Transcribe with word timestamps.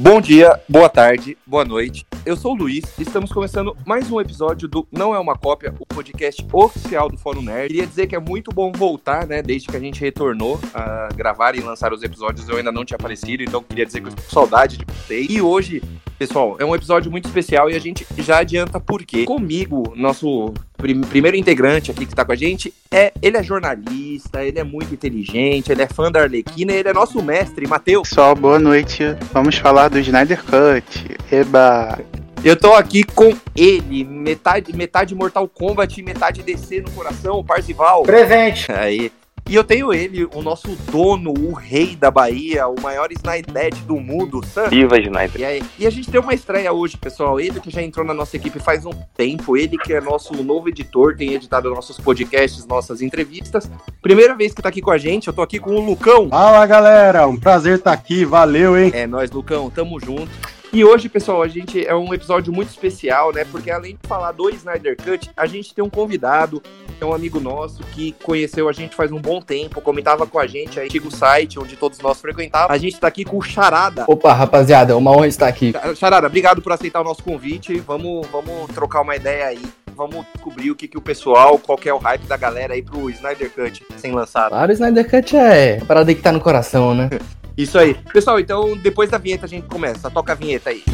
Bom 0.00 0.20
dia, 0.20 0.60
boa 0.68 0.88
tarde, 0.88 1.36
boa 1.44 1.64
noite. 1.64 2.06
Eu 2.24 2.36
sou 2.36 2.52
o 2.52 2.54
Luiz 2.54 2.84
e 2.96 3.02
estamos 3.02 3.32
começando 3.32 3.76
mais 3.84 4.08
um 4.12 4.20
episódio 4.20 4.68
do 4.68 4.86
Não 4.92 5.12
é 5.12 5.18
uma 5.18 5.36
Cópia, 5.36 5.74
o 5.76 5.84
podcast 5.84 6.46
oficial 6.52 7.08
do 7.08 7.18
Fórum 7.18 7.42
Nerd. 7.42 7.66
Queria 7.66 7.84
dizer 7.84 8.06
que 8.06 8.14
é 8.14 8.18
muito 8.20 8.52
bom 8.52 8.70
voltar, 8.70 9.26
né? 9.26 9.42
Desde 9.42 9.66
que 9.66 9.76
a 9.76 9.80
gente 9.80 10.00
retornou 10.00 10.60
a 10.72 11.08
gravar 11.16 11.56
e 11.56 11.60
lançar 11.60 11.92
os 11.92 12.04
episódios, 12.04 12.48
eu 12.48 12.58
ainda 12.58 12.70
não 12.70 12.84
tinha 12.84 12.94
aparecido, 12.94 13.42
então 13.42 13.60
queria 13.60 13.84
dizer 13.84 14.00
que 14.00 14.06
eu 14.06 14.10
estou 14.10 14.24
com 14.24 14.30
saudade 14.30 14.76
de 14.76 14.84
vocês. 14.84 15.26
E 15.28 15.42
hoje, 15.42 15.82
pessoal, 16.16 16.54
é 16.60 16.64
um 16.64 16.76
episódio 16.76 17.10
muito 17.10 17.26
especial 17.26 17.68
e 17.68 17.74
a 17.74 17.80
gente 17.80 18.06
já 18.18 18.38
adianta 18.38 18.78
por 18.78 19.04
quê. 19.04 19.24
Comigo, 19.24 19.94
nosso 19.96 20.54
prim 20.78 21.00
primeiro 21.02 21.36
integrante 21.36 21.90
aqui 21.90 22.06
que 22.06 22.12
está 22.12 22.24
com 22.24 22.32
a 22.32 22.36
gente, 22.36 22.72
é 22.90 23.12
ele 23.20 23.36
é 23.36 23.42
jornalista, 23.42 24.42
ele 24.42 24.58
é 24.58 24.64
muito 24.64 24.94
inteligente, 24.94 25.70
ele 25.70 25.82
é 25.82 25.88
fã 25.88 26.10
da 26.10 26.22
Arlequina, 26.22 26.72
ele 26.72 26.88
é 26.88 26.92
nosso 26.94 27.20
mestre, 27.22 27.66
Matheus. 27.66 28.08
Pessoal, 28.08 28.34
boa 28.34 28.58
noite. 28.58 29.02
Vamos 29.32 29.58
falar 29.58 29.88
do 29.88 29.98
Snyder 29.98 30.42
Cut. 30.44 31.18
Eba! 31.30 31.98
Eu 32.44 32.56
tô 32.56 32.72
aqui 32.74 33.02
com 33.02 33.36
ele, 33.56 34.04
metade, 34.04 34.74
metade 34.74 35.12
Mortal 35.12 35.48
Kombat 35.48 35.98
e 35.98 36.04
metade 36.04 36.42
DC 36.42 36.82
no 36.82 36.90
coração, 36.92 37.42
Parzival. 37.42 38.04
Presente. 38.04 38.70
Aí. 38.70 39.10
E 39.48 39.54
eu 39.54 39.64
tenho 39.64 39.94
ele, 39.94 40.28
o 40.34 40.42
nosso 40.42 40.76
dono, 40.92 41.32
o 41.32 41.54
rei 41.54 41.96
da 41.96 42.10
Bahia, 42.10 42.68
o 42.68 42.78
maior 42.82 43.10
Snyder 43.10 43.74
do 43.86 43.96
mundo, 43.96 44.44
Sam. 44.44 44.68
Viva 44.68 45.00
Snyder. 45.00 45.40
E, 45.40 45.44
aí, 45.44 45.62
e 45.78 45.86
a 45.86 45.90
gente 45.90 46.10
tem 46.10 46.20
uma 46.20 46.34
estreia 46.34 46.70
hoje, 46.70 46.98
pessoal. 46.98 47.40
Ele 47.40 47.58
que 47.58 47.70
já 47.70 47.82
entrou 47.82 48.04
na 48.04 48.12
nossa 48.12 48.36
equipe 48.36 48.60
faz 48.60 48.84
um 48.84 48.92
tempo, 49.16 49.56
ele 49.56 49.78
que 49.78 49.94
é 49.94 50.02
nosso 50.02 50.34
novo 50.44 50.68
editor, 50.68 51.16
tem 51.16 51.32
editado 51.32 51.70
nossos 51.70 51.98
podcasts, 51.98 52.66
nossas 52.66 53.00
entrevistas. 53.00 53.70
Primeira 54.02 54.34
vez 54.34 54.52
que 54.52 54.60
tá 54.60 54.68
aqui 54.68 54.82
com 54.82 54.90
a 54.90 54.98
gente, 54.98 55.28
eu 55.28 55.32
tô 55.32 55.40
aqui 55.40 55.58
com 55.58 55.70
o 55.70 55.80
Lucão. 55.80 56.28
Fala 56.28 56.66
galera, 56.66 57.26
um 57.26 57.38
prazer 57.38 57.78
estar 57.78 57.92
aqui, 57.92 58.26
valeu, 58.26 58.76
hein? 58.76 58.90
É, 58.92 59.06
nós, 59.06 59.30
Lucão, 59.30 59.70
tamo 59.70 59.98
junto. 59.98 60.28
E 60.70 60.84
hoje, 60.84 61.08
pessoal, 61.08 61.42
a 61.42 61.48
gente 61.48 61.84
é 61.86 61.94
um 61.94 62.12
episódio 62.12 62.52
muito 62.52 62.68
especial, 62.68 63.32
né? 63.32 63.42
Porque 63.50 63.70
além 63.70 63.96
de 64.00 64.06
falar 64.06 64.32
do 64.32 64.50
Snyder 64.50 64.98
Cut, 64.98 65.30
a 65.34 65.46
gente 65.46 65.74
tem 65.74 65.82
um 65.82 65.88
convidado, 65.88 66.62
é 67.00 67.04
um 67.06 67.14
amigo 67.14 67.40
nosso 67.40 67.82
que 67.94 68.12
conheceu 68.22 68.68
a 68.68 68.72
gente 68.72 68.94
faz 68.94 69.10
um 69.10 69.18
bom 69.18 69.40
tempo, 69.40 69.80
comentava 69.80 70.26
com 70.26 70.38
a 70.38 70.46
gente 70.46 70.78
aí 70.78 70.88
no 71.02 71.10
site 71.10 71.58
onde 71.58 71.74
todos 71.74 71.98
nós 72.00 72.20
frequentávamos. 72.20 72.74
A 72.74 72.78
gente 72.78 73.00
tá 73.00 73.06
aqui 73.06 73.24
com 73.24 73.38
o 73.38 73.42
Charada. 73.42 74.04
Opa, 74.06 74.34
rapaziada, 74.34 74.92
é 74.92 74.94
uma 74.94 75.10
honra 75.10 75.26
estar 75.26 75.48
aqui. 75.48 75.72
Charada, 75.96 76.26
obrigado 76.26 76.60
por 76.60 76.70
aceitar 76.72 77.00
o 77.00 77.04
nosso 77.04 77.22
convite. 77.22 77.78
Vamos, 77.78 78.26
vamos 78.26 78.66
trocar 78.74 79.00
uma 79.00 79.16
ideia 79.16 79.46
aí. 79.46 79.62
Vamos 79.96 80.26
descobrir 80.34 80.70
o 80.70 80.76
que, 80.76 80.86
que 80.86 80.98
o 80.98 81.00
pessoal, 81.00 81.58
qual 81.58 81.78
que 81.78 81.88
é 81.88 81.94
o 81.94 81.98
hype 81.98 82.26
da 82.26 82.36
galera 82.36 82.74
aí 82.74 82.82
pro 82.82 83.08
Snyder 83.08 83.50
Cut 83.50 83.84
sem 83.96 84.12
lançar. 84.12 84.50
Claro, 84.50 84.70
o 84.70 84.74
Snyder 84.74 85.10
Cut 85.10 85.34
é 85.34 85.80
parada 85.86 86.14
que 86.14 86.20
tá 86.20 86.30
no 86.30 86.40
coração, 86.40 86.94
né? 86.94 87.08
Isso 87.58 87.76
aí. 87.76 87.94
Pessoal, 88.12 88.38
então 88.38 88.76
depois 88.76 89.10
da 89.10 89.18
vinheta 89.18 89.44
a 89.44 89.48
gente 89.48 89.66
começa. 89.66 90.08
Toca 90.08 90.30
a 90.30 90.36
vinheta 90.36 90.70
aí. 90.70 90.84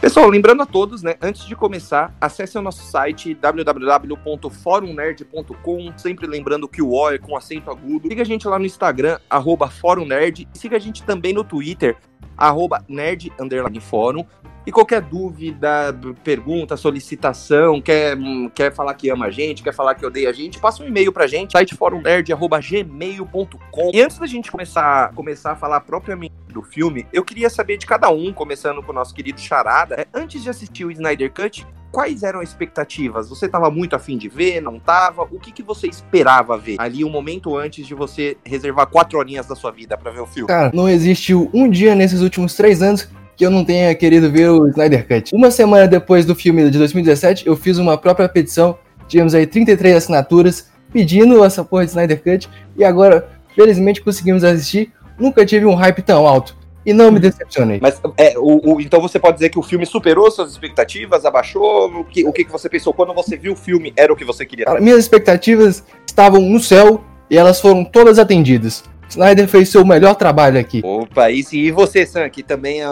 Pessoal, 0.00 0.28
lembrando 0.28 0.62
a 0.62 0.66
todos, 0.66 1.02
né, 1.02 1.16
antes 1.20 1.44
de 1.46 1.56
começar, 1.56 2.16
acesse 2.20 2.56
o 2.56 2.62
nosso 2.62 2.88
site 2.88 3.34
www.forumnerd.com, 3.34 5.98
sempre 5.98 6.28
lembrando 6.28 6.68
que 6.68 6.80
o 6.80 6.92
O 6.92 7.10
é 7.10 7.18
com 7.18 7.36
acento 7.36 7.68
agudo. 7.68 8.08
Siga 8.08 8.22
a 8.22 8.24
gente 8.24 8.46
lá 8.46 8.56
no 8.56 8.66
Instagram, 8.66 9.18
arroba 9.28 9.68
Nerd, 10.06 10.46
e 10.54 10.58
siga 10.58 10.76
a 10.76 10.78
gente 10.78 11.02
também 11.02 11.32
no 11.32 11.42
Twitter, 11.42 11.96
arroba 12.36 12.84
nerd, 12.88 13.32
fórum. 13.80 14.24
E 14.66 14.72
qualquer 14.72 15.00
dúvida, 15.00 15.96
pergunta, 16.24 16.76
solicitação, 16.76 17.80
quer, 17.80 18.18
quer 18.52 18.74
falar 18.74 18.94
que 18.94 19.08
ama 19.08 19.26
a 19.26 19.30
gente, 19.30 19.62
quer 19.62 19.72
falar 19.72 19.94
que 19.94 20.04
odeia 20.04 20.28
a 20.28 20.32
gente, 20.32 20.58
passa 20.58 20.82
um 20.82 20.88
e-mail 20.88 21.12
pra 21.12 21.28
gente, 21.28 21.56
siteforumnerd.gmail.com. 21.56 23.90
E 23.94 24.02
antes 24.02 24.18
da 24.18 24.26
gente 24.26 24.50
começar, 24.50 25.12
começar 25.14 25.52
a 25.52 25.56
falar 25.56 25.82
propriamente 25.82 26.34
do 26.48 26.62
filme, 26.62 27.06
eu 27.12 27.24
queria 27.24 27.48
saber 27.48 27.76
de 27.76 27.86
cada 27.86 28.10
um, 28.10 28.32
começando 28.32 28.82
com 28.82 28.90
o 28.90 28.94
nosso 28.94 29.14
querido 29.14 29.40
Charada, 29.40 30.00
é, 30.00 30.06
antes 30.12 30.42
de 30.42 30.50
assistir 30.50 30.84
o 30.84 30.90
Snyder 30.90 31.32
Cut, 31.32 31.64
quais 31.92 32.24
eram 32.24 32.40
as 32.40 32.48
expectativas? 32.48 33.28
Você 33.28 33.46
estava 33.46 33.70
muito 33.70 33.94
afim 33.94 34.18
de 34.18 34.28
ver, 34.28 34.60
não 34.60 34.78
estava? 34.78 35.22
O 35.22 35.38
que, 35.38 35.52
que 35.52 35.62
você 35.62 35.86
esperava 35.86 36.58
ver 36.58 36.74
ali 36.80 37.04
um 37.04 37.10
momento 37.10 37.56
antes 37.56 37.86
de 37.86 37.94
você 37.94 38.36
reservar 38.44 38.88
quatro 38.88 39.16
horinhas 39.16 39.46
da 39.46 39.54
sua 39.54 39.70
vida 39.70 39.96
para 39.96 40.10
ver 40.10 40.18
o 40.20 40.26
filme? 40.26 40.48
Cara, 40.48 40.72
não 40.74 40.88
existiu 40.88 41.48
um 41.54 41.70
dia 41.70 41.94
nesses 41.94 42.20
últimos 42.20 42.54
três 42.54 42.82
anos 42.82 43.08
que 43.36 43.44
eu 43.44 43.50
não 43.50 43.64
tenha 43.64 43.94
querido 43.94 44.30
ver 44.30 44.48
o 44.48 44.66
Snyder 44.68 45.06
Cut. 45.06 45.34
Uma 45.34 45.50
semana 45.50 45.86
depois 45.86 46.24
do 46.24 46.34
filme 46.34 46.70
de 46.70 46.78
2017, 46.78 47.46
eu 47.46 47.54
fiz 47.54 47.76
uma 47.78 47.98
própria 47.98 48.28
petição, 48.28 48.78
tivemos 49.06 49.34
aí 49.34 49.46
33 49.46 49.96
assinaturas 49.96 50.70
pedindo 50.92 51.44
essa 51.44 51.62
porra 51.62 51.84
de 51.84 51.90
Snyder 51.90 52.22
Cut, 52.22 52.48
e 52.76 52.84
agora, 52.84 53.28
felizmente, 53.54 54.00
conseguimos 54.00 54.42
assistir. 54.42 54.92
Nunca 55.18 55.44
tive 55.44 55.66
um 55.66 55.74
hype 55.74 56.02
tão 56.02 56.26
alto. 56.26 56.56
E 56.84 56.92
não 56.92 57.10
me 57.10 57.18
decepcionei. 57.18 57.80
Mas 57.82 58.00
é, 58.16 58.34
o, 58.38 58.74
o, 58.74 58.80
então 58.80 59.00
você 59.00 59.18
pode 59.18 59.34
dizer 59.34 59.48
que 59.48 59.58
o 59.58 59.62
filme 59.62 59.84
superou 59.84 60.30
suas 60.30 60.52
expectativas, 60.52 61.24
abaixou? 61.24 61.90
O 62.00 62.04
que, 62.04 62.24
o 62.24 62.32
que 62.32 62.44
você 62.44 62.68
pensou 62.68 62.94
quando 62.94 63.12
você 63.12 63.36
viu 63.36 63.54
o 63.54 63.56
filme 63.56 63.92
era 63.96 64.12
o 64.12 64.16
que 64.16 64.24
você 64.24 64.46
queria? 64.46 64.66
Minhas 64.80 65.00
expectativas 65.00 65.82
estavam 66.06 66.40
no 66.40 66.60
céu 66.60 67.02
e 67.28 67.36
elas 67.36 67.60
foram 67.60 67.84
todas 67.84 68.20
atendidas. 68.20 68.84
Snyder 69.08 69.48
fez 69.48 69.68
seu 69.68 69.84
melhor 69.84 70.14
trabalho 70.14 70.58
aqui. 70.58 70.80
Opa, 70.84 71.30
e, 71.30 71.42
e 71.52 71.70
você, 71.70 72.04
Sam, 72.04 72.28
que 72.28 72.42
também, 72.42 72.82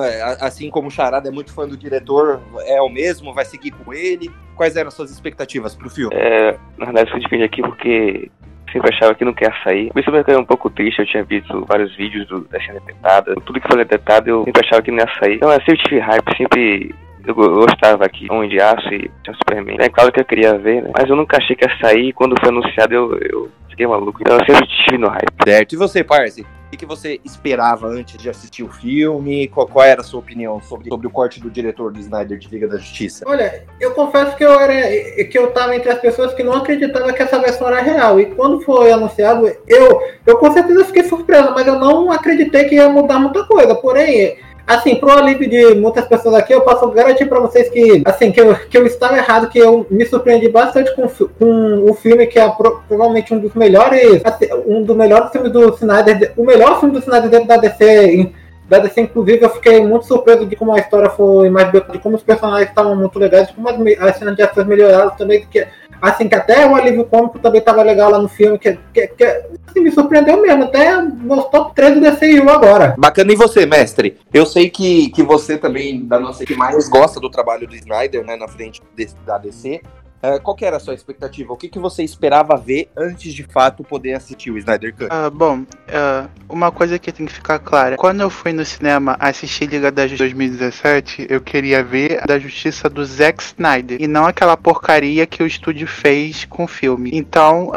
assim 0.40 0.70
como 0.70 0.88
o 0.88 0.90
Charada 0.90 1.28
é 1.28 1.32
muito 1.32 1.52
fã 1.52 1.66
do 1.66 1.76
diretor, 1.76 2.40
é 2.66 2.80
o 2.80 2.88
mesmo, 2.88 3.34
vai 3.34 3.44
seguir 3.44 3.72
com 3.72 3.92
ele? 3.92 4.30
Quais 4.56 4.76
eram 4.76 4.88
as 4.88 4.94
suas 4.94 5.10
expectativas 5.10 5.74
pro 5.74 5.90
filme? 5.90 6.14
É, 6.14 6.56
na 6.78 6.86
verdade, 6.86 7.10
eu 7.12 7.28
vim 7.28 7.42
aqui 7.42 7.60
porque 7.60 8.30
sempre 8.72 8.92
achava 8.92 9.14
que 9.14 9.24
não 9.24 9.32
quer 9.32 9.52
sair. 9.62 9.92
Por 9.92 10.00
isso 10.00 10.10
eu 10.10 10.18
fiquei 10.18 10.36
um 10.36 10.44
pouco 10.44 10.68
triste, 10.68 10.98
eu 10.98 11.06
tinha 11.06 11.24
visto 11.24 11.64
vários 11.66 11.94
vídeos 11.96 12.26
do, 12.26 12.40
da 12.40 12.60
cena 12.60 12.80
detetada. 12.80 13.34
Tudo 13.46 13.60
que 13.60 13.68
foi 13.68 13.78
detectado 13.78 14.28
eu 14.28 14.44
sempre 14.44 14.66
achava 14.66 14.82
que 14.82 14.90
não 14.90 14.98
ia 14.98 15.08
sair. 15.18 15.36
Então 15.36 15.50
eu 15.50 15.60
sempre 15.60 15.78
tive 15.78 15.98
hype, 16.00 16.36
sempre 16.36 16.94
eu 17.26 17.34
gostava 17.34 18.04
aqui, 18.04 18.26
Homem 18.30 18.50
de 18.50 18.60
Aço 18.60 18.92
e 18.92 19.10
Superman. 19.38 19.78
É 19.80 19.88
claro 19.88 20.12
que 20.12 20.20
eu 20.20 20.24
queria 20.24 20.58
ver, 20.58 20.82
né? 20.82 20.90
Mas 20.94 21.08
eu 21.08 21.16
nunca 21.16 21.38
achei 21.38 21.56
que 21.56 21.64
ia 21.64 21.78
sair. 21.78 22.12
Quando 22.12 22.38
foi 22.38 22.50
anunciado, 22.50 22.92
eu, 22.92 23.18
eu 23.18 23.50
fiquei 23.74 23.86
maluco. 23.86 24.18
Então 24.20 24.38
eu 24.38 24.46
sempre 24.46 24.66
tive 24.84 24.98
no 24.98 25.08
hype. 25.08 25.32
Certo. 25.44 25.72
E 25.72 25.76
você, 25.76 26.04
Parse? 26.04 26.46
O 26.72 26.76
que 26.76 26.86
você 26.86 27.20
esperava 27.24 27.86
antes 27.86 28.16
de 28.20 28.28
assistir 28.28 28.64
o 28.64 28.68
filme? 28.68 29.46
Qual, 29.46 29.64
qual, 29.64 29.84
era 29.84 30.00
a 30.00 30.04
sua 30.04 30.18
opinião 30.18 30.60
sobre, 30.60 30.88
sobre 30.88 31.06
o 31.06 31.10
corte 31.10 31.38
do 31.38 31.48
diretor 31.48 31.92
do 31.92 32.00
Snyder 32.00 32.36
de 32.36 32.48
Liga 32.48 32.66
da 32.66 32.78
Justiça? 32.78 33.24
Olha, 33.28 33.64
eu 33.80 33.92
confesso 33.92 34.36
que 34.36 34.44
eu 34.44 34.58
era 34.58 35.24
que 35.26 35.38
eu 35.38 35.52
tava 35.52 35.76
entre 35.76 35.88
as 35.90 36.00
pessoas 36.00 36.34
que 36.34 36.42
não 36.42 36.54
acreditavam 36.54 37.12
que 37.12 37.22
essa 37.22 37.38
versão 37.38 37.68
era 37.68 37.80
real. 37.80 38.18
E 38.18 38.26
quando 38.26 38.60
foi 38.62 38.90
anunciado, 38.90 39.46
eu, 39.68 40.00
eu 40.26 40.36
com 40.38 40.52
certeza 40.52 40.84
fiquei 40.86 41.04
surpreso, 41.04 41.52
mas 41.54 41.64
eu 41.64 41.78
não 41.78 42.10
acreditei 42.10 42.64
que 42.64 42.74
ia 42.74 42.88
mudar 42.88 43.20
muita 43.20 43.44
coisa. 43.44 43.76
Porém, 43.76 44.36
Assim, 44.66 44.96
pro 44.96 45.10
alívio 45.10 45.48
de 45.48 45.74
muitas 45.74 46.06
pessoas 46.06 46.36
aqui, 46.36 46.54
eu 46.54 46.62
posso 46.62 46.88
garantir 46.90 47.26
para 47.26 47.38
vocês 47.38 47.68
que, 47.68 48.02
assim, 48.04 48.32
que 48.32 48.40
eu, 48.40 48.54
que 48.54 48.78
eu 48.78 48.86
estava 48.86 49.16
errado, 49.16 49.48
que 49.50 49.58
eu 49.58 49.86
me 49.90 50.06
surpreendi 50.06 50.48
bastante 50.48 50.94
com, 50.96 51.06
com 51.06 51.90
o 51.90 51.94
filme, 51.94 52.26
que 52.26 52.38
é 52.38 52.48
provavelmente 52.48 53.34
um 53.34 53.38
dos 53.38 53.54
melhores, 53.54 54.22
assim, 54.24 54.46
um 54.66 54.82
dos 54.82 54.96
melhores 54.96 55.30
filmes 55.30 55.52
do 55.52 55.68
Snyder, 55.74 56.32
o 56.36 56.44
melhor 56.44 56.80
filme 56.80 56.94
do 56.94 57.00
Snyder 57.00 57.28
dentro 57.28 57.48
da 57.48 57.58
DC, 57.58 58.32
da 58.68 58.78
DC, 58.78 59.02
inclusive, 59.02 59.44
eu 59.44 59.50
fiquei 59.50 59.84
muito 59.84 60.06
surpreso 60.06 60.46
de 60.46 60.56
como 60.56 60.72
a 60.72 60.78
história 60.78 61.10
foi 61.10 61.50
mais 61.50 61.70
de 61.70 61.80
como 61.98 62.16
os 62.16 62.22
personagens 62.22 62.70
estavam 62.70 62.96
muito 62.96 63.18
legais, 63.18 63.48
de 63.48 63.54
como 63.54 63.68
as, 63.68 63.76
as 64.00 64.16
cenas 64.16 64.34
de 64.34 64.42
ações 64.42 64.66
melhoraram 64.66 65.10
também, 65.10 65.46
que 65.50 65.66
Assim, 66.00 66.28
que 66.28 66.34
até 66.34 66.66
o 66.66 66.74
alívio 66.74 67.04
cômico 67.04 67.38
também 67.38 67.60
tava 67.60 67.82
legal 67.82 68.10
lá 68.10 68.18
no 68.18 68.28
filme, 68.28 68.58
que, 68.58 68.78
que, 68.92 69.06
que 69.08 69.24
assim, 69.24 69.80
me 69.80 69.90
surpreendeu 69.90 70.40
mesmo, 70.40 70.64
até 70.64 71.00
meus 71.00 71.46
top 71.46 71.74
3 71.74 71.94
do 71.94 72.00
DCU 72.00 72.48
agora. 72.50 72.94
Bacana, 72.98 73.32
e 73.32 73.36
você, 73.36 73.66
mestre? 73.66 74.18
Eu 74.32 74.46
sei 74.46 74.68
que, 74.70 75.10
que 75.10 75.22
você 75.22 75.56
também, 75.56 76.04
da 76.06 76.18
nossa 76.18 76.44
que 76.44 76.54
mais 76.54 76.88
gosta 76.88 77.18
do 77.18 77.30
trabalho 77.30 77.66
do 77.66 77.74
Snyder, 77.74 78.24
né, 78.24 78.36
na 78.36 78.48
frente 78.48 78.82
de, 78.96 79.08
da 79.26 79.38
DC. 79.38 79.80
Uh, 80.24 80.40
qual 80.40 80.56
que 80.56 80.64
era 80.64 80.78
a 80.78 80.80
sua 80.80 80.94
expectativa? 80.94 81.52
O 81.52 81.56
que, 81.56 81.68
que 81.68 81.78
você 81.78 82.02
esperava 82.02 82.56
ver 82.56 82.88
antes 82.96 83.34
de 83.34 83.42
fato 83.42 83.84
poder 83.84 84.14
assistir 84.14 84.50
o 84.50 84.56
Snyder 84.56 84.94
Cut? 84.94 85.04
Uh, 85.04 85.30
bom, 85.30 85.58
uh, 85.58 86.30
uma 86.48 86.72
coisa 86.72 86.98
que 86.98 87.12
tem 87.12 87.26
que 87.26 87.32
ficar 87.32 87.58
clara: 87.58 87.96
quando 87.96 88.22
eu 88.22 88.30
fui 88.30 88.50
no 88.50 88.64
cinema 88.64 89.18
assistir 89.20 89.66
Liga 89.66 89.92
da 89.92 90.06
Justiça 90.06 90.24
2017, 90.24 91.26
eu 91.28 91.42
queria 91.42 91.84
ver 91.84 92.22
a 92.22 92.26
da 92.26 92.38
Justiça 92.38 92.88
do 92.88 93.04
Zack 93.04 93.42
Snyder 93.42 94.00
e 94.00 94.06
não 94.06 94.24
aquela 94.24 94.56
porcaria 94.56 95.26
que 95.26 95.42
o 95.42 95.46
estúdio 95.46 95.86
fez 95.86 96.46
com 96.46 96.64
o 96.64 96.68
filme. 96.68 97.10
Então, 97.12 97.70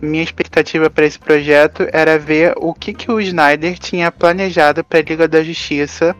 minha 0.00 0.22
expectativa 0.22 0.88
para 0.88 1.04
esse 1.04 1.18
projeto 1.18 1.86
era 1.92 2.18
ver 2.18 2.54
o 2.56 2.72
que, 2.72 2.94
que 2.94 3.10
o 3.10 3.20
Snyder 3.20 3.78
tinha 3.78 4.10
planejado 4.10 4.82
para 4.82 5.02
Liga 5.02 5.28
da 5.28 5.42
Justiça. 5.42 6.16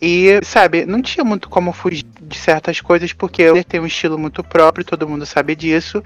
E, 0.00 0.40
sabe, 0.42 0.86
não 0.86 1.02
tinha 1.02 1.24
muito 1.24 1.48
como 1.48 1.72
fugir 1.72 2.04
de 2.20 2.38
certas 2.38 2.80
coisas, 2.80 3.12
porque 3.12 3.42
ele 3.42 3.62
tem 3.62 3.80
um 3.80 3.86
estilo 3.86 4.18
muito 4.18 4.42
próprio, 4.42 4.84
todo 4.84 5.08
mundo 5.08 5.26
sabe 5.26 5.54
disso. 5.54 6.02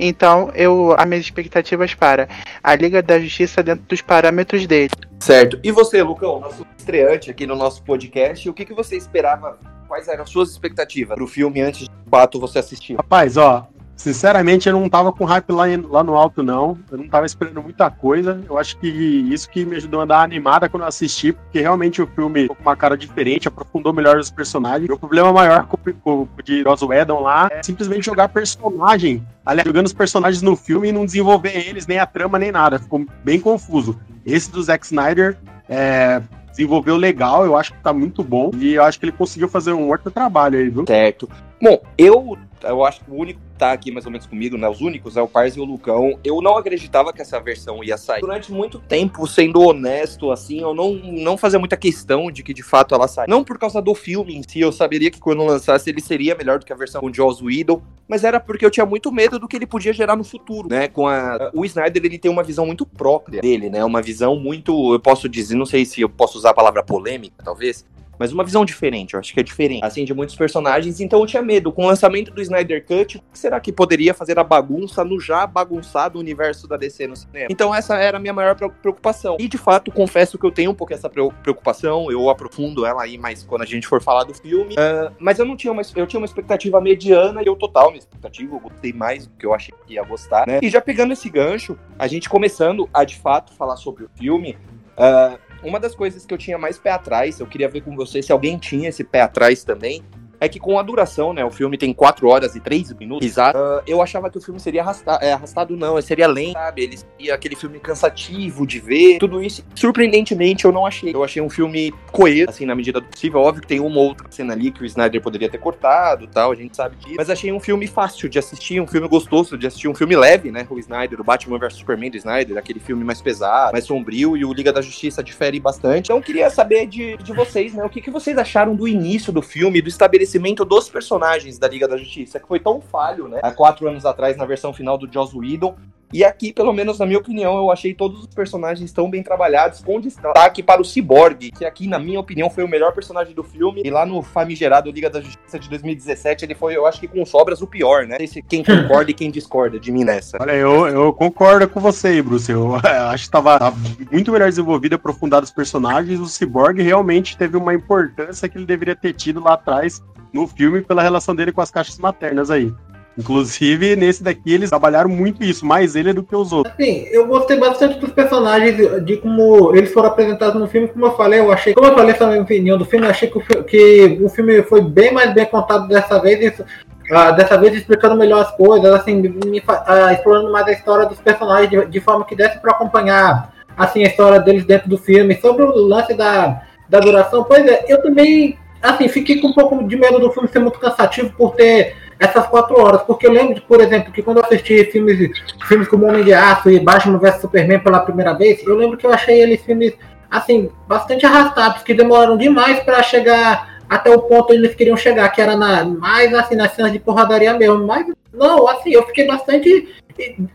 Então, 0.00 0.50
eu 0.54 0.94
as 0.98 1.06
minhas 1.06 1.24
expectativas 1.24 1.94
para 1.94 2.28
a 2.62 2.74
Liga 2.74 3.02
da 3.02 3.20
Justiça 3.20 3.62
dentro 3.62 3.84
dos 3.86 4.02
parâmetros 4.02 4.66
dele. 4.66 4.90
Certo. 5.20 5.60
E 5.62 5.70
você, 5.70 6.02
Lucão, 6.02 6.40
nosso 6.40 6.66
estreante 6.76 7.30
aqui 7.30 7.46
no 7.46 7.56
nosso 7.56 7.82
podcast, 7.82 8.48
o 8.48 8.54
que, 8.54 8.64
que 8.64 8.74
você 8.74 8.96
esperava? 8.96 9.58
Quais 9.86 10.08
eram 10.08 10.24
as 10.24 10.30
suas 10.30 10.50
expectativas 10.50 11.14
para 11.14 11.24
o 11.24 11.28
filme 11.28 11.60
antes 11.60 11.82
de 11.82 12.10
fato 12.10 12.40
você 12.40 12.58
assistir? 12.58 12.96
Rapaz, 12.96 13.36
ó, 13.36 13.68
Sinceramente, 13.96 14.68
eu 14.68 14.78
não 14.78 14.88
tava 14.90 15.10
com 15.10 15.24
hype 15.24 15.50
lá, 15.50 15.64
lá 15.88 16.04
no 16.04 16.14
alto, 16.14 16.42
não. 16.42 16.78
Eu 16.92 16.98
não 16.98 17.08
tava 17.08 17.24
esperando 17.24 17.62
muita 17.62 17.90
coisa. 17.90 18.38
Eu 18.46 18.58
acho 18.58 18.76
que 18.78 18.86
isso 18.86 19.48
que 19.48 19.64
me 19.64 19.76
ajudou 19.76 20.02
a 20.02 20.04
dar 20.04 20.22
animada 20.22 20.68
quando 20.68 20.82
eu 20.82 20.88
assisti, 20.88 21.32
porque 21.32 21.60
realmente 21.60 22.02
o 22.02 22.06
filme 22.06 22.42
ficou 22.42 22.56
com 22.56 22.62
uma 22.62 22.76
cara 22.76 22.96
diferente, 22.96 23.48
aprofundou 23.48 23.94
melhor 23.94 24.18
os 24.18 24.30
personagens. 24.30 24.88
O 24.90 24.98
problema 24.98 25.32
maior 25.32 25.66
com, 25.66 25.78
o 26.04 26.28
de 26.44 26.62
Ross 26.62 26.82
Whedon 26.82 27.20
lá 27.20 27.48
é 27.50 27.62
simplesmente 27.62 28.04
jogar 28.04 28.28
personagem. 28.28 29.26
Aliás, 29.44 29.66
jogando 29.66 29.86
os 29.86 29.94
personagens 29.94 30.42
no 30.42 30.56
filme 30.56 30.88
e 30.88 30.92
não 30.92 31.06
desenvolver 31.06 31.56
eles, 31.56 31.86
nem 31.86 31.98
a 31.98 32.06
trama, 32.06 32.38
nem 32.38 32.52
nada. 32.52 32.78
Ficou 32.78 33.04
bem 33.24 33.40
confuso. 33.40 33.98
Esse 34.26 34.50
do 34.50 34.62
Zack 34.62 34.84
Snyder 34.84 35.38
é, 35.68 36.20
desenvolveu 36.50 36.96
legal, 36.96 37.44
eu 37.44 37.56
acho 37.56 37.72
que 37.72 37.80
tá 37.80 37.92
muito 37.92 38.22
bom. 38.22 38.50
E 38.58 38.74
eu 38.74 38.84
acho 38.84 38.98
que 38.98 39.06
ele 39.06 39.12
conseguiu 39.12 39.48
fazer 39.48 39.72
um 39.72 39.88
outro 39.88 40.10
trabalho 40.10 40.58
aí, 40.58 40.68
viu? 40.68 40.84
Certo. 40.86 41.28
Bom, 41.60 41.80
eu, 41.96 42.36
eu 42.62 42.84
acho 42.84 43.00
que 43.02 43.10
o 43.10 43.14
único 43.14 43.40
que 43.40 43.58
tá 43.58 43.72
aqui 43.72 43.90
mais 43.90 44.04
ou 44.04 44.12
menos 44.12 44.26
comigo, 44.26 44.58
né? 44.58 44.68
Os 44.68 44.80
únicos 44.80 45.16
é 45.16 45.22
o 45.22 45.28
Pars 45.28 45.56
e 45.56 45.60
o 45.60 45.64
Lucão. 45.64 46.18
Eu 46.22 46.42
não 46.42 46.56
acreditava 46.56 47.12
que 47.12 47.22
essa 47.22 47.40
versão 47.40 47.82
ia 47.82 47.96
sair. 47.96 48.20
Durante 48.20 48.52
muito 48.52 48.78
tempo, 48.78 49.26
sendo 49.26 49.62
honesto, 49.62 50.30
assim, 50.30 50.60
eu 50.60 50.74
não, 50.74 50.94
não 50.94 51.38
fazia 51.38 51.58
muita 51.58 51.76
questão 51.76 52.30
de 52.30 52.42
que 52.42 52.52
de 52.52 52.62
fato 52.62 52.94
ela 52.94 53.08
saia. 53.08 53.26
Não 53.28 53.42
por 53.42 53.58
causa 53.58 53.80
do 53.80 53.94
filme 53.94 54.36
em 54.36 54.42
si, 54.46 54.60
eu 54.60 54.70
saberia 54.70 55.10
que 55.10 55.18
quando 55.18 55.42
lançasse 55.44 55.88
ele 55.88 56.00
seria 56.00 56.34
melhor 56.34 56.58
do 56.58 56.66
que 56.66 56.72
a 56.72 56.76
versão 56.76 57.00
com 57.00 57.12
Joss 57.12 57.42
Whedon, 57.42 57.80
mas 58.06 58.22
era 58.22 58.38
porque 58.38 58.64
eu 58.64 58.70
tinha 58.70 58.84
muito 58.84 59.10
medo 59.10 59.38
do 59.38 59.48
que 59.48 59.56
ele 59.56 59.66
podia 59.66 59.92
gerar 59.92 60.16
no 60.16 60.24
futuro, 60.24 60.68
né? 60.68 60.88
Com 60.88 61.08
a 61.08 61.50
o 61.54 61.64
Snyder 61.64 62.04
ele 62.04 62.18
tem 62.18 62.30
uma 62.30 62.42
visão 62.42 62.66
muito 62.66 62.84
própria 62.84 63.40
dele, 63.40 63.70
né? 63.70 63.82
Uma 63.84 64.02
visão 64.02 64.36
muito, 64.36 64.92
eu 64.92 65.00
posso 65.00 65.28
dizer, 65.28 65.54
não 65.54 65.66
sei 65.66 65.84
se 65.86 66.02
eu 66.02 66.08
posso 66.08 66.36
usar 66.36 66.50
a 66.50 66.54
palavra 66.54 66.82
polêmica, 66.82 67.42
talvez, 67.42 67.84
mas 68.18 68.32
uma 68.32 68.44
visão 68.44 68.64
diferente, 68.64 69.14
eu 69.14 69.20
acho 69.20 69.32
que 69.32 69.40
é 69.40 69.42
diferente, 69.42 69.84
assim, 69.84 70.04
de 70.04 70.12
muitos 70.14 70.34
personagens, 70.36 71.00
então 71.00 71.20
eu 71.20 71.26
tinha 71.26 71.42
medo. 71.42 71.72
Com 71.72 71.84
o 71.84 71.86
lançamento 71.86 72.32
do 72.32 72.40
Snyder 72.40 72.84
Cut, 72.84 73.18
o 73.18 73.20
que 73.32 73.38
será 73.38 73.58
que 73.60 73.72
poderia 73.72 74.14
fazer 74.14 74.38
a 74.38 74.44
bagunça 74.44 75.04
no 75.04 75.20
já 75.20 75.46
bagunçado 75.46 76.18
universo 76.18 76.66
da 76.68 76.76
DC 76.76 77.06
no 77.06 77.16
cinema? 77.16 77.48
Então 77.50 77.74
essa 77.74 77.96
era 77.96 78.16
a 78.16 78.20
minha 78.20 78.32
maior 78.32 78.54
preo- 78.54 78.70
preocupação. 78.70 79.36
E 79.38 79.48
de 79.48 79.58
fato, 79.58 79.90
confesso 79.90 80.38
que 80.38 80.46
eu 80.46 80.50
tenho 80.50 80.70
um 80.70 80.74
pouco 80.74 80.92
essa 80.94 81.08
preo- 81.08 81.32
preocupação, 81.42 82.10
eu 82.10 82.28
aprofundo 82.30 82.84
ela 82.86 83.02
aí 83.02 83.18
mais 83.18 83.42
quando 83.42 83.62
a 83.62 83.66
gente 83.66 83.86
for 83.86 84.00
falar 84.02 84.24
do 84.24 84.34
filme, 84.34 84.74
Ah, 84.78 85.12
mas 85.18 85.38
eu 85.38 85.44
não 85.44 85.56
tinha 85.56 85.72
uma, 85.72 85.82
eu 85.94 86.06
tinha 86.06 86.20
uma 86.20 86.26
expectativa 86.26 86.80
mediana 86.80 87.42
e 87.42 87.46
eu 87.46 87.56
total 87.56 87.88
minha 87.88 87.98
expectativa, 87.98 88.54
eu 88.54 88.60
gostei 88.60 88.92
mais 88.92 89.26
do 89.26 89.34
que 89.36 89.46
eu 89.46 89.54
achei 89.54 89.74
que 89.86 89.94
ia 89.94 90.02
gostar, 90.02 90.46
né? 90.46 90.58
E 90.62 90.68
já 90.70 90.80
pegando 90.80 91.12
esse 91.12 91.28
gancho, 91.28 91.78
a 91.98 92.06
gente 92.06 92.28
começando 92.28 92.88
a 92.92 93.04
de 93.04 93.16
fato 93.16 93.52
falar 93.54 93.76
sobre 93.76 94.04
o 94.04 94.10
filme, 94.16 94.56
ah, 94.96 95.36
uma 95.66 95.80
das 95.80 95.94
coisas 95.94 96.24
que 96.24 96.32
eu 96.32 96.38
tinha 96.38 96.56
mais 96.56 96.78
pé 96.78 96.90
atrás, 96.90 97.40
eu 97.40 97.46
queria 97.46 97.68
ver 97.68 97.80
com 97.80 97.96
você 97.96 98.22
se 98.22 98.30
alguém 98.30 98.56
tinha 98.56 98.88
esse 98.88 99.02
pé 99.02 99.20
atrás 99.20 99.64
também, 99.64 100.02
é 100.40 100.48
que 100.48 100.58
com 100.58 100.78
a 100.78 100.82
duração, 100.82 101.32
né? 101.32 101.44
O 101.44 101.50
filme 101.50 101.78
tem 101.78 101.92
4 101.92 102.28
horas 102.28 102.54
e 102.54 102.60
3 102.60 102.92
minutos. 102.94 103.26
Exato. 103.26 103.58
ah, 103.58 103.82
eu 103.86 104.02
achava 104.02 104.30
que 104.30 104.38
o 104.38 104.40
filme 104.40 104.60
seria 104.60 104.82
arrasta 104.82 105.18
é, 105.22 105.32
arrastado, 105.32 105.76
não. 105.76 106.00
Seria 106.00 106.26
lento, 106.26 106.52
sabe? 106.52 106.82
Ele 106.82 106.96
seria 106.96 107.34
aquele 107.34 107.56
filme 107.56 107.78
cansativo 107.78 108.66
de 108.66 108.78
ver. 108.78 109.18
Tudo 109.18 109.42
isso, 109.42 109.64
surpreendentemente, 109.74 110.64
eu 110.64 110.72
não 110.72 110.86
achei. 110.86 111.14
Eu 111.14 111.24
achei 111.24 111.40
um 111.40 111.50
filme 111.50 111.92
coeso, 112.12 112.50
assim, 112.50 112.66
na 112.66 112.74
medida 112.74 113.00
do 113.00 113.06
possível. 113.06 113.40
Óbvio 113.40 113.62
que 113.62 113.68
tem 113.68 113.80
uma 113.80 113.98
outra 113.98 114.26
cena 114.30 114.52
ali 114.52 114.70
que 114.70 114.82
o 114.82 114.86
Snyder 114.86 115.20
poderia 115.20 115.48
ter 115.48 115.58
cortado 115.58 116.26
tal, 116.26 116.52
a 116.52 116.54
gente 116.54 116.76
sabe 116.76 116.96
disso. 116.96 117.14
Mas 117.16 117.30
achei 117.30 117.50
um 117.52 117.60
filme 117.60 117.86
fácil 117.86 118.28
de 118.28 118.38
assistir, 118.38 118.80
um 118.80 118.86
filme 118.86 119.08
gostoso 119.08 119.56
de 119.56 119.66
assistir, 119.66 119.88
um 119.88 119.94
filme 119.94 120.16
leve, 120.16 120.50
né? 120.50 120.66
O 120.68 120.78
Snyder, 120.78 121.20
o 121.20 121.24
Batman 121.24 121.58
vs 121.58 121.74
Superman 121.74 122.10
do 122.10 122.16
Snyder, 122.16 122.58
aquele 122.58 122.80
filme 122.80 123.04
mais 123.04 123.22
pesado, 123.22 123.72
mais 123.72 123.84
sombrio, 123.84 124.36
e 124.36 124.44
o 124.44 124.52
Liga 124.52 124.72
da 124.72 124.82
Justiça 124.82 125.22
difere 125.22 125.58
bastante. 125.58 126.06
Então, 126.06 126.20
queria 126.20 126.50
saber 126.50 126.86
de, 126.86 127.16
de 127.16 127.32
vocês, 127.32 127.74
né? 127.74 127.84
O 127.84 127.88
que, 127.88 128.00
que 128.00 128.10
vocês 128.10 128.36
acharam 128.36 128.74
do 128.74 128.86
início 128.86 129.32
do 129.32 129.42
filme, 129.42 129.80
do 129.80 129.88
estabelecimento 129.88 130.25
dos 130.64 130.88
personagens 130.88 131.58
da 131.58 131.68
Liga 131.68 131.86
da 131.88 131.96
Justiça, 131.96 132.40
que 132.40 132.48
foi 132.48 132.60
tão 132.60 132.80
falho, 132.80 133.28
né? 133.28 133.40
Há 133.42 133.50
quatro 133.50 133.88
anos 133.88 134.04
atrás, 134.04 134.36
na 134.36 134.44
versão 134.44 134.72
final 134.72 134.98
do 134.98 135.10
Joss 135.12 135.36
Whedon. 135.36 135.76
E 136.12 136.24
aqui, 136.24 136.52
pelo 136.52 136.72
menos 136.72 136.98
na 136.98 137.06
minha 137.06 137.18
opinião, 137.18 137.56
eu 137.56 137.70
achei 137.70 137.92
todos 137.92 138.20
os 138.20 138.26
personagens 138.28 138.92
tão 138.92 139.10
bem 139.10 139.22
trabalhados, 139.22 139.80
com 139.80 140.00
destaque 140.00 140.62
para 140.62 140.80
o 140.80 140.84
Cyborg, 140.84 141.50
que 141.50 141.64
aqui, 141.64 141.88
na 141.88 141.98
minha 141.98 142.20
opinião, 142.20 142.48
foi 142.48 142.62
o 142.62 142.68
melhor 142.68 142.92
personagem 142.92 143.34
do 143.34 143.42
filme. 143.42 143.82
E 143.84 143.90
lá 143.90 144.06
no 144.06 144.22
famigerado 144.22 144.90
Liga 144.90 145.10
da 145.10 145.20
Justiça 145.20 145.58
de 145.58 145.68
2017, 145.68 146.44
ele 146.44 146.54
foi, 146.54 146.76
eu 146.76 146.86
acho 146.86 147.00
que 147.00 147.08
com 147.08 147.24
sobras, 147.26 147.60
o 147.60 147.66
pior, 147.66 148.06
né? 148.06 148.24
Se 148.26 148.40
quem 148.40 148.62
concorda 148.64 149.10
e 149.10 149.14
quem 149.14 149.30
discorda 149.30 149.80
de 149.80 149.90
mim 149.90 150.04
nessa. 150.04 150.38
Olha, 150.40 150.52
eu, 150.52 150.86
eu 150.86 151.12
concordo 151.12 151.68
com 151.68 151.80
você 151.80 152.08
aí, 152.08 152.22
Bruce. 152.22 152.50
Eu 152.50 152.76
acho 153.10 153.24
que 153.24 153.30
tava, 153.30 153.58
tava 153.58 153.76
muito 154.10 154.30
melhor 154.30 154.48
desenvolvido, 154.48 154.94
aprofundado 154.94 155.44
os 155.44 155.52
personagens. 155.52 156.20
O 156.20 156.26
Cyborg 156.26 156.80
realmente 156.80 157.36
teve 157.36 157.56
uma 157.56 157.74
importância 157.74 158.48
que 158.48 158.56
ele 158.56 158.66
deveria 158.66 158.94
ter 158.94 159.12
tido 159.12 159.40
lá 159.40 159.54
atrás 159.54 160.00
no 160.36 160.46
filme 160.46 160.82
pela 160.82 161.02
relação 161.02 161.34
dele 161.34 161.50
com 161.50 161.60
as 161.60 161.70
caixas 161.70 161.98
maternas 161.98 162.50
aí. 162.50 162.72
Inclusive, 163.18 163.96
nesse 163.96 164.22
daqui, 164.22 164.52
eles 164.52 164.68
trabalharam 164.68 165.08
muito 165.08 165.42
isso, 165.42 165.64
mais 165.64 165.96
ele 165.96 166.12
do 166.12 166.22
que 166.22 166.36
os 166.36 166.52
outros. 166.52 166.74
Assim, 166.74 167.06
eu 167.10 167.26
gostei 167.26 167.58
bastante 167.58 167.98
dos 167.98 168.12
personagens, 168.12 168.76
de 169.06 169.16
como 169.16 169.74
eles 169.74 169.90
foram 169.90 170.10
apresentados 170.10 170.60
no 170.60 170.68
filme. 170.68 170.88
Como 170.88 171.06
eu 171.06 171.16
falei, 171.16 171.40
eu 171.40 171.50
achei, 171.50 171.72
como 171.72 171.86
eu 171.86 171.94
falei 171.94 172.14
essa 172.14 172.26
minha 172.26 172.42
opinião 172.42 172.76
do 172.76 172.84
filme, 172.84 173.06
eu 173.06 173.10
achei 173.10 173.30
que 173.30 173.38
o, 173.38 173.64
que 173.64 174.20
o 174.22 174.28
filme 174.28 174.62
foi 174.64 174.82
bem 174.82 175.14
mais 175.14 175.32
bem 175.32 175.46
contado 175.46 175.88
dessa 175.88 176.20
vez. 176.20 176.52
Isso, 176.52 176.64
ah, 177.10 177.30
dessa 177.30 177.56
vez 177.56 177.74
explicando 177.74 178.16
melhor 178.16 178.42
as 178.42 178.54
coisas, 178.54 178.92
assim, 178.92 179.14
me 179.22 179.62
ah, 179.66 180.12
explorando 180.12 180.52
mais 180.52 180.66
a 180.66 180.72
história 180.72 181.06
dos 181.06 181.18
personagens 181.18 181.70
de, 181.70 181.86
de 181.86 182.00
forma 182.00 182.24
que 182.26 182.36
desse 182.36 182.58
para 182.58 182.72
acompanhar 182.72 183.50
assim 183.76 184.04
a 184.04 184.08
história 184.08 184.40
deles 184.40 184.66
dentro 184.66 184.90
do 184.90 184.98
filme. 184.98 185.38
Sobre 185.40 185.64
o 185.64 185.74
lance 185.74 186.12
da, 186.12 186.62
da 186.86 187.00
duração, 187.00 187.44
pois 187.44 187.66
é, 187.66 187.86
eu 187.88 188.02
também 188.02 188.58
assim 188.82 189.08
fiquei 189.08 189.40
com 189.40 189.48
um 189.48 189.52
pouco 189.52 189.82
de 189.84 189.96
medo 189.96 190.18
do 190.18 190.30
filme 190.30 190.48
ser 190.48 190.58
muito 190.58 190.78
cansativo 190.78 191.32
por 191.36 191.54
ter 191.54 191.96
essas 192.18 192.46
quatro 192.46 192.80
horas, 192.80 193.02
porque 193.02 193.26
eu 193.26 193.32
lembro, 193.32 193.60
por 193.62 193.80
exemplo, 193.80 194.12
que 194.12 194.22
quando 194.22 194.38
eu 194.38 194.44
assisti 194.44 194.84
filmes, 194.86 195.30
filmes 195.68 195.88
como 195.88 196.06
Homem 196.06 196.24
de 196.24 196.32
Aço 196.32 196.70
e 196.70 196.80
Batman 196.80 197.18
vs 197.18 197.40
Superman 197.40 197.80
pela 197.80 198.00
primeira 198.00 198.32
vez, 198.32 198.66
eu 198.66 198.74
lembro 198.76 198.96
que 198.96 199.06
eu 199.06 199.12
achei 199.12 199.40
eles 199.40 199.60
filmes, 199.62 199.92
assim, 200.30 200.70
bastante 200.88 201.26
arrastados, 201.26 201.82
que 201.82 201.92
demoraram 201.92 202.36
demais 202.36 202.80
para 202.80 203.02
chegar 203.02 203.76
até 203.88 204.10
o 204.10 204.22
ponto 204.22 204.52
onde 204.52 204.64
eles 204.64 204.74
queriam 204.74 204.96
chegar, 204.96 205.28
que 205.28 205.40
era 205.40 205.56
na, 205.56 205.84
mais, 205.84 206.32
assim, 206.34 206.56
nas 206.56 206.72
cenas 206.72 206.92
de 206.92 206.98
porradaria 206.98 207.52
mesmo, 207.52 207.86
mas, 207.86 208.06
não, 208.32 208.66
assim, 208.66 208.92
eu 208.92 209.04
fiquei 209.06 209.26
bastante 209.26 209.94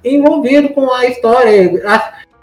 envolvido 0.03 0.69
com 0.69 0.91
a 0.91 1.05
história, 1.05 1.79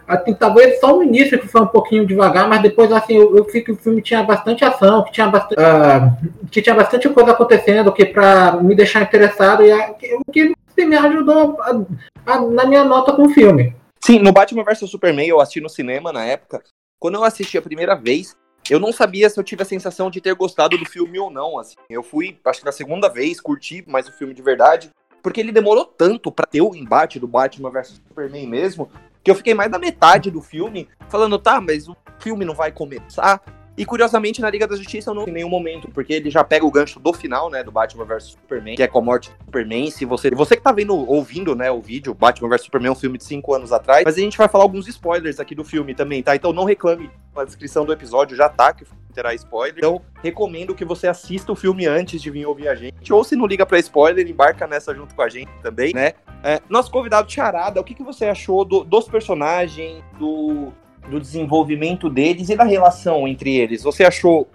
assim, 0.09 0.35
talvez 0.35 0.81
só 0.81 0.97
o 0.97 1.03
início 1.03 1.39
que 1.39 1.47
foi 1.47 1.61
um 1.61 1.67
pouquinho 1.67 2.07
devagar, 2.07 2.49
mas 2.49 2.63
depois 2.63 2.91
assim 2.91 3.15
eu, 3.15 3.37
eu 3.37 3.45
vi 3.45 3.61
que 3.61 3.73
o 3.73 3.77
filme 3.77 4.01
tinha 4.03 4.23
bastante 4.23 4.65
ação, 4.65 5.05
que 5.05 5.13
tinha 5.13 5.29
bastante, 5.29 5.61
ah, 5.61 6.17
que 6.51 6.63
tinha 6.63 6.75
bastante 6.75 7.09
coisa 7.11 7.33
acontecendo, 7.33 7.93
que 7.93 8.07
para 8.07 8.57
me 8.63 8.75
deixar 8.75 9.03
interessado 9.03 9.63
e 9.63 9.73
o 9.73 10.33
que 10.33 10.55
me 10.85 10.97
ajudou 10.97 11.61
a- 11.61 11.85
a- 12.27 12.41
na 12.41 12.65
minha 12.65 12.85
nota 12.85 13.13
com 13.13 13.25
o 13.27 13.31
filme. 13.31 13.75
Sim, 14.03 14.21
no 14.21 14.33
Batman 14.33 14.65
vs 14.65 14.89
Superman 14.89 15.29
eu 15.29 15.41
assisti 15.41 15.61
no 15.61 15.69
cinema 15.69 16.13
na 16.13 16.25
época. 16.25 16.63
Quando 17.01 17.17
eu 17.17 17.25
assisti 17.25 17.59
a 17.59 17.63
primeira 17.63 17.95
vez, 17.95 18.35
eu 18.71 18.79
não 18.79 18.93
sabia 18.93 19.29
se 19.29 19.39
eu 19.39 19.45
tive 19.45 19.63
a 19.63 19.67
sensação 19.67 20.11
de 20.11 20.21
ter 20.21 20.35
gostado 20.35 20.79
do 20.79 20.85
filme 20.85 21.19
ou 21.19 21.31
não. 21.31 21.59
Assim. 21.59 21.75
Eu 21.91 22.03
fui, 22.03 22.39
acho 22.45 22.61
que 22.61 22.67
na 22.67 22.73
segunda 22.73 23.09
vez, 23.09 23.41
curti 23.41 23.85
mais 23.87 24.09
o 24.09 24.13
filme 24.13 24.33
de 24.35 24.43
verdade, 24.43 24.91
porque 25.23 25.41
ele 25.41 25.53
demorou 25.53 25.85
tanto 25.85 26.31
pra 26.31 26.47
ter 26.47 26.61
o 26.61 26.75
embate 26.75 27.19
do 27.19 27.27
Batman 27.27 27.71
vs 27.71 28.01
Superman 28.09 28.47
mesmo, 28.47 28.89
que 29.23 29.31
eu 29.31 29.35
fiquei 29.35 29.55
mais 29.55 29.71
da 29.71 29.79
metade 29.79 30.31
do 30.31 30.41
filme 30.41 30.89
falando, 31.09 31.39
tá, 31.39 31.61
mas 31.61 31.89
o 31.89 31.97
filme 32.19 32.45
não 32.45 32.55
vai 32.55 32.73
começar. 32.73 33.41
E 33.79 33.87
curiosamente, 33.87 34.41
na 34.41 34.51
Liga 34.51 34.67
da 34.67 34.75
Justiça 34.77 35.11
eu 35.11 35.15
não 35.15 35.27
em 35.29 35.31
nenhum 35.31 35.49
momento, 35.49 35.89
porque 35.93 36.13
ele 36.13 36.31
já 36.31 36.43
pega 36.43 36.67
o 36.67 36.71
gancho 36.71 36.99
do 36.99 37.13
final, 37.13 37.49
né, 37.49 37.63
do 37.63 37.71
Batman 37.71 38.05
vs 38.05 38.25
Superman, 38.25 38.75
que 38.77 38.83
é 38.83 38.89
com 38.89 38.99
a 38.99 39.03
morte 39.03 39.31
do 39.31 39.45
Superman. 39.45 39.91
Se 39.91 40.05
você, 40.05 40.31
você 40.31 40.57
que 40.57 40.63
tá 40.63 40.73
vendo, 40.73 40.95
ouvindo, 40.95 41.55
né, 41.55 41.71
o 41.71 41.81
vídeo, 41.81 42.13
Batman 42.13 42.49
vs 42.49 42.63
Superman 42.63 42.89
é 42.89 42.93
um 42.93 42.97
filme 42.97 43.17
de 43.19 43.25
5 43.25 43.55
anos 43.55 43.73
atrás, 43.73 44.03
mas 44.05 44.17
a 44.17 44.21
gente 44.21 44.37
vai 44.37 44.49
falar 44.49 44.65
alguns 44.65 44.89
spoilers 44.89 45.39
aqui 45.39 45.55
do 45.55 45.65
filme 45.65 45.95
também, 45.95 46.23
tá? 46.23 46.35
Então 46.35 46.53
não 46.53 46.65
reclame, 46.65 47.09
na 47.37 47.45
descrição 47.45 47.85
do 47.85 47.93
episódio 47.93 48.37
já 48.37 48.49
tá 48.49 48.73
que 48.73 48.85
terá 49.15 49.33
spoiler. 49.35 49.79
Então 49.79 50.03
recomendo 50.23 50.75
que 50.75 50.85
você 50.85 51.07
assista 51.07 51.53
o 51.53 51.57
filme 51.57 51.87
antes 51.87 52.21
de 52.21 52.31
vir 52.31 52.47
ouvir 52.47 52.67
a 52.69 52.75
gente, 52.75 53.13
ou 53.13 53.23
se 53.23 53.37
não 53.37 53.47
liga 53.47 53.65
pra 53.65 53.79
spoiler, 53.79 54.29
embarca 54.29 54.67
nessa 54.67 54.93
junto 54.95 55.15
com 55.15 55.23
a 55.23 55.29
gente 55.29 55.51
também, 55.63 55.93
né? 55.95 56.13
É, 56.43 56.61
nosso 56.69 56.91
convidado 56.91 57.31
Charada, 57.31 57.81
o 57.81 57.85
que, 57.85 57.95
que 57.95 58.03
você 58.03 58.27
achou 58.27 58.65
do- 58.65 58.83
dos 58.85 59.09
personagens, 59.09 60.03
do 60.19 60.73
do 61.09 61.21
desenvolvimento 61.21 62.09
deles 62.09 62.49
e 62.49 62.57
da 62.57 62.65
relação 62.65 63.27
entre 63.27 63.57
eles. 63.57 63.83
Você 63.83 64.05
achou 64.05 64.49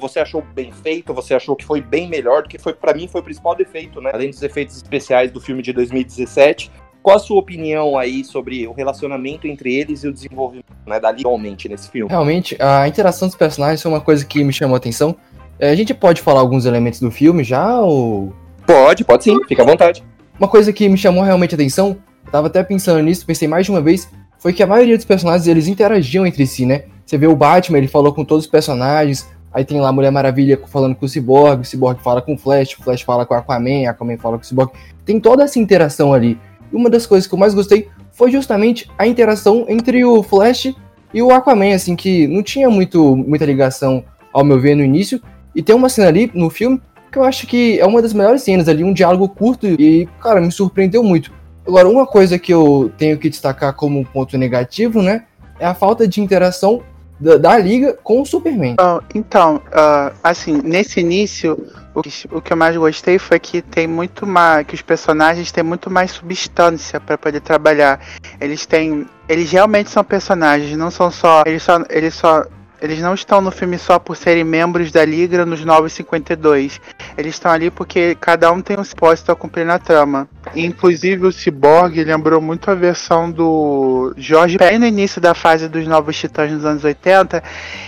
você 0.00 0.20
achou 0.20 0.42
bem 0.54 0.70
feito? 0.70 1.14
Você 1.14 1.32
achou 1.32 1.56
que 1.56 1.64
foi 1.64 1.80
bem 1.80 2.08
melhor 2.08 2.42
do 2.42 2.48
que 2.48 2.58
foi 2.58 2.74
para 2.74 2.92
mim 2.92 3.08
foi 3.08 3.22
o 3.22 3.24
principal 3.24 3.54
defeito, 3.54 4.00
né? 4.00 4.10
Além 4.12 4.28
dos 4.28 4.42
efeitos 4.42 4.76
especiais 4.76 5.30
do 5.30 5.40
filme 5.40 5.62
de 5.62 5.72
2017. 5.72 6.70
Qual 7.02 7.16
a 7.16 7.18
sua 7.18 7.38
opinião 7.38 7.96
aí 7.96 8.22
sobre 8.24 8.66
o 8.66 8.72
relacionamento 8.72 9.46
entre 9.46 9.74
eles 9.74 10.02
e 10.02 10.08
o 10.08 10.12
desenvolvimento, 10.12 10.66
né, 10.84 10.98
da 11.00 11.10
atualmente 11.10 11.68
nesse 11.68 11.88
filme? 11.88 12.10
Realmente, 12.10 12.56
a 12.60 12.86
interação 12.86 13.28
dos 13.28 13.36
personagens 13.36 13.80
foi 13.80 13.90
uma 13.90 14.00
coisa 14.00 14.26
que 14.26 14.42
me 14.42 14.52
chamou 14.52 14.74
a 14.74 14.78
atenção. 14.78 15.16
É, 15.58 15.70
A 15.70 15.74
gente 15.74 15.94
pode 15.94 16.20
falar 16.20 16.40
alguns 16.40 16.66
elementos 16.66 17.00
do 17.00 17.10
filme 17.10 17.44
já, 17.44 17.80
ou... 17.80 18.32
Pode, 18.66 19.04
pode 19.04 19.24
sim, 19.24 19.38
fica 19.46 19.62
à 19.62 19.64
vontade. 19.64 20.04
Uma 20.38 20.48
coisa 20.48 20.72
que 20.72 20.88
me 20.88 20.98
chamou 20.98 21.22
realmente 21.22 21.54
a 21.54 21.56
atenção, 21.56 21.96
eu 22.26 22.30
tava 22.30 22.48
até 22.48 22.62
pensando 22.62 23.02
nisso, 23.02 23.24
pensei 23.24 23.48
mais 23.48 23.64
de 23.64 23.70
uma 23.70 23.80
vez, 23.80 24.10
foi 24.38 24.52
que 24.52 24.62
a 24.62 24.66
maioria 24.66 24.96
dos 24.96 25.04
personagens, 25.04 25.46
eles 25.46 25.66
interagiam 25.66 26.26
entre 26.26 26.46
si, 26.46 26.64
né? 26.64 26.84
Você 27.04 27.16
vê 27.18 27.26
o 27.26 27.34
Batman, 27.34 27.78
ele 27.78 27.88
falou 27.88 28.12
com 28.12 28.24
todos 28.24 28.44
os 28.44 28.50
personagens, 28.50 29.26
Aí 29.52 29.64
tem 29.64 29.80
lá 29.80 29.88
a 29.88 29.92
Mulher 29.92 30.10
Maravilha 30.10 30.60
falando 30.66 30.94
com 30.94 31.06
o 31.06 31.08
Cyborg, 31.08 31.62
o 31.62 31.64
Cyborg 31.64 32.02
fala 32.02 32.20
com 32.20 32.34
o 32.34 32.38
Flash, 32.38 32.78
o 32.78 32.82
Flash 32.82 33.02
fala 33.02 33.24
com 33.24 33.34
o 33.34 33.36
Aquaman, 33.36 33.88
Aquaman 33.88 34.18
fala 34.18 34.36
com 34.36 34.44
o 34.44 34.46
Cyborg. 34.46 34.72
Tem 35.04 35.18
toda 35.18 35.44
essa 35.44 35.58
interação 35.58 36.12
ali. 36.12 36.38
E 36.70 36.76
uma 36.76 36.90
das 36.90 37.06
coisas 37.06 37.26
que 37.26 37.34
eu 37.34 37.38
mais 37.38 37.54
gostei 37.54 37.88
foi 38.12 38.30
justamente 38.30 38.90
a 38.98 39.06
interação 39.06 39.64
entre 39.68 40.04
o 40.04 40.22
Flash 40.22 40.74
e 41.14 41.22
o 41.22 41.30
Aquaman, 41.30 41.74
assim, 41.74 41.96
que 41.96 42.26
não 42.26 42.42
tinha 42.42 42.68
muito, 42.68 43.16
muita 43.16 43.46
ligação, 43.46 44.04
ao 44.32 44.44
meu 44.44 44.60
ver, 44.60 44.74
no 44.74 44.84
início. 44.84 45.20
E 45.54 45.62
tem 45.62 45.74
uma 45.74 45.88
cena 45.88 46.08
ali 46.08 46.30
no 46.34 46.50
filme 46.50 46.80
que 47.10 47.18
eu 47.18 47.24
acho 47.24 47.46
que 47.46 47.80
é 47.80 47.86
uma 47.86 48.02
das 48.02 48.12
melhores 48.12 48.42
cenas 48.42 48.68
ali, 48.68 48.84
um 48.84 48.92
diálogo 48.92 49.28
curto 49.30 49.66
e, 49.66 50.06
cara, 50.20 50.42
me 50.42 50.52
surpreendeu 50.52 51.02
muito. 51.02 51.32
Agora, 51.68 51.86
uma 51.86 52.06
coisa 52.06 52.38
que 52.38 52.52
eu 52.52 52.90
tenho 52.96 53.18
que 53.18 53.28
destacar 53.28 53.74
como 53.74 54.02
ponto 54.02 54.38
negativo, 54.38 55.02
né, 55.02 55.24
é 55.60 55.66
a 55.66 55.74
falta 55.74 56.08
de 56.08 56.18
interação 56.18 56.82
da, 57.20 57.36
da 57.36 57.58
liga 57.58 57.92
com 58.02 58.22
o 58.22 58.24
Superman. 58.24 58.76
Então, 59.14 59.56
uh, 59.56 60.16
assim, 60.24 60.62
nesse 60.64 61.00
início, 61.00 61.58
o 61.94 62.02
que, 62.02 62.10
o 62.32 62.40
que 62.40 62.54
eu 62.54 62.56
mais 62.56 62.74
gostei 62.74 63.18
foi 63.18 63.38
que 63.38 63.60
tem 63.60 63.86
muito 63.86 64.26
mais. 64.26 64.66
que 64.66 64.74
os 64.74 64.80
personagens 64.80 65.52
têm 65.52 65.62
muito 65.62 65.90
mais 65.90 66.12
substância 66.12 66.98
para 66.98 67.18
poder 67.18 67.40
trabalhar. 67.40 68.00
Eles 68.40 68.64
têm. 68.64 69.06
Eles 69.28 69.50
realmente 69.50 69.90
são 69.90 70.02
personagens, 70.02 70.74
não 70.74 70.90
são 70.90 71.10
só. 71.10 71.42
Eles 71.44 71.62
só. 71.62 71.82
Eles 71.90 72.14
só 72.14 72.46
eles 72.80 73.00
não 73.00 73.14
estão 73.14 73.40
no 73.40 73.50
filme 73.50 73.78
só 73.78 73.98
por 73.98 74.16
serem 74.16 74.44
membros 74.44 74.92
da 74.92 75.04
Liga 75.04 75.44
nos 75.44 75.64
952. 75.64 76.80
Eles 77.16 77.34
estão 77.34 77.50
ali 77.50 77.70
porque 77.70 78.16
cada 78.20 78.50
um 78.52 78.60
tem 78.60 78.78
um 78.78 78.84
propósito 78.84 79.32
a 79.32 79.36
cumprir 79.36 79.64
na 79.64 79.78
trama. 79.78 80.28
Inclusive 80.54 81.26
o 81.26 81.32
Cyborg 81.32 82.02
lembrou 82.04 82.40
muito 82.40 82.70
a 82.70 82.74
versão 82.74 83.30
do 83.30 84.12
Jorge 84.16 84.58
Pérez 84.58 84.80
no 84.80 84.86
início 84.86 85.20
da 85.20 85.34
fase 85.34 85.68
dos 85.68 85.86
Novos 85.86 86.16
Titãs 86.16 86.50
nos 86.50 86.64
anos 86.64 86.84
80, 86.84 87.42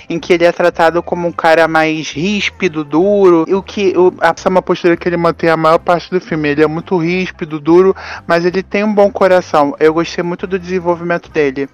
em 0.09 0.19
que 0.19 0.33
ele 0.33 0.45
é 0.45 0.53
tratado 0.53 1.03
como 1.03 1.27
um 1.27 1.33
cara 1.33 1.67
mais 1.69 2.11
ríspido, 2.11 2.85
duro. 2.85 3.45
E 3.49 3.55
o 3.55 3.63
que 3.63 3.97
o, 3.97 4.13
essa 4.21 4.49
é 4.49 4.51
uma 4.51 4.63
postura 4.63 4.97
que 4.97 5.09
ele 5.09 5.17
mantém 5.17 5.51
a 5.51 5.57
maior 5.57 5.79
parte 5.79 6.11
do 6.11 6.21
filme. 6.21 6.49
Ele 6.49 6.63
é 6.63 6.67
muito 6.67 6.97
ríspido, 6.97 7.61
duro, 7.61 7.95
mas 8.27 8.45
ele 8.45 8.63
tem 8.63 8.85
um 8.85 8.95
bom 8.95 9.11
coração. 9.11 9.75
Eu 9.79 9.95
gostei 9.95 10.23
muito 10.23 10.47
do 10.47 10.59
desenvolvimento 10.59 11.31
dele. 11.31 11.69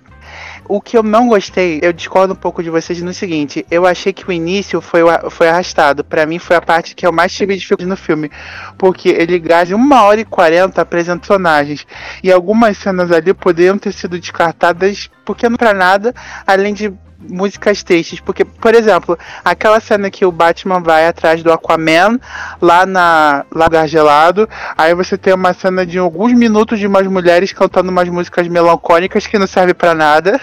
O 0.68 0.80
que 0.80 0.96
eu 0.96 1.02
não 1.02 1.28
gostei, 1.28 1.78
eu 1.82 1.92
discordo 1.92 2.32
um 2.32 2.36
pouco 2.36 2.62
de 2.62 2.70
vocês 2.70 3.00
no 3.02 3.12
seguinte: 3.12 3.64
eu 3.70 3.86
achei 3.86 4.12
que 4.12 4.28
o 4.28 4.32
início 4.32 4.80
foi, 4.80 5.02
foi 5.30 5.48
arrastado. 5.48 6.02
Para 6.02 6.26
mim, 6.26 6.38
foi 6.38 6.56
a 6.56 6.60
parte 6.60 6.94
que 6.94 7.06
eu 7.06 7.12
mais 7.12 7.32
tive 7.32 7.56
dificuldade 7.56 7.88
no 7.88 7.96
filme. 7.96 8.30
Porque 8.78 9.08
ele 9.08 9.38
gasta 9.38 9.74
uma 9.74 10.02
hora 10.02 10.20
e 10.20 10.24
quarenta 10.24 10.82
apresentando 10.82 11.36
personagens. 11.36 11.86
E 12.22 12.32
algumas 12.32 12.78
cenas 12.78 13.10
ali 13.12 13.34
poderiam 13.34 13.78
ter 13.78 13.92
sido 13.92 14.18
descartadas 14.18 15.10
porque 15.24 15.48
não 15.48 15.56
para 15.56 15.74
nada, 15.74 16.14
além 16.46 16.72
de 16.72 16.92
músicas 17.28 17.82
tristes, 17.82 18.20
porque, 18.20 18.44
por 18.44 18.74
exemplo, 18.74 19.18
aquela 19.44 19.80
cena 19.80 20.10
que 20.10 20.24
o 20.24 20.32
Batman 20.32 20.80
vai 20.80 21.06
atrás 21.06 21.42
do 21.42 21.52
Aquaman 21.52 22.18
lá 22.60 22.86
na 22.86 23.44
lá 23.54 23.68
no 23.68 23.86
gelado, 23.86 24.48
aí 24.76 24.94
você 24.94 25.16
tem 25.16 25.34
uma 25.34 25.52
cena 25.52 25.84
de 25.84 25.98
alguns 25.98 26.32
minutos 26.32 26.78
de 26.78 26.86
umas 26.86 27.06
mulheres 27.06 27.52
cantando 27.52 27.90
umas 27.90 28.08
músicas 28.08 28.48
melancólicas 28.48 29.26
que 29.26 29.38
não 29.38 29.46
serve 29.46 29.74
para 29.74 29.94
nada. 29.94 30.40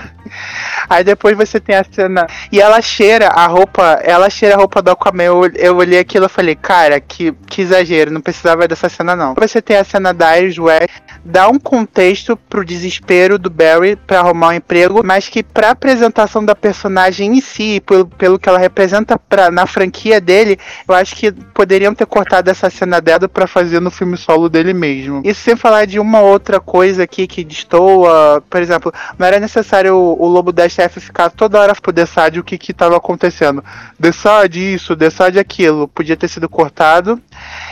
Aí 0.89 1.03
depois 1.03 1.35
você 1.35 1.59
tem 1.59 1.75
a 1.75 1.83
cena 1.83 2.27
e 2.51 2.59
ela 2.59 2.81
cheira 2.81 3.27
a 3.27 3.47
roupa, 3.47 3.99
ela 4.03 4.29
cheira 4.29 4.55
a 4.55 4.57
roupa 4.57 4.81
do 4.81 4.91
Aquaman. 4.91 5.23
Eu, 5.23 5.45
eu 5.55 5.75
olhei 5.75 5.99
aquilo 5.99 6.25
e 6.25 6.29
falei, 6.29 6.55
cara, 6.55 6.99
que, 6.99 7.31
que 7.47 7.61
exagero, 7.61 8.11
não 8.11 8.21
precisava 8.21 8.67
dessa 8.67 8.89
cena 8.89 9.15
não. 9.15 9.33
Você 9.35 9.61
tem 9.61 9.77
a 9.77 9.83
cena 9.83 10.13
da 10.13 10.37
Iris 10.39 10.57
West, 10.57 10.89
dá 11.23 11.47
um 11.47 11.59
contexto 11.59 12.35
pro 12.35 12.65
desespero 12.65 13.37
do 13.37 13.49
Barry 13.49 13.95
para 13.95 14.19
arrumar 14.19 14.49
um 14.49 14.53
emprego, 14.53 15.01
mas 15.03 15.29
que 15.29 15.43
pra 15.43 15.71
apresentação 15.71 16.43
da 16.43 16.55
personagem 16.55 16.72
em 17.19 17.41
si, 17.41 17.81
pelo, 17.85 18.05
pelo 18.05 18.39
que 18.39 18.49
ela 18.49 18.57
representa 18.57 19.17
pra, 19.17 19.51
na 19.51 19.65
franquia 19.65 20.19
dele, 20.19 20.57
eu 20.87 20.95
acho 20.95 21.15
que 21.15 21.31
poderiam 21.31 21.93
ter 21.93 22.05
cortado 22.05 22.49
essa 22.49 22.69
cena 22.69 22.99
dela 22.99 23.27
para 23.27 23.47
fazer 23.47 23.79
no 23.79 23.91
filme 23.91 24.17
solo 24.17 24.49
dele 24.49 24.73
mesmo. 24.73 25.21
Isso 25.23 25.41
sem 25.41 25.55
falar 25.55 25.85
de 25.85 25.99
uma 25.99 26.21
outra 26.21 26.59
coisa 26.59 27.03
aqui 27.03 27.27
que 27.27 27.43
destoa, 27.43 28.43
por 28.49 28.61
exemplo, 28.61 28.93
não 29.17 29.27
era 29.27 29.39
necessário 29.39 29.95
o, 29.95 30.21
o 30.23 30.27
Lobo 30.27 30.51
da 30.51 30.67
STF 30.67 30.99
ficar 30.99 31.29
toda 31.29 31.59
hora 31.59 31.73
pro 31.75 31.91
Dessad 31.91 32.37
o 32.37 32.43
que 32.43 32.57
que 32.57 32.73
tava 32.73 32.97
acontecendo. 32.97 33.63
Dessad 33.99 34.55
isso, 34.55 34.95
Dessad 34.95 35.37
aquilo, 35.37 35.87
podia 35.87 36.17
ter 36.17 36.27
sido 36.27 36.47
cortado. 36.47 37.21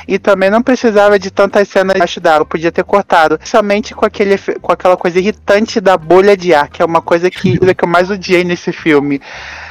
E 0.07 0.17
também 0.17 0.49
não 0.49 0.61
precisava 0.61 1.17
de 1.17 1.31
tantas 1.31 1.67
cenas 1.67 1.93
debaixo 1.93 2.19
d'água, 2.19 2.45
podia 2.45 2.71
ter 2.71 2.83
cortado. 2.83 3.39
Somente 3.43 3.93
com, 3.93 4.05
aquele, 4.05 4.37
com 4.37 4.71
aquela 4.71 4.97
coisa 4.97 5.19
irritante 5.19 5.79
da 5.79 5.97
bolha 5.97 6.35
de 6.35 6.53
ar, 6.53 6.69
que 6.69 6.81
é 6.81 6.85
uma 6.85 7.01
coisa 7.01 7.29
que, 7.29 7.57
que 7.57 7.83
eu 7.83 7.87
mais 7.87 8.09
odiei 8.09 8.43
nesse 8.43 8.71
filme. 8.71 9.21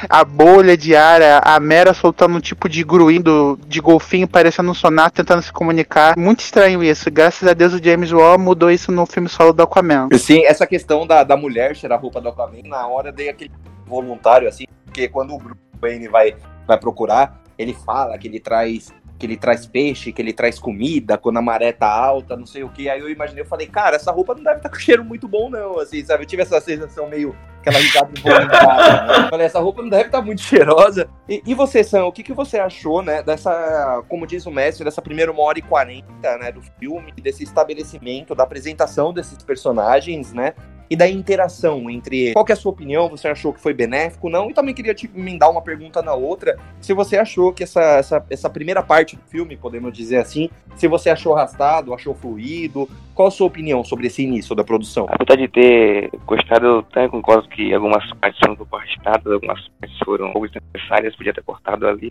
A 0.09 0.25
bolha 0.25 0.77
de 0.77 0.95
ar, 0.95 1.21
a, 1.21 1.39
a 1.57 1.61
Mera 1.61 1.93
soltando 1.93 2.37
um 2.37 2.41
tipo 2.41 2.69
de 2.69 2.83
gruindo 2.85 3.59
de 3.67 3.81
golfinho, 3.81 4.29
parecendo 4.29 4.71
um 4.71 4.75
sonar, 4.75 5.11
tentando 5.11 5.43
se 5.43 5.53
comunicar. 5.53 6.17
Muito 6.17 6.41
estranho 6.41 6.83
isso. 6.83 7.11
Graças 7.11 7.47
a 7.49 7.53
Deus 7.53 7.75
o 7.75 7.83
James 7.83 8.13
Wan 8.13 8.39
mudou 8.39 8.71
isso 8.71 8.93
no 8.93 9.05
filme 9.07 9.29
solo 9.29 9.53
do 9.53 9.63
Aquaman. 9.63 10.09
Sim, 10.15 10.45
essa 10.45 10.67
questão 10.67 11.07
da, 11.07 11.25
da 11.25 11.37
mulher 11.37 11.75
tirar 11.75 11.97
a 11.97 11.99
roupa 11.99 12.21
do 12.21 12.29
Aquaman, 12.29 12.63
na 12.65 12.87
hora 12.87 13.13
dei 13.13 13.29
aquele 13.29 13.51
voluntário, 13.87 14.49
assim, 14.49 14.65
porque 14.85 15.09
quando 15.09 15.35
o 15.35 15.39
Bruce 15.39 15.61
Wayne 15.81 16.09
vai, 16.09 16.37
vai 16.67 16.79
procurar, 16.79 17.41
ele 17.59 17.75
fala 17.75 18.17
que 18.17 18.29
ele 18.29 18.41
traz 18.41 18.93
que 19.21 19.27
ele 19.27 19.37
traz 19.37 19.67
peixe, 19.67 20.13
que 20.13 20.23
ele 20.23 20.33
traz 20.33 20.59
comida, 20.59 21.19
quando 21.19 21.37
a 21.37 21.43
maré 21.43 21.73
tá 21.73 21.87
alta, 21.87 22.35
não 22.35 22.47
sei 22.47 22.65
o 22.65 22.71
que. 22.71 22.89
Aí 22.89 22.99
eu 22.99 23.11
imaginei, 23.11 23.43
eu 23.43 23.47
falei, 23.47 23.67
cara, 23.67 23.97
essa 23.97 24.11
roupa 24.11 24.35
não 24.35 24.43
deve 24.43 24.57
estar 24.57 24.71
tá 24.71 24.75
com 24.75 24.81
cheiro 24.81 25.05
muito 25.05 25.29
bom, 25.29 25.51
não, 25.51 25.79
assim, 25.79 26.03
sabe? 26.03 26.23
Eu 26.23 26.27
tive 26.27 26.41
essa 26.41 26.59
sensação 26.59 27.07
meio 27.07 27.37
aquela 27.61 27.79
risada 27.79 28.11
involuntária. 28.19 29.23
Né? 29.23 29.29
Falei, 29.31 29.47
essa 29.47 29.61
roupa 29.61 29.83
não 29.83 29.89
deve 29.89 30.07
estar 30.07 30.19
tá 30.19 30.25
muito 30.25 30.41
cheirosa. 30.41 31.09
E, 31.29 31.43
e, 31.47 31.55
você, 31.55 31.85
Sam, 31.85 32.07
o 32.07 32.13
que, 32.13 32.23
que 32.23 32.33
você 32.33 32.59
achou, 32.59 33.03
né, 33.03 33.23
dessa, 33.23 34.03
como 34.09 34.27
diz 34.27 34.47
o 34.47 34.51
mestre, 34.51 34.85
dessa 34.85 35.03
primeira 35.03 35.31
uma 35.31 35.43
hora 35.43 35.59
e 35.59 35.63
quarenta, 35.63 36.39
né, 36.39 36.51
do 36.51 36.63
filme, 36.79 37.13
desse 37.13 37.45
estabelecimento, 37.45 38.35
da 38.35 38.43
apresentação 38.43 39.13
desses 39.13 39.43
personagens, 39.43 40.33
né? 40.33 40.55
e 40.91 40.97
da 40.97 41.09
interação 41.09 41.89
entre 41.89 42.19
eles. 42.19 42.33
Qual 42.33 42.45
é 42.49 42.53
a 42.53 42.57
sua 42.57 42.73
opinião? 42.73 43.09
Você 43.11 43.29
achou 43.29 43.53
que 43.53 43.61
foi 43.61 43.73
benéfico? 43.73 44.29
Não? 44.29 44.51
E 44.51 44.53
também 44.53 44.75
queria 44.75 44.93
te 44.93 45.09
emendar 45.15 45.49
uma 45.49 45.63
pergunta 45.63 46.03
na 46.03 46.15
outra. 46.15 46.59
Se 46.81 46.93
você 46.93 47.17
achou 47.17 47.53
que 47.53 47.63
essa, 47.63 47.81
essa, 47.81 48.27
essa 48.29 48.51
primeira 48.51 48.83
parte 48.83 49.15
do 49.15 49.23
filme, 49.23 49.57
podemos 49.57 49.97
dizer 49.97 50.17
assim, 50.17 50.51
se 50.75 50.89
você 50.89 51.09
achou 51.09 51.37
arrastado, 51.37 51.95
achou 51.95 52.13
fluido, 52.13 52.89
qual 53.15 53.29
a 53.29 53.31
sua 53.31 53.47
opinião 53.47 53.85
sobre 53.85 54.09
esse 54.09 54.23
início 54.23 54.53
da 54.57 54.65
produção? 54.65 55.07
Apesar 55.09 55.37
de 55.37 55.47
ter 55.47 56.11
gostado, 56.27 56.67
eu 56.67 56.83
também 56.83 57.09
concordo 57.09 57.49
que 57.51 57.75
algumas 57.75 58.05
partes 58.15 58.39
foram 58.41 58.55
um 58.55 58.77
arrastadas, 58.77 59.33
algumas 59.33 59.69
partes 59.69 59.99
foram 60.05 60.27
um 60.29 60.33
pouco 60.33 60.49
desnecessárias, 60.49 61.17
podia 61.17 61.35
ter 61.35 61.43
cortado 61.43 61.87
ali. 61.87 62.09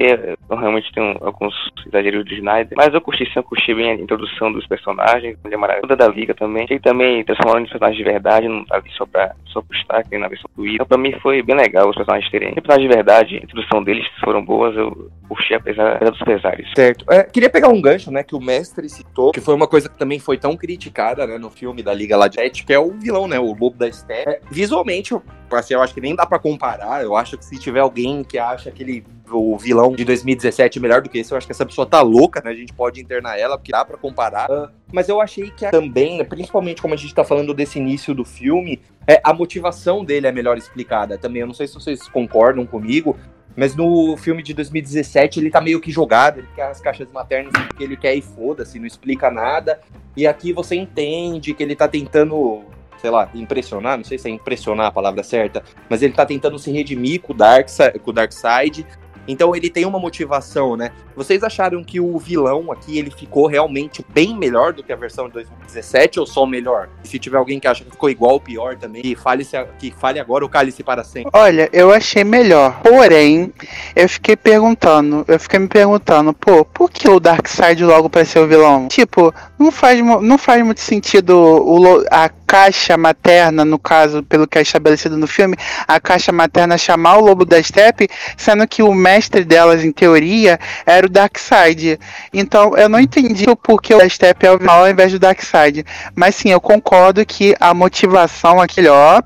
Eu 0.49 0.57
realmente 0.57 0.91
tenho 0.93 1.17
alguns 1.21 1.53
exageros 1.85 2.25
do 2.25 2.33
Snyder, 2.33 2.77
mas 2.77 2.93
eu 2.93 3.01
curti 3.01 3.25
sim, 3.25 3.31
eu 3.35 3.43
curti 3.43 3.73
bem 3.73 3.91
a 3.91 3.95
introdução 3.95 4.51
dos 4.51 4.65
personagens, 4.67 5.37
Mulher 5.43 5.57
Maravilha, 5.57 5.95
da 5.95 6.07
Liga 6.07 6.33
também. 6.33 6.67
E 6.69 6.79
também 6.79 7.23
transformando 7.23 7.65
em 7.65 7.69
personagens 7.69 7.97
de 7.97 8.03
verdade, 8.03 8.47
não 8.47 8.65
tá 8.65 8.77
ali 8.77 8.89
só 8.97 9.05
pra, 9.05 9.33
só 9.47 9.61
pro 9.61 9.77
destaque 9.77 10.17
na 10.17 10.27
versão 10.27 10.49
do 10.55 10.67
Então, 10.67 10.85
pra 10.85 10.97
mim 10.97 11.13
foi 11.21 11.41
bem 11.41 11.55
legal 11.55 11.89
os 11.89 11.95
personagens 11.95 12.29
terem. 12.31 12.53
personagens 12.53 12.89
de 12.89 12.95
verdade, 12.95 13.35
a 13.35 13.43
introdução 13.43 13.83
deles 13.83 14.05
foram 14.23 14.43
boas, 14.43 14.75
eu 14.75 15.09
curti 15.27 15.53
apesar, 15.53 15.95
apesar 15.95 16.11
dos 16.11 16.23
pesares. 16.23 16.67
Certo. 16.75 17.05
É, 17.11 17.23
queria 17.23 17.49
pegar 17.49 17.69
um 17.69 17.81
gancho, 17.81 18.11
né, 18.11 18.23
que 18.23 18.35
o 18.35 18.41
mestre 18.41 18.89
citou, 18.89 19.31
que 19.31 19.41
foi 19.41 19.53
uma 19.53 19.67
coisa 19.67 19.89
que 19.89 19.97
também 19.97 20.19
foi 20.19 20.37
tão 20.37 20.55
criticada, 20.57 21.25
né, 21.25 21.37
no 21.37 21.49
filme 21.49 21.83
da 21.83 21.93
Liga 21.93 22.17
lá 22.17 22.27
de 22.27 22.39
que 22.49 22.73
é 22.73 22.79
o 22.79 22.91
vilão, 22.91 23.27
né, 23.27 23.39
o 23.39 23.53
Lobo 23.53 23.77
da 23.77 23.91
Steppe. 23.91 24.29
É, 24.29 24.39
visualmente, 24.49 25.13
assim, 25.57 25.73
eu 25.73 25.81
acho 25.81 25.93
que 25.93 26.01
nem 26.01 26.15
dá 26.15 26.25
para 26.25 26.39
comparar, 26.39 27.03
eu 27.03 27.15
acho 27.15 27.37
que 27.37 27.45
se 27.45 27.57
tiver 27.57 27.79
alguém 27.79 28.23
que 28.23 28.37
acha 28.37 28.69
aquele 28.69 29.05
o 29.31 29.57
vilão 29.57 29.93
de 29.93 30.03
2017 30.03 30.79
melhor 30.79 31.01
do 31.01 31.09
que 31.09 31.19
esse, 31.19 31.31
eu 31.31 31.37
acho 31.37 31.45
que 31.45 31.51
essa 31.51 31.65
pessoa 31.65 31.85
tá 31.85 32.01
louca, 32.01 32.41
né? 32.43 32.51
A 32.51 32.55
gente 32.55 32.73
pode 32.73 32.99
internar 32.99 33.37
ela, 33.37 33.57
porque 33.57 33.71
dá 33.71 33.85
pra 33.85 33.97
comparar. 33.97 34.49
Uh, 34.49 34.69
mas 34.91 35.07
eu 35.07 35.21
achei 35.21 35.51
que 35.51 35.69
também, 35.69 36.17
né, 36.17 36.23
principalmente 36.23 36.81
como 36.81 36.93
a 36.93 36.97
gente 36.97 37.13
tá 37.13 37.23
falando 37.23 37.53
desse 37.53 37.77
início 37.77 38.13
do 38.13 38.25
filme, 38.25 38.81
é, 39.07 39.21
a 39.23 39.33
motivação 39.33 40.03
dele 40.03 40.27
é 40.27 40.31
melhor 40.31 40.57
explicada 40.57 41.17
também. 41.17 41.41
Eu 41.41 41.47
não 41.47 41.53
sei 41.53 41.67
se 41.67 41.75
vocês 41.75 42.07
concordam 42.07 42.65
comigo, 42.65 43.15
mas 43.55 43.75
no 43.75 44.15
filme 44.17 44.41
de 44.41 44.53
2017 44.53 45.39
ele 45.39 45.51
tá 45.51 45.61
meio 45.61 45.79
que 45.79 45.91
jogado, 45.91 46.39
ele 46.39 46.47
quer 46.55 46.63
as 46.63 46.79
caixas 46.79 47.11
maternas 47.11 47.53
que 47.75 47.83
ele 47.83 47.97
quer 47.97 48.15
e 48.15 48.21
foda-se, 48.21 48.79
não 48.79 48.87
explica 48.87 49.29
nada. 49.29 49.79
E 50.15 50.25
aqui 50.25 50.51
você 50.53 50.75
entende 50.75 51.53
que 51.53 51.61
ele 51.61 51.75
tá 51.75 51.87
tentando 51.87 52.63
sei 52.99 53.09
lá, 53.09 53.29
impressionar, 53.33 53.97
não 53.97 54.03
sei 54.03 54.17
se 54.17 54.27
é 54.27 54.31
impressionar 54.31 54.87
a 54.87 54.91
palavra 54.91 55.23
certa, 55.23 55.63
mas 55.89 56.01
ele 56.01 56.13
tá 56.13 56.25
tentando 56.25 56.59
se 56.59 56.71
redimir 56.71 57.21
com 57.21 57.33
o 57.33 57.35
Dark, 57.35 57.67
com 58.03 58.11
o 58.11 58.13
Dark 58.13 58.31
Side 58.31 58.85
então 59.29 59.55
ele 59.55 59.69
tem 59.69 59.85
uma 59.85 59.99
motivação, 59.99 60.75
né? 60.75 60.91
Vocês 61.15 61.43
acharam 61.43 61.83
que 61.83 61.99
o 61.99 62.17
vilão 62.17 62.71
aqui 62.71 62.97
ele 62.97 63.11
ficou 63.11 63.45
realmente 63.45 64.03
bem 64.09 64.35
melhor 64.35 64.73
do 64.73 64.83
que 64.83 64.91
a 64.91 64.95
versão 64.95 65.27
de 65.27 65.33
2017 65.33 66.19
ou 66.19 66.25
só 66.25 66.47
melhor? 66.47 66.89
Se 67.03 67.19
tiver 67.19 67.37
alguém 67.37 67.59
que 67.59 67.67
acha 67.67 67.83
que 67.83 67.91
ficou 67.91 68.09
igual 68.09 68.33
ou 68.33 68.39
pior 68.39 68.75
também, 68.75 69.03
que 69.03 69.15
fale, 69.15 69.43
se, 69.43 69.55
que 69.77 69.91
fale 69.91 70.19
agora 70.19 70.43
ou 70.43 70.49
cale-se 70.49 70.81
para 70.81 71.03
sempre. 71.03 71.29
Olha, 71.33 71.69
eu 71.71 71.91
achei 71.91 72.23
melhor. 72.23 72.81
Porém, 72.81 73.53
eu 73.95 74.09
fiquei 74.09 74.35
perguntando, 74.35 75.23
eu 75.27 75.39
fiquei 75.39 75.59
me 75.59 75.67
perguntando, 75.67 76.33
pô, 76.33 76.65
por 76.65 76.89
que 76.89 77.07
o 77.07 77.19
Darkseid 77.19 77.83
logo 77.83 78.09
para 78.09 78.25
ser 78.25 78.39
o 78.39 78.47
vilão? 78.47 78.87
Tipo, 78.87 79.33
não 79.59 79.71
faz, 79.71 79.99
não 79.99 80.37
faz 80.37 80.63
muito 80.65 80.81
sentido 80.81 81.37
o, 81.37 82.05
a 82.09 82.29
caixa 82.49 82.97
materna, 82.97 83.63
no 83.63 83.77
caso, 83.77 84.23
pelo 84.23 84.47
que 84.47 84.57
é 84.57 84.63
estabelecido 84.63 85.15
no 85.15 85.27
filme, 85.27 85.55
a 85.87 85.99
caixa 85.99 86.31
materna 86.31 86.79
chamar 86.79 87.17
o 87.17 87.21
Lobo 87.21 87.45
da 87.45 87.61
Steppe, 87.61 88.09
sendo 88.35 88.67
que 88.67 88.81
o 88.81 88.91
mestre 88.91 89.18
mestre 89.19 89.43
delas, 89.43 89.83
em 89.83 89.91
teoria, 89.91 90.57
era 90.85 91.05
o 91.05 91.09
Darkseid. 91.09 91.99
Então 92.33 92.77
eu 92.77 92.87
não 92.87 92.99
entendi 92.99 93.49
o 93.49 93.55
porquê 93.55 93.93
o 93.93 94.09
Step 94.09 94.45
é 94.45 94.51
o 94.51 94.57
vilão 94.57 94.75
ao 94.75 94.89
invés 94.89 95.11
do 95.11 95.19
Darkseid. 95.19 95.85
Mas 96.15 96.35
sim, 96.35 96.49
eu 96.51 96.61
concordo 96.61 97.25
que 97.25 97.53
a 97.59 97.73
motivação 97.73 98.61
aqui, 98.61 98.87
ó. 98.87 99.21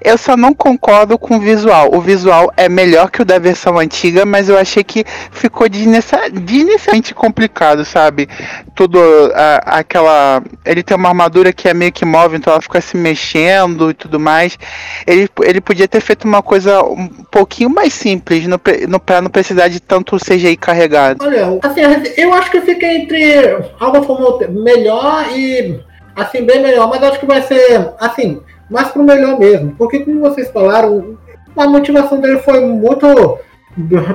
Eu 0.00 0.16
só 0.16 0.36
não 0.36 0.54
concordo 0.54 1.18
com 1.18 1.36
o 1.36 1.40
visual. 1.40 1.90
O 1.94 2.00
visual 2.00 2.52
é 2.56 2.68
melhor 2.68 3.10
que 3.10 3.22
o 3.22 3.24
da 3.24 3.38
versão 3.38 3.78
antiga, 3.78 4.24
mas 4.24 4.48
eu 4.48 4.58
achei 4.58 4.84
que 4.84 5.04
ficou 5.30 5.68
desnecessariamente 5.68 7.14
complicado, 7.14 7.84
sabe? 7.84 8.28
Tudo 8.74 9.00
a, 9.34 9.78
aquela. 9.78 10.42
Ele 10.64 10.82
tem 10.82 10.96
uma 10.96 11.08
armadura 11.08 11.52
que 11.52 11.68
é 11.68 11.74
meio 11.74 11.92
que 11.92 12.04
móvel, 12.04 12.38
então 12.38 12.52
ela 12.52 12.62
fica 12.62 12.80
se 12.80 12.96
mexendo 12.96 13.90
e 13.90 13.94
tudo 13.94 14.20
mais. 14.20 14.58
Ele, 15.06 15.28
ele 15.42 15.60
podia 15.60 15.88
ter 15.88 16.00
feito 16.00 16.24
uma 16.24 16.42
coisa 16.42 16.82
um 16.82 17.08
pouquinho 17.30 17.70
mais 17.70 17.92
simples, 17.92 18.46
no, 18.46 18.60
no, 18.88 19.00
pra 19.00 19.20
não 19.20 19.30
precisar 19.30 19.68
de 19.68 19.80
tanto 19.80 20.16
CGI 20.16 20.56
carregado. 20.56 21.24
Olha, 21.24 21.58
assim, 21.62 21.80
eu 22.16 22.32
acho 22.34 22.50
que 22.50 22.60
fica 22.60 22.86
entre 22.86 23.58
algo 23.80 24.04
como 24.06 24.38
melhor 24.62 25.26
e 25.34 25.80
assim, 26.14 26.44
bem 26.44 26.60
melhor, 26.60 26.88
mas 26.88 27.02
acho 27.02 27.20
que 27.20 27.26
vai 27.26 27.42
ser 27.42 27.92
assim 27.98 28.40
mas 28.70 28.88
pro 28.88 29.02
melhor 29.02 29.38
mesmo. 29.38 29.74
Porque, 29.76 30.00
como 30.00 30.20
vocês 30.20 30.50
falaram, 30.50 31.18
a 31.56 31.66
motivação 31.66 32.20
dele 32.20 32.38
foi 32.38 32.60
muito 32.64 33.38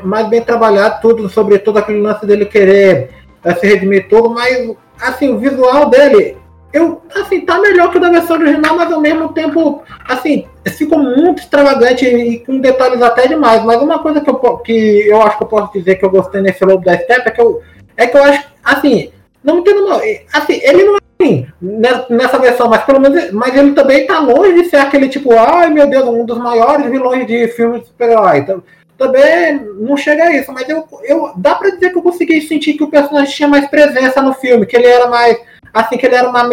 mais 0.03 0.27
bem 0.27 0.41
trabalhado, 0.41 1.01
tudo 1.01 1.29
sobre 1.29 1.57
todo 1.59 1.77
aquele 1.77 2.01
lance 2.01 2.25
dele 2.25 2.45
querer 2.45 3.11
é, 3.43 3.55
se 3.55 3.65
redimir 3.65 4.09
todo, 4.09 4.29
mas 4.29 4.75
assim, 4.99 5.29
o 5.29 5.37
visual 5.37 5.89
dele, 5.89 6.37
eu, 6.71 7.01
assim, 7.15 7.41
tá 7.41 7.59
melhor 7.59 7.91
que 7.91 7.97
o 7.97 8.01
da 8.01 8.09
versão 8.09 8.37
original, 8.37 8.75
mas 8.75 8.91
ao 8.91 8.99
mesmo 8.99 9.29
tempo, 9.33 9.83
assim, 10.07 10.47
ficou 10.67 10.99
muito 10.99 11.39
extravagante 11.39 12.05
e 12.05 12.39
com 12.39 12.59
detalhes 12.59 13.01
até 13.01 13.27
demais. 13.27 13.63
Mas 13.63 13.81
uma 13.81 13.99
coisa 13.99 14.21
que 14.21 14.29
eu, 14.29 14.35
que 14.57 15.07
eu 15.07 15.21
acho 15.21 15.37
que 15.37 15.43
eu 15.43 15.47
posso 15.47 15.73
dizer 15.73 15.95
que 15.95 16.05
eu 16.05 16.09
gostei 16.09 16.41
nesse 16.41 16.63
Lobo 16.65 16.83
da 16.83 16.97
Steppe 16.97 17.29
é 17.29 17.31
que 17.31 17.41
eu, 17.41 17.61
é 17.95 18.07
que 18.07 18.17
eu 18.17 18.23
acho, 18.23 18.47
assim, 18.63 19.11
não 19.43 19.59
entendo 19.59 19.87
mal, 19.87 20.01
assim, 20.33 20.59
ele 20.63 20.83
não 20.83 21.02
Sim, 21.21 21.47
nessa 21.61 22.37
versão, 22.39 22.69
mas 22.69 22.83
pelo 22.83 22.99
menos. 22.99 23.31
Mas 23.31 23.55
ele 23.55 23.71
também 23.71 24.05
tá 24.05 24.19
longe 24.19 24.53
de 24.53 24.69
ser 24.69 24.77
aquele 24.77 25.07
tipo, 25.07 25.33
ai 25.33 25.69
meu 25.69 25.87
Deus, 25.87 26.07
um 26.07 26.25
dos 26.25 26.37
maiores 26.37 26.89
vilões 26.89 27.25
de 27.25 27.47
filmes 27.49 27.81
de 27.81 27.87
super-herói. 27.87 28.39
Então, 28.39 28.63
também 28.97 29.59
não 29.79 29.97
chega 29.97 30.23
a 30.23 30.35
isso, 30.35 30.51
mas 30.51 30.67
eu, 30.69 30.87
eu 31.03 31.33
dá 31.35 31.55
pra 31.55 31.69
dizer 31.69 31.91
que 31.91 31.97
eu 31.97 32.03
consegui 32.03 32.41
sentir 32.41 32.73
que 32.73 32.83
o 32.83 32.89
personagem 32.89 33.33
tinha 33.33 33.47
mais 33.47 33.67
presença 33.67 34.21
no 34.21 34.33
filme, 34.33 34.65
que 34.65 34.75
ele 34.75 34.87
era 34.87 35.09
mais. 35.09 35.37
Assim, 35.73 35.97
que 35.97 36.05
ele 36.05 36.13
era 36.13 36.29
uma, 36.29 36.47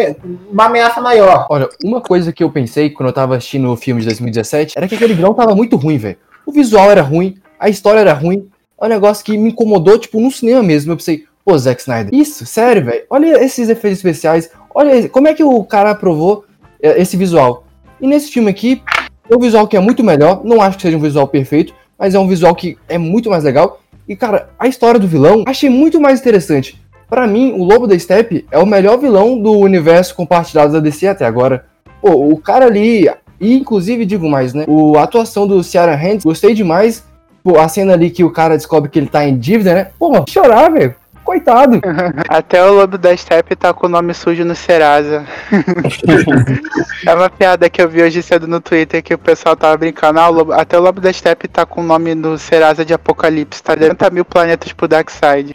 uma 0.51 0.65
ameaça 0.65 0.99
maior. 0.99 1.45
Olha, 1.47 1.69
uma 1.83 2.01
coisa 2.01 2.33
que 2.33 2.43
eu 2.43 2.49
pensei 2.49 2.89
quando 2.89 3.09
eu 3.09 3.13
tava 3.13 3.35
assistindo 3.37 3.71
o 3.71 3.77
filme 3.77 4.01
de 4.01 4.07
2017 4.07 4.73
era 4.75 4.87
que 4.87 4.95
aquele 4.95 5.13
vilão 5.13 5.33
tava 5.35 5.53
muito 5.53 5.75
ruim, 5.75 5.97
velho. 5.97 6.17
O 6.43 6.51
visual 6.51 6.89
era 6.89 7.03
ruim, 7.03 7.37
a 7.59 7.69
história 7.69 7.99
era 7.99 8.13
ruim. 8.13 8.49
É 8.81 8.85
um 8.85 8.89
negócio 8.89 9.23
que 9.23 9.37
me 9.37 9.51
incomodou, 9.51 9.99
tipo, 9.99 10.19
no 10.19 10.31
cinema 10.31 10.63
mesmo. 10.63 10.91
Eu 10.91 10.97
pensei, 10.97 11.25
pô, 11.51 11.57
Zack 11.57 11.81
Snyder, 11.81 12.13
isso, 12.13 12.45
sério, 12.45 12.85
velho. 12.85 13.03
Olha 13.09 13.43
esses 13.43 13.67
efeitos 13.67 13.99
especiais, 13.99 14.49
Olha, 14.73 15.09
como 15.09 15.27
é 15.27 15.33
que 15.33 15.43
o 15.43 15.63
cara 15.63 15.91
aprovou 15.91 16.45
é, 16.81 17.01
esse 17.01 17.17
visual? 17.17 17.65
E 17.99 18.07
nesse 18.07 18.31
filme 18.31 18.49
aqui, 18.49 18.81
é 19.29 19.35
um 19.35 19.39
visual 19.39 19.67
que 19.67 19.75
é 19.75 19.79
muito 19.79 20.03
melhor. 20.03 20.41
Não 20.43 20.61
acho 20.61 20.77
que 20.77 20.83
seja 20.83 20.97
um 20.97 21.01
visual 21.01 21.27
perfeito, 21.27 21.73
mas 21.99 22.15
é 22.15 22.19
um 22.19 22.27
visual 22.27 22.55
que 22.55 22.77
é 22.87 22.97
muito 22.97 23.29
mais 23.29 23.43
legal. 23.43 23.81
E, 24.07 24.15
cara, 24.15 24.49
a 24.57 24.67
história 24.67 24.99
do 24.99 25.07
vilão 25.07 25.43
achei 25.45 25.69
muito 25.69 25.99
mais 25.99 26.19
interessante. 26.19 26.81
Para 27.09 27.27
mim, 27.27 27.51
o 27.51 27.63
Lobo 27.63 27.85
da 27.85 27.99
Steppe 27.99 28.45
é 28.49 28.57
o 28.57 28.65
melhor 28.65 28.97
vilão 28.97 29.37
do 29.37 29.51
universo 29.51 30.15
compartilhado 30.15 30.73
da 30.73 30.79
DC 30.79 31.07
até 31.07 31.25
agora. 31.25 31.65
Pô, 32.01 32.11
o 32.11 32.37
cara 32.37 32.65
ali, 32.65 33.09
e 33.39 33.53
inclusive 33.53 34.05
digo 34.05 34.29
mais, 34.29 34.53
né? 34.53 34.63
O, 34.67 34.97
a 34.97 35.03
atuação 35.03 35.45
do 35.45 35.61
Ciara 35.61 35.95
Hands, 35.95 36.23
gostei 36.23 36.53
demais. 36.53 37.03
Pô, 37.43 37.59
a 37.59 37.67
cena 37.67 37.93
ali 37.93 38.09
que 38.09 38.23
o 38.23 38.31
cara 38.31 38.55
descobre 38.55 38.89
que 38.89 38.97
ele 38.97 39.07
tá 39.07 39.27
em 39.27 39.37
dívida, 39.37 39.73
né? 39.73 39.91
Pô, 39.99 40.11
chorar, 40.29 40.71
velho. 40.71 40.95
Coitado. 41.31 41.79
Até 42.27 42.61
o 42.61 42.73
Lobo 42.73 42.97
da 42.97 43.15
Steppe 43.15 43.55
tá 43.55 43.73
com 43.73 43.85
o 43.85 43.89
nome 43.89 44.13
sujo 44.13 44.43
no 44.43 44.53
Serasa. 44.53 45.25
é 47.07 47.13
uma 47.13 47.29
piada 47.29 47.69
que 47.69 47.81
eu 47.81 47.87
vi 47.87 48.03
hoje 48.03 48.21
cedo 48.21 48.49
no 48.49 48.59
Twitter 48.59 49.01
que 49.01 49.13
o 49.13 49.17
pessoal 49.17 49.55
tava 49.55 49.77
brincando. 49.77 50.19
Ah, 50.19 50.29
o 50.29 50.33
Lobo, 50.33 50.51
até 50.51 50.77
o 50.77 50.81
Lobo 50.81 50.99
da 50.99 51.13
Steppe 51.13 51.47
tá 51.47 51.65
com 51.65 51.79
o 51.79 51.83
nome 51.85 52.13
no 52.15 52.37
Serasa 52.37 52.83
de 52.83 52.93
Apocalipse. 52.93 53.63
Tá 53.63 53.77
70 53.77 54.09
mil 54.09 54.25
planetas 54.25 54.73
pro 54.73 54.89
Darkseid. 54.89 55.53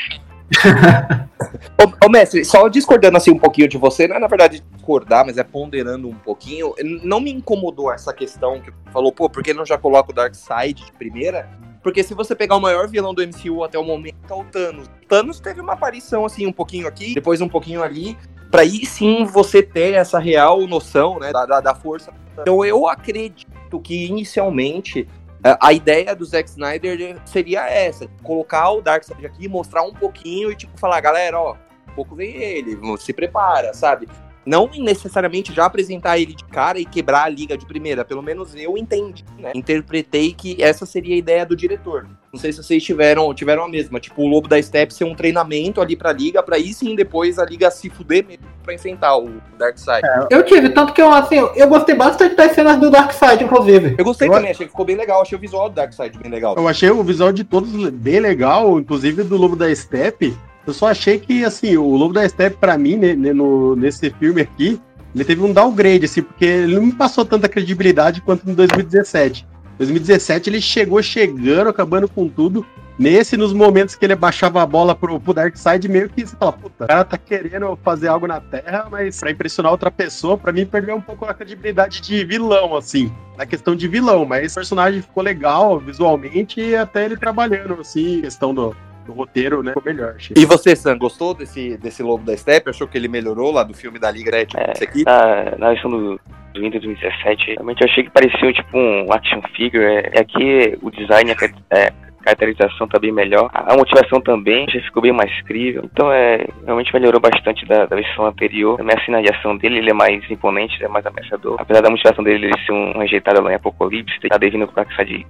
ô, 1.79 2.07
ô, 2.07 2.09
mestre, 2.09 2.43
só 2.43 2.69
discordando 2.69 3.19
assim 3.19 3.33
um 3.33 3.39
pouquinho 3.39 3.69
de 3.69 3.77
você, 3.77 4.09
não 4.09 4.17
é 4.17 4.19
na 4.19 4.29
verdade 4.29 4.65
discordar, 4.73 5.27
mas 5.27 5.37
é 5.37 5.45
ponderando 5.45 6.09
um 6.09 6.15
pouquinho. 6.15 6.73
Não 7.05 7.21
me 7.21 7.31
incomodou 7.31 7.93
essa 7.93 8.15
questão 8.15 8.63
que 8.63 8.73
falou, 8.91 9.13
pô, 9.13 9.29
por 9.29 9.43
que 9.43 9.53
não 9.53 9.67
já 9.67 9.77
coloca 9.77 10.11
o 10.11 10.15
Darkseid 10.15 10.87
de 10.87 10.93
primeira? 10.93 11.47
Porque 11.87 12.03
se 12.03 12.15
você 12.15 12.35
pegar 12.35 12.57
o 12.57 12.61
maior 12.61 12.89
vilão 12.89 13.15
do 13.15 13.23
MCU 13.25 13.63
até 13.63 13.79
o 13.79 13.85
momento, 13.85 14.17
é 14.29 14.35
o 14.35 14.43
Thanos. 14.43 14.89
O 14.89 15.07
Thanos 15.07 15.39
teve 15.39 15.61
uma 15.61 15.75
aparição 15.75 16.27
assim, 16.27 16.45
um 16.45 16.53
pouquinho 16.53 16.89
aqui, 16.89 17.15
depois 17.15 17.41
um 17.41 17.49
pouquinho 17.49 17.81
ali. 17.81 18.19
Pra 18.51 18.63
aí 18.63 18.85
sim 18.85 19.25
você 19.25 19.63
ter 19.63 19.93
essa 19.93 20.19
real 20.19 20.67
noção, 20.67 21.21
né, 21.21 21.31
da, 21.31 21.47
da, 21.47 21.61
da 21.61 21.75
força. 21.77 22.13
Então 22.37 22.65
eu 22.65 22.89
acredito 22.89 23.79
que 23.81 24.05
inicialmente 24.05 25.07
a 25.61 25.73
ideia 25.73 26.17
do 26.17 26.25
Zack 26.25 26.51
Snyder 26.51 27.21
seria 27.25 27.71
essa: 27.71 28.09
colocar 28.21 28.69
o 28.73 28.83
Darkseid 28.83 29.25
aqui, 29.25 29.47
mostrar 29.47 29.85
um 29.85 29.93
pouquinho 29.93 30.51
e, 30.51 30.57
tipo, 30.57 30.77
falar, 30.77 31.01
galera, 31.01 31.39
ó, 31.39 31.55
um 31.89 31.95
pouco 31.95 32.17
vem 32.17 32.35
ele, 32.35 32.77
se 32.99 33.13
prepara, 33.13 33.73
sabe? 33.73 34.09
Não 34.47 34.71
necessariamente 34.79 35.53
já 35.53 35.67
apresentar 35.67 36.19
ele 36.19 36.35
de 36.35 36.45
cara 36.45 36.79
e 36.79 36.85
quebrar 36.85 37.25
a 37.25 37.29
liga 37.29 37.59
de 37.59 37.67
primeira. 37.67 38.05
Pelo 38.05 38.23
menos 38.23 38.55
eu 38.55 38.79
entendi, 38.79 39.25
né? 39.39 39.51
Interpretei 39.55 40.33
que 40.33 40.63
essa 40.63 40.87
seria 40.87 41.15
a 41.15 41.19
ideia 41.19 41.45
do 41.45 41.57
diretor. 41.57 42.07
Não 42.33 42.41
sei 42.41 42.53
se 42.53 42.63
vocês 42.63 42.85
tiveram, 42.85 43.33
tiveram 43.35 43.65
a 43.65 43.69
mesma. 43.69 43.99
Tipo, 43.99 44.23
o 44.23 44.29
Lobo 44.29 44.47
da 44.47 44.61
Step 44.63 44.93
ser 44.93 45.05
um 45.05 45.15
treinamento 45.15 45.81
ali 45.81 45.97
pra 45.97 46.13
liga, 46.13 46.43
pra 46.43 46.57
aí 46.57 46.73
sim 46.73 46.95
depois 46.95 47.39
a 47.39 47.45
liga 47.45 47.71
se 47.71 47.89
fuder 47.89 48.27
mesmo 48.27 48.45
pra 48.63 48.75
enfrentar 48.75 49.17
o 49.17 49.41
Darkseid. 49.59 50.07
É. 50.07 50.27
Eu 50.31 50.45
tive, 50.45 50.69
tanto 50.69 50.93
que 50.93 51.01
eu, 51.01 51.11
assim, 51.11 51.37
eu 51.37 51.69
gostei 51.69 51.95
bastante 51.95 52.37
das 52.37 52.53
cenas 52.53 52.79
do 52.79 52.91
Darkseid, 52.91 53.43
inclusive. 53.43 53.95
Eu 53.99 54.05
gostei 54.05 54.29
eu 54.29 54.33
também, 54.33 54.51
achei 54.51 54.67
que 54.67 54.71
ficou 54.71 54.85
bem 54.85 54.97
legal. 54.97 55.23
Achei 55.23 55.37
o 55.37 55.41
visual 55.41 55.71
do 55.71 55.75
Darkseid 55.75 56.19
bem 56.19 56.31
legal. 56.31 56.55
Eu 56.57 56.69
achei 56.69 56.91
o 56.91 57.03
visual 57.03 57.33
de 57.33 57.43
todos 57.43 57.91
bem 57.91 58.21
legal, 58.21 58.79
inclusive 58.79 59.23
do 59.23 59.37
Lobo 59.37 59.57
da 59.57 59.75
Step. 59.75 60.37
Eu 60.67 60.73
só 60.73 60.89
achei 60.89 61.19
que, 61.19 61.45
assim, 61.45 61.77
o 61.77 61.95
Lobo 61.95 62.13
da 62.13 62.29
Steppe, 62.29 62.57
pra 62.57 62.77
mim, 62.77 62.97
né, 62.97 63.15
no, 63.15 63.77
nesse 63.77 64.11
filme 64.11 64.41
aqui, 64.41 64.81
ele 65.15 65.25
teve 65.25 65.43
um 65.43 65.53
downgrade, 65.53 66.05
assim, 66.05 66.23
porque 66.23 66.45
ele 66.45 66.75
não 66.75 66.87
me 66.87 66.93
passou 66.93 67.25
tanta 67.25 67.49
credibilidade 67.49 68.21
quanto 68.21 68.49
em 68.51 68.55
2017. 68.55 69.47
2017 69.79 70.51
ele 70.51 70.61
chegou 70.61 71.03
chegando, 71.03 71.69
acabando 71.69 72.09
com 72.09 72.29
tudo. 72.29 72.67
Nesse, 72.99 73.37
nos 73.37 73.53
momentos 73.53 73.95
que 73.95 74.07
ele 74.07 74.15
baixava 74.15 74.63
a 74.63 74.67
bola 74.67 74.95
pro, 74.95 75.21
pro 75.21 75.35
Darkseid, 75.35 75.87
meio 75.87 76.09
que 76.09 76.27
você 76.27 76.35
fala, 76.35 76.53
puta, 76.53 76.85
o 76.85 76.89
cara 76.89 77.05
tá 77.05 77.19
querendo 77.19 77.79
fazer 77.85 78.09
algo 78.09 78.27
na 78.27 78.41
Terra, 78.41 78.89
mas 78.91 79.21
pra 79.21 79.31
impressionar 79.31 79.71
outra 79.71 79.91
pessoa, 79.91 80.39
pra 80.39 80.51
mim 80.51 80.65
perdeu 80.65 80.97
um 80.97 81.01
pouco 81.01 81.27
a 81.27 81.35
credibilidade 81.35 82.01
de 82.01 82.25
vilão, 82.25 82.75
assim, 82.75 83.13
na 83.37 83.45
questão 83.45 83.77
de 83.77 83.87
vilão, 83.87 84.25
mas 84.25 84.53
o 84.53 84.55
personagem 84.55 85.03
ficou 85.03 85.23
legal 85.23 85.79
visualmente 85.79 86.59
e 86.59 86.75
até 86.75 87.05
ele 87.05 87.19
trabalhando, 87.19 87.79
assim, 87.79 88.23
questão 88.23 88.55
do, 88.55 88.75
do 89.07 89.13
roteiro, 89.13 89.63
né, 89.63 89.73
ficou 89.73 89.85
melhor. 89.85 90.15
Achei. 90.17 90.35
E 90.37 90.45
você, 90.45 90.75
Sam, 90.75 90.99
gostou 90.99 91.35
desse, 91.35 91.77
desse 91.79 92.03
Lobo 92.03 92.25
da 92.25 92.37
Steppe? 92.37 92.71
Achou 92.71 92.87
que 92.87 92.99
ele 92.99 93.09
melhorou 93.09 93.53
lá 93.53 93.63
do 93.63 93.75
filme 93.75 93.99
da 93.99 94.11
Liga 94.11 94.37
Red? 94.37 94.49
É, 94.57 94.85
aqui? 94.85 95.05
Na, 95.05 95.57
na 95.57 95.69
versão 95.71 95.91
do, 95.91 96.21
do 96.53 96.61
Winter 96.61 96.81
2017, 96.81 97.53
realmente 97.53 97.81
eu 97.83 97.89
achei 97.89 98.05
que 98.05 98.11
parecia 98.11 98.53
tipo 98.53 98.77
um 98.77 99.13
action 99.13 99.41
figure. 99.55 99.85
É, 99.85 100.11
é 100.15 100.21
aqui 100.21 100.79
o 100.83 100.91
design 100.91 101.31
é, 101.31 101.79
é 101.79 101.93
caracterização 102.27 102.89
tá 102.89 102.99
bem 102.99 103.13
melhor. 103.13 103.49
A 103.53 103.77
motivação 103.77 104.21
também 104.21 104.67
já 104.69 104.81
ficou 104.81 105.03
bem 105.03 105.13
mais 105.13 105.31
crível. 105.43 105.83
Então 105.85 106.13
é 106.13 106.47
realmente 106.65 106.93
melhorou 106.93 107.21
bastante 107.21 107.65
da, 107.67 107.87
da 107.87 107.95
versão 107.97 108.27
anterior. 108.27 108.77
Também 108.77 108.97
a 108.97 109.37
ação 109.37 109.57
dele 109.57 109.79
ele 109.79 109.91
é 109.91 109.95
mais 109.95 110.29
imponente, 110.31 110.83
é 110.85 110.89
mais 110.89 111.07
ameaçador. 111.07 111.57
Apesar 111.59 111.81
da 111.81 111.91
motivação 111.91 112.25
dele 112.25 112.47
ele 112.47 112.67
ser 112.67 112.73
um 112.73 112.99
rejeitado 112.99 113.41
lá 113.43 113.53
em 113.53 113.55
Apocalipse, 113.55 114.19
tá 114.29 114.37
devendo 114.37 114.67
pra 114.69 114.85
que 114.85 115.05
de 115.05 115.27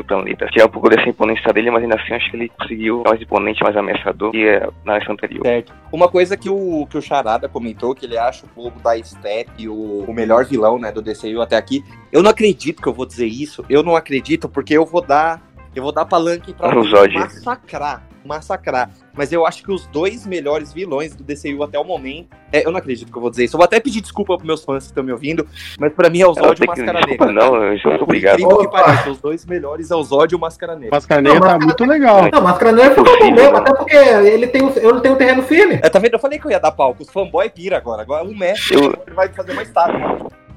o 0.00 0.04
planeta. 0.04 0.46
Tirar 0.46 0.66
um 0.66 0.70
pouco 0.70 0.88
dessa 0.88 1.08
imponência 1.08 1.52
dele, 1.52 1.70
mas 1.70 1.82
ainda 1.82 1.96
assim 1.96 2.14
acho 2.14 2.30
que 2.30 2.36
ele 2.36 2.48
conseguiu 2.48 3.02
mais 3.06 3.20
imponente, 3.20 3.62
mais 3.62 3.76
ameaçador 3.76 4.30
que 4.30 4.46
é 4.46 4.66
na 4.84 4.94
versão 4.94 5.12
anterior. 5.12 5.42
Certo. 5.42 5.74
Uma 5.92 6.08
coisa 6.08 6.36
que 6.36 6.48
o, 6.48 6.86
que 6.86 6.96
o 6.96 7.02
Charada 7.02 7.48
comentou, 7.48 7.94
que 7.94 8.06
ele 8.06 8.16
acha 8.16 8.46
o 8.56 8.62
Lobo 8.62 8.80
da 8.80 8.96
Step 9.02 9.68
o, 9.68 10.04
o 10.08 10.14
melhor 10.14 10.44
vilão 10.44 10.78
né, 10.78 10.90
do 10.90 11.02
DCU 11.02 11.40
até 11.42 11.56
aqui. 11.56 11.84
Eu 12.10 12.22
não 12.22 12.30
acredito 12.30 12.80
que 12.80 12.88
eu 12.88 12.94
vou 12.94 13.04
dizer 13.04 13.26
isso. 13.26 13.64
Eu 13.68 13.82
não 13.82 13.96
acredito 13.96 14.48
porque 14.48 14.74
eu 14.74 14.86
vou 14.86 15.02
dar 15.02 15.42
eu 15.78 15.82
vou 15.82 15.92
dar 15.92 16.04
palanque 16.04 16.52
pra 16.52 16.74
massacrar. 16.74 18.02
Massacrar. 18.24 18.90
Mas 19.12 19.32
eu 19.32 19.46
acho 19.46 19.62
que 19.62 19.70
os 19.70 19.86
dois 19.88 20.26
melhores 20.26 20.72
vilões 20.72 21.14
do 21.14 21.22
DCU 21.22 21.62
até 21.62 21.78
o 21.78 21.84
momento. 21.84 22.28
É, 22.50 22.66
eu 22.66 22.72
não 22.72 22.78
acredito 22.78 23.10
que 23.12 23.18
eu 23.18 23.20
vou 23.20 23.30
dizer 23.30 23.44
isso. 23.44 23.54
Eu 23.54 23.58
vou 23.58 23.64
até 23.64 23.78
pedir 23.78 24.00
desculpa 24.00 24.34
pros 24.36 24.46
meus 24.46 24.64
fãs 24.64 24.84
que 24.84 24.90
estão 24.90 25.04
me 25.04 25.12
ouvindo. 25.12 25.46
Mas 25.78 25.92
pra 25.92 26.08
mim 26.08 26.22
é 26.22 26.26
o 26.26 26.32
Zod 26.32 26.60
e 26.60 26.64
o 26.64 26.66
Máscara 26.66 27.06
Negra. 27.06 27.32
Não, 27.32 27.64
eu 27.64 27.78
sou 27.78 27.92
obrigado. 28.02 28.40
Incrível 28.40 28.58
que 28.58 28.70
pareça, 28.70 29.10
os 29.10 29.20
dois 29.20 29.44
melhores 29.44 29.90
é 29.90 29.94
o 29.94 30.02
Zod 30.02 30.32
e 30.32 30.36
o 30.36 30.40
Máscara 30.40 30.74
Negra. 30.74 30.96
Máscara 30.96 31.20
Negra 31.20 31.40
tá 31.40 31.58
muito 31.58 31.84
legal. 31.84 32.30
Não, 32.32 32.40
Máscara 32.40 32.72
Negra 32.72 32.94
ficou 32.94 33.18
bom 33.18 33.30
mesmo, 33.30 33.56
até 33.56 33.74
porque 33.74 33.96
ele 33.96 34.46
tem, 34.46 34.62
eu 34.62 35.00
tenho 35.00 35.14
um 35.14 35.18
terreno 35.18 35.42
firme. 35.42 35.74
É, 35.82 35.90
tá 35.90 35.98
vendo? 35.98 36.14
Eu 36.14 36.18
falei 36.18 36.38
que 36.38 36.46
eu 36.46 36.50
ia 36.50 36.60
dar 36.60 36.72
palco. 36.72 37.02
Os 37.02 37.10
fanboy 37.10 37.50
pira 37.50 37.76
agora. 37.76 38.02
Agora 38.02 38.24
um 38.24 38.36
mestre 38.36 38.74
eu... 38.74 38.94
vai 39.14 39.28
fazer 39.28 39.52
mais 39.52 39.70
tarde. 39.70 39.98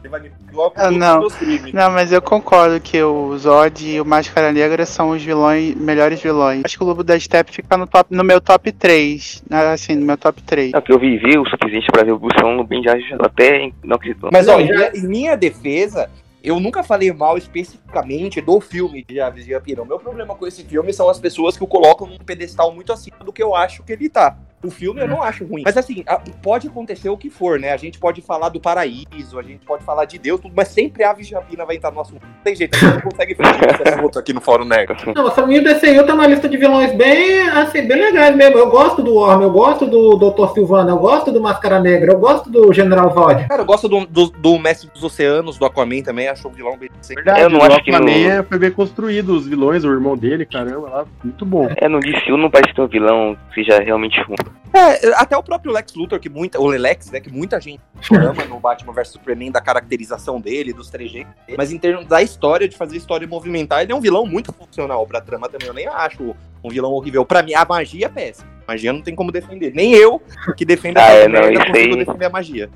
Ele 0.04 0.10
vai 0.10 0.20
me 0.22 0.32
Ah, 0.76 0.90
não. 0.92 1.16
os 1.16 1.20
meus 1.20 1.36
crimes. 1.36 1.74
Não, 1.74 1.92
mas 1.92 2.12
eu 2.12 2.22
concordo 2.22 2.80
que 2.80 3.02
o 3.02 3.38
Zod 3.38 3.86
e 3.86 4.00
o 4.02 4.06
Máscara 4.06 4.52
Negra 4.52 4.86
são 4.86 5.10
os 5.12 5.22
vilões, 5.24 5.76
melhores 5.76 6.22
vilões. 6.22 6.62
Acho 6.66 6.78
que 6.78 6.84
o 6.84 6.88
Lobo 6.88 7.04
da 7.04 7.20
Steppe 7.20 7.52
fica 7.52 7.78
no, 7.78 7.86
top, 7.86 8.16
no 8.16 8.24
meu 8.24 8.40
top 8.42 8.72
3. 8.72 9.44
Assim, 9.74 9.96
no 9.96 10.06
meu 10.06 10.18
top 10.18 10.42
3. 10.42 10.74
É 10.74 10.78
o 10.78 10.82
que 10.82 10.92
eu 10.94 11.00
vivi 11.00 11.38
o 11.38 11.46
suficiente 11.50 11.88
pra 11.92 12.04
ver 12.04 12.12
o 12.14 12.20
Bruce 12.20 12.40
falando 12.40 12.64
bem 12.64 12.82
já, 12.84 12.94
até 13.20 13.72
não 13.84 13.96
acredito. 13.98 14.30
Mas, 14.32 14.48
ó, 14.48 14.54
Não, 14.54 14.62
em 14.62 14.68
já- 14.68 14.74
minha, 14.76 14.92
em 14.96 15.08
minha 15.08 15.38
defesa, 15.38 16.10
eu 16.44 16.60
nunca 16.60 16.82
falei 16.84 17.12
mal 17.12 17.38
especificamente 17.38 18.40
do 18.42 18.60
filme 18.62 19.04
de 19.08 19.20
Aves 19.20 19.46
de 19.46 19.54
Rapina. 19.54 19.82
O 19.82 19.86
meu 19.86 20.00
problema 20.00 20.36
com 20.36 20.48
esse 20.48 20.64
filme 20.64 20.94
são 20.94 21.10
as 21.10 21.20
pessoas 21.20 21.58
que 21.58 21.64
o 21.64 21.68
colocam 21.68 22.08
num 22.08 22.18
pedestal 22.18 22.74
muito 22.74 22.92
acima 22.94 23.18
do 23.24 23.34
que 23.34 23.44
eu 23.44 23.56
acho 23.56 23.84
que 23.84 23.92
ele 23.94 24.10
tá. 24.10 24.38
O 24.64 24.72
filme 24.72 25.00
eu 25.02 25.08
não 25.08 25.22
acho 25.22 25.46
ruim. 25.46 25.62
Mas 25.64 25.78
assim, 25.78 26.04
a- 26.08 26.20
pode 26.42 26.68
acontecer 26.68 27.10
o 27.10 27.18
que 27.18 27.30
for, 27.30 27.60
né? 27.60 27.72
A 27.72 27.78
gente 27.78 28.00
pode 28.00 28.22
falar 28.22 28.50
do 28.50 28.60
paraíso, 28.60 29.38
a 29.38 29.44
gente 29.44 29.64
pode 29.66 29.84
falar 29.84 30.06
de 30.06 30.18
Deus, 30.18 30.42
tudo, 30.42 30.54
mas 30.56 30.70
sempre 30.70 31.04
Aves 31.04 31.28
de 31.28 31.36
Rapina 31.36 31.64
vai 31.64 31.76
entrar 31.76 31.92
no 31.92 32.02
assunto. 32.02 32.22
Não 32.26 32.44
tem 32.44 32.56
jeito, 32.56 32.76
a 32.76 32.80
gente 32.80 32.94
não 32.96 33.02
consegue 33.02 33.36
fugir 33.36 33.56
desse 33.60 33.88
assunto 33.88 34.18
aqui 34.18 34.34
no 34.34 34.42
Fórum 34.42 34.66
Nerd. 34.66 34.88
Não, 35.16 35.28
essa 35.28 35.46
minha 35.46 35.62
DCU 35.62 36.04
tem 36.06 36.14
uma 36.14 36.26
lista 36.26 36.50
de 36.50 36.58
vilões 36.58 36.92
bem, 36.96 37.42
assim, 37.50 37.88
bem 37.88 37.98
legais 38.02 38.36
mesmo. 38.36 38.58
Eu 38.58 38.70
gosto 38.70 39.04
do 39.04 39.14
Worm, 39.14 39.44
eu 39.44 39.52
gosto 39.52 39.86
do 39.86 40.16
Dr. 40.18 40.54
Silvano, 40.54 40.90
eu 40.90 40.98
gosto 40.98 41.32
do 41.32 41.40
Máscara 41.40 41.80
Negra, 41.80 42.14
eu 42.14 42.20
gosto 42.20 42.50
do 42.50 42.74
General 42.74 43.14
Zod. 43.14 43.48
Cara, 43.48 43.62
eu 43.62 43.66
gosto 43.66 43.88
do, 43.88 44.06
do, 44.08 44.28
do 44.30 44.58
Mestre 44.58 44.90
dos 44.92 45.04
Oceanos, 45.04 45.60
do 45.60 45.66
Aquaman 45.66 46.02
também, 46.02 46.28
acho 46.30 46.48
o 46.48 46.52
vilão 46.52 46.76
bem 46.78 46.90
decente. 47.00 47.16
Verdade, 47.16 47.42
Eu 47.42 47.50
não 47.52 47.60
o 47.60 47.64
acho 47.64 47.84
que 47.84 47.92
Aquaman 47.92 48.44
foi 48.44 48.58
bem 48.58 48.72
construído, 48.72 49.36
os 49.36 49.48
vilões, 49.48 49.84
o 49.84 49.92
irmão 49.92 50.18
dele, 50.18 50.46
caramba, 50.48 50.90
lá, 50.90 51.06
muito 51.24 51.46
bom. 51.46 51.70
É, 51.78 51.88
no 51.88 52.00
DCU 52.00 52.38
não 52.38 52.50
parece 52.50 52.74
ter 52.74 52.82
um 52.82 52.88
vilão 52.88 53.38
que 53.54 53.64
seja 53.64 53.80
realmente 53.80 54.20
ruim. 54.22 54.36
É, 54.74 55.14
até 55.16 55.38
o 55.38 55.44
próprio 55.44 55.72
Lex 55.72 55.94
Luthor, 55.96 56.20
que 56.20 56.30
muita, 56.30 56.60
o 56.60 56.68
Lelex, 56.68 57.12
né, 57.12 57.20
que 57.20 57.32
muita 57.32 57.60
gente 57.60 57.82
ama 58.12 58.46
no 58.46 58.60
Batman 58.60 58.94
vs 58.94 59.10
Superman, 59.10 59.52
da 59.52 59.62
caracterização 59.62 60.40
dele, 60.40 60.74
dos 60.74 60.90
trejeitos 60.90 61.34
dele. 61.46 61.58
Mas 61.58 61.72
em 61.72 61.78
termos 61.78 62.06
da 62.06 62.22
história, 62.22 62.68
de 62.68 62.76
fazer 62.76 62.98
história 62.98 63.28
movimentar, 63.28 63.82
ele 63.82 63.92
é 63.92 63.96
um 63.96 64.02
vilão 64.02 64.26
muito 64.26 64.52
funcional 64.52 65.06
pra 65.06 65.22
trama 65.22 65.50
também. 65.50 65.68
Eu 65.68 65.74
nem 65.74 65.88
acho 65.88 66.36
um 66.64 66.70
vilão 66.70 66.92
horrível. 66.92 67.26
Pra 67.26 67.44
mim, 67.44 67.54
a 67.54 67.66
magia 67.66 68.06
é 68.06 68.10
péssima. 68.10 68.57
Magia 68.68 68.92
não 68.94 69.02
tem 69.02 69.16
como 69.16 69.32
defender. 69.32 69.72
Nem 69.74 69.94
eu, 69.94 70.22
que 70.58 70.66
defendo 70.66 70.98
Ah, 70.98 71.02
essa 71.04 71.26
é, 71.26 71.28
não, 71.28 71.42
consigo 71.42 71.78
aí- 71.78 71.96
defender 71.96 72.26
a 72.26 72.30
magia. 72.30 72.70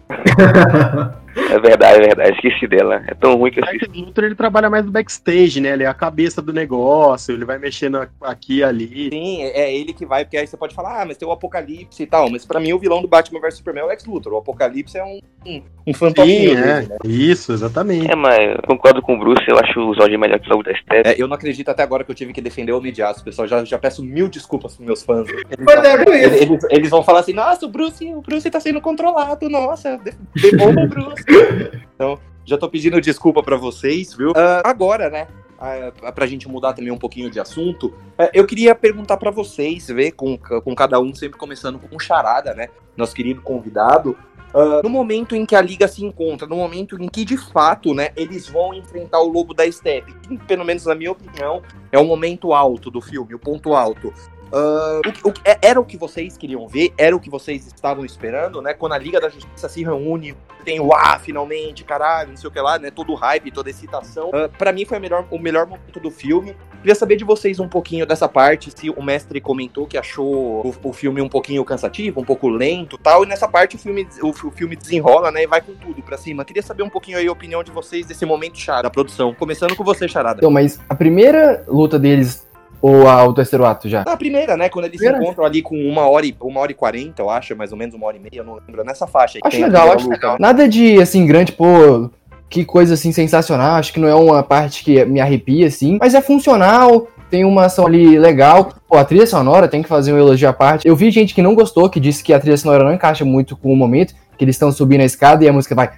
É 1.49 1.60
verdade, 1.60 1.99
é 1.99 2.01
verdade. 2.08 2.32
Esqueci 2.36 2.67
dela. 2.67 3.04
É 3.08 3.13
tão 3.13 3.36
ruim 3.36 3.51
que 3.51 3.60
eu 3.60 3.63
O 3.63 3.65
esqueci. 3.67 3.89
Lex 3.91 4.06
Luthor 4.08 4.23
ele 4.25 4.36
trabalha 4.36 4.69
mais 4.69 4.86
no 4.86 4.91
backstage, 4.91 5.60
né? 5.62 5.69
Ele 5.69 5.84
é 5.84 5.88
a 5.88 5.93
cabeça 5.93 6.41
do 6.41 6.51
negócio, 6.54 7.34
ele 7.34 7.45
vai 7.45 7.58
mexendo 7.58 8.06
aqui 8.21 8.58
e 8.58 8.63
ali. 8.63 9.10
Sim, 9.12 9.43
é 9.43 9.73
ele 9.73 9.93
que 9.93 10.06
vai, 10.06 10.25
porque 10.25 10.38
aí 10.38 10.45
você 10.47 10.58
pode 10.58 10.75
falar, 10.75 11.01
ah, 11.01 11.06
mas 11.06 11.17
tem 11.17 11.27
o 11.27 11.32
Apocalipse 11.32 12.04
e 12.04 12.06
tal. 12.06 12.30
Mas 12.30 12.45
pra 12.45 12.60
mim, 12.60 12.73
o 12.73 12.80
vilão 12.80 13.01
do 13.01 13.08
Batman 13.08 13.39
vs 13.39 13.56
Superman 13.56 13.84
é 13.84 13.86
o 13.86 13.89
Lex 13.89 14.06
Luthor. 14.06 14.34
O 14.34 14.38
Apocalipse 14.38 14.97
é 14.97 15.04
um, 15.04 15.19
um, 15.45 15.62
um 15.88 15.93
fantominho 15.93 16.49
Sim, 16.51 16.56
dele, 16.56 16.69
é. 16.69 16.82
né? 16.82 16.97
Isso, 17.06 17.54
exatamente. 17.54 18.12
É, 18.12 18.15
mas 18.15 18.56
eu 18.56 18.62
concordo 18.67 19.01
com 19.01 19.15
o 19.15 19.19
Bruce, 19.19 19.43
eu 19.47 19.58
acho 19.58 19.80
o 19.80 19.93
Zod 19.95 20.15
melhor 20.17 20.39
que 20.39 20.51
o 20.54 20.63
da 20.63 20.73
Steppe. 20.75 21.10
É, 21.10 21.15
eu 21.17 21.27
não 21.27 21.36
acredito 21.36 21.69
até 21.69 21.82
agora 21.84 22.04
que 22.04 22.12
eu 22.12 22.15
tive 22.15 22.34
que 22.34 22.41
defender 22.41 22.73
o 22.73 22.77
Homem 22.77 22.91
de 22.91 23.01
Aço, 23.01 23.23
pessoal. 23.23 23.47
Já, 23.47 23.63
já 23.63 23.77
peço 23.80 24.04
mil 24.04 24.27
desculpas 24.27 24.75
pros 24.75 24.86
meus 24.86 25.01
fãs. 25.01 25.27
Eles, 25.30 25.45
Eles, 25.85 26.41
eles- 26.41 26.63
eles 26.69 26.89
vão 26.89 27.03
falar 27.03 27.19
assim, 27.21 27.33
nossa, 27.33 27.65
o 27.65 27.69
Bruce, 27.69 28.13
o 28.13 28.21
Bruce 28.21 28.49
tá 28.49 28.59
sendo 28.59 28.81
controlado, 28.81 29.49
nossa, 29.49 29.97
de- 29.97 30.13
devolva 30.51 30.81
o 30.81 30.87
Bruce. 30.87 31.23
Então, 31.95 32.17
já 32.45 32.57
tô 32.57 32.67
pedindo 32.67 32.99
desculpa 32.99 33.43
pra 33.43 33.55
vocês, 33.57 34.13
viu? 34.15 34.31
Ah, 34.35 34.61
agora, 34.65 35.09
né? 35.09 35.27
ah, 35.59 36.11
pra 36.11 36.25
gente 36.25 36.49
mudar 36.49 36.73
também 36.73 36.91
um 36.91 36.97
pouquinho 36.97 37.29
de 37.29 37.39
assunto, 37.39 37.93
eh, 38.17 38.31
eu 38.33 38.47
queria 38.47 38.73
perguntar 38.73 39.17
pra 39.17 39.29
vocês, 39.29 39.87
ver 39.87 40.11
com, 40.13 40.35
com 40.35 40.73
cada 40.73 40.99
um, 40.99 41.13
sempre 41.13 41.37
começando 41.37 41.77
com 41.77 41.95
um 41.95 41.99
charada, 41.99 42.55
né? 42.55 42.69
Nosso 42.97 43.13
querido 43.13 43.41
convidado. 43.43 44.17
ah, 44.55 44.81
no 44.83 44.89
momento 44.89 45.35
em 45.35 45.45
que 45.45 45.55
a 45.55 45.61
liga 45.61 45.87
se 45.87 46.03
encontra, 46.03 46.47
no 46.47 46.55
momento 46.55 46.97
em 46.99 47.07
que 47.07 47.23
de 47.23 47.37
fato, 47.37 47.93
né, 47.93 48.09
eles 48.17 48.49
vão 48.49 48.73
enfrentar 48.73 49.19
o 49.21 49.27
lobo 49.29 49.53
da 49.53 49.71
steppe, 49.71 50.13
que, 50.27 50.35
pelo 50.39 50.65
menos 50.65 50.85
na 50.87 50.95
minha 50.95 51.11
opinião, 51.11 51.61
é 51.91 51.99
o 51.99 52.03
momento 52.05 52.51
alto 52.53 52.89
do 52.89 52.99
filme, 52.99 53.35
o 53.35 53.39
ponto 53.39 53.75
alto. 53.75 54.11
Ah, 54.53 55.01
o 55.25 55.29
o 55.29 55.33
é- 55.45 55.57
era 55.61 55.79
o 55.79 55.85
que 55.85 55.97
vocês 55.97 56.37
queriam 56.37 56.67
ver, 56.67 56.93
era 56.97 57.15
o 57.15 57.19
que 57.19 57.29
vocês 57.29 57.67
estavam 57.67 58.03
esperando, 58.05 58.61
né? 58.61 58.73
Quando 58.73 58.93
a 58.93 58.97
Liga 58.97 59.19
da 59.19 59.29
Justiça 59.29 59.69
se 59.69 59.83
reúne, 59.83 60.35
tem 60.65 60.79
o 60.79 60.93
ah, 60.93 61.17
finalmente, 61.19 61.83
caralho, 61.83 62.29
não 62.29 62.37
sei 62.37 62.47
o 62.49 62.51
que 62.51 62.59
lá, 62.59 62.77
né? 62.77 62.91
Todo 62.91 63.13
hype, 63.13 63.51
toda 63.51 63.69
excitação. 63.69 64.31
Ah, 64.33 64.49
Pra 64.57 64.71
mim 64.71 64.85
foi 64.85 64.97
o 64.97 65.01
melhor, 65.01 65.25
o 65.31 65.39
melhor 65.39 65.65
momento 65.65 65.99
do 65.99 66.11
filme. 66.11 66.55
Queria 66.81 66.95
saber 66.95 67.15
de 67.15 67.23
vocês 67.23 67.59
um 67.59 67.67
pouquinho 67.67 68.05
dessa 68.07 68.27
parte, 68.27 68.71
se 68.75 68.89
o 68.89 69.01
mestre 69.03 69.39
comentou 69.39 69.85
que 69.85 69.97
achou 69.97 70.65
o, 70.65 70.73
o 70.83 70.93
filme 70.93 71.21
um 71.21 71.29
pouquinho 71.29 71.63
cansativo, 71.63 72.19
um 72.19 72.25
pouco 72.25 72.47
lento 72.49 72.97
tal, 72.97 73.23
e 73.23 73.27
nessa 73.27 73.47
parte 73.47 73.75
o 73.75 73.79
filme, 73.79 74.07
o, 74.21 74.29
o 74.29 74.51
filme 74.51 74.75
desenrola, 74.75 75.29
né? 75.31 75.43
E 75.43 75.47
vai 75.47 75.61
com 75.61 75.73
tudo 75.75 76.01
pra 76.01 76.17
cima. 76.17 76.43
Queria 76.43 76.63
saber 76.63 76.81
um 76.83 76.89
pouquinho 76.89 77.17
aí 77.19 77.27
a 77.27 77.31
opinião 77.31 77.63
de 77.63 77.71
vocês 77.71 78.05
desse 78.05 78.25
momento 78.25 78.57
chara 78.57 78.83
da 78.83 78.89
produção. 78.89 79.33
Começando 79.33 79.75
com 79.75 79.83
você, 79.83 80.07
Charada. 80.07 80.39
Então, 80.39 80.49
mas 80.51 80.79
a 80.89 80.95
primeira 80.95 81.63
luta 81.67 81.99
deles, 81.99 82.47
ou 82.81 83.07
a- 83.07 83.23
o 83.25 83.33
terceiro 83.33 83.65
ato 83.65 83.87
já? 83.87 84.01
A 84.01 84.17
primeira, 84.17 84.57
né? 84.57 84.69
Quando 84.69 84.85
eles 84.85 84.97
Primeira? 84.97 85.17
se 85.19 85.23
encontram 85.23 85.45
ali 85.45 85.61
com 85.61 85.75
uma 85.75 86.09
hora, 86.09 86.25
e, 86.25 86.35
uma 86.41 86.59
hora 86.59 86.71
e 86.71 86.75
quarenta, 86.75 87.21
eu 87.21 87.29
acho, 87.29 87.55
mais 87.55 87.71
ou 87.71 87.77
menos 87.77 87.93
uma 87.95 88.07
hora 88.07 88.17
e 88.17 88.19
meia, 88.19 88.31
eu 88.41 88.43
não 88.43 88.57
lembro, 88.67 88.83
nessa 88.83 89.05
faixa 89.07 89.39
Acho 89.43 89.61
legal, 89.61 89.91
acho 89.91 90.05
luta. 90.05 90.15
legal. 90.15 90.37
Nada 90.39 90.67
de, 90.67 91.01
assim, 91.01 91.25
grande, 91.25 91.51
pô, 91.51 92.09
que 92.49 92.65
coisa, 92.65 92.95
assim, 92.95 93.11
sensacional. 93.11 93.75
Acho 93.75 93.93
que 93.93 93.99
não 93.99 94.07
é 94.07 94.15
uma 94.15 94.43
parte 94.43 94.83
que 94.83 95.05
me 95.05 95.19
arrepia, 95.21 95.67
assim. 95.67 95.97
Mas 96.01 96.13
é 96.13 96.21
funcional, 96.21 97.07
tem 97.29 97.45
uma 97.45 97.65
ação 97.65 97.85
ali 97.87 98.19
legal. 98.19 98.73
Pô, 98.89 98.97
a 98.97 99.05
trilha 99.05 99.25
sonora 99.25 99.67
tem 99.69 99.81
que 99.81 99.87
fazer 99.87 100.11
um 100.11 100.17
elogio 100.17 100.49
à 100.49 100.53
parte. 100.53 100.85
Eu 100.87 100.95
vi 100.95 101.11
gente 101.11 101.33
que 101.33 101.41
não 101.41 101.55
gostou, 101.55 101.89
que 101.89 101.99
disse 101.99 102.23
que 102.23 102.33
a 102.33 102.39
trilha 102.39 102.57
sonora 102.57 102.83
não 102.83 102.93
encaixa 102.93 103.23
muito 103.23 103.55
com 103.55 103.71
o 103.71 103.75
momento, 103.75 104.13
que 104.37 104.43
eles 104.43 104.55
estão 104.55 104.71
subindo 104.71 104.99
a 105.01 105.05
escada 105.05 105.45
e 105.45 105.47
a 105.47 105.53
música 105.53 105.73
vai... 105.75 105.91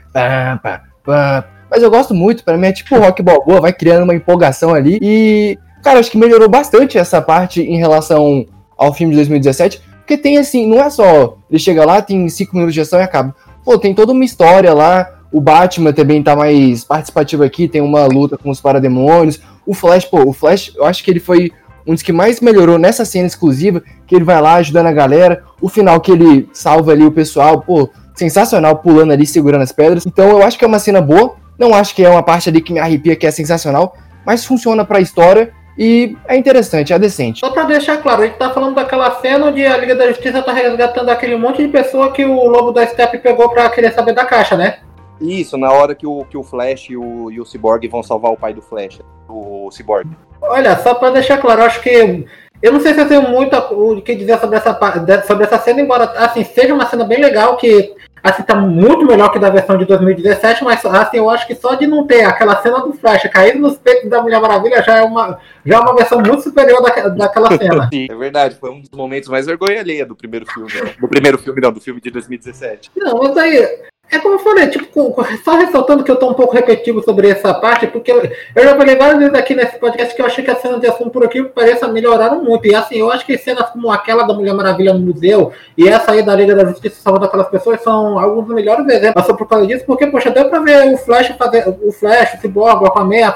Mas 1.72 1.82
eu 1.82 1.90
gosto 1.90 2.14
muito, 2.14 2.44
pra 2.44 2.56
mim 2.58 2.68
é 2.68 2.72
tipo 2.72 2.96
rock 2.98 3.24
balboa, 3.24 3.60
vai 3.62 3.74
criando 3.74 4.04
uma 4.04 4.14
empolgação 4.14 4.76
ali. 4.76 5.00
E, 5.02 5.58
cara, 5.84 6.00
acho 6.00 6.10
que 6.10 6.18
melhorou 6.18 6.50
bastante 6.50 6.98
essa 6.98 7.22
parte 7.22 7.62
em 7.62 7.78
relação 7.78 8.48
ao 8.78 8.94
filme 8.94 9.12
de 9.12 9.18
2017. 9.18 9.82
Porque 10.00 10.18
tem 10.18 10.38
assim, 10.38 10.66
não 10.68 10.82
é 10.82 10.90
só 10.90 11.38
ele 11.50 11.60
chega 11.60 11.86
lá, 11.86 12.02
tem 12.02 12.28
cinco 12.30 12.56
minutos 12.56 12.74
de 12.74 12.82
ação 12.82 13.00
e 13.00 13.04
acaba. 13.04 13.36
Pô, 13.64 13.78
tem 13.78 13.94
toda 13.94 14.12
uma 14.12 14.26
história 14.26 14.74
lá. 14.74 15.10
O 15.32 15.40
Batman 15.40 15.94
também 15.94 16.22
tá 16.22 16.36
mais 16.36 16.84
participativo 16.84 17.44
aqui, 17.44 17.68
tem 17.68 17.82
uma 17.82 18.06
luta 18.06 18.38
com 18.38 18.50
os 18.50 18.62
parademônios. 18.62 19.40
O 19.66 19.74
Flash, 19.74 20.06
pô, 20.06 20.24
o 20.24 20.34
Flash, 20.34 20.74
eu 20.76 20.86
acho 20.86 21.04
que 21.04 21.12
ele 21.12 21.20
foi 21.20 21.52
um 21.86 21.94
dos 21.94 22.04
que 22.04 22.14
mais 22.14 22.40
melhorou 22.40 22.78
nessa 22.78 23.04
cena 23.04 23.28
exclusiva, 23.28 23.84
que 24.06 24.16
ele 24.16 24.24
vai 24.24 24.40
lá 24.42 24.56
ajudando 24.56 24.88
a 24.88 24.92
galera. 24.92 25.44
O 25.62 25.68
final 25.68 26.00
que 26.00 26.12
ele 26.12 26.50
salva 26.54 26.92
ali 26.92 27.04
o 27.04 27.12
pessoal, 27.12 27.62
pô, 27.62 27.90
sensacional, 28.16 28.78
pulando 28.78 29.12
ali, 29.12 29.26
segurando 29.26 29.62
as 29.62 29.72
pedras. 29.72 30.06
Então 30.06 30.30
eu 30.30 30.44
acho 30.44 30.58
que 30.58 30.66
é 30.66 30.68
uma 30.68 30.80
cena 30.80 31.02
boa. 31.02 31.36
Não 31.58 31.74
acho 31.74 31.96
que 31.96 32.04
é 32.04 32.10
uma 32.10 32.24
parte 32.24 32.50
ali 32.50 32.62
que 32.62 32.74
me 32.74 32.80
arrepia, 32.80 33.16
que 33.16 33.26
é 33.26 33.32
sensacional, 33.32 33.96
mas 34.26 34.46
funciona 34.46 34.84
pra 34.84 35.00
história 35.00 35.52
e 35.78 36.16
é 36.28 36.36
interessante, 36.36 36.94
é 36.94 37.00
decente. 37.00 37.40
Só 37.40 37.50
pra 37.50 37.64
deixar 37.64 37.98
claro, 37.98 38.22
a 38.22 38.26
gente 38.26 38.38
tá 38.38 38.52
falando 38.52 38.76
daquela 38.76 39.10
cena 39.20 39.48
onde 39.48 39.66
a 39.66 39.78
Liga 39.78 39.96
da 39.96 40.08
Justiça 40.08 40.42
tá 40.42 40.54
resgatando 40.54 41.10
aquele 41.10 41.36
monte 41.36 41.64
de 41.64 41.70
pessoa 41.70 42.12
que 42.12 42.24
o 42.24 42.48
Lobo 42.48 42.72
da 42.72 42.86
Steppe 42.86 43.18
pegou 43.18 43.50
pra 43.50 43.70
querer 43.70 43.92
saber 43.94 44.14
da 44.14 44.26
caixa, 44.26 44.56
né? 44.56 44.80
Isso, 45.20 45.58
na 45.58 45.72
hora 45.72 45.96
que 45.96 46.06
o, 46.06 46.26
que 46.26 46.38
o 46.38 46.44
Flash 46.44 46.90
e 46.90 46.98
o, 46.98 47.32
e 47.32 47.40
o 47.40 47.46
Cyborg 47.46 47.88
vão 47.88 48.04
salvar 48.04 48.32
o 48.32 48.38
pai 48.38 48.54
do 48.54 48.62
Flash, 48.62 49.00
o 49.28 49.70
Cyborg. 49.72 50.10
Olha, 50.42 50.78
só 50.78 50.94
pra 50.94 51.10
deixar 51.10 51.38
claro, 51.38 51.64
acho 51.64 51.82
que. 51.82 52.26
Eu 52.62 52.72
não 52.72 52.80
sei 52.80 52.94
se 52.94 53.02
eu 53.02 53.08
tenho 53.08 53.30
muito 53.30 53.56
o 53.58 54.02
que 54.02 54.16
dizer 54.16 54.40
sobre 54.40 54.58
essa, 54.58 54.78
sobre 55.26 55.44
essa 55.46 55.58
cena, 55.60 55.82
embora 55.82 56.06
assim, 56.18 56.44
seja 56.46 56.74
uma 56.74 56.86
cena 56.86 57.04
bem 57.04 57.20
legal, 57.20 57.58
que 57.58 57.94
assim, 58.24 58.42
tá 58.44 58.56
muito 58.56 59.06
melhor 59.06 59.30
que 59.32 59.38
da 59.38 59.50
versão 59.50 59.78
de 59.78 59.86
2017, 59.86 60.64
mas 60.64 60.84
assim, 60.86 61.18
eu 61.18 61.30
acho 61.30 61.46
que 61.46 61.54
só 61.56 61.76
de 61.76 61.86
não 61.86 62.08
ter 62.08 62.24
aquela 62.24 62.62
cena 62.62 62.80
do 62.80 62.94
Flash 62.94 63.24
caído 63.32 63.60
nos 63.60 63.78
peitos 63.78 64.10
da 64.10 64.22
Mulher 64.22 64.40
Maravilha 64.40 64.82
já 64.82 64.98
é 64.98 65.02
uma, 65.04 65.38
já 65.66 65.76
é 65.76 65.80
uma 65.80 65.94
versão 65.96 66.20
muito 66.22 66.42
superior 66.42 66.82
daque- 66.82 67.10
daquela 67.10 67.50
cena. 67.58 67.90
Sim, 67.94 68.08
é 68.10 68.16
verdade, 68.16 68.56
foi 68.56 68.72
um 68.72 68.80
dos 68.80 68.90
momentos 68.92 69.28
mais 69.30 69.46
vergonha 69.46 69.82
alheia 69.82 70.06
do 70.06 70.16
primeiro 70.16 70.46
filme. 70.46 70.72
né? 70.74 70.94
Do 71.00 71.08
primeiro 71.08 71.38
filme, 71.38 71.60
não, 71.62 71.72
do 71.74 71.82
filme 71.82 72.00
de 72.00 72.10
2017. 72.10 72.92
Não, 72.96 73.18
mas 73.20 73.36
aí, 73.38 73.68
é 74.14 74.20
como 74.20 74.36
eu 74.36 74.40
falei, 74.40 74.68
tipo, 74.68 75.16
só 75.44 75.58
ressaltando 75.58 76.04
que 76.04 76.12
eu 76.12 76.16
tô 76.16 76.30
um 76.30 76.34
pouco 76.34 76.54
repetitivo 76.54 77.02
sobre 77.04 77.30
essa 77.30 77.54
parte, 77.54 77.88
porque 77.88 78.12
eu, 78.12 78.22
eu 78.56 78.64
já 78.64 78.76
falei 78.76 78.96
várias 78.96 79.20
vezes 79.20 79.34
aqui 79.34 79.56
nesse 79.56 79.78
podcast 79.78 80.16
que 80.16 80.22
eu 80.22 80.26
achei 80.26 80.44
que 80.44 80.52
as 80.52 80.60
cenas 80.60 80.80
de 80.80 80.88
ação 80.88 81.10
por 81.10 81.24
aqui 81.24 81.44
pareça 81.44 81.88
melhoraram 81.88 82.44
muito. 82.44 82.68
E 82.68 82.76
assim, 82.76 82.98
eu 82.98 83.12
acho 83.12 83.26
que 83.26 83.38
cenas 83.38 83.70
como 83.70 83.92
aquela 83.92 84.24
da 84.24 84.34
Mulher 84.34 84.54
Maravilha 84.54 84.94
no 84.94 85.00
museu 85.00 85.52
e 85.78 85.88
essa 85.88 86.12
aí 86.12 86.22
da 86.22 86.36
Liga 86.36 86.56
da 86.56 86.66
Justiça 86.66 87.02
salvando 87.02 87.26
aquelas 87.26 87.48
pessoas 87.48 87.82
são 87.82 88.20
alguns 88.20 88.46
dos 88.46 88.56
melhores 88.56 88.88
exemplos. 88.88 89.26
Só 89.26 89.34
por 89.34 89.48
causa 89.48 89.66
disso, 89.66 89.84
porque, 89.86 90.08
poxa, 90.08 90.30
deu 90.30 90.50
pra 90.50 90.60
ver 90.60 90.94
o 90.94 90.98
Flash 90.98 91.34
fazer 91.38 91.68
o 91.68 91.92
Flash, 91.92 92.36
o 92.36 92.38
Cyborg, 92.42 92.84
o 92.84 92.88
Aquaman, 92.88 93.34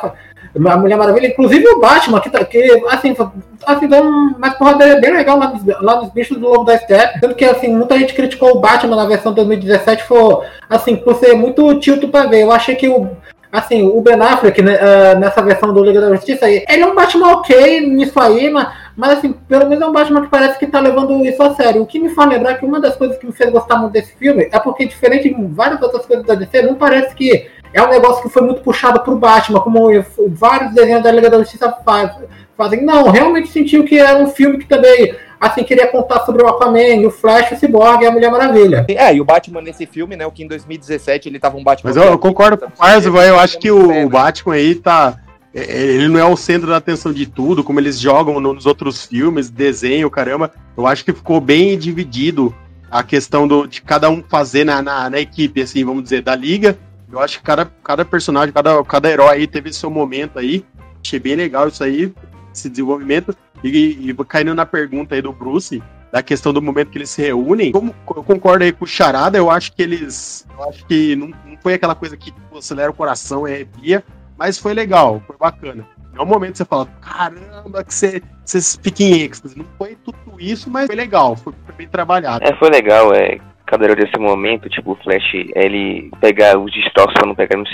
a, 0.56 0.78
Mulher 0.78 0.98
Maravilha, 0.98 1.28
inclusive 1.28 1.68
o 1.68 1.80
Batman, 1.80 2.20
que, 2.20 2.30
tá- 2.30 2.44
que 2.46 2.84
assim, 2.90 3.16
assim, 3.66 3.88
deu 3.88 4.04
um- 4.04 4.36
uma 4.38 4.52
porrada 4.52 5.00
bem 5.00 5.14
legal 5.14 5.38
lá 5.38 5.50
nos, 5.52 5.66
lá 5.82 5.96
nos 6.02 6.10
bichos 6.12 6.38
do 6.38 6.48
Lobo 6.48 6.64
da 6.64 6.78
Steppe. 6.78 7.20
Tanto 7.20 7.36
que, 7.36 7.46
assim, 7.46 7.68
muita 7.76 7.98
gente 7.98 8.14
criticou 8.14 8.52
o 8.56 8.60
Batman 8.60 8.96
na 8.96 9.06
versão 9.06 9.34
2017, 9.34 10.04
foi, 10.04 10.46
assim, 10.70 10.96
por 10.96 11.16
ser 11.16 11.34
muito 11.36 11.80
tilto 11.80 12.08
pra 12.10 12.26
ver. 12.28 12.44
Eu 12.44 12.52
achei 12.52 12.76
que 12.76 12.88
o. 12.88 13.08
Assim, 13.50 13.82
o 13.88 14.02
Ben 14.02 14.20
Affleck, 14.22 14.62
né, 14.62 14.78
ah, 14.80 15.16
nessa 15.16 15.42
versão 15.42 15.74
do 15.74 15.82
Liga 15.82 16.02
da 16.02 16.10
Justiça, 16.14 16.50
ele 16.50 16.66
é 16.82 16.86
um 16.86 16.94
Batman 16.94 17.32
ok 17.32 17.80
nisso 17.88 18.20
aí, 18.20 18.50
mas, 18.50 18.68
mas 18.96 19.18
assim, 19.18 19.32
pelo 19.48 19.70
menos 19.70 19.82
é 19.86 19.88
um 19.88 19.94
Batman 19.94 20.22
que 20.22 20.28
parece 20.28 20.60
que 20.60 20.68
tá 20.68 20.82
levando 20.82 21.26
isso 21.26 21.42
a 21.42 21.56
sério. 21.56 21.82
O 21.82 21.86
que 21.86 21.98
me 21.98 22.10
faz 22.10 22.30
lembrar 22.30 22.56
que 22.56 22.66
uma 22.66 22.82
das 22.82 22.98
coisas 22.98 23.18
que 23.18 23.26
me 23.26 23.32
fez 23.32 23.50
gostar 23.50 23.78
muito 23.78 23.94
desse 23.94 24.14
filme 24.18 24.50
é 24.52 24.60
porque, 24.60 24.86
diferente 24.86 25.34
de 25.34 25.46
várias 25.46 25.82
outras 25.82 26.06
coisas 26.06 26.26
da 26.26 26.36
DC, 26.36 26.62
não 26.62 26.76
parece 26.76 27.16
que 27.16 27.48
é 27.74 27.82
um 27.82 27.90
negócio 27.90 28.24
que 28.24 28.30
foi 28.30 28.42
muito 28.42 28.62
puxado 28.62 29.00
pro 29.02 29.18
Batman, 29.18 29.60
como 29.60 29.88
vários 30.30 30.74
desenhos 30.74 31.04
da 31.04 31.12
Liga 31.12 31.30
da 31.30 31.40
Justiça 31.40 31.72
faz, 31.86 32.12
fazem. 32.58 32.84
Não, 32.84 33.10
realmente 33.10 33.50
sentiu 33.50 33.84
que 33.84 33.98
era 33.98 34.18
um 34.18 34.28
filme 34.28 34.58
que 34.58 34.66
também 34.66 35.16
assim, 35.40 35.64
queria 35.64 35.88
contar 35.88 36.26
sobre 36.26 36.44
o 36.44 36.48
Aquaman, 36.48 37.06
o 37.06 37.12
Flash, 37.12 37.52
o 37.52 37.56
Cyborg 37.56 38.04
e 38.04 38.08
a 38.08 38.12
Mulher 38.12 38.32
Maravilha. 38.32 38.86
É, 38.90 39.14
e 39.14 39.22
o 39.22 39.26
Batman 39.26 39.62
nesse 39.62 39.86
filme, 39.86 40.16
né, 40.16 40.26
o 40.26 40.32
que 40.32 40.44
em 40.44 40.48
2017 40.48 41.30
ele 41.30 41.40
tava 41.40 41.58
um 41.58 41.64
Batman... 41.64 41.90
Mas 41.90 41.98
eu, 41.98 42.12
eu 42.12 42.18
concordo 42.18 42.58
com 42.58 42.66
o 42.66 42.72
Parzo, 42.72 43.10
eu 43.10 43.40
acho 43.40 43.60
que 43.60 43.72
o 43.72 44.10
Batman 44.10 44.56
aí 44.56 44.76
tá... 44.76 45.18
É, 45.54 45.62
é, 45.62 45.82
ele 45.82 46.08
não 46.08 46.20
é 46.20 46.26
o 46.26 46.36
centro 46.36 46.68
da 46.68 46.78
atenção 46.78 47.12
de 47.12 47.26
tudo, 47.26 47.64
como 47.64 47.80
eles 47.80 48.00
jogam 48.00 48.40
nos 48.40 48.66
outros 48.66 49.06
filmes, 49.06 49.50
desenho, 49.50 50.10
caramba. 50.10 50.52
Eu 50.76 50.86
acho 50.86 51.04
que 51.06 51.14
ficou 51.14 51.40
bem 51.40 51.78
dividido 51.78 52.54
a 52.92 53.02
questão 53.02 53.48
do, 53.48 53.66
de 53.66 53.82
cada 53.82 54.10
um 54.10 54.24
fazer 54.28 54.64
na, 54.64 54.82
na, 54.82 55.10
na 55.10 55.20
equipe, 55.20 55.62
assim, 55.62 55.84
vamos 55.84 56.04
dizer, 56.04 56.22
da 56.22 56.36
liga. 56.36 56.78
Eu 57.12 57.20
acho 57.20 57.40
que 57.40 57.44
cada, 57.44 57.66
cada 57.84 58.04
personagem, 58.04 58.54
cada, 58.54 58.84
cada 58.84 59.10
herói 59.10 59.38
aí 59.38 59.48
teve 59.48 59.72
seu 59.72 59.90
momento 59.90 60.40
aí. 60.40 60.66
Achei 61.04 61.20
bem 61.20 61.36
legal 61.36 61.68
isso 61.68 61.84
aí, 61.84 62.14
esse 62.54 62.70
desenvolvimento. 62.70 63.36
E, 63.64 64.10
e 64.10 64.14
caindo 64.26 64.54
na 64.54 64.66
pergunta 64.66 65.16
aí 65.16 65.22
do 65.22 65.32
Bruce, 65.32 65.82
da 66.12 66.22
questão 66.22 66.54
do 66.54 66.62
momento 66.62 66.90
que 66.90 66.98
eles 66.98 67.10
se 67.10 67.22
reúnem, 67.22 67.72
como 67.72 67.94
eu 68.16 68.24
concordo 68.24 68.64
aí 68.64 68.72
com 68.72 68.86
o 68.86 68.88
Charada, 68.88 69.38
eu 69.38 69.50
acho 69.50 69.74
que 69.74 69.82
eles. 69.82 70.46
Eu 70.58 70.70
acho 70.70 70.86
que 70.86 71.16
não, 71.16 71.28
não 71.28 71.58
foi 71.62 71.74
aquela 71.74 71.96
coisa 71.96 72.16
que 72.16 72.32
tipo, 72.32 72.58
acelera 72.58 72.92
o 72.92 72.94
coração 72.94 73.48
e 73.48 73.54
arrepia, 73.54 74.04
mas 74.38 74.58
foi 74.58 74.74
legal, 74.74 75.22
foi 75.26 75.38
bacana. 75.38 75.88
É 76.18 76.22
um 76.22 76.26
momento 76.26 76.54
que 76.54 76.58
você 76.58 76.66
fala, 76.66 76.88
caramba, 77.00 77.84
que 77.84 77.94
você, 77.94 78.24
você 78.44 78.60
fica 78.82 79.04
em 79.04 79.22
êxtase. 79.22 79.56
Não 79.56 79.66
foi 79.78 79.96
tudo 80.04 80.18
isso, 80.40 80.70
mas 80.70 80.88
foi 80.88 80.96
legal, 80.96 81.36
foi, 81.36 81.54
bem 81.78 81.88
trabalhado. 81.88 82.44
É, 82.44 82.56
foi 82.56 82.70
legal, 82.72 83.14
é. 83.14 83.40
Cada 83.68 83.84
hora 83.84 83.96
desse 83.96 84.18
momento, 84.18 84.70
tipo, 84.70 84.94
o 84.94 84.96
Flash, 84.96 85.34
ele 85.56 86.10
pegar 86.20 86.58
os 86.58 86.72
não 87.24 87.36
pegar 87.36 87.58
no 87.58 87.66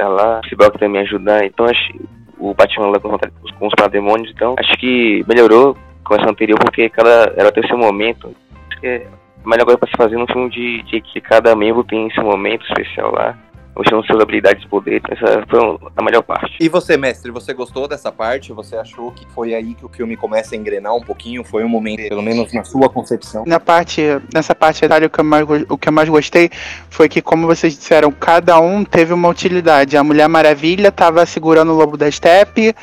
lá, 0.00 0.40
o 0.40 0.48
Cyborg 0.48 0.78
também 0.78 1.02
ajudar, 1.02 1.44
então 1.44 1.66
acho 1.66 1.92
o 2.38 2.52
Batman 2.54 2.88
lá 2.88 2.98
com, 2.98 3.10
com 3.10 3.66
os 3.66 3.74
parademônios, 3.76 4.32
então 4.34 4.56
acho 4.58 4.72
que 4.72 5.24
melhorou 5.28 5.76
com 6.04 6.14
essa 6.16 6.28
anterior, 6.28 6.58
porque 6.58 6.88
cada 6.88 7.32
ela 7.36 7.52
tem 7.52 7.64
seu 7.68 7.78
momento. 7.78 8.34
Acho 8.68 8.80
que 8.80 8.86
é 8.86 9.06
a 9.44 9.48
melhor 9.48 9.64
coisa 9.64 9.78
pra 9.78 9.88
se 9.88 9.96
fazer 9.96 10.16
num 10.16 10.26
filme 10.26 10.50
de, 10.50 10.82
de 10.82 11.00
que 11.00 11.20
cada 11.20 11.54
membro 11.54 11.84
tem 11.84 12.10
seu 12.10 12.24
momento 12.24 12.64
especial 12.66 13.12
lá 13.12 13.38
mostrando 13.74 14.04
suas 14.06 14.20
habilidades 14.20 14.64
e 14.64 14.68
poderes. 14.68 15.02
Essa 15.08 15.44
foi 15.48 15.78
a 15.96 16.02
melhor 16.02 16.22
parte. 16.22 16.56
E 16.60 16.68
você, 16.68 16.96
mestre, 16.96 17.30
você 17.30 17.54
gostou 17.54 17.88
dessa 17.88 18.12
parte? 18.12 18.52
Você 18.52 18.76
achou 18.76 19.10
que 19.12 19.26
foi 19.34 19.54
aí 19.54 19.74
que 19.74 19.84
o 19.84 19.88
filme 19.88 20.16
começa 20.16 20.54
a 20.54 20.58
engrenar 20.58 20.94
um 20.94 21.00
pouquinho? 21.00 21.42
Foi 21.42 21.64
um 21.64 21.68
momento, 21.68 22.08
pelo 22.08 22.22
menos 22.22 22.52
na 22.52 22.64
sua 22.64 22.88
concepção? 22.88 23.44
Na 23.46 23.58
parte, 23.58 24.02
nessa 24.32 24.54
parte, 24.54 24.84
o 24.84 25.10
que, 25.10 25.20
eu 25.20 25.24
mais, 25.24 25.46
o 25.68 25.78
que 25.78 25.88
eu 25.88 25.92
mais 25.92 26.08
gostei 26.08 26.50
foi 26.90 27.08
que, 27.08 27.22
como 27.22 27.46
vocês 27.46 27.76
disseram, 27.76 28.12
cada 28.12 28.60
um 28.60 28.84
teve 28.84 29.12
uma 29.12 29.28
utilidade. 29.28 29.96
A 29.96 30.04
Mulher 30.04 30.28
Maravilha 30.28 30.88
estava 30.88 31.24
segurando 31.24 31.72
o 31.72 31.76
Lobo 31.76 31.96
da 31.96 32.10
Steppe, 32.10 32.74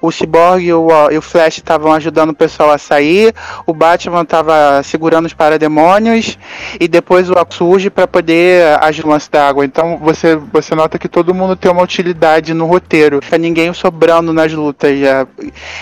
o 0.00 0.10
Cyborg 0.10 0.64
e 0.64 0.72
o, 0.72 0.88
e 1.10 1.18
o 1.18 1.22
Flash 1.22 1.58
estavam 1.58 1.92
ajudando 1.92 2.30
o 2.30 2.34
pessoal 2.34 2.70
a 2.70 2.78
sair, 2.78 3.34
o 3.66 3.74
Batman 3.74 4.22
estava 4.22 4.82
segurando 4.82 5.26
os 5.26 5.34
parademônios, 5.34 6.38
e 6.80 6.88
depois 6.88 7.30
o 7.30 7.34
surge 7.50 7.90
para 7.90 8.06
poder 8.06 8.78
agir 8.80 9.04
no 9.04 9.10
lance 9.10 9.30
da 9.30 9.48
água. 9.48 9.64
Então, 9.64 9.96
você 9.98 10.37
você 10.38 10.74
nota 10.74 10.98
que 10.98 11.08
todo 11.08 11.34
mundo 11.34 11.56
tem 11.56 11.70
uma 11.70 11.82
utilidade 11.82 12.54
no 12.54 12.66
roteiro. 12.66 13.20
Fica 13.22 13.38
ninguém 13.38 13.72
sobrando 13.72 14.32
nas 14.32 14.52
lutas 14.52 14.98
já. 14.98 15.26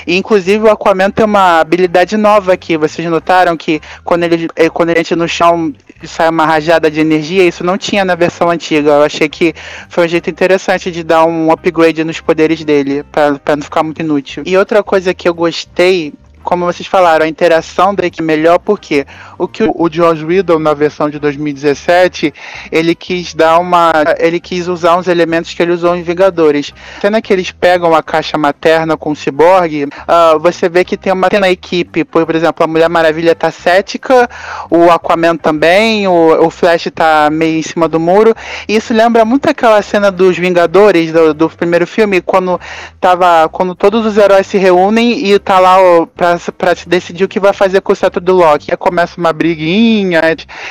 E, 0.06 0.16
inclusive 0.16 0.64
o 0.64 0.70
Aquaman 0.70 1.10
tem 1.10 1.24
uma 1.24 1.60
habilidade 1.60 2.16
nova 2.16 2.52
aqui. 2.52 2.76
Vocês 2.76 3.08
notaram 3.08 3.56
que 3.56 3.80
quando 4.04 4.24
ele, 4.24 4.48
eh, 4.56 4.68
quando 4.68 4.90
ele 4.90 5.00
entra 5.00 5.16
no 5.16 5.28
chão 5.28 5.72
sai 6.04 6.28
uma 6.28 6.44
rajada 6.44 6.90
de 6.90 7.00
energia, 7.00 7.44
isso 7.44 7.64
não 7.64 7.78
tinha 7.78 8.04
na 8.04 8.14
versão 8.14 8.50
antiga. 8.50 8.90
Eu 8.90 9.02
achei 9.02 9.28
que 9.28 9.54
foi 9.88 10.04
um 10.04 10.08
jeito 10.08 10.28
interessante 10.28 10.90
de 10.90 11.02
dar 11.02 11.24
um 11.24 11.50
upgrade 11.50 12.04
nos 12.04 12.20
poderes 12.20 12.62
dele, 12.64 13.04
para 13.04 13.56
não 13.56 13.62
ficar 13.62 13.82
muito 13.82 14.00
inútil. 14.00 14.42
E 14.46 14.56
outra 14.56 14.82
coisa 14.82 15.14
que 15.14 15.28
eu 15.28 15.34
gostei 15.34 16.12
como 16.46 16.64
vocês 16.64 16.86
falaram, 16.86 17.26
a 17.26 17.28
interação 17.28 17.92
da 17.92 18.06
equipe 18.06 18.22
melhor, 18.22 18.60
porque 18.60 19.04
o 19.36 19.48
que 19.48 19.64
o 19.64 19.88
George 19.90 20.24
Riddle 20.24 20.60
na 20.60 20.72
versão 20.72 21.10
de 21.10 21.18
2017, 21.18 22.32
ele 22.70 22.94
quis 22.94 23.34
dar 23.34 23.58
uma. 23.58 23.92
Ele 24.16 24.38
quis 24.38 24.68
usar 24.68 24.96
uns 24.96 25.08
elementos 25.08 25.52
que 25.52 25.60
ele 25.60 25.72
usou 25.72 25.96
em 25.96 26.04
Vingadores. 26.04 26.72
Cena 27.00 27.20
que 27.20 27.32
eles 27.32 27.50
pegam 27.50 27.96
a 27.96 28.02
caixa 28.02 28.38
materna 28.38 28.96
com 28.96 29.10
o 29.10 29.16
Cyborg, 29.16 29.84
uh, 29.86 30.38
você 30.38 30.68
vê 30.68 30.84
que 30.84 30.96
tem 30.96 31.12
uma 31.12 31.26
na 31.40 31.50
equipe, 31.50 32.04
por 32.04 32.34
exemplo, 32.34 32.64
a 32.64 32.68
Mulher 32.68 32.88
Maravilha 32.88 33.34
tá 33.34 33.50
cética, 33.50 34.30
o 34.70 34.88
Aquaman 34.88 35.36
também, 35.36 36.06
o, 36.06 36.46
o 36.46 36.48
Flash 36.48 36.88
tá 36.94 37.28
meio 37.28 37.58
em 37.58 37.62
cima 37.62 37.88
do 37.88 37.98
muro. 37.98 38.32
E 38.68 38.76
isso 38.76 38.94
lembra 38.94 39.24
muito 39.24 39.50
aquela 39.50 39.82
cena 39.82 40.12
dos 40.12 40.38
Vingadores 40.38 41.12
do, 41.12 41.34
do 41.34 41.50
primeiro 41.50 41.88
filme, 41.88 42.20
quando 42.20 42.60
tava. 43.00 43.48
Quando 43.50 43.74
todos 43.74 44.06
os 44.06 44.16
heróis 44.16 44.46
se 44.46 44.56
reúnem 44.56 45.26
e 45.26 45.38
tá 45.40 45.58
lá 45.58 45.80
o, 45.80 46.06
pra 46.06 46.35
pra, 46.56 46.74
se 46.74 46.88
decidir 46.88 47.24
o 47.24 47.28
que 47.28 47.40
vai 47.40 47.52
fazer 47.52 47.80
com 47.80 47.92
o 47.92 47.96
cetro 47.96 48.20
do 48.20 48.34
Loki. 48.34 48.70
Aí 48.70 48.76
começa 48.76 49.18
uma 49.18 49.32
briguinha. 49.32 50.20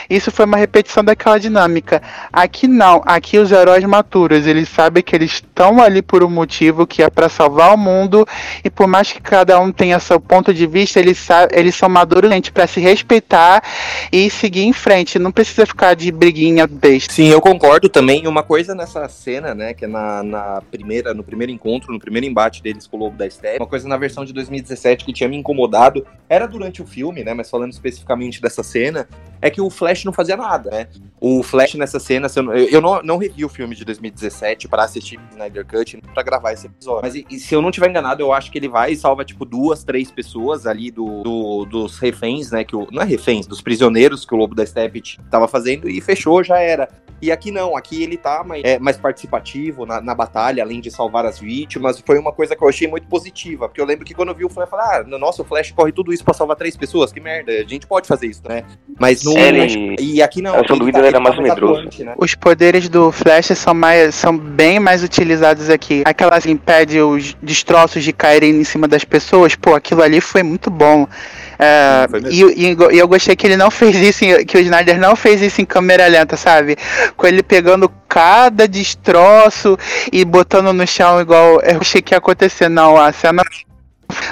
Isso 0.09 0.31
foi 0.31 0.45
uma 0.45 0.57
repetição 0.57 1.03
daquela 1.03 1.39
dinâmica. 1.39 2.01
Aqui 2.31 2.67
não. 2.67 3.01
Aqui 3.05 3.37
os 3.37 3.51
heróis 3.51 3.83
maturos, 3.83 4.47
eles 4.47 4.69
sabem 4.69 5.03
que 5.03 5.15
eles 5.15 5.33
estão 5.33 5.81
ali 5.81 6.01
por 6.01 6.23
um 6.23 6.29
motivo 6.29 6.87
que 6.87 7.03
é 7.03 7.09
para 7.09 7.29
salvar 7.29 7.73
o 7.73 7.77
mundo. 7.77 8.25
E 8.63 8.69
por 8.69 8.87
mais 8.87 9.11
que 9.11 9.21
cada 9.21 9.59
um 9.59 9.71
tenha 9.71 9.99
seu 9.99 10.19
ponto 10.19 10.53
de 10.53 10.67
vista, 10.67 10.99
eles, 10.99 11.27
eles 11.51 11.75
são 11.75 11.89
maduros 11.89 12.25
para 12.53 12.67
se 12.67 12.79
respeitar 12.79 13.63
e 14.11 14.29
seguir 14.29 14.63
em 14.63 14.73
frente. 14.73 15.19
Não 15.19 15.31
precisa 15.31 15.65
ficar 15.65 15.95
de 15.95 16.11
briguinha 16.11 16.67
besta. 16.67 17.13
Sim, 17.13 17.27
eu 17.27 17.41
concordo 17.41 17.89
também. 17.89 18.27
Uma 18.27 18.43
coisa 18.43 18.73
nessa 18.73 19.07
cena, 19.07 19.53
né, 19.53 19.73
que 19.73 19.85
é 19.85 19.87
na, 19.87 20.23
na 20.23 20.61
primeira, 20.69 21.13
no 21.13 21.23
primeiro 21.23 21.51
encontro, 21.51 21.91
no 21.91 21.99
primeiro 21.99 22.25
embate 22.25 22.61
deles 22.61 22.87
com 22.87 22.97
o 22.97 22.99
Lobo 22.99 23.17
da 23.17 23.29
Steppe, 23.29 23.57
uma 23.59 23.67
coisa 23.67 23.87
na 23.87 23.97
versão 23.97 24.25
de 24.25 24.33
2017 24.33 25.05
que 25.05 25.13
tinha 25.13 25.29
me 25.29 25.37
incomodado 25.37 25.54
incomodado 25.55 26.05
era 26.27 26.47
durante 26.47 26.81
o 26.81 26.85
filme, 26.85 27.23
né? 27.23 27.33
Mas 27.33 27.49
falando 27.49 27.71
especificamente 27.71 28.41
dessa 28.41 28.63
cena, 28.63 29.07
é 29.41 29.49
que 29.49 29.61
o 29.61 29.69
Flash 29.69 30.03
não 30.05 30.11
fazia 30.11 30.35
nada, 30.35 30.71
né? 30.71 30.87
O 31.21 31.43
Flash 31.43 31.75
nessa 31.75 31.99
cena, 31.99 32.27
eu, 32.35 32.53
eu 32.53 32.81
não, 32.81 33.01
não 33.03 33.17
revi 33.17 33.45
o 33.45 33.49
filme 33.49 33.75
de 33.75 33.85
2017 33.85 34.67
para 34.67 34.83
assistir 34.83 35.19
Snyder 35.31 35.65
Cut 35.65 36.01
para 36.13 36.23
gravar 36.23 36.51
esse 36.53 36.65
episódio. 36.65 37.01
Mas 37.03 37.15
e, 37.15 37.39
se 37.39 37.53
eu 37.53 37.61
não 37.61 37.69
tiver 37.69 37.89
enganado, 37.89 38.23
eu 38.23 38.33
acho 38.33 38.51
que 38.51 38.57
ele 38.57 38.67
vai 38.67 38.93
e 38.93 38.95
salva, 38.97 39.23
tipo, 39.23 39.45
duas, 39.45 39.83
três 39.83 40.09
pessoas 40.09 40.65
ali 40.65 40.89
do, 40.89 41.21
do 41.21 41.65
dos 41.65 41.99
reféns, 41.99 42.51
né? 42.51 42.63
Que 42.63 42.75
o, 42.75 42.87
não 42.91 43.03
é 43.03 43.05
reféns, 43.05 43.45
dos 43.45 43.61
prisioneiros 43.61 44.25
que 44.25 44.33
o 44.33 44.37
Lobo 44.37 44.55
da 44.55 44.65
Steppe 44.65 45.03
tava 45.29 45.47
fazendo 45.47 45.87
e 45.87 46.01
fechou, 46.01 46.43
já 46.43 46.59
era. 46.59 46.89
E 47.21 47.31
aqui 47.31 47.51
não, 47.51 47.75
aqui 47.75 48.03
ele 48.03 48.17
tá 48.17 48.43
mais, 48.43 48.63
é, 48.63 48.77
mais 48.77 48.97
participativo 48.97 49.85
na, 49.85 50.01
na, 50.01 50.13
batalha, 50.13 50.61
além 50.63 50.81
de 50.81 50.91
salvar 50.91 51.25
as 51.25 51.39
vítimas. 51.39 52.01
Foi 52.05 52.19
uma 52.19 52.31
coisa 52.31 52.55
que 52.55 52.63
eu 52.63 52.67
achei 52.67 52.87
muito 52.87 53.07
positiva, 53.07 53.67
porque 53.67 53.79
eu 53.79 53.85
lembro 53.85 54.05
que 54.05 54.13
quando 54.13 54.29
eu 54.29 54.35
vi 54.35 54.45
o 54.45 54.49
Flash, 54.49 54.69
eu 54.71 54.77
falei, 54.77 54.85
ah, 54.85 55.17
nossa, 55.17 55.41
o 55.41 55.45
Flash 55.45 55.71
corre 55.71 55.91
tudo 55.91 56.13
isso 56.13 56.23
pra 56.23 56.33
salvar 56.33 56.55
três 56.55 56.75
pessoas, 56.75 57.11
que 57.11 57.19
merda, 57.19 57.51
a 57.51 57.63
gente 57.63 57.87
pode 57.87 58.07
fazer 58.07 58.27
isso, 58.27 58.41
né? 58.47 58.63
Mas 58.99 59.23
não. 59.23 59.37
Ele... 59.37 59.95
E 59.99 60.21
aqui 60.21 60.41
não. 60.41 60.55
A 60.55 60.61
do 60.61 60.91
tá, 60.91 60.99
era 60.99 61.19
mais 61.19 61.35
tá 61.35 61.41
medroso. 61.41 62.03
né? 62.03 62.15
Os 62.17 62.35
poderes 62.35 62.89
do 62.89 63.11
Flash 63.11 63.47
são, 63.57 63.73
mais, 63.73 64.13
são 64.15 64.37
bem 64.37 64.79
mais 64.79 65.03
utilizados 65.03 65.69
aqui. 65.69 66.03
Aquela 66.05 66.35
assim, 66.35 66.51
impede 66.51 66.99
os 66.99 67.33
destroços 67.41 68.03
de 68.03 68.11
caírem 68.11 68.51
em 68.51 68.63
cima 68.63 68.87
das 68.87 69.03
pessoas, 69.03 69.55
pô, 69.55 69.73
aquilo 69.73 70.01
ali 70.01 70.19
foi 70.19 70.43
muito 70.43 70.69
bom. 70.69 71.07
É, 71.57 72.07
e, 72.29 72.69
e, 72.69 72.97
eu 72.97 73.07
gostei 73.07 73.35
que 73.35 73.47
ele 73.47 73.57
não 73.57 73.71
fez 73.71 73.95
isso, 73.95 74.45
que 74.45 74.57
o 74.57 74.61
Snyder 74.61 74.99
não 74.99 75.15
fez 75.15 75.41
isso 75.41 75.61
em 75.61 75.65
câmera 75.65 76.07
lenta, 76.07 76.35
sabe? 76.35 76.75
Com 77.15 77.27
ele 77.27 77.43
pegando 77.43 77.89
cada 78.07 78.67
destroço 78.67 79.77
e 80.11 80.23
botando 80.25 80.73
no 80.73 80.85
chão 80.87 81.19
igual 81.19 81.61
eu 81.61 81.79
achei 81.81 82.01
que 82.01 82.13
ia 82.13 82.17
acontecer. 82.17 82.69
Não, 82.69 82.97
a 82.97 83.11
cena 83.11 83.43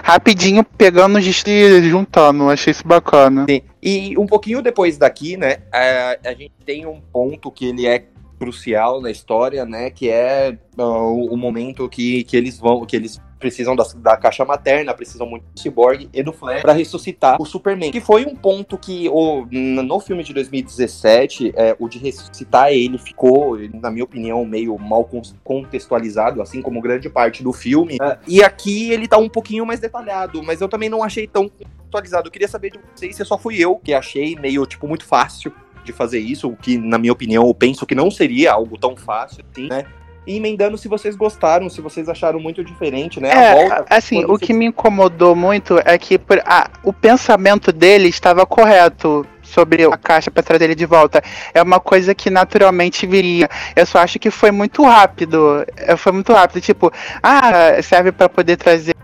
rapidinho 0.04 0.64
pegando 0.64 1.20
e 1.20 1.90
juntando, 1.90 2.50
achei 2.50 2.72
isso 2.72 2.88
bacana. 2.88 3.46
Sim. 3.50 3.62
E 3.82 4.18
um 4.18 4.26
pouquinho 4.26 4.62
depois 4.62 4.98
daqui, 4.98 5.38
né, 5.38 5.58
a, 5.72 6.18
a 6.30 6.34
gente 6.34 6.54
tem 6.66 6.86
um 6.86 7.02
ponto 7.12 7.52
que 7.52 7.66
ele 7.66 7.86
é 7.86 8.06
crucial 8.40 9.02
na 9.02 9.10
história, 9.10 9.66
né, 9.66 9.90
que 9.90 10.10
é 10.10 10.58
uh, 10.78 11.34
o 11.34 11.38
momento 11.38 11.88
que, 11.88 12.24
que 12.24 12.36
eles 12.36 12.60
vão, 12.60 12.86
que 12.86 12.96
eles 12.96 13.22
precisam 13.44 13.76
da, 13.76 13.84
da 13.98 14.16
caixa 14.16 14.46
materna, 14.46 14.94
precisam 14.94 15.28
muito 15.28 15.44
do 15.54 15.60
Cyborg 15.60 16.10
e 16.14 16.24
do 16.24 16.32
Flash 16.32 16.62
para 16.62 16.72
ressuscitar 16.72 17.36
o 17.42 17.46
Superman. 17.46 17.92
Que 17.92 18.00
foi 18.00 18.26
um 18.26 18.34
ponto 18.34 18.78
que 18.78 19.10
o, 19.10 19.46
no 19.52 20.00
filme 20.00 20.24
de 20.24 20.34
2017, 20.34 21.52
é, 21.54 21.76
o 21.78 21.90
de 21.90 22.00
ressuscitar 22.00 22.72
ele 22.72 22.98
ficou, 22.98 23.58
na 23.74 23.92
minha 23.92 24.06
opinião, 24.06 24.46
meio 24.46 24.78
mal 24.80 25.10
contextualizado, 25.44 26.42
assim 26.42 26.62
como 26.62 26.80
grande 26.80 27.10
parte 27.10 27.44
do 27.44 27.52
filme. 27.52 27.98
É, 28.02 28.18
e 28.26 28.42
aqui 28.42 28.94
ele 28.94 29.10
tá 29.10 29.18
um 29.18 29.28
pouquinho 29.28 29.66
mais 29.66 29.82
detalhado, 29.82 30.42
mas 30.42 30.62
eu 30.62 30.70
também 30.70 30.88
não 30.88 31.04
achei 31.04 31.28
tão 31.28 31.50
contextualizado. 31.50 32.30
Eu 32.30 32.32
queria 32.32 32.48
saber 32.48 32.72
de 32.72 32.80
vocês 32.96 33.14
se 33.14 33.26
só 33.26 33.38
fui 33.38 33.58
eu 33.60 33.76
que 33.76 33.94
achei 33.94 34.38
meio, 34.38 34.66
tipo, 34.66 34.88
muito 34.88 35.04
fácil 35.04 35.52
de 35.84 35.92
fazer 35.92 36.20
isso, 36.20 36.48
o 36.48 36.56
que, 36.56 36.78
na 36.78 36.98
minha 36.98 37.12
opinião, 37.12 37.46
eu 37.46 37.54
penso 37.54 37.86
que 37.86 37.94
não 37.94 38.10
seria 38.10 38.54
algo 38.54 38.78
tão 38.78 38.96
fácil, 38.96 39.44
assim, 39.52 39.68
né? 39.68 39.86
E 40.26 40.38
emendando 40.38 40.78
se 40.78 40.88
vocês 40.88 41.16
gostaram, 41.16 41.70
se 41.70 41.82
vocês 41.82 42.08
acharam 42.08 42.40
muito 42.40 42.64
diferente, 42.64 43.20
né? 43.20 43.30
É, 43.30 43.56
volta, 43.56 43.86
assim, 43.90 44.24
o 44.26 44.38
que 44.38 44.54
me 44.54 44.66
incomodou 44.66 45.36
muito 45.36 45.78
é 45.84 45.98
que 45.98 46.20
ah, 46.46 46.70
o 46.84 46.94
pensamento 46.94 47.72
dele 47.72 48.08
estava 48.08 48.46
correto. 48.46 49.26
sobre 49.44 49.84
a 49.84 49.98
caixa 49.98 50.32
para 50.32 50.42
trazer 50.42 50.66
ele 50.66 50.76
de 50.76 50.86
volta. 50.86 51.22
É 51.54 51.62
uma 51.62 51.80
coisa 51.80 52.16
que 52.16 52.30
naturalmente 52.30 53.06
viria. 53.06 53.48
Eu 53.76 53.86
só 53.86 54.00
acho 54.00 54.18
que 54.18 54.32
foi 54.32 54.50
muito 54.50 54.82
rápido. 54.84 55.64
É, 55.78 55.96
foi 55.96 56.12
muito 56.12 56.34
rápido. 56.34 56.60
Tipo, 56.62 56.92
ah, 57.22 57.80
serve 57.84 58.12
para 58.12 58.28
poder 58.28 58.56
trazer 58.58 58.96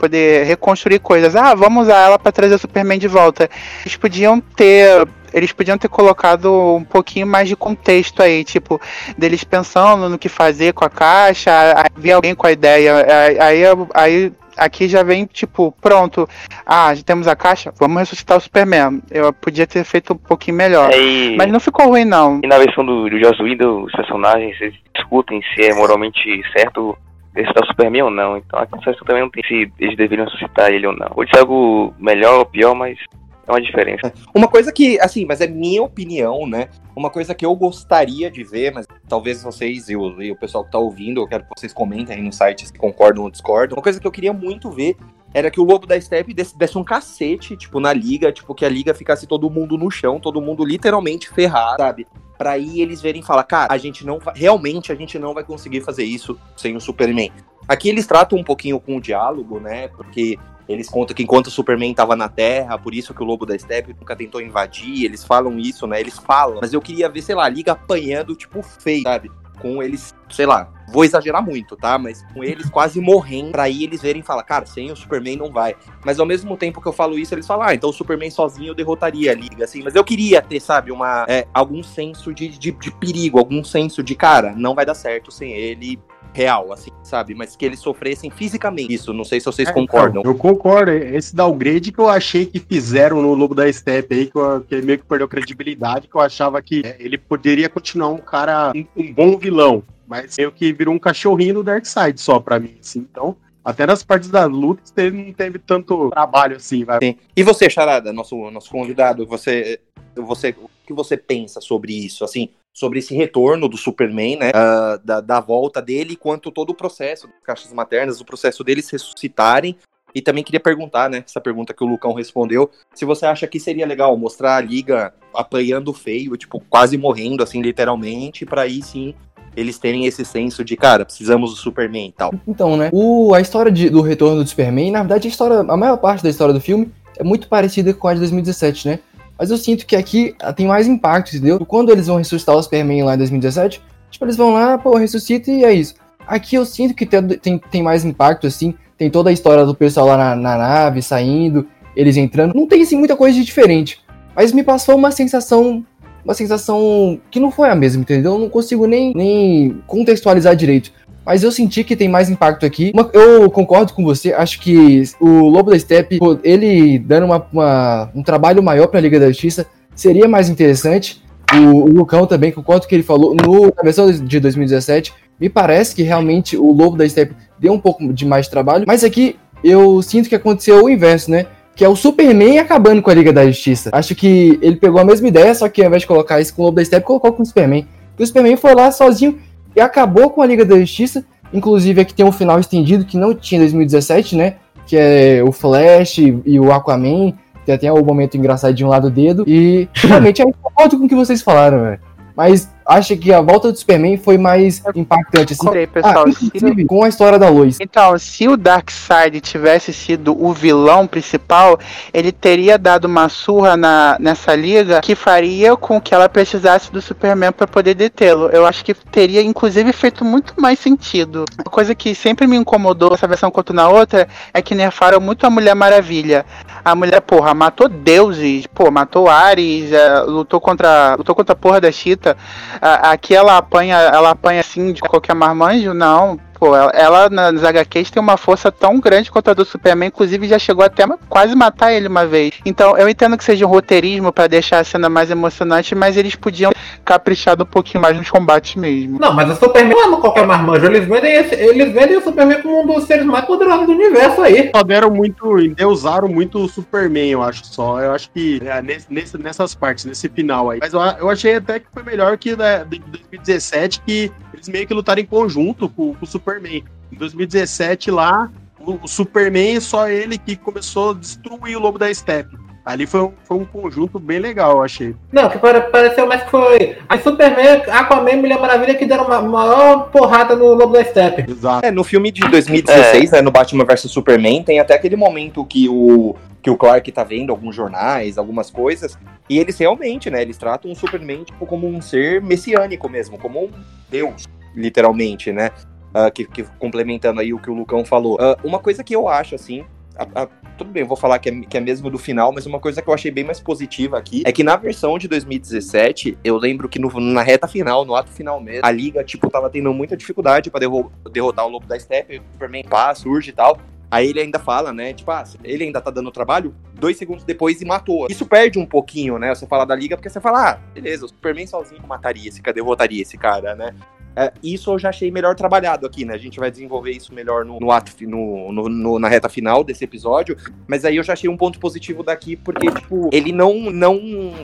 poder 0.00 0.44
reconstruir 0.44 0.98
coisas. 0.98 1.36
Ah, 1.36 1.54
vamos 1.54 1.84
usar 1.84 1.98
ela 1.98 2.18
para 2.18 2.32
trazer 2.32 2.54
o 2.54 2.58
Superman 2.58 2.98
de 2.98 3.08
volta. 3.08 3.48
Eles 3.84 3.96
podiam 3.96 4.40
ter 4.40 5.06
eles 5.32 5.50
podiam 5.50 5.78
ter 5.78 5.88
colocado 5.88 6.76
um 6.76 6.84
pouquinho 6.84 7.26
mais 7.26 7.48
de 7.48 7.56
contexto 7.56 8.22
aí, 8.22 8.44
tipo, 8.44 8.78
deles 9.16 9.42
pensando 9.42 10.08
no 10.08 10.18
que 10.18 10.28
fazer 10.28 10.74
com 10.74 10.84
a 10.84 10.90
caixa, 10.90 11.50
aí 11.74 11.90
vem 11.96 12.12
alguém 12.12 12.34
com 12.34 12.46
a 12.46 12.52
ideia, 12.52 13.06
aí, 13.40 13.62
aí 13.94 14.32
aqui 14.56 14.88
já 14.88 15.02
vem, 15.02 15.24
tipo, 15.26 15.74
pronto, 15.80 16.28
ah, 16.66 16.94
já 16.94 17.02
temos 17.02 17.26
a 17.26 17.36
caixa, 17.36 17.72
vamos 17.78 17.98
ressuscitar 17.98 18.36
o 18.36 18.40
Superman. 18.40 19.02
Eu 19.10 19.32
podia 19.32 19.66
ter 19.66 19.84
feito 19.84 20.12
um 20.12 20.16
pouquinho 20.16 20.56
melhor. 20.56 20.90
Mas 21.36 21.50
não 21.50 21.60
ficou 21.60 21.88
ruim, 21.88 22.04
não. 22.04 22.40
E 22.42 22.46
na 22.46 22.58
versão 22.58 22.84
do, 22.84 23.08
do 23.08 23.18
Joss 23.18 23.42
Whedon, 23.42 23.84
os 23.84 23.92
personagens 23.92 24.60
eles 24.60 24.74
discutem 24.94 25.40
se 25.54 25.64
é 25.64 25.74
moralmente 25.74 26.42
certo 26.56 26.96
ressuscitar 27.34 27.64
o 27.64 27.66
Superman 27.66 28.02
ou 28.02 28.10
não. 28.10 28.36
Então 28.36 28.58
a 28.58 28.66
questão 28.66 29.06
também 29.06 29.22
não 29.22 29.30
tem 29.30 29.42
se 29.44 29.72
eles 29.78 29.96
deveriam 29.96 30.26
ressuscitar 30.26 30.70
ele 30.70 30.86
ou 30.86 30.96
não. 30.96 31.08
Pode 31.08 31.30
ser 31.30 31.40
algo 31.40 31.94
melhor 31.98 32.38
ou 32.38 32.46
pior, 32.46 32.74
mas 32.74 32.98
é 33.46 33.50
uma 33.50 33.60
diferença. 33.60 34.12
Uma 34.34 34.48
coisa 34.48 34.72
que, 34.72 35.00
assim, 35.00 35.24
mas 35.24 35.40
é 35.40 35.46
minha 35.46 35.82
opinião, 35.82 36.46
né? 36.46 36.68
Uma 36.94 37.10
coisa 37.10 37.34
que 37.34 37.44
eu 37.44 37.54
gostaria 37.56 38.30
de 38.30 38.44
ver, 38.44 38.72
mas 38.72 38.86
talvez 39.08 39.42
vocês 39.42 39.88
e 39.88 39.96
o, 39.96 40.22
e 40.22 40.30
o 40.30 40.36
pessoal 40.36 40.64
que 40.64 40.70
tá 40.70 40.78
ouvindo, 40.78 41.20
eu 41.20 41.26
quero 41.26 41.44
que 41.44 41.50
vocês 41.58 41.72
comentem 41.72 42.16
aí 42.16 42.22
no 42.22 42.32
site 42.32 42.66
se 42.66 42.72
concordam 42.74 43.24
ou 43.24 43.30
discordam. 43.30 43.76
Uma 43.76 43.82
coisa 43.82 44.00
que 44.00 44.06
eu 44.06 44.12
queria 44.12 44.32
muito 44.32 44.70
ver 44.70 44.96
era 45.34 45.50
que 45.50 45.60
o 45.60 45.64
Lobo 45.64 45.86
da 45.86 46.00
Steppe 46.00 46.34
desse, 46.34 46.56
desse, 46.56 46.76
um 46.76 46.84
cacete, 46.84 47.56
tipo, 47.56 47.80
na 47.80 47.92
liga, 47.92 48.30
tipo, 48.30 48.54
que 48.54 48.64
a 48.64 48.68
liga 48.68 48.94
ficasse 48.94 49.26
todo 49.26 49.50
mundo 49.50 49.78
no 49.78 49.90
chão, 49.90 50.20
todo 50.20 50.42
mundo 50.42 50.64
literalmente 50.64 51.28
ferrado, 51.30 51.82
sabe? 51.82 52.06
Pra 52.42 52.50
aí 52.50 52.80
eles 52.80 53.00
verem 53.00 53.22
e 53.22 53.24
falar, 53.24 53.44
cara, 53.44 53.72
a 53.72 53.78
gente 53.78 54.04
não 54.04 54.18
vai, 54.18 54.34
realmente 54.36 54.90
a 54.90 54.96
gente 54.96 55.16
não 55.16 55.32
vai 55.32 55.44
conseguir 55.44 55.80
fazer 55.80 56.02
isso 56.02 56.36
sem 56.56 56.74
o 56.74 56.80
Superman. 56.80 57.30
Aqui 57.68 57.88
eles 57.88 58.04
tratam 58.04 58.36
um 58.36 58.42
pouquinho 58.42 58.80
com 58.80 58.96
o 58.96 59.00
diálogo, 59.00 59.60
né? 59.60 59.86
Porque 59.86 60.36
eles 60.68 60.88
contam 60.88 61.14
que 61.14 61.22
enquanto 61.22 61.46
o 61.46 61.50
Superman 61.52 61.92
estava 61.92 62.16
na 62.16 62.28
Terra, 62.28 62.76
por 62.76 62.94
isso 62.94 63.14
que 63.14 63.22
o 63.22 63.24
Lobo 63.24 63.46
da 63.46 63.56
Steppe 63.56 63.94
nunca 63.96 64.16
tentou 64.16 64.40
invadir, 64.40 65.04
eles 65.04 65.22
falam 65.22 65.56
isso, 65.56 65.86
né? 65.86 66.00
Eles 66.00 66.18
falam, 66.18 66.58
mas 66.60 66.72
eu 66.72 66.80
queria 66.80 67.08
ver, 67.08 67.22
sei 67.22 67.36
lá, 67.36 67.44
a 67.44 67.48
Liga 67.48 67.70
apanhando, 67.70 68.34
tipo, 68.34 68.60
feio, 68.60 69.04
sabe? 69.04 69.30
Com 69.60 69.82
eles, 69.82 70.14
sei 70.30 70.46
lá, 70.46 70.72
vou 70.88 71.04
exagerar 71.04 71.42
muito, 71.44 71.76
tá? 71.76 71.98
Mas 71.98 72.24
com 72.32 72.42
eles 72.44 72.68
quase 72.68 73.00
morrendo, 73.00 73.52
pra 73.52 73.64
aí 73.64 73.84
eles 73.84 74.02
verem 74.02 74.20
e 74.20 74.24
falar, 74.24 74.42
cara, 74.42 74.66
sem 74.66 74.90
o 74.90 74.96
Superman 74.96 75.36
não 75.36 75.50
vai. 75.52 75.74
Mas 76.04 76.18
ao 76.18 76.26
mesmo 76.26 76.56
tempo 76.56 76.80
que 76.80 76.88
eu 76.88 76.92
falo 76.92 77.18
isso, 77.18 77.34
eles 77.34 77.46
falam, 77.46 77.66
ah, 77.66 77.74
então 77.74 77.90
o 77.90 77.92
Superman 77.92 78.30
sozinho 78.30 78.74
derrotaria 78.74 79.32
a 79.32 79.34
Liga, 79.34 79.64
assim. 79.64 79.82
Mas 79.82 79.94
eu 79.94 80.04
queria 80.04 80.42
ter, 80.42 80.60
sabe, 80.60 80.92
uma, 80.92 81.24
é, 81.28 81.46
algum 81.52 81.82
senso 81.82 82.32
de, 82.34 82.48
de, 82.48 82.72
de 82.72 82.90
perigo, 82.90 83.38
algum 83.38 83.62
senso 83.64 84.02
de, 84.02 84.14
cara, 84.14 84.52
não 84.56 84.74
vai 84.74 84.84
dar 84.84 84.94
certo 84.94 85.30
sem 85.30 85.52
ele, 85.52 85.98
real, 86.32 86.72
assim, 86.72 86.90
sabe? 87.02 87.34
Mas 87.34 87.54
que 87.54 87.64
eles 87.64 87.78
sofressem 87.78 88.30
fisicamente. 88.30 88.92
Isso, 88.92 89.12
não 89.12 89.24
sei 89.24 89.38
se 89.40 89.46
vocês 89.46 89.68
é, 89.68 89.72
concordam. 89.72 90.22
eu 90.24 90.34
concordo. 90.34 90.90
Esse 90.90 91.34
downgrade 91.34 91.92
que 91.92 91.98
eu 91.98 92.08
achei 92.08 92.46
que 92.46 92.58
fizeram 92.58 93.20
no 93.22 93.34
Lobo 93.34 93.54
da 93.54 93.70
Steppe 93.70 94.14
aí, 94.14 94.26
que, 94.26 94.38
eu, 94.38 94.60
que 94.62 94.82
meio 94.82 94.98
que 94.98 95.04
perdeu 95.04 95.28
credibilidade, 95.28 96.08
que 96.08 96.14
eu 96.14 96.20
achava 96.20 96.60
que 96.62 96.82
é, 96.84 96.96
ele 96.98 97.18
poderia 97.18 97.68
continuar 97.68 98.08
um 98.08 98.18
cara, 98.18 98.72
um, 98.74 98.86
um 98.96 99.12
bom 99.12 99.36
vilão. 99.36 99.82
Mas 100.06 100.36
meio 100.36 100.52
que 100.52 100.72
virou 100.72 100.94
um 100.94 100.98
cachorrinho 100.98 101.54
do 101.54 101.62
Darkseid 101.62 102.20
só 102.20 102.40
pra 102.40 102.58
mim, 102.58 102.76
assim. 102.80 103.06
Então, 103.10 103.36
até 103.64 103.86
nas 103.86 104.02
partes 104.02 104.28
das 104.28 104.50
lutas 104.50 104.92
ele 104.96 105.24
não 105.24 105.32
teve 105.32 105.58
tanto 105.58 106.10
trabalho 106.10 106.56
assim, 106.56 106.84
vai. 106.84 106.98
Sim. 107.00 107.16
E 107.36 107.42
você, 107.42 107.70
Charada, 107.70 108.12
nosso, 108.12 108.50
nosso 108.50 108.70
convidado, 108.70 109.24
você, 109.26 109.80
você, 110.14 110.50
o 110.50 110.68
que 110.86 110.92
você 110.92 111.16
pensa 111.16 111.60
sobre 111.60 111.92
isso? 111.92 112.24
Assim, 112.24 112.48
sobre 112.72 112.98
esse 112.98 113.14
retorno 113.14 113.68
do 113.68 113.76
Superman, 113.76 114.36
né? 114.36 114.50
Uh, 114.50 115.04
da, 115.04 115.20
da 115.20 115.40
volta 115.40 115.82
dele, 115.82 116.16
quanto 116.16 116.50
todo 116.50 116.70
o 116.70 116.74
processo 116.74 117.26
das 117.26 117.36
caixas 117.44 117.72
maternas, 117.72 118.20
o 118.20 118.24
processo 118.24 118.64
deles 118.64 118.88
ressuscitarem. 118.90 119.76
E 120.14 120.20
também 120.20 120.44
queria 120.44 120.60
perguntar, 120.60 121.08
né? 121.08 121.24
Essa 121.26 121.40
pergunta 121.40 121.72
que 121.72 121.82
o 121.82 121.86
Lucão 121.86 122.12
respondeu, 122.12 122.70
se 122.94 123.04
você 123.04 123.24
acha 123.24 123.46
que 123.46 123.58
seria 123.58 123.86
legal 123.86 124.14
mostrar 124.16 124.56
a 124.56 124.60
liga 124.60 125.14
apanhando 125.34 125.92
feio, 125.92 126.36
tipo, 126.36 126.60
quase 126.68 126.98
morrendo, 126.98 127.42
assim, 127.42 127.62
literalmente, 127.62 128.44
para 128.44 128.62
aí 128.62 128.82
sim 128.82 129.14
eles 129.56 129.78
terem 129.78 130.06
esse 130.06 130.24
senso 130.24 130.64
de, 130.64 130.76
cara, 130.76 131.04
precisamos 131.04 131.50
do 131.50 131.56
Superman 131.56 132.08
e 132.08 132.12
tal. 132.12 132.32
Então, 132.46 132.76
né? 132.76 132.90
O, 132.92 133.34
a 133.34 133.40
história 133.40 133.70
de, 133.70 133.90
do 133.90 134.00
retorno 134.00 134.42
do 134.42 134.48
Superman, 134.48 134.90
na 134.90 135.00
verdade, 135.00 135.28
a 135.28 135.30
história, 135.30 135.58
a 135.60 135.76
maior 135.76 135.96
parte 135.98 136.22
da 136.22 136.30
história 136.30 136.54
do 136.54 136.60
filme 136.60 136.90
é 137.18 137.22
muito 137.22 137.48
parecida 137.48 137.92
com 137.92 138.08
a 138.08 138.14
de 138.14 138.20
2017, 138.20 138.88
né? 138.88 138.98
Mas 139.42 139.50
eu 139.50 139.56
sinto 139.56 139.84
que 139.84 139.96
aqui 139.96 140.36
tem 140.54 140.68
mais 140.68 140.86
impacto, 140.86 141.34
entendeu? 141.34 141.66
Quando 141.66 141.90
eles 141.90 142.06
vão 142.06 142.16
ressuscitar 142.16 142.54
o 142.54 142.62
Superman 142.62 143.02
lá 143.02 143.16
em 143.16 143.18
2017, 143.18 143.82
tipo, 144.08 144.24
eles 144.24 144.36
vão 144.36 144.52
lá, 144.52 144.78
pô, 144.78 144.96
ressuscita 144.96 145.50
e 145.50 145.64
é 145.64 145.72
isso. 145.72 145.96
Aqui 146.24 146.54
eu 146.54 146.64
sinto 146.64 146.94
que 146.94 147.04
tem, 147.04 147.26
tem, 147.26 147.58
tem 147.58 147.82
mais 147.82 148.04
impacto, 148.04 148.46
assim. 148.46 148.72
Tem 148.96 149.10
toda 149.10 149.30
a 149.30 149.32
história 149.32 149.66
do 149.66 149.74
pessoal 149.74 150.06
lá 150.06 150.16
na, 150.16 150.36
na 150.36 150.56
nave, 150.56 151.02
saindo, 151.02 151.66
eles 151.96 152.16
entrando. 152.16 152.54
Não 152.54 152.68
tem, 152.68 152.82
assim, 152.82 152.96
muita 152.96 153.16
coisa 153.16 153.36
de 153.36 153.44
diferente. 153.44 154.00
Mas 154.36 154.52
me 154.52 154.62
passou 154.62 154.94
uma 154.94 155.10
sensação 155.10 155.84
uma 156.24 156.34
sensação 156.34 157.20
que 157.28 157.40
não 157.40 157.50
foi 157.50 157.68
a 157.68 157.74
mesma, 157.74 158.02
entendeu? 158.02 158.34
Eu 158.34 158.38
não 158.38 158.48
consigo 158.48 158.86
nem, 158.86 159.12
nem 159.12 159.82
contextualizar 159.88 160.54
direito. 160.54 160.92
Mas 161.24 161.42
eu 161.42 161.52
senti 161.52 161.84
que 161.84 161.96
tem 161.96 162.08
mais 162.08 162.28
impacto 162.28 162.66
aqui. 162.66 162.92
Eu 163.12 163.50
concordo 163.50 163.92
com 163.92 164.04
você, 164.04 164.32
acho 164.32 164.60
que 164.60 165.02
o 165.20 165.48
Lobo 165.48 165.70
da 165.70 165.78
Steppe, 165.78 166.18
ele 166.42 166.98
dando 166.98 167.26
uma, 167.26 167.46
uma, 167.52 168.10
um 168.14 168.22
trabalho 168.22 168.62
maior 168.62 168.88
para 168.88 168.98
a 168.98 169.02
Liga 169.02 169.20
da 169.20 169.28
Justiça, 169.28 169.66
seria 169.94 170.28
mais 170.28 170.48
interessante. 170.48 171.22
O, 171.52 171.82
o 171.82 171.88
Lucão 171.88 172.26
também, 172.26 172.50
concordo 172.50 172.86
que 172.86 172.94
ele 172.94 173.02
falou. 173.02 173.34
No, 173.34 173.66
na 173.66 174.12
de 174.24 174.40
2017, 174.40 175.12
me 175.38 175.48
parece 175.48 175.94
que 175.94 176.02
realmente 176.02 176.56
o 176.56 176.72
Lobo 176.72 176.96
da 176.96 177.08
Steppe 177.08 177.36
deu 177.58 177.72
um 177.72 177.78
pouco 177.78 178.12
de 178.12 178.26
mais 178.26 178.48
trabalho. 178.48 178.84
Mas 178.86 179.04
aqui 179.04 179.36
eu 179.62 180.02
sinto 180.02 180.28
que 180.28 180.34
aconteceu 180.34 180.84
o 180.84 180.90
inverso, 180.90 181.30
né? 181.30 181.46
que 181.74 181.84
é 181.84 181.88
o 181.88 181.96
Superman 181.96 182.58
acabando 182.58 183.00
com 183.00 183.10
a 183.10 183.14
Liga 183.14 183.32
da 183.32 183.46
Justiça. 183.46 183.90
Acho 183.92 184.14
que 184.14 184.58
ele 184.60 184.76
pegou 184.76 185.00
a 185.00 185.04
mesma 185.04 185.26
ideia, 185.28 185.54
só 185.54 185.68
que 185.68 185.80
ao 185.80 185.88
invés 185.88 186.02
de 186.02 186.08
colocar 186.08 186.40
isso 186.40 186.54
com 186.54 186.62
o 186.62 186.64
Lobo 186.66 186.76
da 186.76 186.84
Steppe, 186.84 187.06
colocou 187.06 187.32
com 187.32 187.42
o 187.42 187.46
Superman. 187.46 187.86
E 188.18 188.22
o 188.22 188.26
Superman 188.26 188.56
foi 188.56 188.74
lá 188.74 188.90
sozinho 188.92 189.38
e 189.74 189.80
acabou 189.80 190.30
com 190.30 190.42
a 190.42 190.46
Liga 190.46 190.64
da 190.64 190.78
Justiça. 190.78 191.24
Inclusive 191.52 192.00
aqui 192.00 192.14
tem 192.14 192.24
um 192.24 192.32
final 192.32 192.58
estendido 192.58 193.04
que 193.04 193.16
não 193.16 193.34
tinha 193.34 193.58
em 193.58 193.62
2017, 193.62 194.36
né? 194.36 194.54
Que 194.86 194.96
é 194.96 195.42
o 195.44 195.52
Flash 195.52 196.18
e 196.18 196.58
o 196.58 196.72
Aquaman. 196.72 197.32
Tem 197.64 197.74
até 197.74 197.92
o 197.92 198.04
momento 198.04 198.36
engraçadinho 198.36 198.88
lá 198.88 198.98
do 198.98 199.10
dedo. 199.10 199.44
E 199.46 199.88
realmente 199.94 200.42
é 200.42 200.44
concordo 200.44 200.98
com 200.98 201.04
o 201.04 201.08
que 201.08 201.14
vocês 201.14 201.42
falaram, 201.42 201.82
velho. 201.82 202.00
Mas 202.36 202.70
acha 202.92 203.16
que 203.16 203.32
a 203.32 203.40
volta 203.40 203.70
do 203.70 203.78
Superman 203.78 204.16
foi 204.16 204.38
mais 204.38 204.82
impactante, 204.94 205.54
assim. 205.54 205.86
Pessoal. 205.86 206.24
Ah, 206.26 206.86
com 206.86 207.04
a 207.04 207.08
história 207.08 207.38
da 207.38 207.48
Lois. 207.48 207.78
Então, 207.80 208.16
se 208.18 208.48
o 208.48 208.56
Darkseid 208.56 209.40
tivesse 209.40 209.92
sido 209.92 210.36
o 210.40 210.52
vilão 210.52 211.06
principal, 211.06 211.78
ele 212.12 212.32
teria 212.32 212.78
dado 212.78 213.06
uma 213.06 213.28
surra 213.28 213.76
na, 213.76 214.16
nessa 214.20 214.54
liga 214.54 215.00
que 215.00 215.14
faria 215.14 215.76
com 215.76 216.00
que 216.00 216.14
ela 216.14 216.28
precisasse 216.28 216.90
do 216.92 217.00
Superman 217.00 217.52
para 217.52 217.66
poder 217.66 217.94
detê-lo. 217.94 218.48
Eu 218.48 218.66
acho 218.66 218.84
que 218.84 218.94
teria, 218.94 219.42
inclusive, 219.42 219.92
feito 219.92 220.24
muito 220.24 220.54
mais 220.60 220.78
sentido. 220.78 221.44
Uma 221.58 221.70
coisa 221.70 221.94
que 221.94 222.14
sempre 222.14 222.46
me 222.46 222.56
incomodou 222.56 223.10
nessa 223.10 223.26
versão 223.26 223.50
quanto 223.50 223.72
na 223.72 223.88
outra 223.88 224.28
é 224.52 224.62
que 224.62 224.74
nerfaram 224.74 225.20
muito 225.20 225.46
a 225.46 225.50
Mulher 225.50 225.74
Maravilha. 225.74 226.44
A 226.84 226.94
mulher, 226.94 227.20
porra, 227.20 227.54
matou 227.54 227.88
deuses, 227.88 228.66
pô, 228.66 228.90
matou 228.90 229.28
Ares, 229.28 229.92
é, 229.92 230.20
lutou 230.22 230.60
contra 230.60 231.14
lutou 231.16 231.34
contra 231.34 231.52
a 231.52 231.56
porra 231.56 231.80
da 231.80 231.92
Chita 231.92 232.36
aqui 232.82 233.34
ela 233.34 233.56
apanha, 233.56 233.96
ela 233.96 234.30
apanha 234.30 234.60
assim 234.60 234.92
de 234.92 235.00
qualquer 235.00 235.34
marmanjo? 235.34 235.94
Não, 235.94 236.38
pô, 236.62 236.76
ela, 236.76 236.92
ela 236.94 237.28
nas 237.28 237.64
HQs 237.64 238.12
tem 238.12 238.22
uma 238.22 238.36
força 238.36 238.70
tão 238.70 239.00
grande 239.00 239.32
quanto 239.32 239.50
a 239.50 239.54
do 239.54 239.64
Superman, 239.64 240.06
inclusive 240.06 240.46
já 240.46 240.60
chegou 240.60 240.84
até 240.84 241.04
quase 241.28 241.56
matar 241.56 241.92
ele 241.92 242.06
uma 242.06 242.24
vez. 242.24 242.52
Então 242.64 242.96
eu 242.96 243.08
entendo 243.08 243.36
que 243.36 243.42
seja 243.42 243.66
um 243.66 243.68
roteirismo 243.68 244.32
para 244.32 244.46
deixar 244.46 244.78
a 244.78 244.84
cena 244.84 245.08
mais 245.08 245.28
emocionante, 245.28 245.92
mas 245.92 246.16
eles 246.16 246.36
podiam 246.36 246.70
caprichar 247.04 247.60
um 247.60 247.66
pouquinho 247.66 248.00
mais 248.00 248.16
nos 248.16 248.30
combates 248.30 248.76
mesmo. 248.76 249.18
Não, 249.18 249.34
mas 249.34 249.50
o 249.50 249.56
Superman 249.56 250.08
não 250.08 250.18
é 250.18 250.20
qualquer 250.20 250.46
marmanjo, 250.46 250.86
eles 250.86 251.04
vendem, 251.04 251.32
esse, 251.32 251.52
eles 251.56 251.92
vendem 251.92 252.16
o 252.16 252.22
Superman 252.22 252.62
como 252.62 252.82
um 252.82 252.86
dos 252.86 253.08
seres 253.08 253.26
mais 253.26 253.44
poderosos 253.44 253.86
do 253.86 253.92
universo 253.94 254.40
aí. 254.42 254.70
Só 254.72 254.84
deram 254.84 255.10
muito, 255.10 255.58
endeusaram 255.58 256.28
muito 256.28 256.60
o 256.60 256.68
Superman, 256.68 257.28
eu 257.28 257.42
acho 257.42 257.66
só. 257.66 258.00
Eu 258.00 258.12
acho 258.12 258.30
que 258.30 258.62
é, 258.64 258.80
nesse, 258.80 259.36
nessas 259.36 259.74
partes, 259.74 260.04
nesse 260.04 260.28
final 260.28 260.70
aí. 260.70 260.78
Mas 260.80 260.92
eu, 260.92 261.00
eu 261.00 261.28
achei 261.28 261.56
até 261.56 261.80
que 261.80 261.86
foi 261.92 262.04
melhor 262.04 262.38
que 262.38 262.54
da, 262.54 262.84
de 262.84 263.00
2017, 263.00 264.00
que 264.06 264.30
eles 264.54 264.68
meio 264.68 264.86
que 264.86 264.94
lutaram 264.94 265.20
em 265.20 265.26
conjunto 265.26 265.88
com, 265.88 266.14
com 266.14 266.24
o 266.24 266.26
Superman. 266.26 266.51
Em 266.60 267.16
2017, 267.16 268.10
lá, 268.10 268.50
o, 268.80 268.98
o, 269.02 269.08
Superman, 269.08 269.80
só 269.80 270.08
ele 270.08 270.38
que 270.38 270.56
começou 270.56 271.10
a 271.10 271.14
destruir 271.14 271.76
o 271.76 271.80
Lobo 271.80 271.98
da 271.98 272.12
Steppe. 272.12 272.56
Ali 272.84 273.06
foi 273.06 273.20
um, 273.20 273.32
foi 273.44 273.56
um 273.58 273.64
conjunto 273.64 274.18
bem 274.18 274.40
legal, 274.40 274.78
eu 274.78 274.82
achei. 274.82 275.14
Não, 275.30 275.48
que 275.48 275.56
pare- 275.58 275.82
pareceu 275.82 276.26
mais 276.26 276.42
que 276.42 276.50
foi 276.50 276.98
a 277.08 277.16
Superman, 277.16 277.82
Aquaman 277.88 278.30
e 278.30 278.36
Mulher 278.36 278.60
Maravilha 278.60 278.96
que 278.96 279.06
deram 279.06 279.26
uma 279.26 279.40
maior 279.40 280.10
porrada 280.10 280.56
no 280.56 280.74
Lobo 280.74 280.92
da 280.92 281.04
Steppe. 281.04 281.48
Exato. 281.48 281.86
É, 281.86 281.92
no 281.92 282.02
filme 282.02 282.32
de 282.32 282.40
2016, 282.48 283.30
né, 283.30 283.40
no 283.40 283.52
Batman 283.52 283.84
vs 283.84 284.10
Superman, 284.10 284.64
tem 284.64 284.80
até 284.80 284.94
aquele 284.94 285.14
momento 285.14 285.64
que 285.64 285.88
o, 285.88 286.34
que 286.60 286.70
o 286.70 286.76
Clark 286.76 287.12
tá 287.12 287.22
vendo 287.22 287.50
alguns 287.50 287.76
jornais, 287.76 288.36
algumas 288.36 288.68
coisas, 288.68 289.16
e 289.48 289.60
eles 289.60 289.78
realmente, 289.78 290.28
né, 290.28 290.42
eles 290.42 290.58
tratam 290.58 290.90
o 290.90 290.96
Superman 290.96 291.44
tipo, 291.44 291.64
como 291.64 291.86
um 291.86 292.02
ser 292.02 292.42
messiânico 292.42 293.08
mesmo, 293.08 293.38
como 293.38 293.64
um 293.64 293.70
deus, 294.10 294.48
literalmente, 294.74 295.52
né, 295.52 295.70
Ah, 296.14 296.30
que, 296.30 296.44
que 296.44 296.62
complementando 296.78 297.40
aí 297.40 297.52
o 297.54 297.58
que 297.58 297.70
o 297.70 297.74
Lucão 297.74 298.04
falou. 298.04 298.36
Ah, 298.40 298.56
uma 298.62 298.78
coisa 298.78 299.02
que 299.02 299.14
eu 299.16 299.28
acho, 299.28 299.54
assim, 299.54 299.84
a- 300.16 300.42
a- 300.42 300.48
tudo 300.76 300.90
bem, 300.90 301.02
eu 301.02 301.06
vou 301.06 301.16
falar 301.16 301.38
que 301.38 301.48
é, 301.48 301.60
que 301.62 301.76
é 301.76 301.80
mesmo 301.80 302.10
do 302.10 302.18
final, 302.18 302.52
mas 302.52 302.66
uma 302.66 302.78
coisa 302.80 303.00
que 303.00 303.08
eu 303.08 303.14
achei 303.14 303.30
bem 303.30 303.44
mais 303.44 303.60
positiva 303.60 304.18
aqui 304.18 304.42
é 304.44 304.52
que 304.52 304.62
na 304.62 304.76
versão 304.76 305.16
de 305.18 305.26
2017, 305.28 306.36
eu 306.44 306.56
lembro 306.58 306.88
que 306.88 306.98
no- 306.98 307.20
na 307.20 307.42
reta 307.42 307.66
final, 307.68 308.04
no 308.04 308.14
ato 308.14 308.30
final 308.30 308.60
mesmo, 308.60 308.84
a 308.84 308.90
Liga, 308.90 309.22
tipo, 309.24 309.48
tava 309.50 309.70
tendo 309.70 309.92
muita 309.92 310.16
dificuldade 310.16 310.70
pra 310.70 310.80
derro- 310.80 311.10
derrotar 311.30 311.66
o 311.66 311.68
Lobo 311.68 311.86
da 311.86 311.98
Steppe, 311.98 312.38
o 312.38 312.42
Superman 312.52 312.84
pá, 312.84 313.14
surge 313.14 313.50
e 313.50 313.52
tal. 313.52 313.78
Aí 314.10 314.28
ele 314.28 314.40
ainda 314.40 314.58
fala, 314.58 314.92
né? 314.92 315.14
Tipo, 315.14 315.30
ah, 315.30 315.42
ele 315.64 315.84
ainda 315.84 315.98
tá 315.98 316.10
dando 316.10 316.30
trabalho, 316.30 316.74
dois 316.92 317.16
segundos 317.16 317.44
depois 317.44 317.80
e 317.80 317.84
matou. 317.86 318.26
Isso 318.28 318.44
perde 318.44 318.78
um 318.78 318.84
pouquinho, 318.84 319.38
né? 319.38 319.54
Você 319.54 319.66
falar 319.66 319.86
da 319.86 319.94
liga, 319.94 320.16
porque 320.18 320.28
você 320.28 320.38
fala, 320.38 320.72
ah, 320.72 320.78
beleza, 320.92 321.24
o 321.24 321.28
Superman 321.28 321.66
sozinho 321.66 322.06
mataria 322.06 322.46
esse 322.50 322.60
cara, 322.60 322.74
derrotaria 322.74 323.22
esse 323.22 323.38
cara, 323.38 323.74
né? 323.74 323.94
É, 324.34 324.52
isso 324.62 324.92
eu 324.92 324.98
já 324.98 325.10
achei 325.10 325.30
melhor 325.30 325.54
trabalhado 325.54 326.06
aqui, 326.06 326.24
né? 326.24 326.34
A 326.34 326.38
gente 326.38 326.58
vai 326.58 326.70
desenvolver 326.70 327.10
isso 327.10 327.34
melhor 327.34 327.64
no, 327.64 327.78
no 327.78 327.90
ato, 327.90 328.12
no, 328.22 328.72
no- 328.72 328.88
no- 328.88 329.18
na 329.18 329.28
reta 329.28 329.48
final 329.48 329.84
desse 329.84 330.04
episódio. 330.04 330.56
Mas 330.86 331.04
aí 331.04 331.16
eu 331.16 331.22
já 331.22 331.32
achei 331.34 331.48
um 331.50 331.56
ponto 331.56 331.78
positivo 331.78 332.22
daqui, 332.22 332.56
porque, 332.56 332.90
tipo, 332.90 333.28
ele 333.32 333.52
não, 333.52 333.74
não 333.90 334.18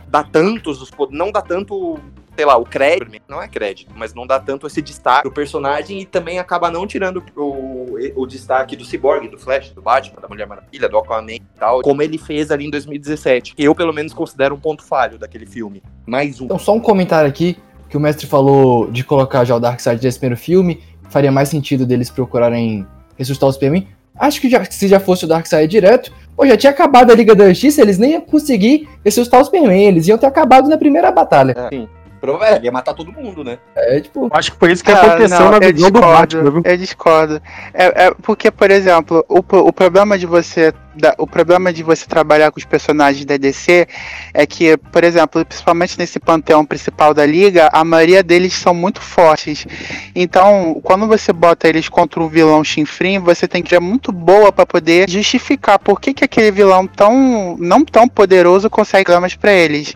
dá 0.08 0.22
tantos, 0.24 0.90
não 1.10 1.30
dá 1.30 1.42
tanto, 1.42 1.98
sei 2.36 2.44
lá, 2.46 2.56
o 2.56 2.64
crédito, 2.64 3.20
não 3.28 3.42
é 3.42 3.48
crédito, 3.48 3.92
mas 3.96 4.14
não 4.14 4.26
dá 4.26 4.38
tanto 4.40 4.66
esse 4.66 4.80
destaque 4.80 5.22
pro 5.22 5.32
personagem 5.32 6.00
e 6.00 6.06
também 6.06 6.38
acaba 6.38 6.70
não 6.70 6.86
tirando 6.86 7.22
o, 7.36 7.96
o 8.16 8.26
destaque 8.26 8.76
do 8.76 8.84
Cyborg, 8.84 9.28
do 9.28 9.38
Flash, 9.38 9.70
do 9.70 9.82
Batman, 9.82 10.20
da 10.22 10.28
Mulher 10.28 10.46
Maravilha, 10.46 10.88
do 10.88 10.96
Aquaman 10.98 11.32
e 11.32 11.42
tal, 11.58 11.82
como 11.82 12.00
ele 12.02 12.16
fez 12.16 12.50
ali 12.50 12.66
em 12.66 12.70
2017. 12.70 13.54
Que 13.54 13.64
eu, 13.64 13.74
pelo 13.74 13.92
menos, 13.92 14.14
considero 14.14 14.54
um 14.54 14.60
ponto 14.60 14.82
falho 14.82 15.18
daquele 15.18 15.44
filme. 15.46 15.82
Mais 16.06 16.40
um. 16.40 16.44
Então, 16.46 16.58
só 16.58 16.74
um 16.74 16.80
comentário 16.80 17.28
aqui, 17.28 17.58
que 17.89 17.97
o 17.97 18.01
mestre 18.01 18.26
falou 18.26 18.91
de 18.91 19.03
colocar 19.05 19.45
já 19.45 19.57
o 19.57 19.61
Darkseid 19.61 20.03
nesse 20.05 20.18
primeiro 20.18 20.41
filme, 20.41 20.80
faria 21.09 21.32
mais 21.32 21.49
sentido 21.49 21.86
deles 21.86 22.11
procurarem 22.11 22.86
ressuscitar 23.16 23.49
o 23.49 23.53
Superman. 23.53 23.86
Acho 24.18 24.41
que 24.41 24.51
já, 24.51 24.64
se 24.64 24.89
já 24.89 24.99
fosse 25.01 25.24
o 25.24 25.28
Darkseid 25.28 25.70
direto, 25.70 26.12
pô, 26.36 26.45
já 26.47 26.57
tinha 26.57 26.70
acabado 26.70 27.11
a 27.11 27.14
Liga 27.14 27.34
da 27.34 27.49
Justiça, 27.49 27.80
eles 27.80 27.99
nem 27.99 28.12
iam 28.12 28.20
conseguir 28.20 28.89
ressuscitar 29.05 29.41
o 29.41 29.45
Superman, 29.45 29.80
eles 29.86 30.07
iam 30.09 30.18
ter 30.18 30.26
acabado 30.26 30.68
na 30.68 30.76
primeira 30.76 31.11
batalha. 31.11 31.55
Sim. 31.72 31.89
Prova- 32.20 32.45
É, 32.49 32.61
ia 32.61 32.72
matar 32.72 32.95
todo 32.95 33.12
mundo, 33.12 33.45
né? 33.45 33.59
É, 33.76 34.01
tipo, 34.01 34.28
Acho 34.32 34.51
que 34.51 34.59
foi 34.59 34.72
isso 34.72 34.82
que 34.82 34.91
Ah, 34.91 35.01
aconteceu 35.03 35.39
não, 35.39 35.51
na 35.53 35.59
visão 35.61 35.89
do 35.89 36.01
Batman, 36.01 36.61
eu 36.64 36.76
discordo. 36.76 37.41
É, 37.72 38.07
é 38.07 38.11
porque, 38.20 38.51
por 38.51 38.72
exemplo, 38.72 39.24
o, 39.28 39.39
o 39.39 39.72
problema 39.72 40.18
de 40.18 40.26
você 40.26 40.72
da- 40.99 41.14
o 41.18 41.26
problema 41.26 41.72
de 41.72 41.82
você 41.82 42.07
trabalhar 42.07 42.51
com 42.51 42.59
os 42.59 42.64
personagens 42.64 43.24
da 43.24 43.36
DC 43.36 43.86
é 44.34 44.46
que, 44.46 44.76
por 44.76 45.05
exemplo, 45.05 45.44
principalmente 45.44 45.99
nesse 45.99 46.18
panteão 46.18 46.64
principal 46.64 47.14
da 47.14 47.24
liga, 47.24 47.68
a 47.72 47.84
maioria 47.84 48.22
deles 48.22 48.53
são 48.55 48.74
muito 48.74 49.01
fortes. 49.01 49.66
Então, 50.14 50.80
quando 50.82 51.07
você 51.07 51.32
bota 51.32 51.68
eles 51.68 51.88
contra 51.88 52.20
um 52.20 52.28
vilão 52.28 52.62
chinfrim, 52.64 53.18
você 53.18 53.46
tem 53.46 53.62
que 53.62 53.70
ser 53.70 53.80
muito 53.80 54.12
boa 54.12 54.53
para 54.53 54.66
poder 54.66 55.09
justificar 55.09 55.78
por 55.78 56.01
que, 56.01 56.12
que 56.12 56.24
aquele 56.24 56.51
vilão 56.51 56.86
tão 56.86 57.57
não 57.59 57.84
tão 57.84 58.09
poderoso 58.09 58.68
consegue 58.68 59.12
armas 59.12 59.34
para 59.34 59.53
eles. 59.53 59.94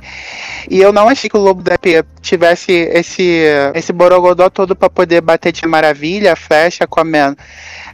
E 0.71 0.79
eu 0.81 0.93
não 0.93 1.09
achei 1.09 1.29
que 1.29 1.37
o 1.37 1.41
Lobo 1.41 1.63
da 1.63 1.77
P 1.79 2.05
tivesse 2.21 2.73
esse 2.73 3.43
esse 3.75 3.93
borogodó 3.93 4.49
todo 4.49 4.77
para 4.77 4.89
poder 4.89 5.21
bater 5.21 5.53
de 5.53 5.67
Maravilha, 5.67 6.37
Flash, 6.37 6.81
Aquaman, 6.81 7.35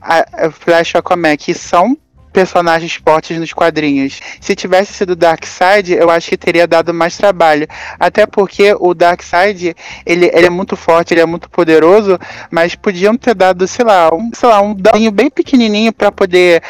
a, 0.00 0.46
a 0.46 0.50
Flash 0.50 0.92
e 0.94 0.98
Aquaman, 0.98 1.36
que 1.36 1.54
são 1.54 1.96
personagens 2.32 2.94
fortes 2.94 3.38
nos 3.38 3.52
quadrinhos. 3.52 4.20
Se 4.40 4.54
tivesse 4.54 4.92
sido 4.92 5.16
Darkseid, 5.16 5.92
eu 5.92 6.10
acho 6.10 6.28
que 6.28 6.36
teria 6.36 6.66
dado 6.66 6.92
mais 6.94 7.16
trabalho. 7.16 7.66
Até 7.98 8.26
porque 8.26 8.74
o 8.78 8.94
Darkseid, 8.94 9.74
ele, 10.04 10.30
ele 10.32 10.46
é 10.46 10.50
muito 10.50 10.76
forte, 10.76 11.14
ele 11.14 11.20
é 11.20 11.26
muito 11.26 11.48
poderoso, 11.50 12.18
mas 12.50 12.74
podiam 12.74 13.16
ter 13.16 13.34
dado, 13.34 13.66
sei 13.66 13.84
lá, 13.84 14.14
um, 14.14 14.30
sei 14.32 14.48
lá, 14.48 14.60
um 14.60 14.74
daninho 14.74 15.10
bem 15.10 15.30
pequenininho 15.30 15.92
para 15.92 16.12
poder 16.12 16.62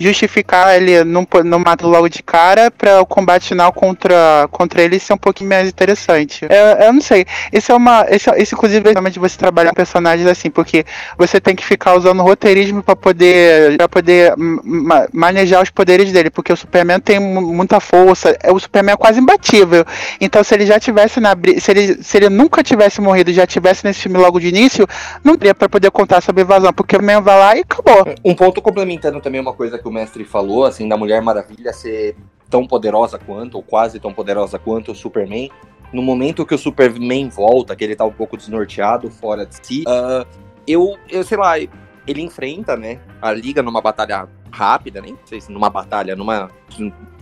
justificar 0.00 0.74
ele 0.74 1.04
não, 1.04 1.26
não 1.44 1.58
matar 1.58 1.86
logo 1.86 2.08
de 2.08 2.22
cara 2.22 2.70
para 2.70 3.00
o 3.02 3.06
combate 3.06 3.48
final 3.48 3.70
contra, 3.72 4.48
contra 4.50 4.82
ele 4.82 4.98
ser 4.98 5.12
um 5.12 5.18
pouquinho 5.18 5.50
mais 5.50 5.68
interessante. 5.68 6.46
Eu, 6.48 6.86
eu 6.86 6.92
não 6.92 7.00
sei. 7.02 7.26
Isso 7.52 7.70
é 7.70 7.74
uma. 7.74 8.06
Isso, 8.10 8.30
inclusive, 8.54 8.88
é 8.88 8.92
realmente 8.92 9.18
você 9.18 9.36
trabalhar 9.36 9.74
personagens 9.74 10.26
assim, 10.26 10.50
porque 10.50 10.84
você 11.18 11.40
tem 11.40 11.54
que 11.54 11.64
ficar 11.64 11.94
usando 11.94 12.22
roteirismo 12.22 12.82
para 12.82 12.96
poder 12.96 13.76
para 13.76 13.88
poder 13.88 14.32
ma- 14.36 15.06
manejar 15.12 15.62
os 15.62 15.70
poderes 15.70 16.10
dele, 16.10 16.30
porque 16.30 16.52
o 16.52 16.56
Superman 16.56 16.98
tem 16.98 17.20
mu- 17.20 17.52
muita 17.52 17.78
força, 17.78 18.36
é 18.42 18.50
o 18.50 18.58
Superman 18.58 18.94
é 18.94 18.96
quase 18.96 19.20
imbatível. 19.20 19.84
Então 20.20 20.42
se 20.42 20.54
ele 20.54 20.64
já 20.64 20.80
tivesse 20.80 21.20
na 21.20 21.36
se 21.58 21.70
ele 21.70 22.02
se 22.02 22.16
ele 22.16 22.28
nunca 22.30 22.62
tivesse 22.62 23.00
morrido 23.00 23.32
já 23.32 23.46
tivesse 23.46 23.84
nesse 23.84 24.00
filme 24.00 24.16
logo 24.16 24.40
de 24.40 24.48
início, 24.48 24.86
não 25.22 25.36
teria 25.36 25.54
para 25.54 25.68
poder 25.68 25.90
contar 25.90 26.22
sobre 26.22 26.40
a 26.42 26.44
invasão, 26.44 26.72
porque 26.72 26.96
o 26.96 26.98
Superman 26.98 27.20
vai 27.22 27.38
lá 27.38 27.56
e 27.56 27.60
acabou. 27.60 28.14
Um 28.24 28.34
ponto 28.34 28.62
complementando 28.62 29.20
também 29.20 29.40
uma 29.40 29.52
coisa 29.52 29.78
que 29.78 29.89
mestre 29.92 30.24
falou, 30.24 30.64
assim, 30.64 30.88
da 30.88 30.96
Mulher 30.96 31.22
Maravilha 31.22 31.72
ser 31.72 32.16
tão 32.48 32.66
poderosa 32.66 33.18
quanto, 33.18 33.56
ou 33.56 33.62
quase 33.62 34.00
tão 34.00 34.12
poderosa 34.12 34.58
quanto 34.58 34.92
o 34.92 34.94
Superman. 34.94 35.50
No 35.92 36.02
momento 36.02 36.46
que 36.46 36.54
o 36.54 36.58
Superman 36.58 37.28
volta, 37.28 37.74
que 37.74 37.84
ele 37.84 37.96
tá 37.96 38.04
um 38.04 38.12
pouco 38.12 38.36
desnorteado, 38.36 39.10
fora 39.10 39.46
de 39.46 39.56
si, 39.64 39.84
ah, 39.86 40.26
eu, 40.66 40.96
eu 41.08 41.24
sei 41.24 41.38
lá, 41.38 41.58
ele 41.58 42.22
enfrenta, 42.22 42.76
né, 42.76 43.00
a 43.20 43.32
Liga 43.32 43.62
numa 43.62 43.80
batalha 43.80 44.28
rápida, 44.50 45.00
nem 45.00 45.16
sei 45.24 45.40
se 45.40 45.52
numa 45.52 45.70
batalha, 45.70 46.16
numa, 46.16 46.50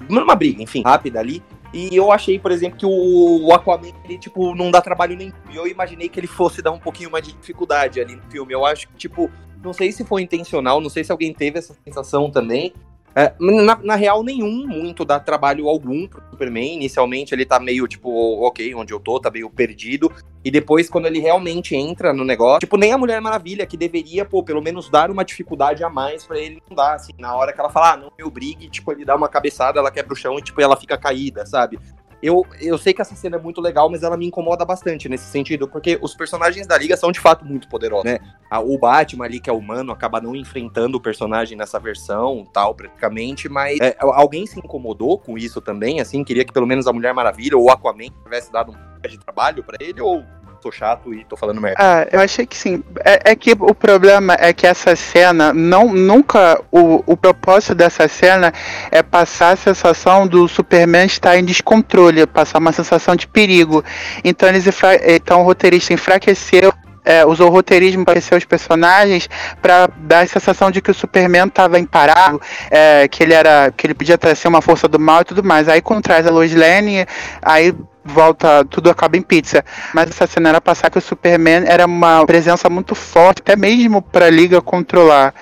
numa 0.09 0.35
briga, 0.35 0.63
enfim, 0.63 0.83
rápida 0.85 1.21
ali. 1.21 1.43
E 1.73 1.95
eu 1.95 2.11
achei, 2.11 2.39
por 2.39 2.51
exemplo, 2.51 2.79
que 2.79 2.87
o, 2.87 3.47
o 3.47 3.53
Aquaman, 3.53 3.93
ele, 4.05 4.19
tipo, 4.19 4.55
não 4.55 4.71
dá 4.71 4.81
trabalho 4.81 5.15
nenhum. 5.15 5.33
E 5.51 5.57
eu 5.57 5.67
imaginei 5.67 6.09
que 6.09 6.19
ele 6.19 6.27
fosse 6.27 6.63
dar 6.63 6.71
um 6.71 6.79
pouquinho 6.79 7.11
mais 7.11 7.27
de 7.27 7.35
dificuldade 7.35 8.01
ali 8.01 8.17
no 8.17 8.23
filme. 8.31 8.55
Eu 8.55 8.65
acho 8.65 8.89
que, 8.89 8.97
tipo, 8.97 9.31
não 9.63 9.73
sei 9.73 9.93
se 9.93 10.05
foi 10.05 10.23
intencional, 10.23 10.81
não 10.81 10.91
sei 10.91 11.05
se 11.05 11.13
alguém 11.13 11.33
teve 11.33 11.59
essa 11.59 11.75
sensação 11.85 12.31
também. 12.31 12.73
É, 13.15 13.35
na, 13.41 13.77
na 13.83 13.95
real, 13.97 14.23
nenhum 14.23 14.65
muito 14.67 15.05
dá 15.05 15.19
trabalho 15.19 15.69
algum 15.69 16.07
pro 16.07 16.23
Superman. 16.31 16.77
Inicialmente 16.77 17.35
ele 17.35 17.45
tá 17.45 17.59
meio 17.59 17.89
tipo, 17.89 18.09
ok, 18.47 18.73
onde 18.75 18.93
eu 18.93 19.01
tô, 19.01 19.19
tá 19.19 19.31
meio 19.31 19.51
perdido. 19.51 20.13
E 20.45 20.51
depois, 20.51 20.89
quando 20.89 21.07
ele 21.07 21.19
realmente 21.19 21.75
entra 21.75 22.13
no 22.13 22.25
negócio, 22.25 22.61
tipo, 22.61 22.77
nem 22.77 22.93
a 22.93 22.99
Mulher 22.99 23.21
Maravilha, 23.21 23.67
que 23.67 23.77
deveria, 23.77 24.25
pô, 24.25 24.43
pelo 24.43 24.63
menos 24.63 24.89
dar 24.89 25.11
uma 25.11 25.25
dificuldade 25.25 25.83
a 25.83 25.91
mais 25.91 26.25
pra 26.25 26.39
ele 26.39 26.63
não 26.69 26.77
dar, 26.77 26.95
assim, 26.95 27.13
na 27.19 27.35
hora 27.35 27.53
que 27.53 27.59
ela 27.59 27.71
fala, 27.71 27.95
ah, 27.95 27.97
não 27.97 28.13
me 28.17 28.25
obrigue, 28.25 28.71
tipo, 28.71 28.93
ele 28.93 29.05
dá 29.05 29.17
uma 29.17 29.29
cabeçada, 29.29 29.81
ela 29.81 29.91
quebra 29.91 30.13
o 30.13 30.17
chão 30.17 30.39
e, 30.39 30.43
tipo, 30.43 30.61
ela 30.61 30.77
fica 30.77 30.97
caída, 30.97 31.45
sabe? 31.45 31.79
Eu, 32.23 32.45
eu 32.61 32.77
sei 32.77 32.93
que 32.93 33.01
essa 33.01 33.15
cena 33.15 33.37
é 33.37 33.41
muito 33.41 33.61
legal, 33.61 33.89
mas 33.89 34.03
ela 34.03 34.17
me 34.17 34.27
incomoda 34.27 34.65
bastante 34.65 35.09
nesse 35.09 35.27
sentido, 35.27 35.69
porque 35.69 35.99
os 36.03 36.15
personagens 36.15 36.67
da 36.67 36.77
Liga 36.77 36.97
são 36.97 37.13
de 37.13 37.21
fato 37.21 37.45
muito 37.45 37.69
poderosos, 37.69 38.05
né? 38.05 38.19
O 38.65 38.79
Batman 38.79 39.25
ali, 39.25 39.41
que 39.41 39.49
é 39.49 39.53
humano, 39.53 39.93
acaba 39.93 40.21
não 40.21 40.35
enfrentando 40.35 40.97
o 40.97 41.01
personagem 41.01 41.57
nessa 41.57 41.79
versão, 41.79 42.47
tal, 42.53 42.75
praticamente, 42.75 43.49
mas 43.49 43.79
é, 43.81 43.97
alguém 44.01 44.47
se 44.47 44.59
incomodou 44.59 45.19
com 45.19 45.39
isso 45.39 45.61
também, 45.61 46.01
assim, 46.01 46.25
queria 46.25 46.45
que 46.45 46.53
pelo 46.53 46.67
menos 46.67 46.87
a 46.87 46.93
Mulher 46.93 47.15
Maravilha 47.15 47.57
ou 47.57 47.65
o 47.65 47.71
Aquaman 47.71 48.09
tivesse 48.25 48.51
dado 48.51 48.73
um 48.73 49.09
de 49.09 49.19
trabalho 49.19 49.63
pra 49.63 49.77
ele, 49.81 50.01
ou 50.01 50.25
sou 50.63 50.73
chato 50.73 51.15
e 51.15 51.25
tô 51.25 51.37
falando 51.37 51.61
merda? 51.61 51.77
Ah, 51.81 52.07
eu 52.11 52.21
achei 52.21 52.47
que 52.47 52.57
sim. 52.57 52.83
É, 53.05 53.31
é 53.33 53.37
que 53.37 53.53
o 53.53 53.75
problema 53.75 54.37
é 54.39 54.53
que 54.53 54.67
essa 54.67 54.95
cena 54.97 55.53
não 55.53 55.93
nunca 55.93 56.61
o, 56.71 57.03
o 57.07 57.17
propósito 57.17 57.75
dessa 57.75 58.09
cena 58.09 58.53
é 58.91 59.03
passar 59.03 59.53
a 59.53 59.57
sensação 59.57 60.27
do 60.27 60.49
Superman 60.49 61.07
estar 61.07 61.37
em 61.39 61.45
descontrole, 61.45 62.27
passar 62.27 62.59
uma 62.59 62.73
sensação 62.73 63.15
de 63.17 63.27
perigo. 63.27 63.85
Então 64.25 64.49
eles 64.49 64.65
então 65.07 65.41
o 65.41 65.45
roteirista 65.45 65.93
enfraqueceu 65.93 66.73
é, 67.05 67.25
usou 67.25 67.49
o 67.49 67.51
roteirismo 67.51 68.05
para 68.05 68.13
aquecer 68.13 68.37
os 68.37 68.45
personagens 68.45 69.31
para 69.63 69.89
dar 69.97 70.21
a 70.21 70.27
sensação 70.27 70.71
de 70.71 70.83
que 70.83 70.91
o 70.91 70.95
Superman 70.95 71.47
estava 71.47 71.79
imparável, 71.79 72.39
é, 72.71 73.09
que 73.09 73.23
ele 73.23 73.33
era 73.33 73.73
que 73.75 73.87
ele 73.87 73.95
podia 73.95 74.19
tra- 74.19 74.35
ser 74.35 74.47
uma 74.47 74.61
força 74.61 74.87
do 74.87 74.99
mal 74.99 75.23
e 75.23 75.25
tudo 75.25 75.43
mais. 75.43 75.69
Aí 75.71 75.81
quando 75.81 76.03
traz 76.03 76.27
a 76.27 76.31
Lois 76.31 76.55
Lane, 76.55 77.07
aí 77.41 77.75
volta, 78.09 78.65
tudo 78.65 78.91
acaba 78.91 79.17
em 79.17 79.23
pizza. 79.23 79.65
Mas 79.95 80.11
essa 80.11 80.27
cena 80.27 80.49
era 80.49 80.61
passar 80.61 80.91
que 80.91 80.99
o 80.99 81.01
Superman 81.01 81.65
era 81.67 81.87
uma 81.87 82.25
presença 82.27 82.69
muito 82.69 82.95
forte, 82.95 83.41
até 83.41 83.57
mesmo 83.57 84.03
para 84.03 84.27
a 84.27 84.31
Liga 84.31 84.61
controlar. 84.61 85.35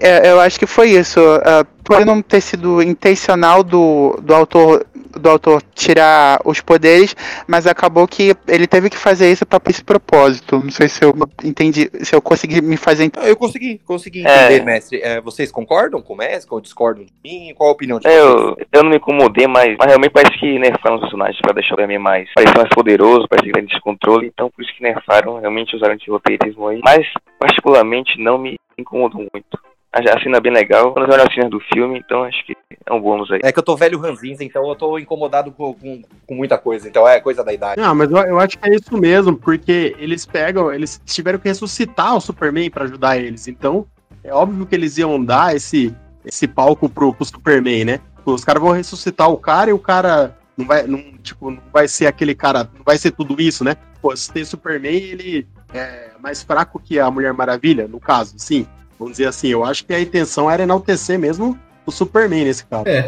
É, 0.00 0.30
eu 0.30 0.40
acho 0.40 0.58
que 0.58 0.66
foi 0.66 0.90
isso. 0.90 1.20
Uh, 1.20 1.66
pode 1.84 2.04
não 2.04 2.22
ter 2.22 2.40
sido 2.40 2.82
intencional 2.82 3.62
do, 3.62 4.18
do 4.22 4.34
autor 4.34 4.86
do 5.18 5.28
autor 5.30 5.62
tirar 5.74 6.40
os 6.44 6.60
poderes, 6.60 7.14
mas 7.46 7.66
acabou 7.66 8.06
que 8.08 8.34
ele 8.48 8.66
teve 8.66 8.90
que 8.90 8.96
fazer 8.96 9.30
isso 9.30 9.44
para 9.46 9.60
esse 9.68 9.82
propósito. 9.84 10.60
Não 10.62 10.70
sei 10.70 10.88
se 10.88 11.04
eu 11.04 11.14
entendi, 11.44 11.90
se 12.02 12.14
eu 12.14 12.20
consegui 12.22 12.60
me 12.60 12.76
fazer 12.76 13.04
entender. 13.04 13.28
Eu 13.28 13.36
consegui, 13.36 13.78
consegui 13.84 14.26
É. 14.26 14.44
entender, 14.46 14.64
mestre. 14.64 15.00
É, 15.02 15.20
vocês 15.20 15.50
concordam 15.50 16.00
com 16.02 16.14
o 16.14 16.16
mestre 16.16 16.52
ou 16.54 16.60
discordam 16.60 17.04
de 17.04 17.12
mim? 17.24 17.54
Qual 17.54 17.68
a 17.70 17.72
opinião 17.72 17.98
de 17.98 18.06
É, 18.08 18.20
vocês? 18.20 18.40
eu, 18.58 18.66
eu 18.72 18.82
não 18.82 18.90
me 18.90 18.96
incomodei, 18.96 19.46
mas, 19.46 19.76
mas 19.78 19.86
realmente 19.88 20.12
parece 20.12 20.38
que 20.38 20.58
nerfaram 20.58 20.96
os 20.96 21.02
personagens 21.02 21.38
pra 21.40 21.52
deixar 21.52 21.68
o 21.68 21.76
Superman 21.76 21.98
mais, 21.98 22.28
parecer 22.34 22.56
mais 22.56 22.68
poderoso, 22.70 23.26
parece 23.28 23.46
que 23.46 23.52
tem 23.52 23.64
descontrole, 23.66 24.26
então 24.26 24.50
por 24.50 24.62
isso 24.62 24.74
que 24.76 24.82
nerfaram, 24.82 25.38
realmente 25.40 25.74
usaram 25.76 25.94
esse 25.94 26.10
roteirismo 26.10 26.68
aí. 26.68 26.80
Mas, 26.84 27.06
particularmente, 27.38 28.18
não 28.18 28.38
me 28.38 28.56
incomodou 28.78 29.20
muito. 29.32 29.58
A 29.92 30.20
cena 30.20 30.38
é 30.38 30.40
bem 30.40 30.52
legal, 30.52 30.92
quando 30.94 31.06
eu 31.06 31.12
olho 31.12 31.22
as 31.22 31.34
cenas 31.34 31.50
do 31.50 31.60
filme, 31.60 31.98
então 31.98 32.24
acho 32.24 32.46
que 32.46 32.56
é 32.86 32.92
um 32.92 33.00
bônus 33.00 33.30
aí. 33.30 33.40
É 33.42 33.52
que 33.52 33.58
eu 33.58 33.62
tô 33.62 33.76
velho 33.76 33.98
ranzinza, 33.98 34.42
então 34.42 34.66
eu 34.66 34.74
tô 34.74 34.98
incomodado 34.98 35.52
com, 35.52 35.74
com, 35.74 36.00
com 36.26 36.34
muita 36.34 36.56
coisa. 36.56 36.88
Então 36.88 37.06
é 37.06 37.20
coisa 37.20 37.44
da 37.44 37.52
idade. 37.52 37.78
Não, 37.78 37.94
mas 37.94 38.10
eu, 38.10 38.16
eu 38.16 38.40
acho 38.40 38.58
que 38.58 38.70
é 38.70 38.74
isso 38.74 38.96
mesmo, 38.96 39.36
porque 39.36 39.94
eles 39.98 40.24
pegam, 40.24 40.72
eles 40.72 40.98
tiveram 41.04 41.38
que 41.38 41.46
ressuscitar 41.46 42.16
o 42.16 42.20
Superman 42.22 42.70
pra 42.70 42.84
ajudar 42.84 43.18
eles. 43.18 43.46
Então, 43.48 43.86
é 44.24 44.32
óbvio 44.32 44.64
que 44.64 44.74
eles 44.74 44.96
iam 44.96 45.22
dar 45.22 45.54
esse, 45.54 45.94
esse 46.24 46.48
palco 46.48 46.88
pro, 46.88 47.12
pro 47.12 47.24
Superman, 47.26 47.84
né? 47.84 48.00
Os 48.24 48.44
caras 48.44 48.62
vão 48.62 48.72
ressuscitar 48.72 49.30
o 49.30 49.36
cara 49.36 49.68
e 49.68 49.74
o 49.74 49.78
cara 49.78 50.34
não 50.56 50.66
vai, 50.66 50.86
não, 50.86 51.02
tipo, 51.22 51.50
não 51.50 51.60
vai 51.70 51.86
ser 51.86 52.06
aquele 52.06 52.34
cara, 52.34 52.68
não 52.74 52.82
vai 52.82 52.96
ser 52.96 53.10
tudo 53.10 53.40
isso, 53.40 53.62
né? 53.62 53.76
Pô, 54.00 54.16
se 54.16 54.32
tem 54.32 54.44
Superman, 54.44 54.94
ele 54.94 55.46
é 55.74 56.12
mais 56.20 56.42
fraco 56.42 56.80
que 56.80 56.98
a 56.98 57.10
Mulher 57.10 57.32
Maravilha, 57.34 57.86
no 57.86 58.00
caso, 58.00 58.34
sim. 58.38 58.66
Vamos 59.02 59.18
dizer 59.18 59.26
assim, 59.26 59.48
eu 59.48 59.64
acho 59.64 59.84
que 59.84 59.92
a 59.92 60.00
intenção 60.00 60.48
era 60.48 60.62
enaltecer 60.62 61.18
mesmo 61.18 61.58
o 61.84 61.90
Superman 61.90 62.44
nesse 62.44 62.64
caso. 62.64 62.84
É, 62.86 63.00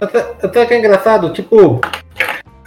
até, 0.43 0.67
que 0.67 0.75
é 0.75 0.79
engraçado, 0.79 1.33
tipo. 1.33 1.81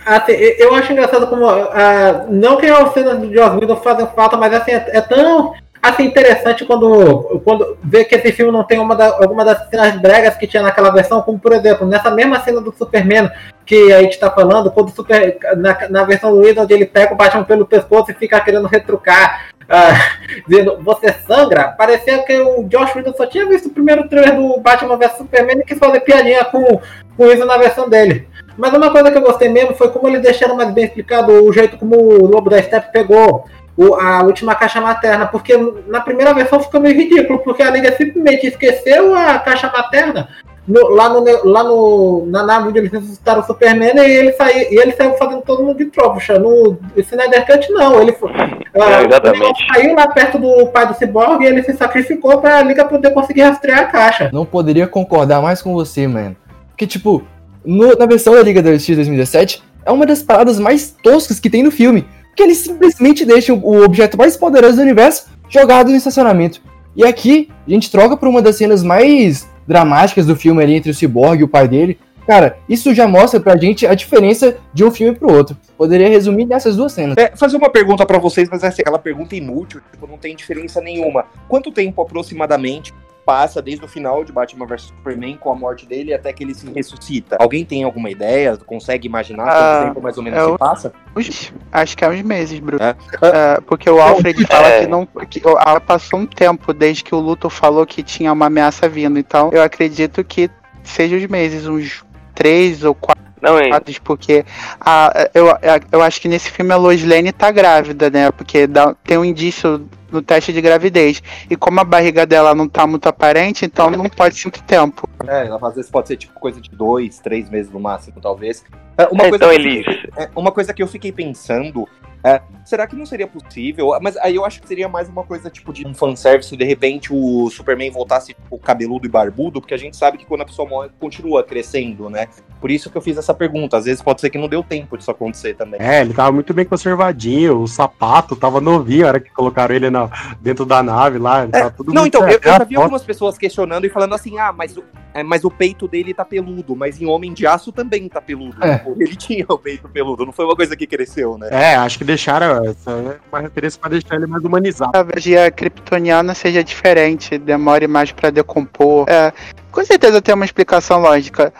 assim, 0.05 0.31
eu 0.31 0.73
acho 0.73 0.93
engraçado 0.93 1.27
como. 1.27 1.45
ah, 1.45 2.25
não 2.29 2.55
que 2.55 2.67
as 2.67 2.93
cenas 2.93 3.19
do 3.19 3.33
Joss 3.33 3.57
Whedon 3.57 3.75
fazem 3.75 4.07
falta, 4.15 4.37
mas 4.37 4.53
assim, 4.53 4.71
é, 4.71 4.91
é 4.93 5.01
tão 5.01 5.53
assim, 5.81 6.05
interessante 6.05 6.65
quando, 6.65 7.41
quando 7.43 7.77
vê 7.83 8.05
que 8.05 8.15
esse 8.15 8.31
filme 8.31 8.51
não 8.51 8.63
tem 8.63 8.79
uma 8.79 8.95
da, 8.95 9.07
alguma 9.07 9.43
das 9.43 9.69
cenas 9.69 9.99
bregas 9.99 10.37
que 10.37 10.47
tinha 10.47 10.63
naquela 10.63 10.89
versão, 10.89 11.21
como 11.21 11.37
por 11.37 11.51
exemplo, 11.51 11.85
nessa 11.85 12.09
mesma 12.09 12.39
cena 12.39 12.61
do 12.61 12.73
Superman 12.73 13.29
que 13.65 13.91
a 13.91 14.01
gente 14.01 14.17
tá 14.17 14.31
falando, 14.31 14.71
quando 14.71 14.91
Super, 14.91 15.37
na, 15.57 15.89
na 15.89 16.03
versão 16.05 16.31
do 16.31 16.39
Whedon, 16.39 16.61
onde 16.61 16.73
ele 16.73 16.85
pega 16.85 17.13
o 17.13 17.17
Batman 17.17 17.43
pelo 17.43 17.65
pescoço 17.65 18.09
e 18.11 18.13
fica 18.13 18.39
querendo 18.39 18.67
retrucar. 18.67 19.49
Ah, 19.69 20.17
dizendo, 20.47 20.79
você 20.81 21.13
sangra? 21.27 21.69
Parecia 21.69 22.23
que 22.23 22.39
o 22.39 22.63
Josh 22.63 22.95
Whedon 22.95 23.13
só 23.13 23.25
tinha 23.25 23.45
visto 23.45 23.67
o 23.67 23.73
primeiro 23.73 24.07
trailer 24.07 24.35
do 24.35 24.59
Batman 24.59 24.97
vs 24.97 25.17
Superman 25.17 25.59
e 25.59 25.65
quis 25.65 25.77
fazer 25.77 25.99
piadinha 26.01 26.45
com, 26.45 26.79
com 27.17 27.25
isso 27.27 27.45
na 27.45 27.57
versão 27.57 27.89
dele. 27.89 28.27
Mas 28.57 28.73
uma 28.73 28.91
coisa 28.91 29.11
que 29.11 29.17
eu 29.17 29.21
gostei 29.21 29.49
mesmo 29.49 29.75
foi 29.75 29.89
como 29.89 30.07
eles 30.07 30.21
deixaram 30.21 30.55
mais 30.55 30.71
bem 30.71 30.85
explicado 30.85 31.31
o 31.31 31.53
jeito 31.53 31.77
como 31.77 31.95
o 31.95 32.25
Lobo 32.25 32.49
da 32.49 32.61
Steppe 32.61 32.91
pegou 32.91 33.45
o- 33.77 33.93
a 33.95 34.23
última 34.23 34.55
caixa 34.55 34.81
materna, 34.81 35.25
porque 35.27 35.55
na 35.87 36.01
primeira 36.01 36.33
versão 36.33 36.59
ficou 36.59 36.81
meio 36.81 36.95
ridículo, 36.95 37.39
porque 37.39 37.61
a 37.63 37.69
Liga 37.71 37.95
simplesmente 37.95 38.47
esqueceu 38.47 39.13
a 39.15 39.37
caixa 39.39 39.71
materna 39.71 40.27
no- 40.67 40.89
lá, 40.89 41.07
no, 41.09 41.23
lá 41.45 41.63
no, 41.63 42.25
na 42.27 42.43
nave 42.43 42.69
onde 42.69 42.79
eles 42.79 42.91
ressuscitaram 42.91 43.39
o 43.41 43.45
Superman 43.45 43.93
e 43.95 43.99
ele, 43.99 44.33
saiu, 44.33 44.67
e 44.71 44.79
ele 44.79 44.91
saiu 44.93 45.13
fazendo 45.13 45.41
todo 45.41 45.63
mundo 45.63 45.77
de 45.77 45.85
trouxa. 45.85 46.37
No 46.39 46.77
Snyder 46.97 47.45
Cut 47.45 47.71
não, 47.71 48.01
ele 48.01 48.11
foi. 48.13 48.31
ah, 48.31 49.03
exatamente. 49.07 49.37
o 49.37 49.43
negócio 49.43 49.65
Saiu 49.73 49.95
lá 49.95 50.07
perto 50.09 50.37
do 50.39 50.67
pai 50.67 50.87
do 50.87 50.93
Cyborg 50.95 51.43
e 51.43 51.47
ele 51.47 51.63
se 51.63 51.73
sacrificou 51.73 52.41
pra 52.41 52.61
Liga 52.63 52.83
poder 52.83 53.11
conseguir 53.11 53.41
rastrear 53.43 53.79
a 53.81 53.85
caixa. 53.85 54.29
Não 54.33 54.45
poderia 54.45 54.87
concordar 54.87 55.41
mais 55.41 55.61
com 55.61 55.73
você, 55.73 56.05
mano. 56.07 56.35
Porque, 56.69 56.85
tipo, 56.85 57.23
no- 57.63 57.95
na 57.95 58.05
versão 58.05 58.33
da 58.33 58.41
Liga 58.43 58.61
da 58.61 58.73
Justiça 58.73 58.95
2017, 58.97 59.63
é 59.85 59.91
uma 59.91 60.05
das 60.05 60.21
paradas 60.21 60.59
mais 60.59 60.91
toscas 61.01 61.39
que 61.39 61.49
tem 61.49 61.63
no 61.63 61.71
filme. 61.71 62.05
Porque 62.37 62.43
eles 62.43 62.59
simplesmente 62.59 63.25
deixam 63.25 63.59
o 63.63 63.83
objeto 63.83 64.15
mais 64.15 64.37
poderoso 64.37 64.75
do 64.75 64.83
universo 64.83 65.27
jogado 65.49 65.89
no 65.89 65.97
estacionamento. 65.97 66.61
E 66.95 67.03
aqui, 67.03 67.49
a 67.65 67.71
gente 67.71 67.89
troca 67.89 68.15
por 68.15 68.27
uma 68.29 68.43
das 68.43 68.57
cenas 68.57 68.83
mais 68.83 69.49
dramáticas 69.67 70.27
do 70.27 70.35
filme 70.35 70.61
ali 70.61 70.75
entre 70.75 70.91
o 70.91 70.93
Cyborg 70.93 71.41
e 71.41 71.43
o 71.43 71.47
pai 71.47 71.67
dele. 71.67 71.97
Cara, 72.27 72.59
isso 72.69 72.93
já 72.93 73.07
mostra 73.07 73.39
pra 73.39 73.57
gente 73.57 73.87
a 73.87 73.95
diferença 73.95 74.55
de 74.71 74.85
um 74.85 74.91
filme 74.91 75.17
pro 75.17 75.33
outro. 75.33 75.57
Poderia 75.75 76.09
resumir 76.09 76.45
nessas 76.45 76.75
duas 76.75 76.91
cenas. 76.91 77.17
É, 77.17 77.35
fazer 77.35 77.57
uma 77.57 77.71
pergunta 77.71 78.05
pra 78.05 78.19
vocês, 78.19 78.47
mas 78.51 78.63
é 78.63 78.67
aquela 78.67 78.99
pergunta 78.99 79.35
inútil, 79.35 79.81
tipo, 79.91 80.05
não 80.05 80.19
tem 80.19 80.35
diferença 80.35 80.79
nenhuma. 80.79 81.25
Quanto 81.47 81.71
tempo 81.71 82.03
aproximadamente 82.03 82.93
passa 83.27 83.61
desde 83.61 83.83
o 83.83 83.87
final 83.89 84.23
de 84.23 84.31
Batman 84.31 84.65
vs 84.65 84.83
Superman 84.83 85.35
com 85.35 85.51
a 85.51 85.55
morte 85.55 85.85
dele 85.85 86.13
até 86.13 86.31
que 86.31 86.45
ele 86.45 86.55
se 86.55 86.65
ressuscita? 86.71 87.35
Alguém 87.37 87.65
tem 87.65 87.83
alguma 87.83 88.09
ideia? 88.09 88.55
Consegue 88.55 89.05
imaginar 89.05 89.43
quanto 89.43 89.57
Ah, 89.57 89.83
tempo 89.87 90.01
mais 90.01 90.17
ou 90.17 90.23
menos 90.23 90.39
é 90.39 90.51
se 90.53 90.57
passa? 90.57 90.93
Uns- 91.13 91.53
acho 91.69 91.97
que 91.97 92.05
é 92.05 92.09
uns 92.09 92.21
meses, 92.21 92.57
Bruno. 92.59 92.81
É. 92.81 92.95
É, 93.21 93.59
porque 93.67 93.89
o 93.89 93.99
Alfred 94.01 94.45
fala 94.47 94.67
É. 94.69 94.79
que 94.81 94.87
não. 94.87 95.05
Que, 95.29 95.41
passou 95.85 96.19
um 96.19 96.25
tempo 96.25 96.73
desde 96.73 97.03
que 97.03 97.13
o 97.13 97.19
Luthor 97.19 97.51
falou 97.51 97.85
que 97.85 98.01
tinha 98.01 98.31
uma 98.31 98.45
ameaça 98.45 98.87
vindo. 98.87 99.19
Então 99.19 99.49
eu 99.51 99.61
acredito 99.61 100.23
que 100.23 100.49
seja 100.81 101.17
os 101.17 101.25
meses, 101.27 101.67
uns 101.67 102.05
três 102.33 102.83
ou 102.85 102.95
quatro, 102.95 103.21
Não, 103.41 103.57
é, 103.59 103.69
porque 104.03 104.45
a, 104.79 105.29
eu, 105.33 105.47
eu 105.91 106.01
acho 106.01 106.21
que 106.21 106.29
nesse 106.29 106.49
filme 106.49 106.71
a 106.71 106.77
Lois 106.77 107.03
Lane 107.05 107.33
tá 107.33 107.51
grávida, 107.51 108.09
né? 108.09 108.31
Porque 108.31 108.65
dá- 108.67 108.95
tem 109.03 109.17
um 109.17 109.25
indício 109.25 109.85
no 110.11 110.21
teste 110.21 110.53
de 110.53 110.61
gravidez. 110.61 111.21
E 111.49 111.55
como 111.55 111.79
a 111.79 111.83
barriga 111.83 112.25
dela 112.25 112.53
não 112.55 112.67
tá 112.67 112.85
muito 112.87 113.07
aparente, 113.07 113.65
então 113.65 113.89
não 113.89 114.09
pode 114.09 114.35
ser 114.35 114.45
muito 114.47 114.63
tempo. 114.63 115.07
É, 115.27 115.49
às 115.61 115.75
vezes 115.75 115.91
pode 115.91 116.07
ser 116.07 116.17
tipo 116.17 116.39
coisa 116.39 116.61
de 116.61 116.69
dois, 116.69 117.19
três 117.19 117.49
meses 117.49 117.71
no 117.71 117.79
máximo, 117.79 118.19
talvez. 118.21 118.63
É, 118.97 119.07
Uma 119.11 119.25
É, 119.25 119.29
coisa 119.29 119.53
então 119.53 119.63
que 119.63 120.09
é, 120.17 120.29
uma 120.35 120.51
coisa 120.51 120.73
que 120.73 120.81
eu 120.81 120.87
fiquei 120.87 121.11
pensando 121.11 121.87
é, 122.23 122.41
será 122.65 122.87
que 122.87 122.95
não 122.95 123.05
seria 123.05 123.27
possível? 123.27 123.91
Mas 124.01 124.17
aí 124.17 124.35
eu 124.35 124.43
acho 124.45 124.61
que 124.61 124.67
seria 124.67 124.87
mais 124.87 125.07
uma 125.07 125.23
coisa 125.23 125.49
tipo 125.49 125.71
de 125.71 125.85
um 125.87 125.93
fanservice, 125.93 126.49
se 126.49 126.57
de 126.57 126.65
repente 126.65 127.13
o 127.13 127.49
Superman 127.49 127.91
voltasse 127.91 128.33
tipo, 128.33 128.57
cabeludo 128.57 129.05
e 129.05 129.09
barbudo, 129.09 129.61
porque 129.61 129.73
a 129.73 129.77
gente 129.77 129.95
sabe 129.95 130.17
que 130.17 130.25
quando 130.25 130.41
a 130.41 130.45
pessoa 130.45 130.67
morre, 130.67 130.89
continua 130.99 131.43
crescendo, 131.43 132.09
né? 132.09 132.27
Por 132.59 132.71
isso 132.71 132.89
que 132.89 132.97
eu 132.97 133.01
fiz 133.01 133.17
essa 133.17 133.33
pergunta. 133.33 133.77
Às 133.77 133.85
vezes 133.85 134.01
pode 134.01 134.19
ser 134.19 134.29
que 134.29 134.37
não 134.37 134.47
deu 134.47 134.63
tempo 134.63 134.97
disso 134.97 135.11
acontecer 135.11 135.55
também. 135.55 135.79
É, 135.81 136.01
ele 136.01 136.13
tava 136.13 136.31
muito 136.31 136.53
bem 136.53 136.65
conservadinho, 136.65 137.61
o 137.61 137.67
sapato 137.67 138.35
tava 138.35 138.59
novinho, 138.59 139.05
a 139.05 139.09
hora 139.09 139.19
que 139.19 139.31
colocaram 139.31 139.75
ele 139.75 139.89
na- 139.89 140.09
dentro 140.41 140.65
da 140.65 140.81
nave 140.81 141.19
lá. 141.19 141.47
tudo 141.75 141.93
Não, 141.93 142.05
então, 142.05 142.27
eu, 142.27 142.39
eu 142.43 142.51
é, 142.51 142.57
já 142.57 142.63
vi 142.63 142.75
algumas 142.75 143.03
pessoas 143.03 143.37
questionando 143.37 143.85
e 143.85 143.89
falando 143.89 144.15
assim, 144.15 144.37
ah, 144.39 144.51
mas 144.51 144.75
o, 144.75 144.83
é, 145.13 145.23
mas 145.23 145.43
o 145.43 145.51
peito 145.51 145.87
dele 145.87 146.13
tá 146.13 146.23
peludo, 146.23 146.75
mas 146.75 147.01
em 147.01 147.05
Homem 147.05 147.33
de 147.33 147.45
Aço 147.47 147.71
também 147.71 148.07
tá 148.07 148.21
peludo. 148.21 148.63
É. 148.63 148.77
Tipo, 148.77 148.95
Ele 148.99 149.15
tinha 149.17 149.45
o 149.49 149.57
peito 149.57 149.87
peludo, 149.89 150.25
não 150.25 150.31
foi 150.33 150.45
uma 150.45 150.55
coisa 150.55 150.75
que 150.75 150.85
cresceu, 150.85 151.37
né? 151.37 151.49
É, 151.51 151.75
acho 151.75 151.97
que 151.97 152.03
deixaram 152.07 152.65
essa 152.65 152.91
é 152.91 153.17
uma 153.31 153.41
referência 153.41 153.79
pra 153.79 153.89
deixar 153.89 154.15
ele 154.15 154.25
mais 154.25 154.43
humanizado. 154.43 154.97
A 154.97 155.03
magia 155.03 155.51
kryptoniana 155.51 156.33
seja 156.33 156.63
diferente, 156.63 157.37
demore 157.37 157.87
mais 157.87 158.11
pra 158.11 158.31
decompor. 158.31 159.05
É, 159.07 159.31
com 159.71 159.85
certeza 159.85 160.21
tem 160.21 160.33
uma 160.33 160.45
explicação 160.45 160.99
lógica, 160.99 161.53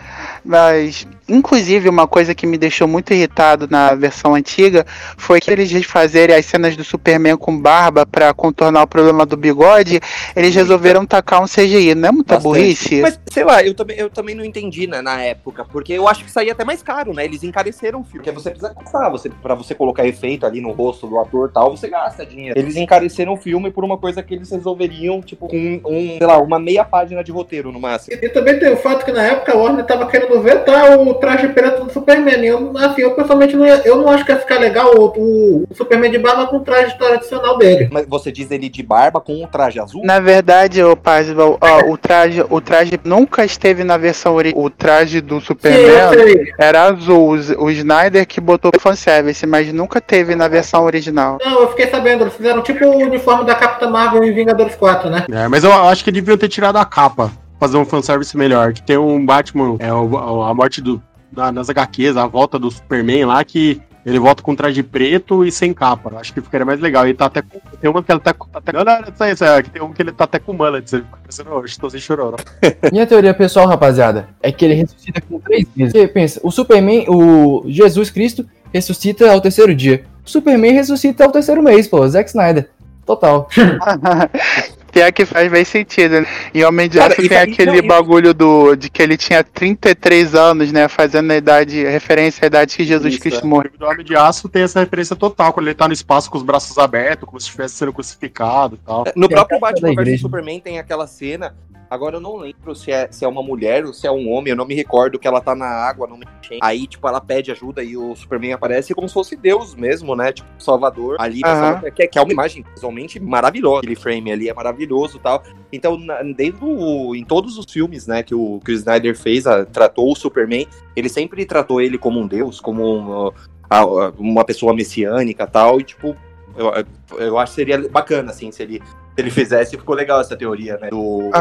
mas 0.44 1.06
inclusive 1.28 1.90
uma 1.90 2.08
coisa 2.08 2.34
que 2.34 2.48
me 2.48 2.58
deixou 2.58 2.88
muito 2.88 3.14
irritado 3.14 3.68
na 3.70 3.94
versão 3.94 4.36
antiga 4.36 4.86
foi 5.18 5.40
que 5.40 5.52
eles 5.52 5.72
fazerem 5.86 6.36
as 6.36 6.46
cenas 6.46 6.76
do 6.76 6.84
Superman 6.84 7.38
com 7.38 7.58
barba 7.58 8.06
pra 8.06 8.34
contornar 8.34 8.84
o 8.84 8.88
problema 8.88 9.26
do 9.26 9.36
bigode, 9.36 10.00
eles 10.36 10.56
resolveram 10.56 11.06
tacar 11.06 11.42
um 11.42 11.46
CGI, 11.46 11.96
não 11.96 12.10
é 12.10 12.12
muita 12.12 12.36
Bastante. 12.36 12.54
burrice? 12.54 13.02
Mas, 13.02 13.20
sei 13.32 13.44
lá, 13.44 13.64
eu 13.64 13.74
também, 13.74 13.98
eu 13.98 14.10
também 14.10 14.36
não 14.36 14.44
entendi, 14.44 14.88
né, 14.88 15.02
na 15.02 15.22
época, 15.22 15.66
porque 15.66 15.94
eu 15.94 16.08
acho 16.08 16.24
que 16.24 16.32
saía 16.32 16.54
até 16.54 16.64
mais 16.64 16.82
caro, 16.82 17.14
né? 17.14 17.26
Eles 17.26 17.44
encareceram 17.44 18.02
o 18.02 18.04
filme, 18.04 18.20
porque 18.20 18.32
você 18.32 18.50
precisa 18.50 18.74
gastar, 18.74 19.10
você, 19.10 19.30
pra 19.30 19.56
você 19.56 19.76
colocar 19.76 20.06
efeito 20.08 20.46
ali 20.46 20.62
no 20.62 20.72
rosto 20.72 21.08
do 21.08 21.20
ator 21.20 21.50
e 21.50 21.54
tal, 21.54 21.76
você 21.76 21.90
gasta 21.90 22.26
dinheiro. 22.26 22.58
Eles 22.58 22.76
encareceram 22.76 23.34
o 23.34 23.38
filme 23.38 23.72
por 23.72 23.84
uma 23.84 23.98
coisa 23.98 24.24
que 24.24 24.34
eles 24.34 24.50
resolveriam, 24.52 25.22
tipo, 25.22 25.48
com 25.48 25.82
um, 25.86 26.18
sei 26.18 26.28
lá, 26.28 26.38
uma 26.38 26.60
meia 26.60 26.84
página 26.84 27.24
de 27.24 27.32
roteiro 27.32 27.72
no 27.72 27.80
máximo. 27.80 28.16
E, 28.16 28.26
e 28.26 28.30
também 28.30 28.60
tem 28.60 28.72
o 28.72 28.78
fato 28.78 29.06
que 29.06 29.12
na 29.12 29.24
época 29.24 29.54
a 29.54 29.58
Warner 29.58 29.86
tava 29.86 30.08
querendo 30.08 30.42
vetar 30.42 30.98
o 30.98 31.17
traje 31.18 31.48
preto 31.50 31.84
do 31.86 31.92
Superman. 31.94 32.40
E 32.44 32.48
eu, 32.48 32.72
assim, 32.78 33.02
eu 33.02 33.12
pessoalmente 33.16 33.56
não, 33.56 33.66
ia- 33.66 33.82
eu 33.86 33.98
não 33.98 34.10
acho 34.10 34.26
que 34.26 34.32
ia 34.32 34.40
ficar 34.40 34.60
legal 34.60 34.94
o, 34.98 35.06
o- 35.18 35.64
o 35.70 35.76
Superman 35.76 36.10
de 36.12 36.18
barba 36.18 36.48
com 36.48 36.58
o 36.58 36.62
traje 36.62 36.98
tradicional 36.98 37.58
dele. 37.58 37.90
Mas 37.92 38.06
você 38.08 38.32
diz 38.32 38.50
ele 38.52 38.70
de 38.70 38.82
barba 38.84 39.20
com 39.20 39.34
um 39.44 39.48
traje 39.48 39.80
azul? 39.80 40.02
Na 40.04 40.20
verdade, 40.20 40.82
ô 40.84 40.96
Parzival, 40.96 41.58
ó, 41.62 41.92
o 41.92 41.98
traje, 41.98 42.44
o 42.50 42.62
traje 42.62 43.00
nunca 43.04 43.44
esteve 43.46 43.84
na 43.84 43.98
versão 43.98 44.36
original. 44.36 44.64
O 44.66 44.70
traje 44.70 45.22
do 45.22 45.40
Sim, 45.40 45.46
Superman 45.48 46.10
sei. 46.14 46.54
era 46.58 46.84
azul. 46.84 47.36
O 47.58 47.68
o 47.68 47.72
Snyder 47.72 48.26
que 48.26 48.40
botou 48.40 48.72
fanservice, 48.80 49.46
mas 49.46 49.72
nunca 49.74 50.00
teve 50.00 50.36
na 50.36 50.48
versão 50.48 50.84
original. 50.86 51.38
Não, 51.44 51.62
eu 51.62 51.70
fiquei 51.70 51.88
sabendo, 51.88 52.24
eles 52.24 52.34
fizeram 52.34 52.62
tipo 52.62 52.86
o 52.86 52.98
uniforme 52.98 53.46
da 53.46 53.56
Capitã 53.56 53.90
Marvel 53.90 54.24
em 54.24 54.34
Vingadores 54.34 54.76
4, 54.76 55.10
né? 55.10 55.26
É, 55.32 55.48
mas 55.48 55.64
eu 55.64 55.72
acho 55.74 56.04
que 56.04 56.12
deviam 56.12 56.38
ter 56.38 56.48
tirado 56.48 56.78
a 56.78 56.86
capa, 56.86 57.32
fazer 57.60 57.78
um 57.78 57.86
fanservice 57.86 58.36
melhor. 58.38 58.74
Que 58.74 58.82
tem 58.82 58.98
um 58.98 59.26
Batman, 59.26 59.76
é, 59.80 59.92
o- 59.94 60.44
a 60.44 60.54
morte 60.54 60.82
do. 60.82 61.02
Na- 61.36 61.52
nas 61.52 61.70
HQs, 61.70 62.18
a 62.18 62.26
volta 62.28 62.58
do 62.60 62.70
Superman 62.72 63.26
lá, 63.26 63.44
que 63.44 63.82
Ele 64.06 64.20
volta 64.20 64.42
com 64.42 64.56
traje 64.56 64.82
preto 64.82 65.44
e 65.44 65.52
sem 65.52 65.74
capa. 65.74 66.18
Acho 66.18 66.34
que 66.34 66.40
ficaria 66.40 66.66
mais 66.66 66.80
legal. 66.80 67.04
Ele 67.06 67.14
tá 67.14 67.26
até 67.26 67.42
com. 67.42 67.60
Tem 67.82 67.90
uma 67.90 68.02
que 68.02 68.10
ele 68.10 68.22
tá, 68.22 68.34
tá 68.34 68.48
até. 68.54 68.72
Não, 68.72 68.82
não, 68.86 69.02
não, 69.02 69.30
isso 69.34 69.44
aí. 69.44 69.64
Tem 69.64 69.82
um 69.82 69.92
que 69.92 70.02
ele 70.02 70.14
tá 70.14 70.24
até 70.24 70.40
com 70.40 70.54
mullet. 70.54 70.90
Você 70.90 71.00
fica 71.00 71.18
pensando, 71.26 71.66
estou 71.66 71.90
sem 71.90 72.00
chororó. 72.00 72.38
Minha 72.90 73.06
teoria 73.06 73.34
pessoal, 73.34 73.68
rapaziada, 73.68 74.30
é 74.42 74.50
que 74.50 74.64
ele 74.64 74.76
ressuscita 74.76 75.20
com 75.20 75.42
três 75.42 75.66
meses. 75.76 75.92
Porque, 75.92 76.08
pensa, 76.08 76.40
o 76.42 76.50
Superman, 76.50 77.04
o 77.10 77.66
Jesus 77.68 78.10
Cristo, 78.10 78.46
ressuscita 78.74 79.30
ao 79.30 79.42
terceiro 79.42 79.76
dia. 79.76 80.06
O 80.26 80.30
Superman 80.30 80.72
ressuscita 80.72 81.26
ao 81.26 81.32
terceiro 81.34 81.62
mês, 81.62 81.86
pô. 81.86 82.08
Zack 82.08 82.30
Snyder. 82.30 82.70
Total. 83.06 83.50
Pior 84.98 85.12
que 85.12 85.26
faz 85.28 85.52
bem 85.52 85.64
sentido, 85.64 86.22
né? 86.22 86.28
E 86.52 86.64
Homem 86.64 86.90
de 86.90 86.98
Cara, 86.98 87.14
Aço 87.14 87.22
e 87.22 87.30
tem 87.30 87.38
aquele 87.38 87.84
não, 87.84 87.88
bagulho 87.88 88.34
do, 88.34 88.76
de 88.76 88.90
que 88.90 89.00
ele 89.00 89.16
tinha 89.16 89.44
33 89.44 90.34
anos, 90.34 90.72
né? 90.72 90.88
Fazendo 90.88 91.30
a 91.30 91.36
idade, 91.36 91.84
referência 91.84 92.44
à 92.44 92.48
idade 92.48 92.76
que 92.76 92.84
Jesus 92.84 93.14
Isso, 93.14 93.22
Cristo 93.22 93.44
é. 93.44 93.48
morreu. 93.48 93.72
O 93.76 93.78
do 93.78 93.86
Homem 93.86 94.04
de 94.04 94.16
Aço 94.16 94.50
tem 94.50 94.64
essa 94.64 94.80
referência 94.80 95.16
total, 95.16 95.54
quando 95.54 95.68
ele 95.68 95.76
tá 95.76 95.88
no 95.88 95.94
espaço 95.94 96.32
com 96.32 96.38
os 96.40 96.44
braços 96.44 96.76
abertos, 96.80 97.30
como 97.30 97.40
se 97.40 97.46
estivesse 97.46 97.76
sendo 97.76 97.94
crucificado 97.94 98.74
e 98.74 98.80
tal. 98.80 99.06
No 99.16 99.28
Tem 99.28 99.38
a 99.38 99.46
próprio 99.46 99.60
Batman 99.60 99.94
vs. 99.94 100.20
Superman 100.20 100.60
tem 100.60 100.80
aquela 100.80 101.06
cena. 101.06 101.56
Agora 101.90 102.18
eu 102.18 102.20
não 102.22 102.36
lembro 102.36 102.76
se 102.76 102.92
é, 102.92 103.08
se 103.10 103.24
é 103.24 103.28
uma 103.28 103.42
mulher 103.42 103.86
ou 103.86 103.94
se 103.94 104.06
é 104.06 104.12
um 104.12 104.30
homem, 104.32 104.52
eu 104.52 104.58
não 104.58 104.66
me 104.66 104.76
recordo 104.76 105.18
que 105.18 105.28
ela 105.28 105.40
tá 105.40 105.56
na 105.56 105.66
água, 105.68 106.06
numa 106.06 106.24
enchente. 106.40 106.60
Aí, 106.62 106.86
tipo, 106.86 107.08
ela 107.08 107.22
pede 107.22 107.52
ajuda 107.52 107.82
e 107.82 107.96
o 107.96 108.14
Superman 108.16 108.54
aparece 108.54 108.94
como 108.94 109.08
se 109.08 109.14
fosse 109.14 109.36
Deus 109.38 109.74
mesmo, 109.74 110.16
né? 110.16 110.34
Tipo, 110.34 110.48
Salvador 110.60 111.16
ali, 111.20 111.40
pra 111.40 111.52
Aham. 111.52 111.74
salvar- 111.74 111.92
que, 111.92 112.08
que 112.08 112.20
é 112.20 112.22
uma 112.22 112.34
imagem 112.34 112.66
visualmente 112.76 113.20
maravilhosa. 113.20 113.80
Aquele 113.80 113.96
frame 113.96 114.32
ali 114.32 114.50
é 114.50 114.54
maravilhoso 114.54 115.18
e 115.18 115.20
tal. 115.22 115.42
Então, 115.72 115.98
na- 115.98 116.22
desde 116.24 116.60
o, 116.62 117.16
em 117.16 117.24
todos 117.24 117.58
os 117.58 117.66
filmes, 117.72 118.06
né, 118.06 118.22
que 118.22 118.36
o, 118.36 118.60
que 118.66 118.72
o 118.72 118.74
Snyder 118.76 119.18
fez, 119.18 119.48
a- 119.48 119.66
tratou 119.66 120.12
o 120.12 120.16
Superman, 120.16 120.68
ele 120.96 121.08
sempre 121.08 121.46
tratou 121.46 121.80
ele 121.80 121.98
como 121.98 122.20
um 122.20 122.28
deus, 122.28 122.60
como 122.60 122.84
um, 122.98 123.32
a- 123.70 124.12
uma 124.18 124.44
pessoa 124.44 124.74
messiânica 124.74 125.44
e 125.44 125.48
tal, 125.48 125.80
e 125.80 125.84
tipo, 125.84 126.16
eu, 126.58 126.72
eu 127.18 127.38
acho 127.38 127.52
que 127.54 127.56
seria 127.56 127.88
bacana, 127.90 128.32
assim, 128.32 128.52
se 128.52 128.62
ele, 128.64 128.82
ele 129.22 129.32
fizesse, 129.32 129.78
ficou 129.78 129.96
legal 129.96 130.22
essa 130.22 130.36
teoria, 130.36 130.78
né, 130.78 130.90
do 130.90 131.32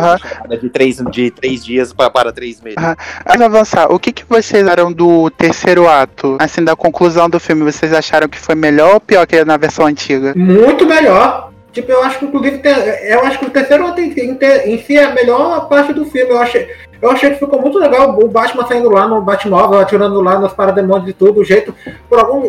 de, 0.60 0.70
três, 0.70 0.96
de 1.10 1.30
três 1.30 1.64
dias 1.64 1.92
pra, 1.92 2.08
para 2.08 2.32
três 2.32 2.60
meses. 2.60 2.78
Antes 2.78 3.38
de 3.38 3.44
avançar, 3.44 3.92
o 3.92 3.98
que, 3.98 4.12
que 4.12 4.24
vocês 4.24 4.66
acharam 4.66 4.92
do 4.92 5.30
terceiro 5.30 5.88
ato? 5.88 6.36
Assim, 6.38 6.62
da 6.62 6.76
conclusão 6.76 7.28
do 7.28 7.40
filme, 7.40 7.64
vocês 7.64 7.92
acharam 7.92 8.28
que 8.28 8.38
foi 8.38 8.54
melhor 8.54 8.94
ou 8.94 9.00
pior 9.00 9.26
que 9.26 9.44
na 9.44 9.56
versão 9.56 9.86
antiga? 9.86 10.34
Muito 10.36 10.86
melhor. 10.86 11.52
Tipo, 11.72 11.92
eu 11.92 12.02
acho 12.02 12.18
que 12.18 12.24
inclusive 12.24 12.62
eu 13.02 13.20
acho 13.20 13.38
que 13.38 13.44
o 13.44 13.50
terceiro 13.50 13.86
ato 13.86 14.00
em, 14.00 14.10
em, 14.10 14.38
em 14.64 14.82
si 14.82 14.96
é 14.96 15.04
a 15.04 15.12
melhor 15.12 15.68
parte 15.68 15.92
do 15.92 16.06
filme. 16.06 16.30
Eu 16.30 16.38
achei, 16.38 16.66
eu 17.00 17.10
achei 17.10 17.30
que 17.30 17.38
ficou 17.38 17.60
muito 17.60 17.78
legal 17.78 18.18
o 18.18 18.28
Batman 18.28 18.66
saindo 18.66 18.90
lá 18.90 19.06
no 19.06 19.20
Batmóvel, 19.20 19.80
atirando 19.80 20.20
lá 20.20 20.38
nos 20.38 20.52
parademônios 20.52 21.10
e 21.10 21.12
tudo, 21.12 21.40
o 21.40 21.44
jeito, 21.44 21.74
por 22.08 22.18
algum, 22.18 22.42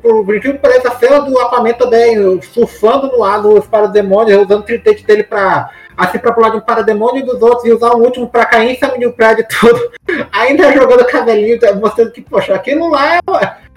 por 0.00 0.40
que 0.40 0.52
pareça, 0.54 0.88
a 0.88 0.96
cena 0.96 1.20
do 1.20 1.38
Aquaman 1.38 1.72
também, 1.72 2.40
surfando 2.42 3.08
no 3.08 3.24
ar 3.24 3.42
nos 3.42 3.66
parademônios, 3.66 4.42
usando 4.42 4.60
o 4.60 4.64
tridente 4.64 5.04
dele 5.04 5.22
pra 5.22 5.70
assim 5.96 6.18
pra 6.18 6.32
pular 6.32 6.50
de 6.50 6.56
um 6.56 6.60
parademônio 6.60 7.24
dos 7.24 7.40
outros 7.40 7.64
e 7.64 7.72
usar 7.72 7.94
o 7.94 8.02
último 8.02 8.28
pra 8.28 8.44
cair 8.44 8.72
em 8.72 8.76
cima 8.76 8.98
de 8.98 9.06
um 9.06 9.12
prédio 9.12 9.44
e 9.44 9.48
tudo. 9.48 9.90
Ainda 10.32 10.72
jogando 10.72 11.06
cabelinho, 11.06 11.58
tá 11.58 11.72
mostrando 11.72 12.10
que, 12.10 12.20
poxa, 12.20 12.54
aquilo 12.54 12.90
lá 12.90 13.16
é, 13.16 13.20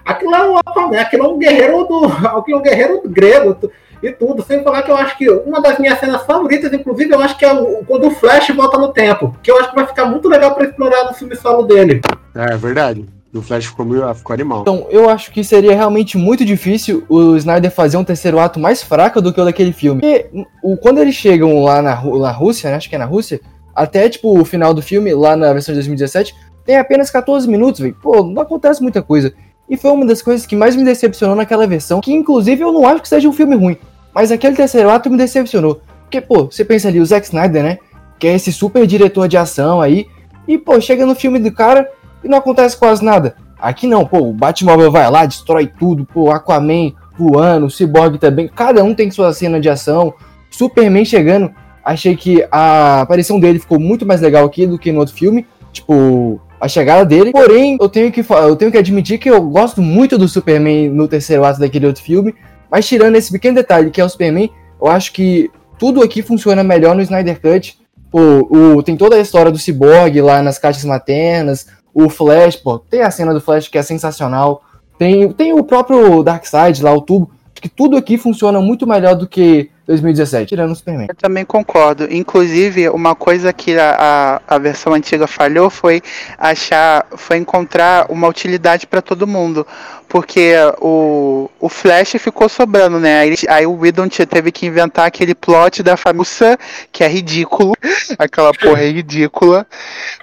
aquilo 0.04 0.34
é 0.34 0.48
um 0.48 0.56
Aquaman, 0.56 1.00
aquilo 1.00 1.24
é 1.24 1.28
um 1.28 1.38
guerreiro 1.38 1.84
do. 1.84 2.06
Aquilo 2.38 2.58
é 2.58 2.60
um 2.60 2.62
guerreiro 2.62 3.02
grego 3.06 3.70
e 4.02 4.12
tudo. 4.12 4.42
Sem 4.42 4.62
falar 4.62 4.82
que 4.82 4.90
eu 4.90 4.96
acho 4.96 5.16
que 5.16 5.28
uma 5.28 5.60
das 5.60 5.78
minhas 5.78 5.98
cenas 5.98 6.22
favoritas, 6.22 6.72
inclusive, 6.72 7.12
eu 7.12 7.20
acho 7.20 7.36
que 7.36 7.44
é 7.44 7.52
o, 7.52 7.84
quando 7.86 8.06
o 8.06 8.10
Flash 8.10 8.48
volta 8.50 8.78
no 8.78 8.92
tempo. 8.92 9.36
Que 9.42 9.50
eu 9.50 9.58
acho 9.58 9.70
que 9.70 9.76
vai 9.76 9.86
ficar 9.86 10.06
muito 10.06 10.28
legal 10.28 10.54
pra 10.54 10.64
explorar 10.64 11.04
no 11.04 11.14
filme 11.14 11.36
solo 11.36 11.64
dele. 11.64 12.00
É, 12.34 12.54
é 12.54 12.56
verdade. 12.56 13.06
O 13.34 13.42
Flash 13.42 13.66
ficou, 13.66 13.84
meio, 13.84 14.14
ficou 14.14 14.32
animal. 14.32 14.62
Então, 14.62 14.86
eu 14.90 15.08
acho 15.08 15.30
que 15.30 15.44
seria 15.44 15.74
realmente 15.74 16.16
muito 16.16 16.44
difícil 16.44 17.04
o 17.08 17.36
Snyder 17.36 17.70
fazer 17.70 17.96
um 17.98 18.04
terceiro 18.04 18.38
ato 18.38 18.58
mais 18.58 18.82
fraco 18.82 19.20
do 19.20 19.32
que 19.32 19.40
o 19.40 19.44
daquele 19.44 19.72
filme. 19.72 20.00
Porque 20.00 20.46
o, 20.62 20.76
quando 20.76 20.98
eles 20.98 21.14
chegam 21.14 21.62
lá 21.62 21.82
na, 21.82 22.02
na 22.02 22.30
Rússia, 22.30 22.70
né, 22.70 22.76
acho 22.76 22.88
que 22.88 22.94
é 22.94 22.98
na 22.98 23.04
Rússia, 23.04 23.40
até 23.74 24.08
tipo 24.08 24.38
o 24.38 24.44
final 24.44 24.72
do 24.72 24.80
filme, 24.80 25.12
lá 25.14 25.36
na 25.36 25.52
versão 25.52 25.72
de 25.72 25.78
2017, 25.78 26.34
tem 26.64 26.78
apenas 26.78 27.10
14 27.10 27.48
minutos, 27.48 27.80
velho. 27.80 27.96
Pô, 28.02 28.22
não 28.22 28.42
acontece 28.42 28.82
muita 28.82 29.02
coisa. 29.02 29.32
E 29.68 29.76
foi 29.76 29.90
uma 29.90 30.06
das 30.06 30.22
coisas 30.22 30.46
que 30.46 30.56
mais 30.56 30.74
me 30.74 30.84
decepcionou 30.84 31.36
naquela 31.36 31.66
versão, 31.66 32.00
que 32.00 32.12
inclusive 32.12 32.62
eu 32.62 32.72
não 32.72 32.86
acho 32.86 33.02
que 33.02 33.08
seja 33.08 33.28
um 33.28 33.32
filme 33.32 33.54
ruim. 33.54 33.76
Mas 34.14 34.30
aquele 34.32 34.56
terceiro 34.56 34.90
ato 34.90 35.10
me 35.10 35.16
decepcionou. 35.16 35.80
Porque, 36.02 36.20
pô, 36.20 36.44
você 36.44 36.64
pensa 36.64 36.88
ali, 36.88 37.00
o 37.00 37.06
Zack 37.06 37.26
Snyder, 37.26 37.62
né? 37.62 37.78
Que 38.18 38.28
é 38.28 38.34
esse 38.34 38.52
super 38.52 38.86
diretor 38.86 39.28
de 39.28 39.36
ação 39.36 39.80
aí. 39.80 40.06
E, 40.46 40.56
pô, 40.56 40.80
chega 40.80 41.04
no 41.04 41.14
filme 41.14 41.38
do 41.38 41.52
cara 41.52 41.88
e 42.24 42.28
não 42.28 42.38
acontece 42.38 42.76
quase 42.76 43.04
nada. 43.04 43.36
Aqui 43.60 43.86
não, 43.86 44.06
pô, 44.06 44.18
o 44.18 44.32
Batmóvel 44.32 44.90
vai 44.90 45.10
lá, 45.10 45.26
destrói 45.26 45.66
tudo, 45.66 46.06
pô, 46.06 46.30
Aquaman 46.30 46.92
voando, 47.18 47.66
o 47.66 47.70
Cyborg 47.70 48.16
também, 48.18 48.48
cada 48.48 48.84
um 48.84 48.94
tem 48.94 49.10
sua 49.10 49.32
cena 49.32 49.60
de 49.60 49.68
ação, 49.68 50.14
Superman 50.48 51.04
chegando, 51.04 51.50
achei 51.84 52.14
que 52.14 52.46
a 52.50 53.00
aparição 53.00 53.40
dele 53.40 53.58
ficou 53.58 53.80
muito 53.80 54.06
mais 54.06 54.20
legal 54.20 54.46
aqui 54.46 54.66
do 54.66 54.78
que 54.78 54.92
no 54.92 55.00
outro 55.00 55.14
filme, 55.14 55.44
tipo, 55.72 56.40
a 56.60 56.68
chegada 56.68 57.04
dele, 57.04 57.32
porém, 57.32 57.76
eu 57.80 57.88
tenho 57.88 58.12
que, 58.12 58.24
eu 58.30 58.54
tenho 58.54 58.70
que 58.70 58.78
admitir 58.78 59.18
que 59.18 59.28
eu 59.28 59.42
gosto 59.42 59.82
muito 59.82 60.16
do 60.16 60.28
Superman 60.28 60.90
no 60.90 61.08
terceiro 61.08 61.44
ato 61.44 61.58
daquele 61.58 61.86
outro 61.86 62.02
filme, 62.02 62.32
mas 62.70 62.86
tirando 62.86 63.16
esse 63.16 63.32
pequeno 63.32 63.56
detalhe 63.56 63.90
que 63.90 64.00
é 64.00 64.04
o 64.04 64.08
Superman, 64.08 64.50
eu 64.80 64.88
acho 64.88 65.12
que 65.12 65.50
tudo 65.78 66.02
aqui 66.02 66.22
funciona 66.22 66.62
melhor 66.64 66.94
no 66.94 67.02
Snyder 67.02 67.40
Cut, 67.40 67.78
pô, 68.10 68.20
o, 68.50 68.82
tem 68.82 68.96
toda 68.96 69.16
a 69.16 69.20
história 69.20 69.50
do 69.50 69.58
Cyborg 69.58 70.20
lá 70.20 70.42
nas 70.42 70.58
caixas 70.58 70.84
maternas, 70.84 71.66
o 71.94 72.08
Flash, 72.08 72.56
pô, 72.56 72.78
tem 72.78 73.02
a 73.02 73.10
cena 73.10 73.34
do 73.34 73.40
Flash 73.40 73.68
que 73.68 73.78
é 73.78 73.82
sensacional. 73.82 74.62
Tem, 74.98 75.32
tem 75.32 75.52
o 75.52 75.64
próprio 75.64 76.22
Darkseid 76.22 76.82
lá, 76.82 76.92
o 76.92 77.00
tubo. 77.00 77.30
Acho 77.52 77.62
que 77.62 77.68
tudo 77.68 77.96
aqui 77.96 78.16
funciona 78.16 78.60
muito 78.60 78.86
melhor 78.86 79.16
do 79.16 79.26
que 79.26 79.70
2017, 79.86 80.48
tirando 80.48 80.70
o 80.70 80.76
Superman. 80.76 81.06
Eu 81.08 81.14
também 81.14 81.44
concordo. 81.44 82.06
Inclusive, 82.08 82.88
uma 82.90 83.14
coisa 83.14 83.52
que 83.52 83.76
a, 83.76 84.40
a, 84.46 84.54
a 84.54 84.58
versão 84.58 84.92
antiga 84.92 85.26
falhou 85.26 85.70
foi 85.70 86.00
achar, 86.38 87.06
foi 87.16 87.38
encontrar 87.38 88.06
uma 88.10 88.28
utilidade 88.28 88.86
para 88.86 89.02
todo 89.02 89.26
mundo. 89.26 89.66
Porque 90.08 90.54
o, 90.80 91.50
o 91.60 91.68
Flash 91.68 92.16
ficou 92.18 92.48
sobrando, 92.48 92.98
né? 92.98 93.20
Aí, 93.20 93.34
aí 93.48 93.66
o 93.66 93.78
Whedon 93.78 94.08
teve 94.08 94.50
que 94.50 94.66
inventar 94.66 95.06
aquele 95.06 95.34
plot 95.34 95.82
da 95.82 95.96
família, 95.96 96.58
que 96.90 97.04
é 97.04 97.08
ridículo. 97.08 97.74
Aquela 98.18 98.52
porra 98.52 98.82
é 98.82 98.90
ridícula. 98.90 99.66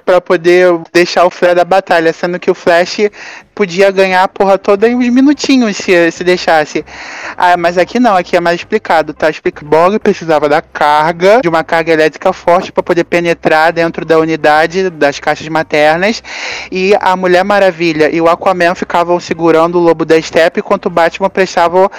Pra 0.03 0.19
poder 0.19 0.67
deixar 0.91 1.25
o 1.25 1.29
Flash 1.29 1.55
da 1.55 1.63
batalha. 1.63 2.11
Sendo 2.11 2.39
que 2.39 2.49
o 2.49 2.55
Flash 2.55 2.97
podia 3.55 3.89
ganhar 3.89 4.21
a 4.21 4.27
porra 4.27 4.57
toda 4.57 4.87
em 4.87 4.95
uns 4.95 5.07
minutinhos 5.07 5.77
se, 5.77 6.11
se 6.11 6.23
deixasse. 6.23 6.83
Ah, 7.37 7.55
mas 7.55 7.77
aqui 7.77 7.99
não, 7.99 8.15
aqui 8.15 8.35
é 8.35 8.39
mais 8.39 8.59
explicado, 8.59 9.13
tá? 9.13 9.29
Explica. 9.29 9.65
Borg 9.65 9.97
precisava 9.99 10.49
da 10.49 10.61
carga, 10.61 11.39
de 11.41 11.47
uma 11.47 11.63
carga 11.63 11.93
elétrica 11.93 12.33
forte 12.33 12.71
para 12.71 12.83
poder 12.83 13.05
penetrar 13.05 13.71
dentro 13.71 14.03
da 14.05 14.19
unidade 14.19 14.89
das 14.89 15.19
caixas 15.19 15.47
maternas. 15.47 16.21
E 16.69 16.93
a 16.99 17.15
Mulher 17.15 17.43
Maravilha 17.43 18.09
e 18.13 18.19
o 18.19 18.27
Aquaman 18.27 18.75
ficavam 18.75 19.19
segurando 19.19 19.74
o 19.77 19.81
lobo 19.81 20.05
da 20.05 20.21
steppe 20.21 20.59
enquanto 20.59 20.87
o 20.87 20.89
Batman 20.89 21.29
prestava. 21.29 21.89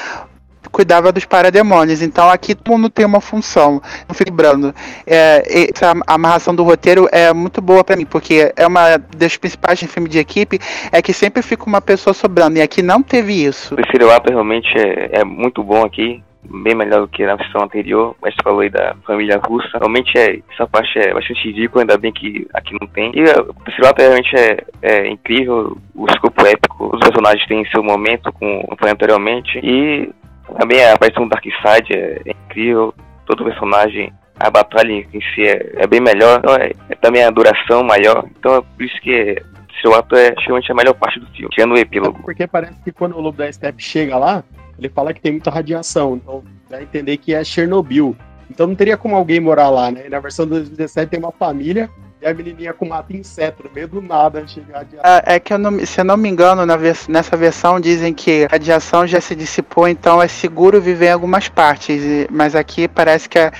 Cuidava 0.72 1.12
dos 1.12 1.24
parademônios. 1.24 2.02
Então 2.02 2.28
aqui 2.28 2.52
todo 2.52 2.74
mundo 2.74 2.90
tem 2.90 3.06
uma 3.06 3.20
função. 3.20 3.80
Não 4.08 4.14
fica 4.14 4.30
lembrando. 4.30 4.74
É, 5.06 5.70
essa 5.72 5.94
amarração 6.06 6.54
do 6.54 6.64
roteiro 6.64 7.08
é 7.12 7.32
muito 7.32 7.62
boa 7.62 7.84
para 7.84 7.96
mim, 7.96 8.04
porque 8.04 8.52
é 8.56 8.66
uma 8.66 8.98
das 9.16 9.36
principais 9.36 9.80
em 9.80 9.86
filme 9.86 10.08
de 10.08 10.18
equipe, 10.18 10.58
é 10.90 11.00
que 11.00 11.12
sempre 11.12 11.40
fica 11.40 11.64
uma 11.64 11.80
pessoa 11.80 12.12
sobrando. 12.12 12.58
E 12.58 12.62
aqui 12.62 12.82
não 12.82 13.00
teve 13.00 13.32
isso. 13.44 13.76
O 13.76 14.10
ato 14.10 14.30
realmente 14.30 14.68
é, 14.76 15.20
é 15.20 15.24
muito 15.24 15.62
bom 15.62 15.84
aqui, 15.84 16.22
bem 16.44 16.74
melhor 16.74 17.00
do 17.00 17.08
que 17.08 17.24
na 17.24 17.36
versão 17.36 17.62
anterior, 17.62 18.14
mas 18.22 18.34
falou 18.42 18.60
aí 18.60 18.70
da 18.70 18.94
família 19.06 19.40
russa. 19.44 19.78
Realmente 19.78 20.16
é, 20.16 20.40
essa 20.52 20.66
parte 20.66 20.98
é 20.98 21.12
bastante 21.12 21.48
ridícula, 21.48 21.82
ainda 21.82 21.98
bem 21.98 22.12
que 22.12 22.46
aqui 22.52 22.76
não 22.80 22.86
tem. 22.88 23.12
E 23.14 23.20
é, 23.20 23.40
o 23.40 23.86
ato 23.86 24.02
realmente 24.02 24.34
é, 24.36 24.64
é 24.82 25.08
incrível, 25.08 25.76
o 25.94 26.06
escopo 26.06 26.46
épico, 26.46 26.90
os 26.94 27.00
personagens 27.00 27.46
têm 27.46 27.64
seu 27.70 27.82
momento, 27.82 28.32
como 28.32 28.66
eu 28.70 28.76
falei 28.78 28.94
anteriormente, 28.94 29.58
e 29.62 30.10
também 30.58 30.84
a 30.84 30.94
aparição 30.94 31.24
do 31.24 31.30
Darkseid 31.30 31.92
é, 31.92 32.22
é 32.26 32.30
incrível, 32.30 32.94
todo 33.26 33.44
personagem. 33.44 34.12
A 34.38 34.50
batalha 34.50 34.92
em 34.92 35.20
si 35.34 35.42
é, 35.42 35.72
é 35.76 35.86
bem 35.86 36.00
melhor, 36.00 36.38
então 36.38 36.54
é, 36.56 36.72
é 36.90 36.94
também 36.96 37.24
a 37.24 37.30
duração 37.30 37.82
maior, 37.82 38.26
então 38.38 38.56
é 38.56 38.60
por 38.60 38.84
isso 38.84 39.00
que 39.00 39.14
é, 39.14 39.42
terceiro 39.76 39.94
ato 39.94 40.16
é 40.16 40.34
realmente 40.38 40.72
a 40.72 40.74
melhor 40.74 40.94
parte 40.94 41.20
do 41.20 41.26
filme, 41.28 41.48
tirando 41.50 41.72
o 41.72 41.78
epílogo. 41.78 42.20
Porque 42.22 42.46
parece 42.46 42.82
que 42.82 42.92
quando 42.92 43.16
o 43.16 43.20
Lobo 43.20 43.38
da 43.38 43.50
Steppe 43.52 43.82
chega 43.82 44.16
lá, 44.16 44.42
ele 44.78 44.88
fala 44.88 45.12
que 45.12 45.20
tem 45.20 45.32
muita 45.32 45.50
radiação. 45.50 46.16
Então 46.16 46.42
dá 46.68 46.78
a 46.78 46.82
entender 46.82 47.16
que 47.16 47.34
é 47.34 47.42
Chernobyl. 47.42 48.16
Então 48.50 48.66
não 48.66 48.74
teria 48.74 48.96
como 48.96 49.16
alguém 49.16 49.40
morar 49.40 49.70
lá, 49.70 49.90
né? 49.90 50.08
Na 50.08 50.20
versão 50.20 50.44
de 50.44 50.52
2017 50.52 51.10
tem 51.10 51.20
uma 51.20 51.32
família. 51.32 51.90
E 52.26 52.28
a 52.28 52.34
menininha 52.34 52.72
com 52.72 52.84
mata 52.88 53.14
inseto 53.16 53.62
no 53.62 53.70
meio 53.72 53.86
do 53.86 54.02
nada 54.02 54.44
chegar 54.48 54.84
de 54.84 54.96
É, 54.96 55.36
é 55.36 55.38
que, 55.38 55.52
eu 55.52 55.58
não, 55.58 55.78
se 55.86 56.00
eu 56.00 56.04
não 56.04 56.16
me 56.16 56.28
engano, 56.28 56.66
na 56.66 56.76
vers- 56.76 57.06
nessa 57.06 57.36
versão 57.36 57.78
dizem 57.78 58.12
que 58.12 58.46
a 58.46 58.48
radiação 58.50 59.06
já 59.06 59.20
se 59.20 59.36
dissipou, 59.36 59.86
então 59.86 60.20
é 60.20 60.26
seguro 60.26 60.80
viver 60.80 61.06
em 61.06 61.12
algumas 61.12 61.48
partes. 61.48 62.02
e- 62.02 62.26
Mas 62.28 62.56
aqui 62.56 62.88
parece 62.88 63.28
que, 63.28 63.38
é, 63.38 63.52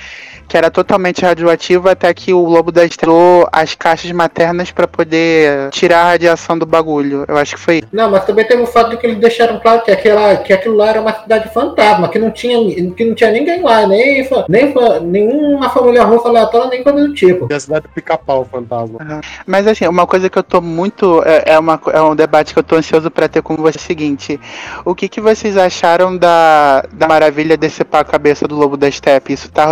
que 0.49 0.57
era 0.57 0.69
totalmente 0.69 1.23
radioativo 1.23 1.87
até 1.87 2.13
que 2.13 2.33
o 2.33 2.43
Lobo 2.43 2.69
da 2.69 2.83
Estrela 2.83 3.47
as 3.53 3.73
caixas 3.73 4.11
maternas 4.11 4.69
para 4.69 4.85
poder 4.87 5.69
tirar 5.71 6.01
a 6.01 6.09
radiação 6.11 6.57
do 6.57 6.65
bagulho. 6.65 7.23
Eu 7.25 7.37
acho 7.37 7.55
que 7.55 7.61
foi 7.61 7.77
isso. 7.77 7.87
Não, 7.93 8.11
mas 8.11 8.25
também 8.25 8.45
teve 8.45 8.61
o 8.61 8.65
fato 8.65 8.89
de 8.89 8.97
que 8.97 9.05
eles 9.07 9.17
deixaram 9.19 9.59
claro 9.61 9.81
que, 9.81 9.91
aquela, 9.91 10.35
que 10.37 10.51
aquilo 10.51 10.75
lá 10.75 10.89
era 10.89 10.99
uma 11.01 11.13
cidade 11.21 11.53
fantasma, 11.53 12.09
que 12.09 12.19
não 12.19 12.31
tinha, 12.31 12.57
que 12.93 13.05
não 13.05 13.15
tinha 13.15 13.31
ninguém 13.31 13.61
lá, 13.61 13.87
nem, 13.87 14.27
nem 14.49 14.73
nenhuma 15.03 15.69
família 15.69 16.03
russa 16.03 16.27
aleatória, 16.27 16.67
nem 16.69 16.83
coisa 16.83 16.99
do 17.07 17.13
tipo. 17.13 17.47
E 17.49 17.53
a 17.53 17.59
cidade 17.59 17.83
do 17.87 17.89
pica-pau, 17.89 18.45
fantasma. 18.61 19.21
Mas 19.45 19.67
assim, 19.67 19.87
uma 19.87 20.05
coisa 20.05 20.29
que 20.29 20.37
eu 20.37 20.43
tô 20.43 20.61
muito. 20.61 21.23
É, 21.25 21.53
é 21.53 21.59
uma, 21.59 21.79
é 21.91 22.01
um 22.01 22.15
debate 22.15 22.53
que 22.53 22.59
eu 22.59 22.63
tô 22.63 22.75
ansioso 22.75 23.09
pra 23.09 23.27
ter 23.27 23.41
com 23.41 23.55
você 23.55 23.77
é 23.77 23.81
o 23.81 23.83
seguinte. 23.83 24.39
O 24.85 24.95
que, 24.95 25.07
que 25.07 25.21
vocês 25.21 25.57
acharam 25.57 26.17
da, 26.17 26.83
da 26.93 27.07
maravilha 27.07 27.57
decepar 27.57 28.01
a 28.01 28.05
cabeça 28.05 28.47
do 28.47 28.55
lobo 28.55 28.77
da 28.77 28.89
steppe? 28.89 29.33
Isso 29.33 29.51
tá 29.51 29.67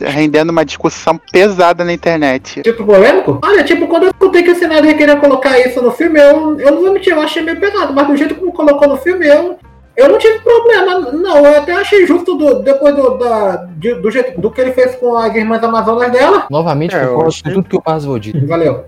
rendendo 0.00 0.50
uma 0.50 0.64
discussão 0.64 1.20
pesada 1.30 1.84
na 1.84 1.92
internet. 1.92 2.62
Tipo 2.62 2.84
polêmico? 2.84 3.38
Olha, 3.42 3.64
tipo, 3.64 3.86
quando 3.86 4.04
eu 4.04 4.10
escutei 4.10 4.42
que 4.42 4.50
o 4.50 4.54
Snyder 4.54 4.96
queria 4.96 5.16
colocar 5.16 5.58
isso 5.58 5.82
no 5.82 5.90
filme, 5.90 6.18
eu, 6.20 6.58
eu 6.58 6.72
não 6.72 6.80
vou 6.80 6.92
mentir, 6.92 7.12
eu 7.12 7.20
achei 7.20 7.42
meio 7.42 7.60
pesado, 7.60 7.92
mas 7.92 8.06
do 8.06 8.16
jeito 8.16 8.34
como 8.34 8.52
colocou 8.52 8.88
no 8.88 8.96
filme, 8.96 9.26
eu, 9.26 9.58
eu 9.96 10.08
não 10.08 10.18
tive 10.18 10.38
problema. 10.40 11.00
Não, 11.12 11.38
eu 11.46 11.58
até 11.58 11.72
achei 11.72 12.06
justo 12.06 12.34
do, 12.36 12.62
depois 12.62 12.94
do, 12.96 13.18
da, 13.18 13.56
de- 13.76 13.94
do 13.94 14.10
jeito 14.10 14.40
do 14.40 14.50
que 14.50 14.60
ele 14.60 14.72
fez 14.72 14.94
com 14.96 15.16
as 15.16 15.34
irmãs 15.34 15.62
Amazonas 15.62 16.10
dela. 16.10 16.46
Novamente, 16.50 16.94
É, 16.94 17.02
eu 17.04 17.08
concordo 17.08 17.28
achei- 17.28 17.42
com 17.54 17.62
tudo 17.62 17.68
que 17.68 17.76
o 17.76 17.82
Marvel 17.84 18.18
disse. 18.18 18.46
Valeu. 18.46 18.84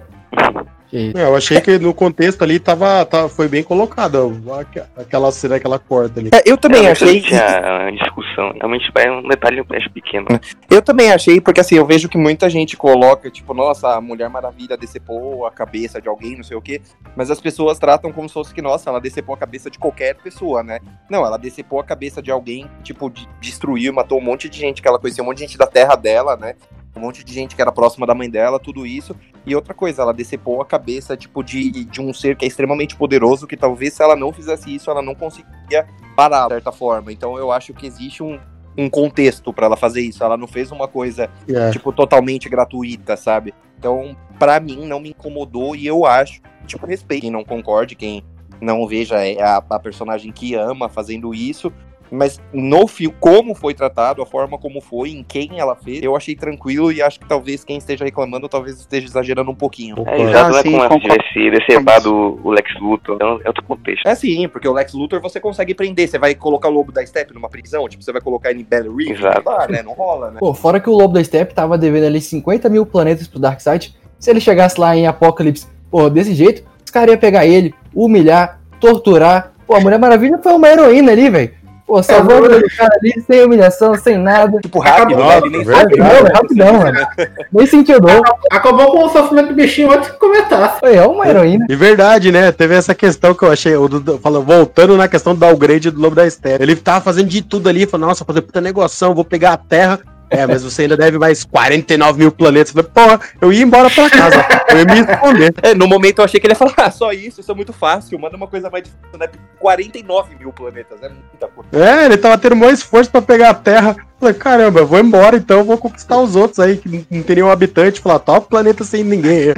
É, 0.95 1.23
eu 1.25 1.35
achei 1.35 1.61
que 1.61 1.79
no 1.79 1.93
contexto 1.93 2.43
ali 2.43 2.59
tava, 2.61 3.05
tava, 3.05 3.29
foi 3.29 3.49
bem 3.49 3.63
colocado. 3.63 4.41
aque- 4.59 4.83
Aquela 4.97 5.33
cena, 5.33 5.57
aquela 5.57 5.79
corta 5.79 6.21
ali. 6.21 6.31
É, 6.33 6.43
eu 6.45 6.57
também 6.57 6.87
achei. 6.87 7.21
Tinha 7.21 7.87
a 7.87 7.91
discussão. 7.91 8.53
Realmente 8.55 8.91
é 8.95 9.11
um 9.11 9.27
detalhe 9.29 9.63
pequeno. 9.93 10.27
Eu 10.71 10.81
também 10.81 11.11
achei, 11.13 11.41
porque 11.41 11.61
assim, 11.61 11.75
eu 11.77 11.85
vejo 11.87 12.09
que 12.09 12.17
muita 12.17 12.49
gente 12.49 12.77
coloca, 12.77 13.31
tipo, 13.31 13.53
nossa, 13.55 13.95
a 13.97 14.01
Mulher 14.01 14.29
Maravilha 14.29 14.77
decepou 14.77 15.47
a 15.47 15.51
cabeça 15.51 16.01
de 16.01 16.09
alguém, 16.09 16.37
não 16.37 16.45
sei 16.45 16.57
o 16.57 16.63
quê, 16.63 16.81
mas 17.17 17.31
as 17.31 17.41
pessoas 17.41 17.79
tratam 17.79 18.13
como 18.13 18.29
se 18.29 18.35
fosse 18.35 18.55
que, 18.55 18.63
nossa, 18.63 18.89
ela 18.91 19.01
decepou 19.01 19.35
a 19.35 19.39
cabeça 19.39 19.71
de 19.71 19.79
qualquer 19.79 20.15
pessoa, 20.17 20.63
né? 20.63 20.79
Não, 21.11 21.25
ela 21.27 21.37
decepou 21.39 21.81
a 21.81 21.85
cabeça 21.85 22.23
de 22.23 22.31
alguém, 22.31 22.71
tipo, 22.83 23.11
de- 23.11 23.29
destruiu 23.41 23.93
matou 23.93 24.19
um 24.19 24.23
monte 24.23 24.49
de 24.49 24.59
gente 24.59 24.81
que 24.81 24.89
ela 24.89 24.99
conhecia, 24.99 25.23
um 25.23 25.27
monte 25.27 25.39
de 25.39 25.45
gente 25.45 25.59
da 25.59 25.67
terra 25.67 25.95
dela, 25.97 26.37
né? 26.37 26.55
Um 26.97 27.01
monte 27.01 27.25
de 27.25 27.33
gente 27.33 27.57
que 27.57 27.63
era 27.63 27.73
próxima 27.73 28.07
da 28.07 28.15
mãe 28.15 28.31
dela, 28.31 28.59
tudo 28.59 28.87
isso. 28.87 29.17
E 29.45 29.55
outra 29.55 29.75
coisa, 29.75 30.03
ela 30.03 30.13
decepou 30.15 30.63
a 30.63 30.65
cabeça, 30.65 31.17
tipo, 31.17 31.43
de, 31.43 31.85
de 31.85 32.01
um 32.01 32.13
ser 32.15 32.37
que 32.37 32.45
é 32.45 32.49
extremamente 32.49 32.95
poderoso, 32.97 33.47
que 33.47 33.57
talvez 33.57 33.93
se 33.95 34.03
ela 34.03 34.15
não 34.17 34.33
fizesse 34.33 34.73
isso, 34.75 34.91
ela 34.91 35.03
não 35.03 35.15
conseguiria 35.15 35.87
parar, 36.17 36.45
de 36.45 36.55
certa 36.55 36.73
forma. 36.73 37.13
Então 37.13 37.37
eu 37.37 37.51
acho 37.51 37.75
que 37.75 37.87
existe 37.87 38.23
um, 38.23 38.39
um 38.79 38.89
contexto 38.89 39.53
pra 39.53 39.67
ela 39.67 39.77
fazer 39.77 40.01
isso. 40.03 40.23
Ela 40.23 40.37
não 40.37 40.47
fez 40.47 40.71
uma 40.71 40.87
coisa, 40.87 41.29
É. 41.49 41.71
tipo, 41.71 41.93
totalmente 41.93 42.49
gratuita, 42.49 43.17
sabe? 43.17 43.53
Então, 43.79 44.17
pra 44.39 44.61
mim, 44.61 44.87
não 44.87 45.01
me 45.01 45.11
incomodou 45.11 45.75
e 45.75 45.87
eu 45.87 46.07
acho, 46.07 46.41
tipo, 46.67 46.87
respeito 46.87 47.23
quem 47.23 47.31
não 47.31 47.45
concorde, 47.45 47.95
quem 47.95 48.23
não 48.61 48.87
veja 48.87 49.17
a, 49.41 49.57
a 49.69 49.79
personagem 49.81 50.33
que 50.33 50.55
ama 50.55 50.89
fazendo 50.89 51.35
isso. 51.35 51.73
Mas 52.15 52.41
no 52.53 52.87
filme, 52.87 53.15
como 53.19 53.55
foi 53.55 53.75
tratado, 53.75 54.23
a 54.23 54.27
forma 54.27 54.57
como 54.57 54.81
foi, 54.81 55.11
em 55.11 55.23
quem 55.23 55.59
ela 55.59 55.75
fez, 55.75 56.03
eu 56.03 56.15
achei 56.17 56.35
tranquilo 56.35 56.93
e 56.93 57.03
acho 57.03 57.19
que 57.21 57.27
talvez 57.27 57.65
quem 57.65 57.77
esteja 57.77 58.05
reclamando 58.05 58.49
talvez 58.49 58.79
esteja 58.79 59.07
exagerando 59.07 59.51
um 59.51 59.55
pouquinho. 59.55 59.97
É 60.07 60.21
exato, 60.23 60.51
não 60.51 60.59
é 60.59 60.63
sim, 60.63 60.71
como 60.71 60.83
se 60.83 60.89
concordo. 60.89 61.25
tivesse 61.25 61.51
decepado 61.51 62.41
o 62.45 62.51
Lex 62.51 62.71
Luthor. 62.81 63.19
É 63.21 63.25
um- 63.25 63.41
é 63.43 63.49
outro 63.49 63.65
contexto. 63.65 64.07
É 64.07 64.15
sim, 64.15 64.49
porque 64.49 64.69
o 64.69 64.73
Lex 64.73 64.93
Luthor 64.95 65.21
você 65.21 65.41
consegue 65.41 65.75
prender. 65.75 66.09
Você 66.09 66.19
vai 66.19 66.35
colocar 66.35 66.69
o 66.69 66.73
Lobo 66.73 66.93
da 66.93 67.05
Steppe 67.05 67.35
numa 67.35 67.49
prisão? 67.49 67.89
Tipo, 67.89 68.03
você 68.03 68.13
vai 68.13 68.21
colocar 68.21 68.51
ele 68.51 68.61
em 68.61 68.65
Belle 68.65 68.89
Reeve? 68.89 69.13
Exato. 69.13 69.43
Não 69.45 69.57
dá, 69.59 69.69
né? 69.69 69.83
Não 69.83 69.93
rola, 69.93 70.31
né? 70.31 70.37
Pô, 70.39 70.55
fora 70.55 70.79
que 70.81 70.89
o 70.89 70.93
Lobo 70.95 71.15
da 71.15 71.25
Steppe 71.25 71.53
tava 71.55 71.77
devendo 71.77 72.05
ali 72.07 72.21
50 72.21 72.69
mil 72.69 72.87
planetas 72.87 73.27
pro 73.27 73.39
Darkseid. 73.41 73.95
Se 74.19 74.31
ele 74.31 74.41
chegasse 74.41 74.81
lá 74.81 74.97
em 74.97 75.07
Apocalipse, 75.07 75.67
pô, 75.91 76.09
desse 76.09 76.35
jeito, 76.35 76.65
os 76.85 76.91
caras 76.91 77.11
iam 77.11 77.19
pegar 77.21 77.45
ele, 77.47 77.75
humilhar, 77.95 78.61
torturar. 78.81 79.53
Pô, 79.67 79.75
a 79.75 79.81
Mulher 79.81 79.99
Maravilha 79.99 80.39
foi 80.43 80.53
uma 80.53 80.69
heroína 80.69 81.13
ali, 81.13 81.29
velho. 81.31 81.64
Pô, 81.87 82.03
salvou 82.03 82.51
É, 82.51 82.57
o 82.57 82.77
cara 82.77 82.97
ali, 82.99 83.23
sem 83.27 83.45
humilhação, 83.45 83.95
sem 83.95 84.17
nada. 84.17 84.59
Tipo, 84.61 84.79
rápido, 84.79 85.19
né? 85.23 85.37
Ele 85.37 85.51
nem 85.51 85.65
verdade. 85.65 85.97
sabe. 85.97 86.01
Rapidão, 86.01 86.33
rapidão, 86.35 86.75
mano. 86.79 87.07
Nem 87.53 87.67
sentiu 87.67 88.01
dor. 88.01 88.23
Acabou 88.51 88.91
com 88.91 89.05
o 89.05 89.09
sofrimento 89.11 89.49
do 89.49 89.55
bichinho 89.55 89.93
antes 89.93 90.11
que 90.11 90.19
começasse. 90.19 90.81
Foi 90.81 90.97
é 90.97 91.07
uma 91.07 91.29
heroína. 91.29 91.67
De 91.67 91.77
verdade, 91.77 92.33
né? 92.33 92.51
Teve 92.53 92.75
essa 92.75 92.95
questão 92.95 93.35
que 93.35 93.43
eu 93.43 93.53
achei, 93.53 93.77
o 93.77 93.87
Dudu- 93.87 94.19
falou, 94.19 94.43
voltando 94.43 94.97
na 94.97 95.07
questão 95.09 95.35
do 95.35 95.41
downgrade 95.41 95.91
do 95.91 96.01
Lobo 96.01 96.17
da 96.17 96.29
Steppe. 96.29 96.63
Ele 96.63 96.75
tava 96.75 97.03
fazendo 97.03 97.29
de 97.29 97.43
tudo 97.43 97.69
ali, 97.69 97.85
falou, 97.87 98.09
nossa, 98.09 98.25
fazer 98.25 98.41
puta 98.41 98.63
negociação, 98.63 99.15
vou 99.15 99.25
pegar 99.25 99.53
a 99.53 99.57
Terra. 99.59 100.01
É, 100.37 100.47
mas 100.47 100.63
você 100.63 100.83
ainda 100.83 100.97
deve 100.97 101.19
mais 101.19 101.45
49 101.45 102.19
mil 102.19 102.33
planetas. 102.33 102.73
Falei, 102.73 102.91
porra, 102.93 103.21
eu 103.41 103.53
ia 103.53 103.63
embora 103.63 103.89
pra 103.91 104.11
casa. 104.11 104.45
Eu 104.69 104.79
ia 104.79 104.85
me 104.85 105.01
esconder. 105.01 105.55
É, 105.63 105.75
no 105.75 105.87
momento 105.87 106.19
eu 106.19 106.25
achei 106.25 106.41
que 106.41 106.47
ele 106.47 106.53
ia 106.53 106.57
falar, 106.59 106.73
ah, 106.77 106.91
só 106.91 107.13
isso, 107.13 107.41
isso 107.41 107.51
é 107.51 107.55
muito 107.55 107.73
fácil, 107.73 108.19
manda 108.19 108.37
uma 108.37 108.47
coisa 108.47 108.69
mais 108.71 108.85
difícil, 108.85 109.19
né? 109.19 109.29
49 109.59 110.37
mil 110.37 110.53
planetas, 110.53 111.03
é 111.03 111.09
muita 111.09 111.49
coisa. 111.49 111.71
É, 111.73 112.05
ele 112.07 112.17
tava 112.17 112.37
tendo 112.39 112.57
mais 112.57 112.79
esforço 112.81 113.11
pra 113.11 113.23
pegar 113.23 113.51
a 113.51 113.55
Terra. 113.55 113.97
Falei, 114.19 114.35
caramba, 114.35 114.81
eu 114.81 114.87
vou 114.87 114.99
embora 114.99 115.37
então, 115.37 115.59
eu 115.59 115.65
vou 115.65 115.77
conquistar 115.79 116.19
os 116.19 116.35
outros 116.37 116.59
aí, 116.59 116.77
que 116.77 116.89
não- 116.89 117.07
não 117.11 117.23
tem 117.23 117.37
nenhum 117.37 117.51
habitante. 117.51 118.01
Falar, 118.01 118.19
top 118.21 118.49
planeta 118.49 118.85
sem 118.85 119.05
ninguém. 119.05 119.55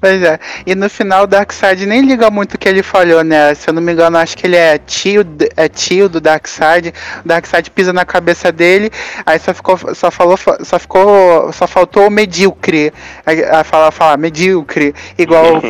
Pois 0.00 0.22
é. 0.22 0.38
E 0.64 0.74
no 0.74 0.88
final 0.88 1.24
o 1.24 1.26
Darkseid 1.26 1.84
nem 1.84 2.02
liga 2.02 2.30
muito 2.30 2.54
o 2.54 2.58
que 2.58 2.68
ele 2.68 2.82
falhou, 2.82 3.24
né? 3.24 3.52
Se 3.54 3.68
eu 3.68 3.74
não 3.74 3.82
me 3.82 3.92
engano, 3.92 4.16
acho 4.16 4.36
que 4.36 4.46
ele 4.46 4.56
é 4.56 4.78
tio, 4.78 5.26
é 5.56 5.68
tio 5.68 6.08
do 6.08 6.20
Darkseid. 6.20 6.94
O 7.24 7.28
Darkseid 7.28 7.70
pisa 7.70 7.92
na 7.92 8.04
cabeça 8.04 8.52
dele, 8.52 8.90
aí 9.26 9.38
só 9.40 9.52
ficou, 9.52 9.76
só 9.94 10.10
falou, 10.10 10.36
só 10.36 10.78
ficou, 10.78 11.52
só 11.52 11.66
faltou 11.66 12.06
o 12.06 12.10
medíocre. 12.10 12.92
Aí, 13.26 13.44
aí 13.44 13.64
fala, 13.64 13.90
fala, 13.90 14.16
medíocre, 14.16 14.94
igual 15.18 15.62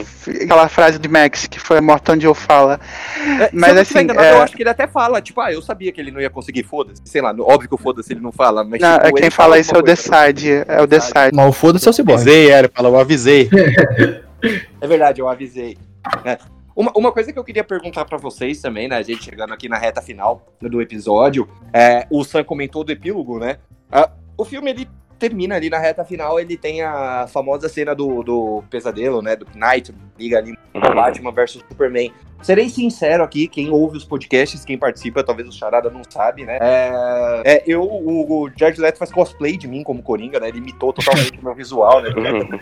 aquela 0.42 0.68
frase 0.68 0.98
de 0.98 1.08
Max 1.08 1.46
que 1.46 1.58
foi 1.58 1.80
Morton 1.80 2.20
Joe 2.20 2.34
fala. 2.34 2.78
É, 3.40 3.50
Mas 3.52 3.74
eu 3.74 3.82
assim, 3.82 4.00
enganado, 4.00 4.26
é- 4.26 4.32
eu 4.32 4.42
acho 4.42 4.54
que 4.54 4.62
ele 4.62 4.68
até 4.68 4.86
fala, 4.86 5.22
tipo, 5.22 5.40
ah, 5.40 5.52
eu 5.52 5.62
sabia 5.62 5.90
que 5.90 6.00
ele 6.00 6.10
não 6.10 6.20
ia 6.20 6.28
conseguir, 6.30 6.64
foda-se. 6.64 7.00
Sei 7.04 7.20
lá, 7.22 7.34
óbvio 7.38 7.68
que 7.68 7.74
o 7.74 7.78
foda-se 7.78 8.12
ele 8.12 8.20
não 8.20 8.32
fala, 8.32 8.62
mas 8.62 8.80
Não, 8.80 8.94
tipo, 8.98 9.06
é 9.18 9.20
quem 9.22 9.30
fala 9.30 9.58
isso 9.58 9.74
é 9.74 9.78
o 9.78 9.82
né? 9.82 9.94
Decide, 9.94 10.64
é 10.68 10.82
o 10.82 10.86
Decide. 10.86 11.30
Mas 11.32 11.48
o 11.48 11.52
foda-se 11.52 11.86
é 11.86 11.90
o 11.90 11.94
Cyborg. 11.94 12.20
Avisei, 12.20 12.52
ele 12.52 12.70
falou, 12.74 12.94
eu 12.94 13.00
avisei. 13.00 13.48
É 14.80 14.86
verdade, 14.86 15.20
eu 15.20 15.28
avisei. 15.28 15.76
É. 16.24 16.38
Uma, 16.74 16.92
uma 16.94 17.12
coisa 17.12 17.32
que 17.32 17.38
eu 17.38 17.44
queria 17.44 17.64
perguntar 17.64 18.04
pra 18.04 18.18
vocês 18.18 18.60
também, 18.60 18.86
né? 18.86 18.96
A 18.96 19.02
gente 19.02 19.24
chegando 19.24 19.52
aqui 19.52 19.68
na 19.68 19.76
reta 19.76 20.00
final 20.00 20.46
do 20.60 20.80
episódio. 20.80 21.48
É, 21.72 22.06
o 22.08 22.22
Sam 22.22 22.44
comentou 22.44 22.84
do 22.84 22.92
epílogo, 22.92 23.38
né? 23.38 23.58
Ah, 23.90 24.10
o 24.36 24.44
filme 24.44 24.70
ele 24.70 24.88
termina 25.18 25.56
ali 25.56 25.68
na 25.68 25.78
reta 25.78 26.04
final, 26.04 26.38
ele 26.38 26.56
tem 26.56 26.80
a 26.82 27.26
famosa 27.26 27.68
cena 27.68 27.94
do, 27.94 28.22
do 28.22 28.62
pesadelo, 28.70 29.20
né? 29.20 29.34
Do 29.34 29.46
Knight, 29.56 29.92
liga 30.16 30.38
ali 30.38 30.56
Uhum. 30.74 30.94
Batman 30.94 31.32
versus 31.32 31.62
Superman. 31.68 32.12
Serei 32.42 32.68
sincero 32.68 33.24
aqui, 33.24 33.48
quem 33.48 33.70
ouve 33.70 33.96
os 33.96 34.04
podcasts, 34.04 34.64
quem 34.64 34.78
participa, 34.78 35.24
talvez 35.24 35.48
o 35.48 35.52
Charada 35.52 35.90
não 35.90 36.02
sabe, 36.08 36.44
né? 36.44 36.58
É, 36.60 37.42
é, 37.44 37.62
eu, 37.66 37.82
o, 37.82 38.44
o 38.44 38.50
Jared 38.56 38.80
Leto 38.80 38.98
faz 38.98 39.10
cosplay 39.10 39.56
de 39.56 39.66
mim 39.66 39.82
como 39.82 40.02
Coringa, 40.02 40.38
né? 40.38 40.48
Ele 40.48 40.58
imitou 40.58 40.92
totalmente 40.92 41.38
o 41.38 41.44
meu 41.44 41.54
visual, 41.54 42.00
né? 42.00 42.10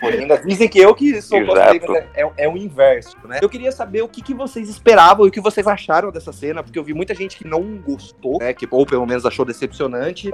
Coringa. 0.01 0.41
Dizem 0.45 0.67
que 0.67 0.79
eu 0.79 0.95
que 0.95 1.21
sou 1.21 1.39
Exato. 1.39 1.79
cosplay, 1.79 1.81
mas 1.87 2.15
é, 2.15 2.21
é, 2.23 2.45
é 2.45 2.49
o 2.49 2.57
inverso, 2.57 3.15
né? 3.25 3.39
Eu 3.41 3.49
queria 3.49 3.71
saber 3.71 4.01
o 4.01 4.07
que, 4.07 4.21
que 4.21 4.33
vocês 4.33 4.67
esperavam 4.67 5.25
e 5.25 5.29
o 5.29 5.31
que 5.31 5.41
vocês 5.41 5.67
acharam 5.67 6.11
dessa 6.11 6.33
cena, 6.33 6.63
porque 6.63 6.77
eu 6.77 6.83
vi 6.83 6.93
muita 6.93 7.13
gente 7.13 7.37
que 7.37 7.47
não 7.47 7.77
gostou, 7.77 8.39
né? 8.39 8.53
Que, 8.53 8.67
ou 8.69 8.85
pelo 8.85 9.05
menos 9.05 9.25
achou 9.25 9.45
decepcionante. 9.45 10.29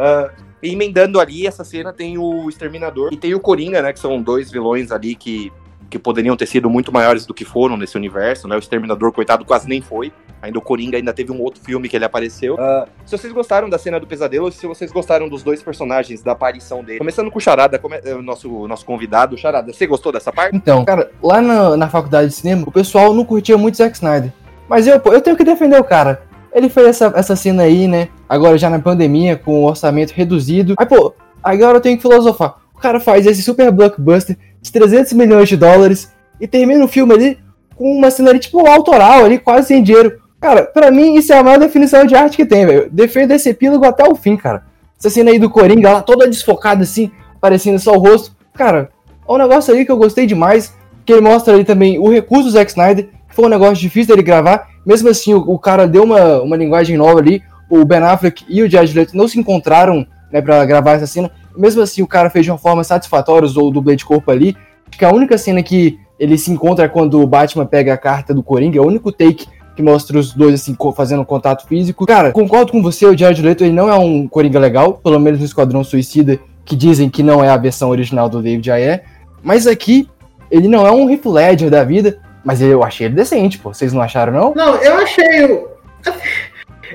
E 0.62 0.72
emendando 0.72 1.20
ali, 1.20 1.46
essa 1.46 1.66
cena 1.66 1.92
tem 1.92 2.18
o 2.18 2.48
Exterminador 2.48 3.12
e 3.12 3.18
tem 3.18 3.36
o 3.36 3.40
Coringa, 3.40 3.82
né? 3.82 3.92
Que 3.92 4.00
são 4.00 4.22
dois 4.22 4.50
vilões 4.50 4.92
ali 4.92 5.16
que 5.16 5.52
que 5.94 6.00
poderiam 6.00 6.36
ter 6.36 6.48
sido 6.48 6.68
muito 6.72 6.92
maiores 6.92 7.24
do 7.24 7.36
que 7.36 7.46
foram 7.46 7.78
nesse 7.78 7.96
universo, 7.96 8.48
né? 8.48 8.56
O 8.56 8.60
Exterminador, 8.60 9.12
coitado, 9.12 9.46
quase 9.46 9.70
nem 9.70 9.80
foi. 9.80 10.12
Ainda 10.42 10.58
o 10.58 10.62
Coringa 10.62 10.98
ainda 10.98 11.14
teve 11.14 11.32
um 11.32 11.40
outro 11.40 11.62
filme 11.64 11.88
que 11.88 11.96
ele 11.96 12.04
apareceu. 12.04 12.56
Ah, 12.60 12.88
se 13.06 13.16
vocês 13.16 13.32
gostaram 13.32 13.70
da 13.70 13.78
cena 13.78 14.00
do 14.00 14.08
pesadelo, 14.08 14.52
se 14.52 14.66
vocês 14.66 14.92
gostaram 14.92 15.30
dos 15.30 15.44
dois 15.44 15.62
personagens, 15.62 16.24
da 16.24 16.32
aparição 16.32 16.84
dele. 16.84 16.98
Começando 16.98 17.30
com 17.30 17.38
o 17.38 17.42
Charada, 17.42 17.78
come- 17.78 18.00
eh, 18.04 18.16
o 18.16 18.24
nosso, 18.24 18.68
nosso 18.68 18.84
convidado. 18.84 19.38
Charada, 19.38 19.72
você 19.72 19.86
gostou 19.86 20.12
dessa 20.12 20.32
parte? 20.34 20.56
Então, 20.56 20.84
cara, 20.84 21.12
lá 21.22 21.40
na, 21.40 21.78
na 21.78 21.88
faculdade 21.88 22.30
de 22.30 22.34
cinema, 22.34 22.64
o 22.66 22.72
pessoal 22.72 23.14
não 23.14 23.24
curtia 23.24 23.56
muito 23.56 23.78
Zack 23.78 23.94
Snyder. 23.96 24.34
Mas 24.68 24.88
eu, 24.88 25.00
eu 25.06 25.22
tenho 25.22 25.38
que 25.38 25.44
defender 25.44 25.80
o 25.80 25.84
cara. 25.84 26.24
Ele 26.52 26.70
fez 26.70 26.88
essa, 26.88 27.14
essa 27.16 27.36
cena 27.36 27.62
aí, 27.64 27.88
né? 27.88 28.10
Agora 28.28 28.58
já 28.58 28.68
na 28.70 28.80
pandemia, 28.80 29.38
com 29.38 29.62
o 29.64 29.68
orçamento 29.68 30.12
reduzido. 30.12 30.74
Aí, 30.78 30.88
pô, 30.88 31.14
agora 31.44 31.78
eu 31.78 31.82
tenho 31.82 31.98
que 31.98 32.02
filosofar. 32.02 32.56
O 32.76 32.80
cara 32.80 33.00
faz 33.00 33.28
esse 33.28 33.44
super 33.44 33.72
blockbuster 33.72 34.36
de 34.64 34.72
300 34.72 35.14
milhões 35.14 35.50
de 35.50 35.58
dólares 35.58 36.12
e 36.40 36.48
termina 36.48 36.84
o 36.84 36.88
filme 36.88 37.14
ali 37.14 37.38
com 37.76 37.92
uma 37.92 38.10
cena 38.10 38.38
tipo, 38.40 38.66
autoral 38.66 39.26
ali, 39.26 39.38
quase 39.38 39.68
sem 39.68 39.84
dinheiro. 39.84 40.20
Cara, 40.40 40.64
pra 40.64 40.90
mim 40.90 41.16
isso 41.16 41.34
é 41.34 41.38
a 41.38 41.44
maior 41.44 41.60
definição 41.60 42.06
de 42.06 42.16
arte 42.16 42.38
que 42.38 42.46
tem, 42.46 42.66
velho. 42.66 42.90
Defendo 42.90 43.32
esse 43.32 43.50
epílogo 43.50 43.86
até 43.86 44.08
o 44.10 44.16
fim, 44.16 44.38
cara. 44.38 44.64
Essa 44.98 45.10
cena 45.10 45.32
aí 45.32 45.38
do 45.38 45.50
Coringa, 45.50 45.92
lá 45.92 46.02
toda 46.02 46.28
desfocada 46.28 46.84
assim, 46.84 47.12
parecendo 47.42 47.78
só 47.78 47.94
o 47.94 48.00
rosto. 48.00 48.36
Cara, 48.54 48.90
é 49.28 49.32
um 49.32 49.38
negócio 49.38 49.74
ali 49.74 49.86
que 49.86 49.92
eu 49.92 49.98
gostei 49.98 50.26
demais, 50.26 50.74
que 51.06 51.12
ele 51.12 51.22
mostra 51.22 51.54
ali 51.54 51.66
também 51.66 52.00
o 52.00 52.10
recurso 52.10 52.46
do 52.46 52.52
Zack 52.52 52.72
Snyder, 52.72 53.10
que 53.28 53.36
foi 53.36 53.46
um 53.46 53.50
negócio 53.50 53.76
difícil 53.76 54.16
dele 54.16 54.26
gravar, 54.26 54.70
mesmo 54.86 55.10
assim 55.10 55.34
o, 55.34 55.40
o 55.40 55.60
cara 55.60 55.88
deu 55.88 56.04
uma, 56.04 56.42
uma 56.42 56.56
linguagem 56.56 56.96
nova 56.96 57.20
ali, 57.20 57.42
o 57.70 57.84
Ben 57.84 58.00
Affleck 58.00 58.46
e 58.48 58.62
o 58.62 58.70
Jared 58.70 58.96
Leto 58.96 59.18
não 59.18 59.28
se 59.28 59.40
encontraram 59.40 60.06
né, 60.32 60.42
para 60.42 60.64
gravar 60.66 60.94
essa 60.94 61.08
cena, 61.08 61.32
mesmo 61.56 61.82
assim 61.82 62.02
o 62.02 62.08
cara 62.08 62.30
fez 62.30 62.46
de 62.46 62.52
uma 62.52 62.58
forma 62.58 62.84
satisfatória, 62.84 63.46
usou 63.46 63.68
o 63.68 63.72
dublê 63.72 63.96
de 63.96 64.06
corpo 64.06 64.30
ali, 64.32 64.56
acho 64.88 64.98
que 64.98 65.06
a 65.06 65.12
única 65.12 65.38
cena 65.38 65.62
que 65.62 66.00
ele 66.20 66.38
se 66.38 66.52
encontra 66.52 66.86
é 66.86 66.88
quando 66.88 67.22
o 67.22 67.28
Batman 67.28 67.66
pega 67.66 67.94
a 67.94 67.98
carta 67.98 68.34
do 68.34 68.44
Coringa, 68.44 68.78
é 68.78 68.82
o 68.82 68.88
único 68.88 69.12
take 69.12 69.48
que 69.76 69.82
mostra 69.82 70.20
os 70.20 70.34
dois 70.34 70.54
assim 70.54 70.78
fazendo 70.96 71.26
contato 71.26 71.68
físico. 71.68 72.06
Cara, 72.06 72.32
concordo 72.32 72.72
com 72.72 72.82
você, 72.82 73.06
o 73.06 73.18
Jared 73.18 73.42
Leto 73.42 73.64
ele 73.64 73.74
não 73.74 73.90
é 73.90 73.98
um 73.98 74.28
Coringa 74.28 74.60
legal, 74.60 74.94
pelo 74.94 75.20
menos 75.20 75.40
no 75.40 75.46
Esquadrão 75.46 75.84
Suicida, 75.84 76.40
que 76.64 76.76
dizem 76.76 77.10
que 77.10 77.24
não 77.24 77.44
é 77.44 77.50
a 77.50 77.58
versão 77.58 77.90
original 77.90 78.30
do 78.30 78.42
David 78.42 78.70
Ayer, 78.72 79.04
mas 79.42 79.68
aqui 79.68 80.08
ele 80.50 80.68
não 80.68 80.86
é 80.86 80.92
um 80.92 81.10
Heath 81.10 81.26
Ledger 81.26 81.70
da 81.70 81.84
vida, 81.84 82.20
mas 82.44 82.62
eu 82.62 82.84
achei 82.84 83.08
ele 83.08 83.16
decente, 83.16 83.58
pô. 83.58 83.74
Vocês 83.74 83.92
não 83.92 84.02
acharam 84.02 84.34
não? 84.34 84.54
Não, 84.56 84.76
eu 84.76 84.98
achei 84.98 85.66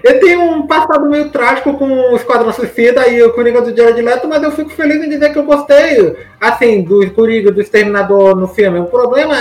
ele 0.03 0.19
tem 0.19 0.37
um 0.37 0.67
passado 0.67 1.09
meio 1.09 1.31
trágico 1.31 1.75
com 1.75 1.89
o 1.89 2.17
Esquadrão 2.17 2.53
Suicida 2.53 3.09
e 3.09 3.23
o 3.23 3.33
Coringa 3.33 3.63
do 3.63 3.77
Jared 3.77 4.01
Leto, 4.01 4.29
mas 4.29 4.43
eu 4.43 4.53
fico 4.53 4.71
feliz 4.71 5.03
em 5.03 5.09
dizer 5.09 5.33
que 5.33 5.39
eu 5.39 5.45
gostei, 5.45 6.17
assim, 6.41 6.83
do 6.83 7.11
Coringa 7.13 7.51
do 7.51 7.61
Exterminador 7.61 8.37
no 8.37 8.49
filme. 8.49 8.79
O 8.79 8.87
problema 8.87 9.35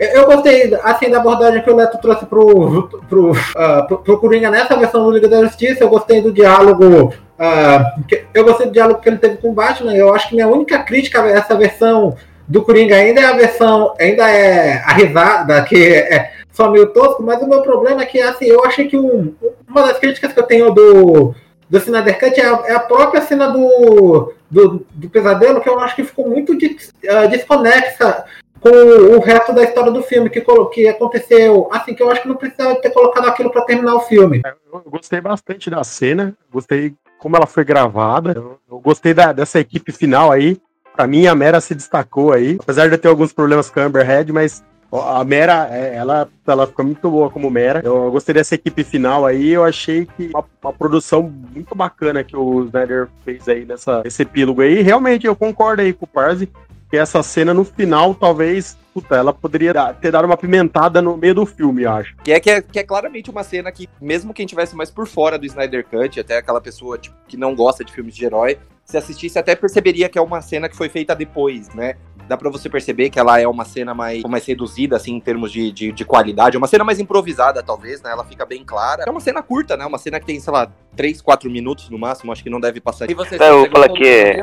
é, 0.00 0.16
eu 0.16 0.24
gostei, 0.24 0.74
assim, 0.82 1.10
da 1.10 1.18
abordagem 1.18 1.62
que 1.62 1.70
o 1.70 1.76
Leto 1.76 1.98
trouxe 1.98 2.24
pro, 2.24 2.88
pro, 3.06 3.32
uh, 3.32 3.86
pro, 3.86 3.98
pro 3.98 4.18
Coringa 4.18 4.50
nessa 4.50 4.74
versão 4.74 5.04
do 5.04 5.10
Liga 5.10 5.28
da 5.28 5.42
Justiça. 5.42 5.84
Eu 5.84 5.90
gostei 5.90 6.22
do 6.22 6.32
diálogo, 6.32 7.12
uh, 7.38 8.16
eu 8.32 8.42
gostei 8.42 8.66
do 8.66 8.72
diálogo 8.72 9.00
que 9.00 9.08
ele 9.10 9.18
teve 9.18 9.36
com 9.36 9.50
o 9.50 9.54
Batman. 9.54 9.94
Eu 9.94 10.14
acho 10.14 10.30
que 10.30 10.34
minha 10.34 10.48
única 10.48 10.78
crítica 10.78 11.22
a 11.22 11.28
essa 11.28 11.54
versão 11.54 12.16
do 12.50 12.62
Coringa 12.62 12.96
ainda 12.96 13.20
é 13.20 13.24
a 13.26 13.36
versão, 13.36 13.94
ainda 13.98 14.28
é 14.28 14.82
a 14.82 14.92
risada, 14.92 15.62
que 15.62 15.76
é, 15.76 16.32
só 16.50 16.68
meio 16.68 16.92
tosco, 16.92 17.22
mas 17.22 17.40
o 17.40 17.46
meu 17.46 17.62
problema 17.62 18.02
é 18.02 18.06
que, 18.06 18.20
assim, 18.20 18.46
eu 18.46 18.64
achei 18.64 18.88
que 18.88 18.96
um, 18.96 19.32
uma 19.68 19.86
das 19.86 19.98
críticas 19.98 20.32
que 20.32 20.40
eu 20.40 20.46
tenho 20.46 20.74
do, 20.74 21.32
do 21.68 21.78
Snyder 21.78 22.18
Cut 22.18 22.40
é 22.40 22.46
a, 22.46 22.62
é 22.66 22.74
a 22.74 22.80
própria 22.80 23.22
cena 23.22 23.46
do, 23.50 24.34
do, 24.50 24.84
do, 24.90 25.08
pesadelo, 25.08 25.60
que 25.60 25.68
eu 25.68 25.78
acho 25.78 25.94
que 25.94 26.02
ficou 26.02 26.28
muito 26.28 26.58
des, 26.58 26.92
uh, 27.04 27.28
desconexa 27.30 28.24
com 28.60 28.68
o 28.68 29.20
resto 29.20 29.52
da 29.52 29.62
história 29.62 29.92
do 29.92 30.02
filme, 30.02 30.28
que, 30.28 30.44
que 30.72 30.88
aconteceu, 30.88 31.68
assim, 31.70 31.94
que 31.94 32.02
eu 32.02 32.10
acho 32.10 32.22
que 32.22 32.28
não 32.28 32.34
precisava 32.34 32.74
ter 32.80 32.90
colocado 32.90 33.28
aquilo 33.28 33.50
para 33.50 33.62
terminar 33.62 33.94
o 33.94 34.00
filme. 34.00 34.42
É, 34.44 34.52
eu 34.72 34.82
gostei 34.90 35.20
bastante 35.20 35.70
da 35.70 35.84
cena, 35.84 36.34
gostei 36.52 36.94
como 37.16 37.36
ela 37.36 37.46
foi 37.46 37.64
gravada, 37.64 38.32
eu, 38.34 38.58
eu 38.68 38.80
gostei 38.80 39.14
da, 39.14 39.32
dessa 39.32 39.60
equipe 39.60 39.92
final 39.92 40.32
aí, 40.32 40.60
Pra 41.00 41.06
mim, 41.06 41.26
a 41.26 41.34
Mera 41.34 41.62
se 41.62 41.74
destacou 41.74 42.30
aí. 42.30 42.58
Apesar 42.60 42.86
de 42.86 42.94
eu 42.94 42.98
ter 42.98 43.08
alguns 43.08 43.32
problemas 43.32 43.70
com 43.70 43.80
a 43.80 43.84
Amber 43.84 44.04
Head, 44.04 44.30
mas 44.34 44.62
a 44.92 45.24
Mera, 45.24 45.66
é, 45.70 45.94
ela, 45.96 46.28
ela 46.46 46.66
ficou 46.66 46.84
muito 46.84 47.10
boa 47.10 47.30
como 47.30 47.48
Mera. 47.48 47.80
Eu 47.82 48.10
gostei 48.10 48.34
dessa 48.34 48.54
equipe 48.54 48.84
final 48.84 49.24
aí. 49.24 49.48
Eu 49.48 49.64
achei 49.64 50.04
que 50.04 50.28
uma, 50.28 50.44
uma 50.62 50.72
produção 50.74 51.22
muito 51.22 51.74
bacana 51.74 52.22
que 52.22 52.36
o 52.36 52.64
Snyder 52.66 53.08
fez 53.24 53.48
aí 53.48 53.64
nessa, 53.64 54.02
nesse 54.02 54.20
epílogo 54.20 54.60
aí. 54.60 54.82
Realmente, 54.82 55.26
eu 55.26 55.34
concordo 55.34 55.80
aí 55.80 55.94
com 55.94 56.04
o 56.04 56.06
Parzi 56.06 56.50
que 56.90 56.98
essa 56.98 57.22
cena 57.22 57.54
no 57.54 57.64
final, 57.64 58.14
talvez, 58.14 58.76
puta, 58.92 59.14
ela 59.14 59.32
poderia 59.32 59.72
ter 59.94 60.10
dado 60.10 60.26
uma 60.26 60.36
pimentada 60.36 61.00
no 61.00 61.16
meio 61.16 61.34
do 61.34 61.46
filme, 61.46 61.84
eu 61.84 61.92
acho. 61.92 62.14
Que 62.16 62.32
é, 62.32 62.40
que 62.40 62.50
é, 62.50 62.60
que 62.60 62.78
é 62.80 62.82
claramente 62.82 63.30
uma 63.30 63.44
cena 63.44 63.70
que, 63.70 63.88
mesmo 64.00 64.34
quem 64.34 64.44
tivesse 64.44 64.76
mais 64.76 64.90
por 64.90 65.06
fora 65.06 65.38
do 65.38 65.46
Snyder 65.46 65.86
Cut, 65.86 66.18
até 66.18 66.36
aquela 66.36 66.60
pessoa 66.60 66.98
tipo, 66.98 67.16
que 67.28 67.36
não 67.36 67.54
gosta 67.54 67.84
de 67.84 67.92
filmes 67.92 68.14
de 68.14 68.24
herói, 68.24 68.58
se 68.90 68.96
assistisse 68.96 69.38
até 69.38 69.54
perceberia 69.54 70.08
que 70.08 70.18
é 70.18 70.22
uma 70.22 70.40
cena 70.40 70.68
que 70.68 70.76
foi 70.76 70.88
feita 70.88 71.14
depois, 71.14 71.72
né? 71.74 71.94
Dá 72.28 72.36
pra 72.36 72.48
você 72.48 72.68
perceber 72.68 73.10
que 73.10 73.18
ela 73.18 73.40
é 73.40 73.48
uma 73.48 73.64
cena 73.64 73.92
mais, 73.92 74.22
mais 74.22 74.46
reduzida, 74.46 74.94
assim, 74.94 75.16
em 75.16 75.20
termos 75.20 75.50
de, 75.50 75.72
de, 75.72 75.90
de 75.90 76.04
qualidade. 76.04 76.56
É 76.56 76.58
uma 76.58 76.68
cena 76.68 76.84
mais 76.84 77.00
improvisada, 77.00 77.60
talvez, 77.60 78.00
né? 78.02 78.12
Ela 78.12 78.24
fica 78.24 78.46
bem 78.46 78.64
clara. 78.64 79.02
É 79.04 79.10
uma 79.10 79.18
cena 79.18 79.42
curta, 79.42 79.76
né? 79.76 79.84
Uma 79.84 79.98
cena 79.98 80.20
que 80.20 80.26
tem, 80.26 80.38
sei 80.38 80.52
lá, 80.52 80.70
3, 80.94 81.20
4 81.20 81.50
minutos 81.50 81.90
no 81.90 81.98
máximo. 81.98 82.30
Acho 82.30 82.44
que 82.44 82.50
não 82.50 82.60
deve 82.60 82.80
passar. 82.80 83.10
E 83.10 83.14
você, 83.14 83.36
não, 83.36 83.46
eu 83.46 83.58
vou 83.60 83.70
falar 83.70 83.88
que 83.88 84.06
é... 84.06 84.40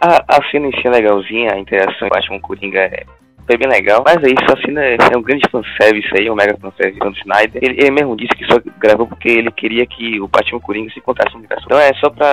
A, 0.00 0.38
a 0.38 0.50
cena 0.50 0.68
em 0.68 0.72
si 0.80 0.86
é 0.86 0.90
legalzinha, 0.90 1.52
a 1.52 1.58
interação 1.58 1.98
com 1.98 2.06
o 2.06 2.08
Batman 2.08 2.40
Coringa 2.40 2.80
é 2.80 3.04
foi 3.48 3.56
bem 3.56 3.68
legal. 3.68 4.04
Mas 4.04 4.22
é 4.22 4.28
isso, 4.28 4.46
assim, 4.52 4.72
né, 4.72 4.96
é 4.96 5.16
um 5.16 5.22
grande 5.22 5.48
fanservice 5.50 6.08
aí, 6.16 6.30
um 6.30 6.34
mega 6.34 6.56
fanservice 6.58 6.98
do 7.00 7.10
Snyder. 7.18 7.62
Ele, 7.62 7.80
ele, 7.80 7.90
mesmo 7.90 8.16
disse 8.16 8.34
que 8.36 8.44
só 8.44 8.60
gravou 8.78 9.06
porque 9.06 9.28
ele 9.28 9.50
queria 9.50 9.86
que 9.86 10.20
o 10.20 10.28
Batman 10.28 10.60
Coringa 10.60 10.90
se 10.92 10.98
encontrasse 10.98 11.32
no 11.32 11.38
universo. 11.40 11.64
Então 11.66 11.78
é 11.78 11.92
só 11.94 12.10
pra 12.10 12.28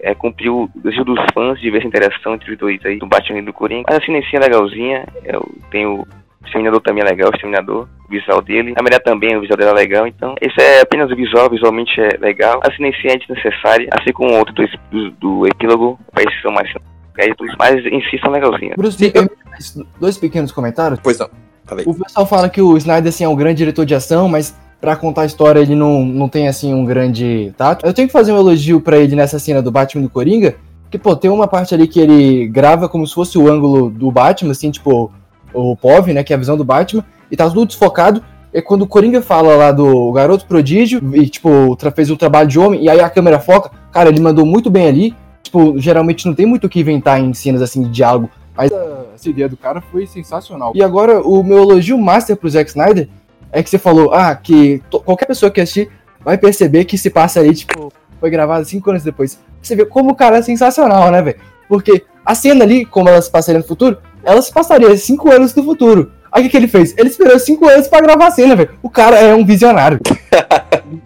é, 0.00 0.14
cumprir 0.14 0.50
o 0.50 0.68
desejo 0.74 1.04
dos 1.04 1.20
fãs 1.34 1.60
de 1.60 1.70
ver 1.70 1.78
essa 1.78 1.86
interação 1.86 2.34
entre 2.34 2.52
os 2.52 2.58
dois 2.58 2.84
aí, 2.84 2.98
do 2.98 3.06
Batman 3.06 3.40
e 3.40 3.42
do 3.42 3.52
Coringa. 3.52 3.84
Mas 3.88 3.98
assim, 3.98 4.16
é 4.16 4.38
legalzinha. 4.38 5.04
Eu 5.24 5.46
tenho 5.70 6.06
o 6.46 6.46
Exterminador 6.46 6.80
também 6.80 7.02
é 7.02 7.08
legal, 7.08 7.30
o 7.30 7.34
Exterminador, 7.34 7.88
o 8.06 8.08
visual 8.08 8.40
dele. 8.40 8.74
A 8.78 8.82
mulher 8.82 9.00
também, 9.00 9.36
o 9.36 9.40
visual 9.40 9.58
dela 9.58 9.72
é 9.72 9.74
legal. 9.74 10.06
Então, 10.06 10.34
esse 10.40 10.60
é 10.62 10.80
apenas 10.80 11.10
o 11.10 11.16
visual, 11.16 11.50
visualmente 11.50 12.00
é 12.00 12.16
legal. 12.18 12.60
A 12.62 12.72
cinencia 12.72 13.12
é 13.12 13.16
desnecessária, 13.16 13.88
assim 13.92 14.12
como 14.12 14.32
o 14.32 14.38
outro 14.38 14.54
do, 14.54 14.66
do, 14.90 15.10
do 15.10 15.46
epílogo, 15.46 15.98
para 16.12 16.22
esses 16.22 16.40
são 16.40 16.52
mais 16.52 16.72
créditos, 17.16 17.54
mas 17.58 17.84
em 17.84 18.00
si 18.02 18.18
são 18.20 18.30
legalzinhos. 18.30 18.74
Bruce, 18.76 18.98
Sim, 18.98 19.10
eu... 19.14 19.86
dois 19.98 20.18
pequenos 20.18 20.52
comentários. 20.52 21.00
Pois 21.02 21.18
não. 21.18 21.28
Falei. 21.64 21.84
O 21.86 21.94
pessoal 21.94 22.26
fala 22.26 22.48
que 22.48 22.62
o 22.62 22.76
Snyder 22.76 23.08
assim, 23.08 23.24
é 23.24 23.28
um 23.28 23.34
grande 23.34 23.58
diretor 23.58 23.84
de 23.84 23.94
ação, 23.94 24.28
mas 24.28 24.54
para 24.80 24.94
contar 24.94 25.22
a 25.22 25.26
história 25.26 25.58
ele 25.58 25.74
não, 25.74 26.04
não 26.04 26.28
tem 26.28 26.46
assim 26.46 26.72
um 26.72 26.84
grande 26.84 27.52
tato. 27.56 27.84
Eu 27.84 27.92
tenho 27.92 28.06
que 28.06 28.12
fazer 28.12 28.32
um 28.32 28.38
elogio 28.38 28.80
para 28.80 28.98
ele 28.98 29.16
nessa 29.16 29.38
cena 29.38 29.60
do 29.60 29.72
Batman 29.72 30.02
do 30.02 30.10
Coringa, 30.10 30.56
que 30.90 30.98
pô, 30.98 31.16
tem 31.16 31.30
uma 31.30 31.48
parte 31.48 31.74
ali 31.74 31.88
que 31.88 31.98
ele 31.98 32.46
grava 32.46 32.88
como 32.88 33.06
se 33.06 33.14
fosse 33.14 33.36
o 33.36 33.50
ângulo 33.50 33.90
do 33.90 34.10
Batman, 34.12 34.52
assim, 34.52 34.70
tipo 34.70 35.10
o 35.52 35.76
POV, 35.76 36.12
né, 36.12 36.22
que 36.22 36.32
é 36.32 36.36
a 36.36 36.38
visão 36.38 36.56
do 36.56 36.64
Batman, 36.64 37.04
e 37.30 37.36
tá 37.36 37.48
tudo 37.48 37.66
desfocado. 37.66 38.22
É 38.52 38.62
quando 38.62 38.82
o 38.82 38.86
Coringa 38.86 39.20
fala 39.20 39.56
lá 39.56 39.72
do 39.72 40.12
garoto 40.12 40.46
prodígio 40.46 41.00
e 41.14 41.28
tipo 41.28 41.76
fez 41.94 42.10
o 42.10 42.16
trabalho 42.16 42.48
de 42.48 42.58
homem 42.58 42.84
e 42.84 42.88
aí 42.88 43.00
a 43.00 43.10
câmera 43.10 43.40
foca, 43.40 43.70
cara, 43.92 44.08
ele 44.08 44.20
mandou 44.20 44.46
muito 44.46 44.70
bem 44.70 44.86
ali 44.86 45.14
tipo, 45.56 45.78
geralmente 45.78 46.26
não 46.26 46.34
tem 46.34 46.44
muito 46.44 46.66
o 46.66 46.68
que 46.68 46.80
inventar 46.80 47.18
em 47.18 47.32
cenas 47.32 47.62
assim 47.62 47.82
de 47.82 47.88
diálogo. 47.88 48.30
Mas 48.54 48.70
essa 49.14 49.28
ideia 49.28 49.48
do 49.48 49.56
cara 49.56 49.80
foi 49.80 50.06
sensacional. 50.06 50.72
E 50.74 50.82
agora, 50.82 51.20
o 51.20 51.42
meu 51.42 51.58
elogio 51.58 51.98
master 51.98 52.36
pro 52.36 52.48
Zack 52.48 52.70
Snyder 52.70 53.08
é 53.52 53.62
que 53.62 53.68
você 53.68 53.78
falou, 53.78 54.12
ah, 54.12 54.34
que 54.34 54.82
qualquer 55.04 55.26
pessoa 55.26 55.50
que 55.50 55.60
assistir 55.60 55.90
vai 56.20 56.38
perceber 56.38 56.84
que 56.84 56.96
se 56.96 57.10
passa 57.10 57.40
ali, 57.40 57.54
tipo, 57.54 57.92
foi 58.18 58.30
gravado 58.30 58.64
cinco 58.64 58.90
anos 58.90 59.02
depois. 59.02 59.38
Você 59.60 59.76
vê 59.76 59.84
como 59.84 60.12
o 60.12 60.14
cara 60.14 60.38
é 60.38 60.42
sensacional, 60.42 61.10
né, 61.10 61.22
velho? 61.22 61.38
Porque 61.68 62.04
a 62.24 62.34
cena 62.34 62.64
ali, 62.64 62.84
como 62.84 63.08
ela 63.08 63.20
se 63.20 63.30
passaria 63.30 63.60
no 63.60 63.66
futuro, 63.66 63.98
ela 64.22 64.40
se 64.40 64.52
passaria 64.52 64.96
cinco 64.96 65.30
anos 65.30 65.54
no 65.54 65.62
futuro. 65.62 66.12
Aí 66.32 66.42
o 66.42 66.44
que, 66.44 66.50
que 66.50 66.56
ele 66.56 66.68
fez? 66.68 66.94
Ele 66.96 67.08
esperou 67.08 67.38
cinco 67.38 67.68
anos 67.68 67.88
pra 67.88 68.00
gravar 68.00 68.28
a 68.28 68.30
cena, 68.30 68.56
velho. 68.56 68.70
O 68.82 68.90
cara 68.90 69.18
é 69.18 69.34
um 69.34 69.44
visionário. 69.44 70.00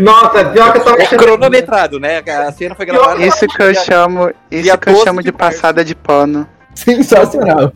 Nossa, 0.00 0.44
pior 0.46 0.72
que 0.72 0.78
eu 0.78 0.84
tava 0.84 1.02
é 1.02 1.06
cronometrado, 1.06 2.00
né? 2.00 2.22
A 2.26 2.52
cena 2.52 2.74
foi 2.74 2.86
gravada. 2.86 3.24
Isso 3.24 3.46
que 3.46 3.62
eu 3.62 3.74
chamo, 3.74 4.30
isso 4.50 4.78
que 4.78 4.90
eu 4.90 4.96
chamo 4.96 5.22
de, 5.22 5.32
passada 5.32 5.84
de 5.84 5.94
pano. 5.94 6.48
Sensacional. 6.74 7.72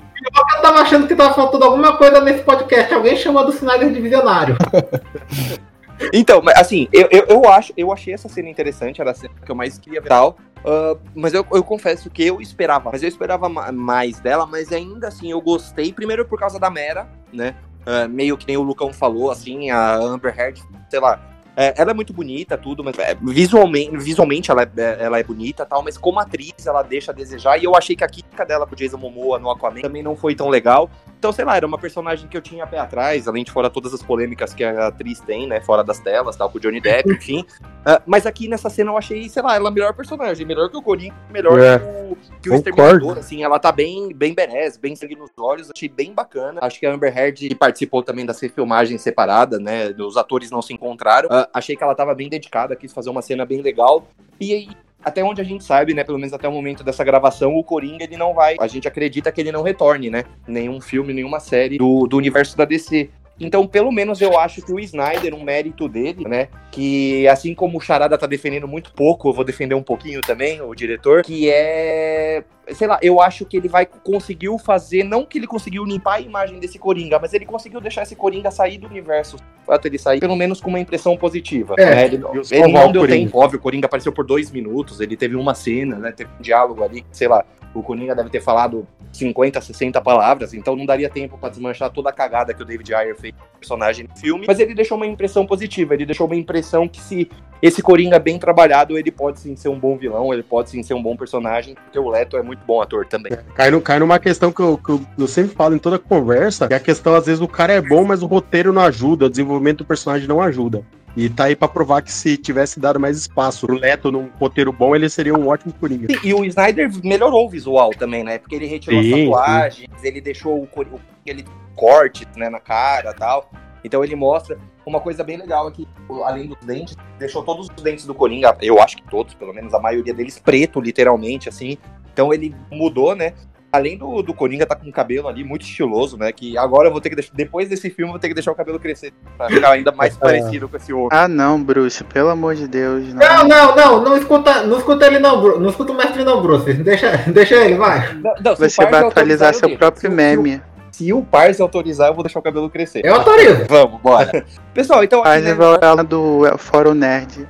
Eu 0.54 0.62
tava 0.62 0.80
achando 0.80 1.06
que 1.06 1.14
tava 1.14 1.34
faltando 1.34 1.64
alguma 1.64 1.96
coisa 1.96 2.20
nesse 2.20 2.42
podcast. 2.42 2.92
Alguém 2.92 3.16
chamou 3.16 3.44
do 3.44 3.52
Snyder 3.52 3.92
de 3.92 4.00
visionário. 4.00 4.56
Então, 6.12 6.42
assim, 6.54 6.88
eu, 6.92 7.08
eu, 7.10 7.24
eu, 7.26 7.48
acho, 7.48 7.72
eu 7.76 7.90
achei 7.92 8.12
essa 8.12 8.28
cena 8.28 8.50
interessante, 8.50 9.00
era 9.00 9.12
a 9.12 9.14
cena 9.14 9.32
que 9.42 9.50
eu 9.50 9.54
mais 9.54 9.78
queria 9.78 10.00
ver 10.00 10.08
tal. 10.08 10.36
Uh, 10.58 10.98
mas 11.14 11.32
eu, 11.32 11.46
eu 11.52 11.62
confesso 11.62 12.10
que 12.10 12.22
eu 12.22 12.40
esperava, 12.40 12.90
mas 12.90 13.02
eu 13.02 13.08
esperava 13.08 13.48
mais 13.48 14.20
dela, 14.20 14.46
mas 14.46 14.72
ainda 14.72 15.08
assim 15.08 15.30
eu 15.30 15.40
gostei, 15.40 15.92
primeiro 15.92 16.26
por 16.26 16.38
causa 16.38 16.58
da 16.58 16.68
Mera, 16.68 17.08
né? 17.32 17.54
Uh, 17.86 18.08
meio 18.08 18.36
que 18.36 18.46
nem 18.46 18.56
o 18.56 18.62
Lucão 18.62 18.92
falou, 18.92 19.30
assim, 19.30 19.70
a 19.70 19.94
Amber 19.94 20.38
Heard, 20.38 20.62
sei 20.90 21.00
lá, 21.00 21.20
é, 21.56 21.74
ela 21.80 21.92
é 21.92 21.94
muito 21.94 22.12
bonita, 22.12 22.58
tudo, 22.58 22.84
mas 22.84 22.98
é, 22.98 23.14
visualmente, 23.14 23.96
visualmente 23.96 24.50
ela, 24.50 24.62
é, 24.62 24.96
ela 25.00 25.18
é 25.18 25.24
bonita 25.24 25.64
tal, 25.64 25.82
mas 25.82 25.96
como 25.96 26.20
atriz 26.20 26.52
ela 26.66 26.82
deixa 26.82 27.12
a 27.12 27.14
desejar. 27.14 27.56
E 27.56 27.64
eu 27.64 27.74
achei 27.74 27.96
que 27.96 28.04
a 28.04 28.08
química 28.08 28.44
dela 28.44 28.66
com 28.66 28.74
o 28.74 28.76
Jason 28.76 28.98
Momoa 28.98 29.38
no 29.38 29.50
Aquaman 29.50 29.80
também 29.80 30.02
não 30.02 30.14
foi 30.14 30.34
tão 30.34 30.50
legal. 30.50 30.90
Então, 31.18 31.32
sei 31.32 31.44
lá, 31.44 31.56
era 31.56 31.66
uma 31.66 31.78
personagem 31.78 32.28
que 32.28 32.36
eu 32.36 32.42
tinha 32.42 32.66
pé 32.66 32.78
atrás, 32.78 33.26
além 33.26 33.42
de 33.42 33.50
fora 33.50 33.70
todas 33.70 33.94
as 33.94 34.02
polêmicas 34.02 34.52
que 34.52 34.62
a 34.62 34.88
atriz 34.88 35.18
tem, 35.20 35.46
né, 35.46 35.60
fora 35.60 35.82
das 35.82 35.98
telas, 35.98 36.36
tal, 36.36 36.50
com 36.50 36.58
o 36.58 36.60
Johnny 36.60 36.80
Depp, 36.80 37.10
enfim. 37.12 37.44
Uh, 37.60 38.02
mas 38.06 38.26
aqui 38.26 38.48
nessa 38.48 38.68
cena 38.68 38.90
eu 38.90 38.98
achei, 38.98 39.28
sei 39.28 39.42
lá, 39.42 39.56
ela 39.56 39.68
a 39.68 39.72
melhor 39.72 39.94
personagem, 39.94 40.46
melhor 40.46 40.68
que 40.70 40.76
o 40.76 40.82
Coringa, 40.82 41.14
melhor 41.30 41.58
é. 41.58 41.78
que 41.78 41.84
o, 41.84 42.16
que 42.42 42.50
o 42.50 42.54
Exterminador, 42.54 43.18
assim, 43.18 43.42
ela 43.42 43.58
tá 43.58 43.72
bem, 43.72 44.12
bem 44.14 44.34
berés, 44.34 44.76
bem 44.76 44.94
sangue 44.94 45.16
nos 45.16 45.30
olhos, 45.38 45.70
achei 45.70 45.88
bem 45.88 46.12
bacana. 46.12 46.60
Acho 46.62 46.78
que 46.78 46.86
a 46.86 46.92
Amber 46.92 47.16
Heard 47.16 47.54
participou 47.56 48.02
também 48.02 48.26
das 48.26 48.40
refilmagens 48.40 49.00
separadas, 49.02 49.58
né, 49.60 49.88
os 49.98 50.16
atores 50.16 50.50
não 50.50 50.60
se 50.60 50.72
encontraram. 50.72 51.28
Uh, 51.28 51.48
achei 51.52 51.76
que 51.76 51.82
ela 51.82 51.94
tava 51.94 52.14
bem 52.14 52.28
dedicada, 52.28 52.76
quis 52.76 52.92
fazer 52.92 53.10
uma 53.10 53.22
cena 53.22 53.44
bem 53.44 53.62
legal. 53.62 54.06
E 54.38 54.52
aí, 54.52 54.68
até 55.04 55.22
onde 55.22 55.40
a 55.40 55.44
gente 55.44 55.62
sabe, 55.62 55.94
né, 55.94 56.02
pelo 56.02 56.18
menos 56.18 56.32
até 56.32 56.48
o 56.48 56.52
momento 56.52 56.82
dessa 56.82 57.04
gravação, 57.04 57.54
o 57.54 57.62
Coringa 57.62 58.04
ele 58.04 58.16
não 58.16 58.34
vai, 58.34 58.56
a 58.58 58.66
gente 58.66 58.88
acredita 58.88 59.30
que 59.30 59.40
ele 59.40 59.52
não 59.52 59.62
retorne, 59.62 60.10
né? 60.10 60.24
Nenhum 60.46 60.80
filme, 60.80 61.12
nenhuma 61.12 61.38
série 61.38 61.78
do, 61.78 62.06
do 62.06 62.16
universo 62.16 62.56
da 62.56 62.64
DC. 62.64 63.10
Então, 63.38 63.66
pelo 63.66 63.92
menos 63.92 64.20
eu 64.20 64.38
acho 64.38 64.62
que 64.62 64.72
o 64.72 64.80
Snyder, 64.80 65.34
um 65.34 65.44
mérito 65.44 65.88
dele, 65.88 66.26
né, 66.26 66.48
que 66.76 67.26
assim 67.26 67.54
como 67.54 67.78
o 67.78 67.80
Charada 67.80 68.18
tá 68.18 68.26
defendendo 68.26 68.68
muito 68.68 68.92
pouco, 68.92 69.30
eu 69.30 69.32
vou 69.32 69.42
defender 69.42 69.74
um 69.74 69.82
pouquinho 69.82 70.20
também, 70.20 70.60
o 70.60 70.74
diretor, 70.74 71.22
que 71.22 71.48
é. 71.50 72.44
Sei 72.72 72.86
lá, 72.86 72.98
eu 73.00 73.18
acho 73.18 73.46
que 73.46 73.56
ele 73.56 73.68
vai 73.68 73.86
conseguiu 73.86 74.58
fazer, 74.58 75.02
não 75.02 75.24
que 75.24 75.38
ele 75.38 75.46
conseguiu 75.46 75.84
limpar 75.84 76.16
a 76.16 76.20
imagem 76.20 76.58
desse 76.58 76.78
Coringa, 76.78 77.18
mas 77.18 77.32
ele 77.32 77.46
conseguiu 77.46 77.80
deixar 77.80 78.02
esse 78.02 78.14
Coringa 78.14 78.50
sair 78.50 78.76
do 78.76 78.88
universo. 78.88 79.38
Fato 79.64 79.86
ele 79.86 79.98
sair, 79.98 80.20
pelo 80.20 80.36
menos 80.36 80.60
com 80.60 80.68
uma 80.68 80.78
impressão 80.78 81.16
positiva. 81.16 81.76
É. 81.78 81.86
né? 81.86 82.04
Ele, 82.04 82.20
ele 82.50 82.72
não 82.72 82.92
deu 82.92 83.02
Coringa. 83.02 83.24
tempo, 83.24 83.38
óbvio, 83.38 83.58
o 83.58 83.62
Coringa 83.62 83.86
apareceu 83.86 84.12
por 84.12 84.26
dois 84.26 84.50
minutos, 84.50 85.00
ele 85.00 85.16
teve 85.16 85.34
uma 85.34 85.54
cena, 85.54 85.96
né? 85.96 86.12
Teve 86.12 86.30
um 86.38 86.42
diálogo 86.42 86.84
ali, 86.84 87.06
sei 87.10 87.28
lá. 87.28 87.42
O 87.72 87.82
Coringa 87.82 88.14
deve 88.14 88.30
ter 88.30 88.40
falado 88.40 88.86
50, 89.12 89.60
60 89.60 90.00
palavras, 90.00 90.54
então 90.54 90.76
não 90.76 90.86
daria 90.86 91.08
tempo 91.08 91.38
pra 91.38 91.48
desmanchar 91.48 91.90
toda 91.90 92.10
a 92.10 92.12
cagada 92.12 92.52
que 92.52 92.62
o 92.62 92.64
David 92.64 92.94
Ayer 92.94 93.16
fez 93.16 93.34
no 93.34 93.58
personagem 93.58 94.06
no 94.08 94.16
filme. 94.16 94.44
Mas 94.46 94.58
ele 94.58 94.74
deixou 94.74 94.96
uma 94.96 95.06
impressão 95.06 95.46
positiva, 95.46 95.94
ele 95.94 96.06
deixou 96.06 96.26
uma 96.26 96.36
impressão 96.36 96.65
que 96.88 97.00
se 97.00 97.28
esse 97.62 97.82
Coringa 97.82 98.18
bem 98.18 98.38
trabalhado, 98.38 98.98
ele 98.98 99.10
pode 99.10 99.40
sim 99.40 99.56
ser 99.56 99.68
um 99.70 99.78
bom 99.78 99.96
vilão, 99.96 100.32
ele 100.32 100.42
pode 100.42 100.68
sim 100.70 100.82
ser 100.82 100.92
um 100.94 101.02
bom 101.02 101.16
personagem, 101.16 101.74
porque 101.74 101.98
o 101.98 102.08
Leto 102.10 102.36
é 102.36 102.42
muito 102.42 102.60
bom 102.66 102.82
ator 102.82 103.06
também. 103.06 103.32
Cai, 103.54 103.70
no, 103.70 103.80
cai 103.80 103.98
numa 103.98 104.18
questão 104.18 104.52
que 104.52 104.60
eu, 104.60 104.76
que 104.78 104.92
eu- 105.18 105.26
sempre 105.26 105.54
falo 105.56 105.74
em 105.74 105.78
toda 105.78 105.98
conversa, 105.98 106.68
que 106.68 106.74
a 106.74 106.80
questão, 106.80 107.14
às 107.14 107.24
vezes, 107.26 107.40
o 107.40 107.48
cara 107.48 107.72
é 107.72 107.80
bom, 107.80 108.04
mas 108.04 108.22
o 108.22 108.26
roteiro 108.26 108.72
não 108.72 108.82
ajuda, 108.82 109.24
o 109.26 109.30
desenvolvimento 109.30 109.78
do 109.78 109.84
personagem 109.86 110.28
não 110.28 110.40
ajuda. 110.40 110.84
E 111.16 111.30
tá 111.30 111.44
aí 111.44 111.56
pra 111.56 111.66
provar 111.66 112.02
que 112.02 112.12
se 112.12 112.36
tivesse 112.36 112.78
dado 112.78 113.00
mais 113.00 113.16
espaço 113.16 113.66
pro 113.66 113.76
Leto 113.78 114.12
num 114.12 114.28
roteiro 114.38 114.70
bom, 114.70 114.94
ele 114.94 115.08
seria 115.08 115.34
um 115.34 115.48
ótimo 115.48 115.72
Coringa. 115.80 116.08
E 116.22 116.34
o 116.34 116.44
Snyder 116.44 116.90
melhorou 117.02 117.46
o 117.46 117.48
visual 117.48 117.88
também, 117.98 118.22
né? 118.22 118.36
Porque 118.36 118.54
ele 118.54 118.66
retirou 118.66 119.02
Sim, 119.02 119.08
as 119.12 119.16
sim. 119.18 119.24
tatuagens, 119.24 120.04
ele 120.04 120.20
deixou 120.20 120.62
o- 120.62 121.00
ele 121.24 121.42
corte 121.74 122.26
né, 122.36 122.50
na 122.50 122.60
cara 122.60 123.12
e 123.12 123.14
tal. 123.14 123.50
Então 123.86 124.02
ele 124.04 124.16
mostra 124.16 124.58
uma 124.84 125.00
coisa 125.00 125.22
bem 125.22 125.36
legal 125.36 125.66
aqui, 125.66 125.86
além 126.24 126.46
dos 126.48 126.58
dentes, 126.66 126.96
deixou 127.18 127.42
todos 127.44 127.68
os 127.74 127.82
dentes 127.82 128.04
do 128.04 128.14
Coringa, 128.14 128.56
eu 128.60 128.80
acho 128.82 128.96
que 128.96 129.02
todos, 129.08 129.32
pelo 129.34 129.54
menos 129.54 129.72
a 129.72 129.78
maioria 129.78 130.12
deles, 130.12 130.38
preto, 130.38 130.80
literalmente, 130.80 131.48
assim. 131.48 131.78
Então 132.12 132.32
ele 132.34 132.54
mudou, 132.70 133.14
né? 133.14 133.32
Além 133.72 133.98
do, 133.98 134.22
do 134.22 134.32
Coringa 134.32 134.64
tá 134.64 134.74
com 134.74 134.88
o 134.88 134.92
cabelo 134.92 135.28
ali 135.28 135.44
muito 135.44 135.62
estiloso, 135.62 136.16
né? 136.16 136.32
Que 136.32 136.56
agora 136.56 136.88
eu 136.88 136.92
vou 136.92 137.00
ter 137.00 137.10
que 137.10 137.16
deixar. 137.16 137.32
Depois 137.34 137.68
desse 137.68 137.90
filme, 137.90 138.08
eu 138.08 138.12
vou 138.12 138.18
ter 138.18 138.28
que 138.28 138.34
deixar 138.34 138.50
o 138.52 138.54
cabelo 138.54 138.78
crescer 138.80 139.12
pra 139.36 139.48
ficar 139.48 139.70
ainda 139.72 139.92
mais 139.92 140.16
parecido 140.16 140.68
com 140.68 140.76
esse 140.76 140.92
outro. 140.92 141.16
Ah, 141.16 141.28
não, 141.28 141.62
Bruce, 141.62 142.02
pelo 142.04 142.30
amor 142.30 142.54
de 142.54 142.66
Deus. 142.66 143.12
Não, 143.12 143.44
Não. 143.44 143.48
não, 143.48 143.76
não, 143.76 144.02
não 144.04 144.16
escuta, 144.16 144.62
não 144.62 144.78
escuta 144.78 145.06
ele 145.06 145.18
não, 145.18 145.40
Bru- 145.42 145.60
não 145.60 145.68
escuta 145.68 145.92
o 145.92 145.96
mestre 145.96 146.24
não, 146.24 146.40
Bruce. 146.42 146.72
Deixa, 146.72 147.16
deixa 147.30 147.54
ele, 147.56 147.74
vai. 147.76 148.14
Não, 148.14 148.34
não, 148.42 148.56
Você 148.56 148.84
vai 148.86 149.02
atualizar 149.04 149.50
eu 149.52 149.58
seu 149.58 149.76
próprio 149.76 150.00
Se 150.00 150.08
o- 150.08 150.12
meme. 150.12 150.62
Se 150.96 151.12
o 151.12 151.22
Parse 151.22 151.60
autorizar, 151.60 152.08
eu 152.08 152.14
vou 152.14 152.24
deixar 152.24 152.38
o 152.38 152.42
cabelo 152.42 152.70
crescer. 152.70 153.04
Eu 153.04 153.16
autorizo. 153.16 153.66
Vamos, 153.68 154.00
bora. 154.00 154.46
Pessoal, 154.72 155.04
então 155.04 155.22
Faz 155.22 155.44
né, 155.44 155.54
ela 155.82 156.02
do 156.02 156.46
é, 156.46 156.56
Fórum 156.56 156.94
Nerd. 156.94 157.46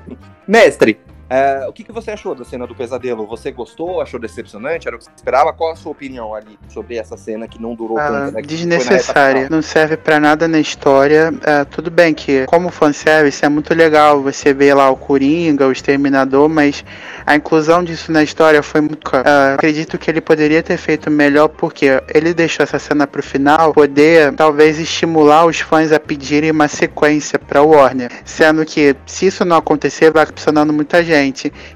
mestre, 0.49 0.99
é, 1.29 1.66
o 1.68 1.72
que, 1.72 1.83
que 1.83 1.93
você 1.93 2.12
achou 2.12 2.35
da 2.35 2.45
cena 2.45 2.66
do 2.66 2.74
pesadelo? 2.74 3.27
Você 3.27 3.51
gostou? 3.51 4.01
Achou 4.01 4.20
decepcionante? 4.20 4.87
Era 4.87 4.97
o 4.97 4.99
que 4.99 5.05
você 5.05 5.11
esperava? 5.16 5.53
Qual 5.53 5.72
a 5.72 5.77
sua 5.77 5.93
opinião 5.93 6.35
ali 6.35 6.59
sobre 6.68 6.97
essa 6.97 7.16
cena 7.16 7.49
que 7.49 7.61
não 7.61 7.74
durou 7.74 7.99
Ah, 7.99 8.09
tanto? 8.09 8.35
Né, 8.35 8.43
desnecessária. 8.43 9.49
Não 9.51 9.61
serve 9.61 9.97
pra 9.97 10.20
nada 10.20 10.47
na 10.47 10.61
história. 10.61 11.33
É, 11.45 11.64
tudo 11.64 11.91
bem 11.91 12.14
que, 12.14 12.47
como 12.47 12.70
fanservice, 12.70 13.45
é 13.45 13.49
muito 13.49 13.74
legal 13.74 14.22
você 14.22 14.55
ver 14.55 14.74
lá 14.74 14.89
o 14.89 14.97
Coringa, 14.97 15.66
o 15.66 15.72
Exterminador, 15.72 16.49
mas 16.49 16.85
a 17.27 17.35
inclusão 17.35 17.83
disso 17.83 18.12
na 18.12 18.22
história 18.22 18.62
foi 18.62 18.81
muito. 18.81 19.01
ah, 19.12 19.55
acredito 19.55 19.99
que 19.99 20.09
ele 20.11 20.20
poderia 20.20 20.62
ter 20.62 20.77
feito 20.77 21.11
melhor 21.11 21.49
porque 21.49 22.01
ele 22.14 22.33
deixou 22.33 22.62
essa 22.62 22.79
cena 22.79 23.07
pro 23.07 23.22
final 23.22 23.72
poder 23.72 24.33
talvez 24.35 24.79
estimular 24.79 25.45
os 25.45 25.59
fãs 25.61 25.91
a 25.91 25.99
pedirem 25.99 26.51
uma 26.51 26.68
sequência 26.68 27.39
pra 27.39 27.62
Warner. 27.62 28.11
Sendo 28.24 28.64
que, 28.64 28.95
se 29.07 29.27
isso 29.27 29.45
não 29.45 29.57
acontecer, 29.57 30.12
vai 30.12 30.24
pressionando 30.24 30.72
muita 30.72 31.03
gente. 31.03 31.16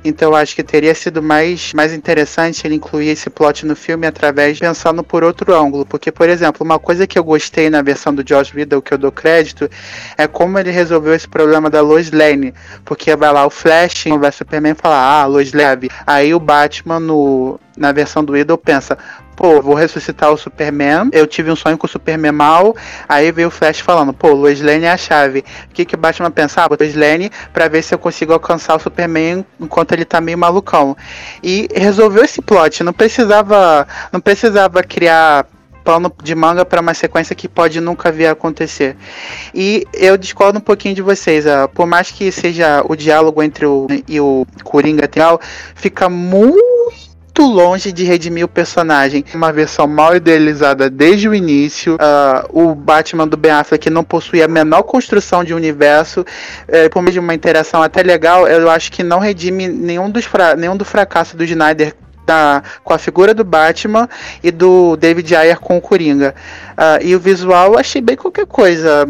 Então 0.04 0.30
eu 0.30 0.36
acho 0.36 0.54
que 0.54 0.62
teria 0.62 0.94
sido 0.94 1.22
mais, 1.22 1.72
mais 1.72 1.92
interessante 1.92 2.66
ele 2.66 2.74
incluir 2.74 3.08
esse 3.08 3.30
plot 3.30 3.66
no 3.66 3.76
filme 3.76 4.06
através 4.06 4.58
pensando 4.58 5.02
por 5.02 5.24
outro 5.24 5.54
ângulo. 5.54 5.84
Porque, 5.86 6.12
por 6.12 6.28
exemplo, 6.28 6.64
uma 6.64 6.78
coisa 6.78 7.06
que 7.06 7.18
eu 7.18 7.24
gostei 7.24 7.70
na 7.70 7.82
versão 7.82 8.14
do 8.14 8.24
Josh 8.24 8.50
Riddle 8.50 8.82
que 8.82 8.92
eu 8.92 8.98
dou 8.98 9.12
crédito 9.12 9.68
é 10.16 10.26
como 10.26 10.58
ele 10.58 10.70
resolveu 10.70 11.14
esse 11.14 11.28
problema 11.28 11.70
da 11.70 11.80
Lois 11.80 12.10
Lane. 12.10 12.54
Porque 12.84 13.14
vai 13.16 13.32
lá 13.32 13.46
o 13.46 13.50
Flash, 13.50 14.04
vai 14.18 14.32
Superman 14.32 14.72
e 14.72 14.74
fala, 14.74 14.96
ah, 14.96 15.26
Lois 15.26 15.52
Lane. 15.52 15.90
Aí 16.06 16.34
o 16.34 16.40
Batman 16.40 17.00
no, 17.00 17.58
na 17.76 17.92
versão 17.92 18.24
do 18.24 18.32
Riddle 18.32 18.58
pensa, 18.58 18.98
pô, 19.40 19.62
vou 19.62 19.74
ressuscitar 19.74 20.30
o 20.30 20.36
Superman. 20.36 21.08
Eu 21.12 21.26
tive 21.26 21.50
um 21.50 21.56
sonho 21.56 21.78
com 21.78 21.86
o 21.86 21.90
Superman 21.90 22.30
mal. 22.30 22.76
Aí 23.08 23.32
veio 23.32 23.48
o 23.48 23.50
Flash 23.50 23.80
falando, 23.80 24.12
pô, 24.12 24.32
Lois 24.32 24.60
Lane 24.60 24.84
é 24.84 24.90
a 24.90 24.98
chave. 24.98 25.42
O 25.70 25.72
que, 25.72 25.86
que 25.86 25.94
o 25.94 25.98
Batman 25.98 26.30
pensava? 26.30 26.76
Lois 26.78 26.94
Lane 26.94 27.30
pra 27.50 27.66
ver 27.66 27.82
se 27.82 27.94
eu 27.94 27.98
consigo 27.98 28.34
alcançar 28.34 28.76
o 28.76 28.78
Superman 28.78 29.46
enquanto 29.58 29.92
ele 29.92 30.04
tá 30.04 30.20
meio 30.20 30.36
malucão. 30.36 30.94
E 31.42 31.66
resolveu 31.74 32.22
esse 32.22 32.42
plot. 32.42 32.84
Não 32.84 32.92
precisava, 32.92 33.88
não 34.12 34.20
precisava 34.20 34.82
criar 34.82 35.46
pano 35.82 36.12
de 36.22 36.34
manga 36.34 36.62
para 36.64 36.80
uma 36.82 36.92
sequência 36.92 37.34
que 37.34 37.48
pode 37.48 37.80
nunca 37.80 38.12
vir 38.12 38.26
a 38.26 38.32
acontecer. 38.32 38.94
E 39.54 39.86
eu 39.94 40.18
discordo 40.18 40.58
um 40.58 40.62
pouquinho 40.62 40.94
de 40.94 41.00
vocês. 41.00 41.46
ah, 41.46 41.66
por 41.66 41.86
mais 41.86 42.10
que 42.10 42.30
seja 42.30 42.84
o 42.86 42.94
diálogo 42.94 43.42
entre 43.42 43.64
o 43.64 43.86
e 44.06 44.20
o 44.20 44.46
Coringa 44.62 45.08
tal, 45.08 45.40
fica 45.74 46.10
muito 46.10 46.59
longe 47.44 47.92
de 47.92 48.04
redimir 48.04 48.44
o 48.44 48.48
personagem. 48.48 49.24
Uma 49.34 49.52
versão 49.52 49.86
mal 49.86 50.14
idealizada 50.16 50.88
desde 50.90 51.28
o 51.28 51.34
início. 51.34 51.96
ah, 52.00 52.46
o 52.50 52.74
Batman 52.74 53.26
do 53.26 53.36
Ben 53.36 53.52
Affleck 53.52 53.88
não 53.90 54.04
possui 54.04 54.42
a 54.42 54.48
menor 54.48 54.82
construção 54.82 55.42
de 55.44 55.54
universo. 55.54 56.24
eh, 56.68 56.88
por 56.88 57.02
meio 57.02 57.12
de 57.12 57.18
uma 57.20 57.34
interação 57.34 57.82
até 57.82 58.02
legal, 58.02 58.46
eu 58.46 58.68
acho 58.70 58.90
que 58.92 59.02
não 59.02 59.18
redime 59.18 59.68
nenhum, 59.68 60.10
dos 60.10 60.28
nenhum 60.58 60.76
do 60.76 60.84
fracasso 60.84 61.36
do 61.36 61.44
Snyder 61.44 61.94
da- 62.26 62.62
com 62.84 62.92
a 62.94 62.98
figura 62.98 63.34
do 63.34 63.42
Batman 63.42 64.08
e 64.42 64.50
do 64.52 64.96
David 64.96 65.34
Ayer 65.34 65.58
com 65.58 65.76
o 65.76 65.80
Coringa. 65.80 66.34
Ah, 66.82 66.98
e 67.02 67.14
o 67.14 67.20
visual 67.20 67.74
eu 67.74 67.78
achei 67.78 68.00
bem 68.00 68.16
qualquer 68.16 68.46
coisa. 68.46 69.06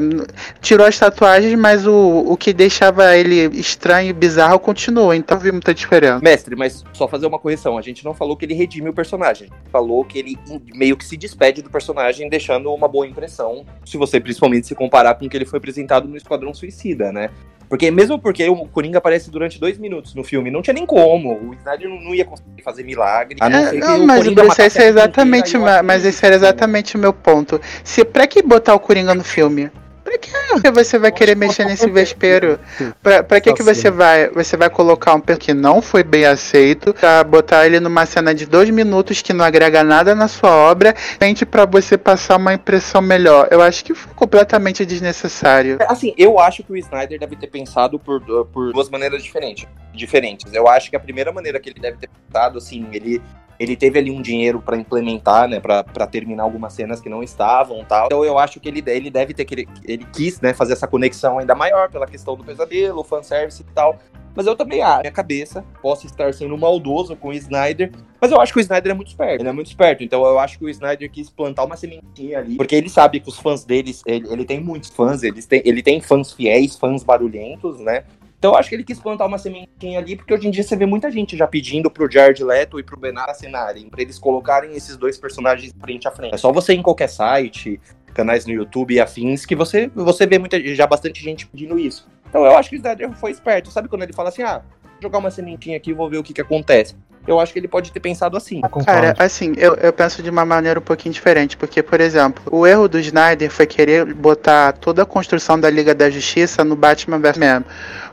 Tirou 0.61 0.85
as 0.85 0.99
tatuagens, 0.99 1.57
mas 1.57 1.87
o, 1.87 2.25
o 2.27 2.37
que 2.37 2.53
deixava 2.53 3.17
ele 3.17 3.45
estranho 3.57 4.11
e 4.11 4.13
bizarro 4.13 4.59
continua. 4.59 5.15
Então 5.15 5.39
vi 5.39 5.53
muita 5.53 5.73
diferença. 5.73 6.19
Mestre, 6.21 6.57
mas 6.57 6.85
só 6.93 7.07
fazer 7.07 7.27
uma 7.27 7.39
correção. 7.39 7.79
A 7.79 7.83
gente 7.83 8.05
não 8.05 8.13
falou 8.13 8.37
que 8.37 8.45
ele 8.45 8.55
redime 8.55 8.89
o 8.89 8.93
personagem. 8.93 9.47
A 9.53 9.55
gente 9.55 9.71
falou 9.71 10.05
que 10.05 10.19
ele 10.19 10.37
meio 10.75 10.97
que 10.97 11.05
se 11.05 11.17
despede 11.17 11.63
do 11.63 11.71
personagem, 11.71 12.29
deixando 12.29 12.75
uma 12.75 12.89
boa 12.89 13.07
impressão. 13.07 13.65
Se 13.85 13.97
você 13.97 14.19
principalmente 14.19 14.67
se 14.67 14.75
comparar 14.75 15.15
com 15.15 15.27
o 15.27 15.31
que 15.31 15.37
ele 15.37 15.47
foi 15.47 15.59
apresentado 15.59 16.09
no 16.09 16.17
Esquadrão 16.17 16.53
Suicida, 16.53 17.13
né? 17.13 17.31
Porque 17.71 17.89
mesmo 17.89 18.19
porque 18.19 18.49
o 18.49 18.67
Coringa 18.67 18.99
aparece 18.99 19.31
durante 19.31 19.61
dois 19.61 19.79
minutos 19.79 20.13
no 20.13 20.25
filme, 20.25 20.51
não 20.51 20.61
tinha 20.61 20.75
nem 20.75 20.85
como. 20.85 21.51
O 21.51 21.55
Snyder 21.55 21.89
não, 21.89 22.13
ia 22.13 22.25
conseguir 22.25 22.63
fazer 22.65 22.83
milagre. 22.83 23.37
A 23.39 23.49
não 23.49 23.59
É, 23.61 23.73
não, 23.75 24.03
o 24.03 24.07
mas 24.09 24.25
Coringa 24.25 24.43
matasse 24.43 24.63
esse 24.63 24.83
é 24.83 24.89
exatamente, 24.89 25.57
mas 25.85 26.05
esse 26.05 26.27
era 26.27 26.35
exatamente 26.35 26.97
o 26.97 26.99
meu 26.99 27.13
ponto. 27.13 27.60
Se 27.85 28.05
pra 28.05 28.27
que 28.27 28.43
botar 28.43 28.75
o 28.75 28.81
Coringa 28.81 29.15
no 29.15 29.25
filme? 29.25 29.71
Pra 30.03 30.19
que 30.19 30.71
você 30.73 30.99
vai 30.99 31.13
querer 31.13 31.37
mexer 31.37 31.65
nesse 31.65 31.89
vespeiro? 31.89 32.59
Pra, 33.03 33.23
pra 33.23 33.41
que, 33.41 33.53
que 33.53 33.63
Só 33.63 33.73
você 33.73 33.91
vai, 33.91 34.29
você 34.31 34.57
vai 34.57 34.69
colocar 34.69 35.15
um 35.15 35.21
que 35.21 35.55
não 35.55 35.81
foi 35.81 36.03
bem 36.03 36.25
aceito, 36.25 36.93
pra 36.95 37.23
botar 37.23 37.67
ele 37.67 37.79
numa 37.79 38.05
cena 38.07 38.35
de 38.35 38.47
dois 38.47 38.71
minutos 38.71 39.23
que 39.23 39.33
não 39.33 39.45
agrega 39.45 39.85
nada 39.85 40.15
na 40.15 40.27
sua 40.27 40.51
obra, 40.51 40.95
somente 41.21 41.47
pra 41.47 41.65
você 41.65 41.97
passar 41.97 42.37
uma 42.37 42.55
impressão 42.55 43.01
melhor? 43.01 43.49
Eu 43.51 43.63
acho 43.63 43.85
que 43.85 43.95
foi 43.95 44.13
completamente 44.15 44.85
desnecessário. 44.85 45.79
Assim, 45.87 46.13
eu 46.17 46.39
acho 46.39 46.65
que 46.65 46.73
o 46.73 46.77
Snyder 46.77 47.21
deve 47.21 47.37
ter 47.37 47.47
pensado 47.47 47.99
por, 47.99 48.21
por 48.47 48.73
duas 48.73 48.89
maneiras 48.89 49.23
diferentes. 49.23 49.69
diferentes. 49.95 50.53
Eu 50.53 50.67
acho 50.67 50.91
que 50.91 50.97
a 50.97 51.01
primeira 51.01 51.31
maneira 51.33 51.61
que 51.61 51.69
ele 51.69 51.81
deve 51.81 51.99
ter 51.99 52.09
pensado, 52.09 52.59
assim, 52.59 52.87
ele, 52.93 53.23
ele 53.61 53.77
teve 53.77 53.99
ali 53.99 54.11
um 54.11 54.23
dinheiro 54.23 54.63
pra 54.63 54.75
implementar, 54.75 55.47
né, 55.47 55.61
pra 55.61 56.07
terminar 56.07 56.45
algumas 56.45 56.73
cenas 56.73 56.99
que 56.99 57.11
não 57.11 57.23
estavam 57.23 57.85
tal. 57.85 58.07
Então 58.07 58.25
eu 58.25 58.39
acho 58.39 58.59
que 58.59 58.67
ele, 58.67 58.83
ele 58.87 59.11
deve 59.11 59.35
ter, 59.35 59.45
querer- 59.45 59.69
ele 59.85 60.07
quis, 60.15 60.41
né, 60.41 60.55
fazer 60.55 60.73
essa 60.73 60.87
conexão 60.87 61.39
ainda 61.39 61.55
maior 61.55 61.91
pela 61.91 62.07
questão 62.07 62.35
do 62.35 62.43
pesadelo, 62.43 63.05
fanservice 63.05 63.61
e 63.61 63.75
tal. 63.75 63.99
Mas 64.35 64.47
eu 64.47 64.57
também 64.57 64.81
acho, 64.81 65.01
minha 65.01 65.13
cabeça, 65.13 65.65
posso 65.83 66.07
estar 66.07 66.33
sendo 66.33 66.57
maldoso 66.57 67.17
com 67.17 67.29
o 67.29 67.33
Snyder, 67.33 67.91
mas 68.21 68.31
eu 68.31 68.41
acho 68.41 68.53
que 68.53 68.61
o 68.61 68.63
Snyder 68.63 68.93
é 68.93 68.95
muito 68.95 69.09
esperto. 69.09 69.43
Ele 69.43 69.49
é 69.49 69.53
muito 69.53 69.67
esperto. 69.67 70.05
Então 70.05 70.25
eu 70.25 70.39
acho 70.39 70.57
que 70.57 70.65
o 70.65 70.69
Snyder 70.69 71.11
quis 71.11 71.29
plantar 71.29 71.65
uma 71.65 71.77
sementinha 71.77 72.39
ali. 72.39 72.57
Porque 72.57 72.77
ele 72.77 72.89
sabe 72.89 73.21
que 73.21 73.29
os 73.29 73.39
fãs 73.39 73.65
deles, 73.65 74.03
ele, 74.07 74.33
ele 74.33 74.45
tem 74.45 74.61
muitos 74.61 74.89
fãs, 74.91 75.23
eles 75.23 75.47
têm, 75.47 75.61
ele 75.65 75.83
tem 75.83 76.01
fãs 76.01 76.33
fiéis, 76.33 76.77
fãs 76.77 77.03
barulhentos, 77.03 77.81
né? 77.81 78.05
Então 78.41 78.53
eu 78.53 78.57
acho 78.57 78.71
que 78.71 78.75
ele 78.75 78.85
quis 78.85 78.99
plantar 78.99 79.27
uma 79.27 79.37
sementinha 79.37 79.99
ali, 79.99 80.17
porque 80.17 80.33
hoje 80.33 80.49
em 80.49 80.51
dia 80.51 80.63
você 80.63 80.75
vê 80.75 80.87
muita 80.87 81.11
gente 81.11 81.37
já 81.37 81.47
pedindo 81.47 81.91
pro 81.91 82.11
Jared 82.11 82.43
Leto 82.43 82.81
e 82.81 82.83
pro 82.83 82.99
Ben 82.99 83.13
Affleck 83.13 83.31
assinarem, 83.31 83.91
pra 83.91 84.01
eles 84.01 84.19
colocarem 84.19 84.75
esses 84.75 84.97
dois 84.97 85.19
personagens 85.19 85.75
frente 85.79 86.09
a 86.09 86.11
frente. 86.11 86.35
É 86.35 86.39
só 86.39 86.51
você 86.51 86.73
ir 86.73 86.79
em 86.79 86.83
qualquer 86.83 87.09
site, 87.09 87.79
canais 88.15 88.47
no 88.47 88.53
YouTube 88.53 88.95
e 88.95 89.01
afins, 89.01 89.45
que 89.45 89.55
você, 89.55 89.91
você 89.95 90.27
vê 90.27 90.39
muita, 90.39 90.59
já 90.75 90.87
bastante 90.87 91.23
gente 91.23 91.47
pedindo 91.47 91.79
isso. 91.79 92.09
Então 92.31 92.45
eu 92.45 92.57
acho 92.57 92.71
que 92.71 92.77
o 92.77 92.79
Snyder 92.79 93.13
foi 93.13 93.31
esperto. 93.31 93.71
Sabe 93.71 93.89
quando 93.89 94.05
ele 94.05 94.15
fala 94.15 94.31
assim, 94.31 94.43
ah, 94.43 94.63
vou 94.83 95.03
jogar 95.03 95.19
uma 95.19 95.31
sementinha 95.31 95.77
aqui 95.77 95.91
e 95.91 95.93
vou 95.93 96.09
ver 96.09 96.17
o 96.17 96.23
que 96.23 96.33
que 96.33 96.41
acontece. 96.41 96.95
eu 97.27 97.39
acho 97.39 97.53
que 97.53 97.59
ele 97.59 97.69
pode 97.69 97.93
ter 97.93 98.01
pensado 98.01 98.37
assim. 98.37 98.63
Cara, 98.85 99.15
assim, 99.19 99.53
eu, 99.57 99.75
eu 99.75 99.93
penso 99.93 100.23
de 100.23 100.31
uma 100.31 100.45
maneira 100.45 100.81
um 100.81 100.83
pouquinho 100.83 101.13
diferente, 101.13 101.57
porque, 101.57 101.83
por 101.83 102.01
exemplo, 102.01 102.43
o 102.51 102.67
erro 102.67 102.89
do 102.89 102.99
Snyder 102.99 103.51
foi 103.51 103.67
querer 103.67 104.15
botar 104.15 104.73
toda 104.73 105.03
a 105.03 105.07
construção 105.07 105.61
da 105.61 105.69
Liga 105.69 105.95
da 105.95 106.09
Justiça 106.09 106.65
no 106.65 106.75
Batman 106.75 107.19
vs 107.19 107.35
Superman. 107.35 107.65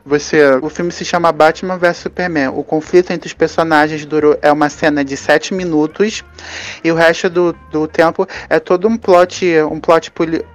Você, 0.08 0.42
o 0.62 0.70
filme 0.70 0.90
se 0.92 1.04
chama 1.04 1.32
Batman 1.34 1.78
vs 1.78 1.98
Superman. 1.98 2.48
O 2.50 2.64
conflito 2.64 3.12
entre 3.12 3.28
os 3.28 3.34
personagens 3.34 4.06
durou 4.06 4.38
é 4.42 4.50
uma 4.50 4.70
cena 4.70 5.04
de 5.04 5.18
7 5.18 5.54
minutos 5.54 6.24
e 6.82 6.90
o 6.90 6.96
resto 6.96 7.30
do, 7.30 7.56
do 7.70 7.88
tempo 7.88 8.26
é 8.50 8.58
todo 8.58 8.88
um 8.88 8.96
plot, 8.96 9.46
um 9.70 9.82
plot, 9.82 10.12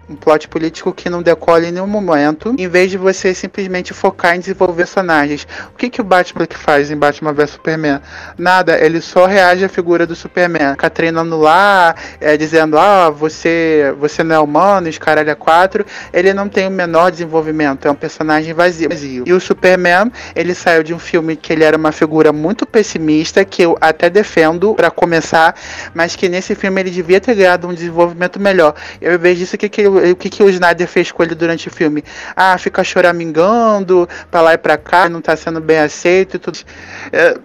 um 0.09 0.17
plot 0.17 0.49
político 0.49 0.93
que 0.93 1.11
não 1.11 1.23
decola 1.23 1.67
em 1.67 1.73
nenhum 1.73 1.87
momento, 1.87 2.55
em 2.59 2.67
vez 2.67 2.91
de 2.91 2.97
você 2.97 3.35
simplesmente 3.35 3.93
focar 3.93 4.37
em 4.37 4.41
desenvolver 4.41 4.83
personagens. 4.83 5.47
O 5.75 5.77
que, 5.77 5.91
que 5.91 6.01
o 6.01 6.05
Batman 6.05 6.47
que 6.47 6.57
faz 6.57 6.91
em 6.91 6.97
Batman 6.97 7.35
vs 7.35 7.51
Superman? 7.51 8.01
Nada, 8.39 8.79
ele 8.79 9.03
só 9.03 9.27
reage 9.27 9.65
à 9.65 9.69
figura 9.69 10.07
do 10.07 10.15
Superman. 10.15 10.73
Fica 10.73 10.89
treinando 10.89 11.39
lá, 11.39 11.95
é, 12.21 12.37
dizendo, 12.39 12.79
ah, 12.79 13.11
você, 13.11 13.95
você 13.99 14.23
não 14.23 14.35
é 14.35 14.39
humano, 14.39 14.89
os 14.89 14.97
caralho 14.97 15.29
é 15.31 15.35
quatro. 15.35 15.85
Ele 16.11 16.33
não 16.33 16.49
tem 16.49 16.67
o 16.67 16.71
menor 16.71 17.11
desenvolvimento, 17.11 17.87
é 17.87 17.91
um 17.91 17.95
personagem 17.95 18.55
vazio. 18.55 18.89
E 19.27 19.33
o 19.33 19.41
Superman, 19.43 20.11
ele 20.35 20.55
saiu 20.55 20.83
de 20.83 20.95
um 20.95 20.99
filme 20.99 21.37
que 21.37 21.53
ele 21.53 21.65
era 21.65 21.77
uma 21.77 21.93
figura 21.93 22.33
muito 22.33 22.65
pessimista, 22.65 23.45
que 23.45 23.63
eu 23.63 23.77
até 23.81 24.09
defendo 24.09 24.75
para 24.75 24.91
começar, 24.91 25.55
mas 25.95 26.17
que 26.17 26.29
nesse 26.29 26.55
filme 26.55 26.81
ele 26.81 26.91
devia 26.91 27.21
ter 27.21 27.35
ganhado 27.35 27.69
um 27.69 27.75
desenvolvimento 27.75 28.41
melhor. 28.41 28.75
Eu 29.01 29.19
vejo 29.19 29.43
isso, 29.43 29.59
que, 29.59 29.69
que, 29.69 29.87
o 29.87 30.17
que, 30.17 30.31
que 30.31 30.43
o 30.43 30.49
Snyder 30.49 30.87
fez 30.87 31.13
com 31.13 31.23
ele 31.23 31.35
durante 31.35 31.69
o 31.69 31.71
filme? 31.71 32.03
Ah, 32.35 32.57
fica 32.57 32.83
choramingando 32.83 34.09
pra 34.31 34.41
lá 34.41 34.55
e 34.55 34.59
pra 34.59 34.77
cá, 34.77 35.09
não 35.09 35.21
tá 35.21 35.37
sendo 35.37 35.61
bem 35.61 35.79
aceito 35.79 36.37
e 36.37 36.39
tudo. 36.39 36.59
É, 37.13 37.37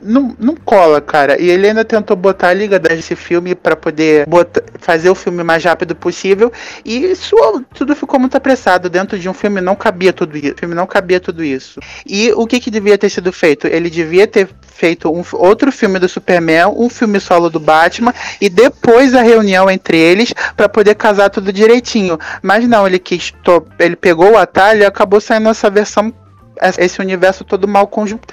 não, 0.00 0.34
não 0.38 0.56
cola, 0.56 1.00
cara. 1.00 1.40
E 1.40 1.48
ele 1.48 1.68
ainda 1.68 1.84
tentou 1.84 2.16
botar 2.16 2.48
a 2.48 2.54
liga 2.54 2.78
desse 2.78 3.14
filme 3.14 3.54
para 3.54 3.76
poder 3.76 4.26
botar, 4.26 4.62
fazer 4.78 5.10
o 5.10 5.14
filme 5.14 5.42
mais 5.42 5.64
rápido 5.64 5.94
possível. 5.94 6.52
E 6.84 7.12
isso 7.12 7.36
tudo 7.74 7.94
ficou 7.94 8.18
muito 8.18 8.36
apressado. 8.36 8.90
Dentro 8.90 9.18
de 9.18 9.28
um 9.28 9.34
filme 9.34 9.60
não 9.60 9.74
cabia 9.74 10.12
tudo 10.12 10.36
isso. 10.36 10.54
O 10.54 10.58
filme 10.58 10.74
não 10.74 10.86
cabia 10.86 11.20
tudo 11.20 11.41
isso. 11.42 11.80
E 12.06 12.32
o 12.32 12.46
que, 12.46 12.60
que 12.60 12.70
devia 12.70 12.98
ter 12.98 13.08
sido 13.08 13.32
feito? 13.32 13.66
Ele 13.66 13.90
devia 13.90 14.26
ter 14.26 14.48
feito 14.74 15.12
um, 15.12 15.22
outro 15.34 15.70
filme 15.70 15.98
do 15.98 16.08
Superman, 16.08 16.66
um 16.76 16.88
filme 16.88 17.20
solo 17.20 17.48
do 17.48 17.60
Batman 17.60 18.12
e 18.40 18.48
depois 18.48 19.14
a 19.14 19.22
reunião 19.22 19.70
entre 19.70 19.96
eles 19.96 20.34
para 20.56 20.68
poder 20.68 20.94
casar 20.96 21.30
tudo 21.30 21.52
direitinho. 21.52 22.18
Mas 22.42 22.66
não, 22.66 22.86
ele 22.86 22.98
quis, 22.98 23.32
ele 23.78 23.94
pegou 23.94 24.32
o 24.32 24.38
atalho 24.38 24.82
e 24.82 24.84
acabou 24.84 25.20
saindo 25.20 25.48
essa 25.48 25.70
versão 25.70 26.12
esse 26.78 27.00
universo 27.00 27.44
todo 27.44 27.66
mal 27.66 27.86
conjunto. 27.86 28.28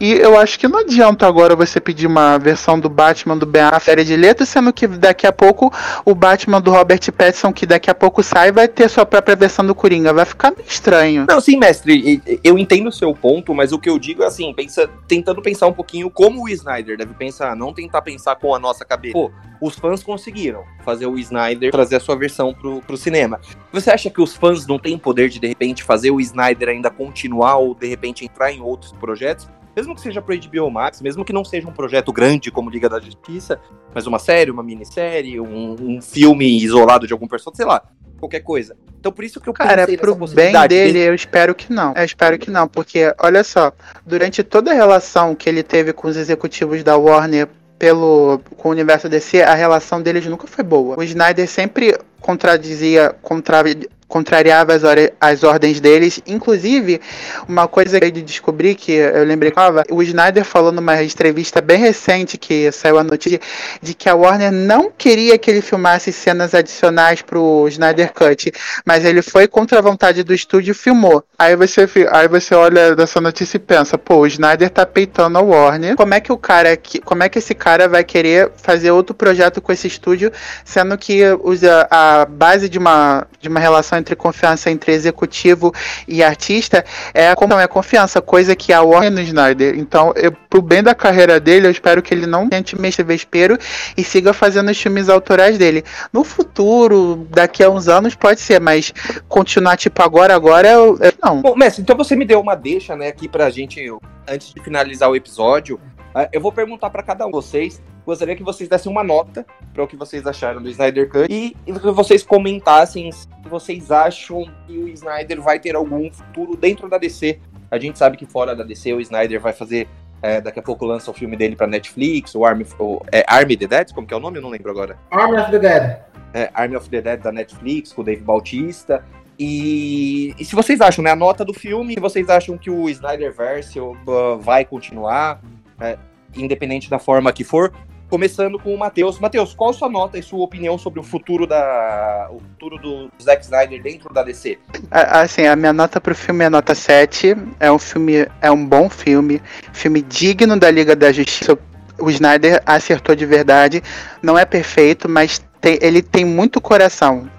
E 0.00 0.12
eu 0.12 0.38
acho 0.38 0.58
que 0.58 0.68
não 0.68 0.80
adianta 0.80 1.26
agora 1.26 1.54
você 1.56 1.80
pedir 1.80 2.06
uma 2.06 2.38
versão 2.38 2.78
do 2.78 2.88
Batman 2.88 3.36
do 3.36 3.46
Ben 3.46 3.62
Affleck 3.62 4.04
de 4.04 4.16
letra, 4.16 4.46
sendo 4.46 4.72
que 4.72 4.86
daqui 4.86 5.26
a 5.26 5.32
pouco 5.32 5.72
o 6.04 6.14
Batman 6.14 6.60
do 6.60 6.70
Robert 6.70 7.00
Pattinson, 7.12 7.52
que 7.52 7.66
daqui 7.66 7.90
a 7.90 7.94
pouco 7.94 8.22
sai, 8.22 8.52
vai 8.52 8.68
ter 8.68 8.88
sua 8.88 9.04
própria 9.04 9.36
versão 9.36 9.66
do 9.66 9.74
Coringa. 9.74 10.12
Vai 10.12 10.24
ficar 10.24 10.50
meio 10.50 10.66
estranho. 10.66 11.26
Não, 11.28 11.40
sim, 11.40 11.56
mestre, 11.56 12.22
eu 12.42 12.58
entendo 12.58 12.88
o 12.88 12.92
seu 12.92 13.14
ponto, 13.14 13.54
mas 13.54 13.72
o 13.72 13.78
que 13.78 13.90
eu 13.90 13.98
digo 13.98 14.22
é 14.22 14.26
assim, 14.26 14.52
pensa, 14.54 14.88
tentando 15.06 15.42
pensar 15.42 15.66
um 15.66 15.72
pouquinho 15.72 16.10
como 16.10 16.44
o 16.44 16.48
Snyder 16.48 16.96
deve 16.96 17.14
pensar, 17.14 17.56
não 17.56 17.72
tentar 17.72 18.02
pensar 18.02 18.36
com 18.36 18.54
a 18.54 18.58
nossa 18.58 18.84
cabeça. 18.84 19.12
Pô, 19.12 19.30
os 19.60 19.76
fãs 19.76 20.02
conseguiram 20.02 20.64
fazer 20.84 21.06
o 21.06 21.16
Snyder 21.18 21.70
trazer 21.70 21.96
a 21.96 22.00
sua 22.00 22.16
versão 22.16 22.52
pro, 22.52 22.80
pro 22.80 22.96
cinema. 22.96 23.40
Você 23.72 23.90
acha 23.90 24.10
que 24.10 24.20
os 24.20 24.34
fãs 24.34 24.66
não 24.66 24.76
têm 24.78 24.98
poder 24.98 25.28
de, 25.28 25.38
de 25.38 25.46
repente, 25.46 25.84
fazer 25.84 26.10
o 26.10 26.20
Snyder 26.20 26.68
ainda 26.68 26.90
continuar 26.90 27.58
ou, 27.72 27.78
de 27.78 27.86
repente, 27.86 28.24
entrar 28.24 28.52
em 28.52 28.60
outros 28.60 28.92
projetos? 28.92 29.48
Mesmo 29.74 29.94
que 29.94 30.02
seja 30.02 30.20
pro 30.20 30.38
HBO 30.38 30.70
Max, 30.70 31.00
mesmo 31.00 31.24
que 31.24 31.32
não 31.32 31.44
seja 31.44 31.66
um 31.66 31.72
projeto 31.72 32.12
grande 32.12 32.50
como 32.50 32.68
Liga 32.68 32.88
da 32.88 33.00
Justiça, 33.00 33.58
mas 33.94 34.06
uma 34.06 34.18
série, 34.18 34.50
uma 34.50 34.62
minissérie, 34.62 35.40
um, 35.40 35.76
um 35.80 36.02
filme 36.02 36.62
isolado 36.62 37.06
de 37.06 37.12
algum 37.12 37.26
personagem, 37.26 37.56
sei 37.56 37.66
lá, 37.66 37.82
qualquer 38.20 38.40
coisa. 38.40 38.76
Então 39.00 39.10
por 39.10 39.24
isso 39.24 39.40
que 39.40 39.48
eu 39.48 39.54
Cara, 39.54 39.86
pro 39.96 40.14
bem 40.28 40.52
dele, 40.68 40.98
eu 40.98 41.14
espero 41.14 41.54
que 41.54 41.72
não. 41.72 41.94
Eu 41.96 42.04
espero 42.04 42.38
que 42.38 42.50
não, 42.50 42.68
porque 42.68 43.14
olha 43.18 43.42
só, 43.42 43.72
durante 44.06 44.42
toda 44.42 44.70
a 44.70 44.74
relação 44.74 45.34
que 45.34 45.48
ele 45.48 45.62
teve 45.62 45.92
com 45.92 46.06
os 46.06 46.16
executivos 46.16 46.84
da 46.84 46.96
Warner 46.96 47.48
pelo 47.78 48.40
com 48.56 48.68
o 48.68 48.70
universo 48.72 49.08
DC, 49.08 49.42
a 49.42 49.54
relação 49.54 50.00
deles 50.00 50.24
nunca 50.26 50.46
foi 50.46 50.62
boa. 50.62 50.96
O 50.96 51.02
Snyder 51.02 51.48
sempre 51.48 51.98
contradizia, 52.20 53.12
contra, 53.20 53.64
contrariava 54.12 54.74
as, 54.74 54.82
as 55.18 55.42
ordens 55.42 55.80
deles. 55.80 56.20
Inclusive, 56.26 57.00
uma 57.48 57.66
coisa 57.66 57.98
que 57.98 58.04
eu 58.04 58.10
descobri 58.10 58.74
que 58.74 58.92
eu 58.92 59.24
lembrei 59.24 59.50
que 59.50 59.58
o 59.90 60.02
Snyder 60.02 60.44
falou 60.44 60.70
numa 60.70 61.02
entrevista 61.02 61.62
bem 61.62 61.78
recente 61.78 62.36
que 62.36 62.70
saiu 62.72 62.98
a 62.98 63.04
notícia 63.04 63.40
de 63.80 63.94
que 63.94 64.10
a 64.10 64.14
Warner 64.14 64.52
não 64.52 64.90
queria 64.90 65.38
que 65.38 65.50
ele 65.50 65.62
filmasse 65.62 66.12
cenas 66.12 66.54
adicionais 66.54 67.22
pro 67.22 67.66
Snyder 67.68 68.12
Cut, 68.12 68.52
mas 68.84 69.06
ele 69.06 69.22
foi 69.22 69.48
contra 69.48 69.78
a 69.78 69.82
vontade 69.82 70.22
do 70.22 70.34
estúdio 70.34 70.72
e 70.72 70.74
filmou. 70.74 71.24
Aí 71.38 71.56
você, 71.56 71.88
aí 72.10 72.28
você 72.28 72.54
olha 72.54 72.94
dessa 72.94 73.18
notícia 73.18 73.56
e 73.56 73.60
pensa, 73.60 73.96
pô, 73.96 74.16
o 74.16 74.26
Snyder 74.26 74.68
tá 74.68 74.84
peitando 74.84 75.38
a 75.38 75.40
Warner. 75.40 75.96
Como 75.96 76.12
é 76.12 76.20
que 76.20 76.32
o 76.32 76.36
cara, 76.36 76.78
como 77.02 77.22
é 77.22 77.30
que 77.30 77.38
esse 77.38 77.54
cara 77.54 77.88
vai 77.88 78.04
querer 78.04 78.52
fazer 78.56 78.90
outro 78.90 79.14
projeto 79.14 79.62
com 79.62 79.72
esse 79.72 79.86
estúdio, 79.86 80.30
sendo 80.66 80.98
que 80.98 81.22
usa 81.42 81.88
a 81.90 82.26
base 82.26 82.68
de 82.68 82.76
uma 82.76 83.26
de 83.40 83.48
uma 83.48 83.58
relação 83.58 84.01
entre 84.02 84.16
confiança 84.16 84.70
entre 84.70 84.92
executivo 84.92 85.72
e 86.06 86.22
artista 86.22 86.84
é 87.14 87.34
como 87.34 87.54
é 87.54 87.66
confiança, 87.66 88.20
coisa 88.20 88.54
que 88.54 88.72
a 88.72 88.82
no 88.82 89.20
Snyder. 89.20 89.78
Então, 89.78 90.12
eu, 90.16 90.32
pro 90.32 90.60
bem 90.60 90.82
da 90.82 90.94
carreira 90.94 91.38
dele, 91.40 91.66
eu 91.66 91.70
espero 91.70 92.02
que 92.02 92.12
ele 92.12 92.26
não 92.26 92.48
tente 92.48 92.78
mexer 92.78 93.04
vespeiro 93.04 93.56
e 93.96 94.02
siga 94.02 94.32
fazendo 94.32 94.70
os 94.70 94.80
filmes 94.80 95.08
autorais 95.08 95.56
dele. 95.56 95.84
No 96.12 96.24
futuro, 96.24 97.26
daqui 97.30 97.62
a 97.62 97.70
uns 97.70 97.88
anos, 97.88 98.14
pode 98.14 98.40
ser, 98.40 98.60
mas 98.60 98.92
continuar 99.28 99.76
tipo 99.76 100.02
agora, 100.02 100.34
agora, 100.34 100.68
eu, 100.68 100.98
eu 101.00 101.12
não. 101.22 101.40
Bom, 101.40 101.54
Messi, 101.54 101.80
então 101.80 101.96
você 101.96 102.16
me 102.16 102.24
deu 102.24 102.40
uma 102.40 102.54
deixa, 102.54 102.96
né, 102.96 103.08
aqui 103.08 103.28
pra 103.28 103.48
gente, 103.50 103.80
antes 104.28 104.52
de 104.52 104.62
finalizar 104.62 105.08
o 105.08 105.16
episódio, 105.16 105.80
ah, 106.14 106.28
eu 106.32 106.40
vou 106.40 106.52
perguntar 106.52 106.90
para 106.90 107.02
cada 107.02 107.24
um 107.24 107.30
de 107.30 107.36
vocês. 107.36 107.80
Gostaria 108.04 108.34
que 108.34 108.42
vocês 108.42 108.68
dessem 108.68 108.90
uma 108.90 109.04
nota 109.04 109.46
para 109.72 109.82
o 109.82 109.86
que 109.86 109.96
vocês 109.96 110.26
acharam 110.26 110.60
do 110.60 110.68
Snyder 110.68 111.08
Cut 111.08 111.32
e 111.32 111.54
que 111.64 111.90
vocês 111.92 112.22
comentassem 112.22 113.10
se 113.12 113.28
vocês 113.48 113.90
acham 113.90 114.44
que 114.66 114.76
o 114.76 114.88
Snyder 114.88 115.40
vai 115.40 115.60
ter 115.60 115.76
algum 115.76 116.10
futuro 116.10 116.56
dentro 116.56 116.88
da 116.88 116.98
DC. 116.98 117.38
A 117.70 117.78
gente 117.78 117.98
sabe 117.98 118.16
que 118.16 118.26
fora 118.26 118.54
da 118.54 118.64
DC 118.64 118.92
o 118.92 119.00
Snyder 119.00 119.40
vai 119.40 119.52
fazer 119.52 119.88
é, 120.22 120.40
daqui 120.40 120.60
a 120.60 120.62
pouco 120.62 120.84
lança 120.84 121.10
o 121.10 121.14
filme 121.14 121.36
dele 121.36 121.56
para 121.56 121.66
Netflix, 121.66 122.34
o 122.34 122.44
Army, 122.44 122.64
o, 122.78 123.00
é, 123.10 123.24
Army 123.26 123.56
the 123.56 123.66
Dead, 123.66 123.92
como 123.92 124.06
que 124.06 124.14
é 124.14 124.16
o 124.16 124.20
nome? 124.20 124.38
Eu 124.38 124.42
não 124.42 124.50
lembro 124.50 124.70
agora. 124.70 124.96
Army 125.10 125.36
of 125.36 125.50
the 125.50 125.58
Dead. 125.58 125.98
É, 126.32 126.50
Army 126.54 126.76
of 126.76 126.88
the 126.88 127.00
Dead 127.00 127.20
da 127.20 127.32
Netflix, 127.32 127.92
com 127.92 128.02
o 128.02 128.04
Dave 128.04 128.22
Bautista. 128.22 129.04
E, 129.38 130.34
e, 130.38 130.44
se 130.44 130.54
vocês 130.54 130.80
acham, 130.80 131.02
né, 131.02 131.10
a 131.10 131.16
nota 131.16 131.44
do 131.44 131.52
filme, 131.52 131.94
se 131.94 132.00
vocês 132.00 132.28
acham 132.28 132.56
que 132.56 132.70
o 132.70 132.88
Snyderverse 132.88 133.80
uh, 133.80 133.96
vai 134.38 134.64
continuar, 134.64 135.40
é, 135.80 135.98
independente 136.36 136.88
da 136.88 136.98
forma 136.98 137.32
que 137.32 137.42
for. 137.42 137.72
Começando 138.12 138.58
com 138.58 138.74
o 138.74 138.78
Matheus. 138.78 139.18
Matheus, 139.18 139.54
qual 139.54 139.72
sua 139.72 139.88
nota 139.88 140.18
e 140.18 140.22
sua 140.22 140.44
opinião 140.44 140.76
sobre 140.76 141.00
o 141.00 141.02
futuro 141.02 141.46
da 141.46 142.28
o 142.30 142.40
futuro 142.40 142.76
do 142.76 143.10
Zack 143.18 143.42
Snyder 143.42 143.82
dentro 143.82 144.12
da 144.12 144.22
DC? 144.22 144.58
Assim, 144.90 145.46
a 145.46 145.56
minha 145.56 145.72
nota 145.72 145.98
pro 145.98 146.14
filme 146.14 146.44
é 146.44 146.50
nota 146.50 146.74
7. 146.74 147.34
É 147.58 147.72
um 147.72 147.78
filme, 147.78 148.28
é 148.42 148.50
um 148.50 148.66
bom 148.66 148.90
filme, 148.90 149.40
filme 149.72 150.02
digno 150.02 150.58
da 150.58 150.70
Liga 150.70 150.94
da 150.94 151.10
Justiça. 151.10 151.58
O 151.98 152.10
Snyder 152.10 152.62
acertou 152.66 153.14
de 153.14 153.24
verdade. 153.24 153.82
Não 154.20 154.38
é 154.38 154.44
perfeito, 154.44 155.08
mas 155.08 155.42
tem, 155.58 155.78
ele 155.80 156.02
tem 156.02 156.22
muito 156.22 156.60
coração 156.60 157.30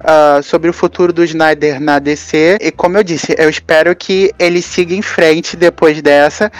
uh, 0.00 0.42
sobre 0.42 0.70
o 0.70 0.72
futuro 0.72 1.12
do 1.12 1.22
Snyder 1.24 1.80
na 1.80 1.98
DC. 1.98 2.58
E 2.60 2.70
como 2.70 2.96
eu 2.96 3.02
disse, 3.02 3.34
eu 3.38 3.48
espero 3.48 3.94
que 3.94 4.32
ele 4.38 4.62
siga 4.62 4.94
em 4.94 5.02
frente 5.02 5.56
depois 5.56 6.00
dessa. 6.02 6.50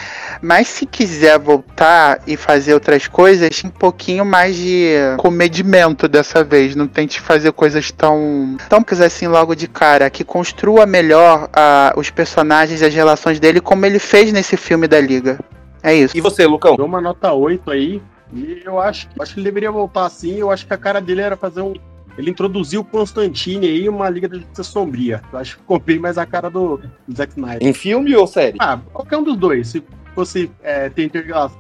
Mas 0.43 0.69
se 0.69 0.87
quiser 0.87 1.39
voltar 1.39 2.21
e 2.27 2.37
fazer 2.37 2.75
outras 2.75 3.07
coisas, 3.07 3.63
um 3.65 3.71
pouquinho 3.71 4.25
mais 4.25 4.57
de 4.57 4.95
comedimento 5.19 6.09
dessa 6.09 6.45
vez. 6.45 6.75
Não 6.75 6.87
tente 6.87 7.21
fazer 7.21 7.53
coisas 7.53 7.91
tão. 7.91 8.57
tão 8.69 8.85
assim 9.05 9.27
logo 9.27 9.55
de 9.55 9.69
cara. 9.69 10.11
Que 10.11 10.25
construa 10.25 10.87
melhor 10.87 11.45
uh, 11.45 11.99
os 11.99 12.11
personagens 12.11 12.81
e 12.81 12.85
as 12.85 12.95
relações 12.95 13.39
dele, 13.39 13.61
como 13.61 13.87
ele 13.87 13.99
fez 13.99 14.33
nesse 14.33 14.57
filme 14.57 14.89
da 14.89 15.01
Liga. 15.01 15.39
É 15.83 15.95
isso. 15.95 16.17
E 16.17 16.21
você, 16.21 16.47
Lucão? 16.47 16.77
Dou 16.77 16.87
uma 16.87 17.01
nota 17.01 17.33
8 17.33 17.71
aí. 17.71 18.03
E 18.33 18.63
eu 18.65 18.79
acho, 18.79 19.09
acho 19.19 19.35
que 19.35 19.41
ele 19.41 19.45
deveria 19.45 19.73
voltar 19.73 20.07
assim. 20.07 20.37
Eu 20.37 20.51
acho 20.51 20.67
que 20.67 20.73
a 20.73 20.79
cara 20.79 21.01
dele 21.01 21.21
era 21.21 21.37
fazer 21.37 21.63
um 21.63 21.75
ele 22.19 22.31
introduziu 22.31 22.81
o 22.81 22.85
Constantine 22.85 23.67
aí, 23.67 23.89
uma 23.89 24.09
Liga 24.11 24.29
da 24.29 24.37
Justiça 24.37 24.63
Sombria. 24.63 25.23
Eu 25.33 25.39
acho 25.39 25.55
que 25.57 25.61
ficou 25.63 25.79
bem 25.79 25.99
mais 25.99 26.19
a 26.19 26.27
cara 26.27 26.51
do, 26.51 26.79
do 27.07 27.17
Zack 27.17 27.33
Snyder. 27.33 27.67
Em 27.67 27.73
filme 27.73 28.15
ou 28.17 28.27
série? 28.27 28.57
Ah, 28.61 28.79
qualquer 28.93 29.17
um 29.17 29.23
dos 29.23 29.37
dois. 29.37 29.69
Se 29.69 29.83
fosse 30.15 30.51
é, 30.63 30.89
ter 30.89 31.11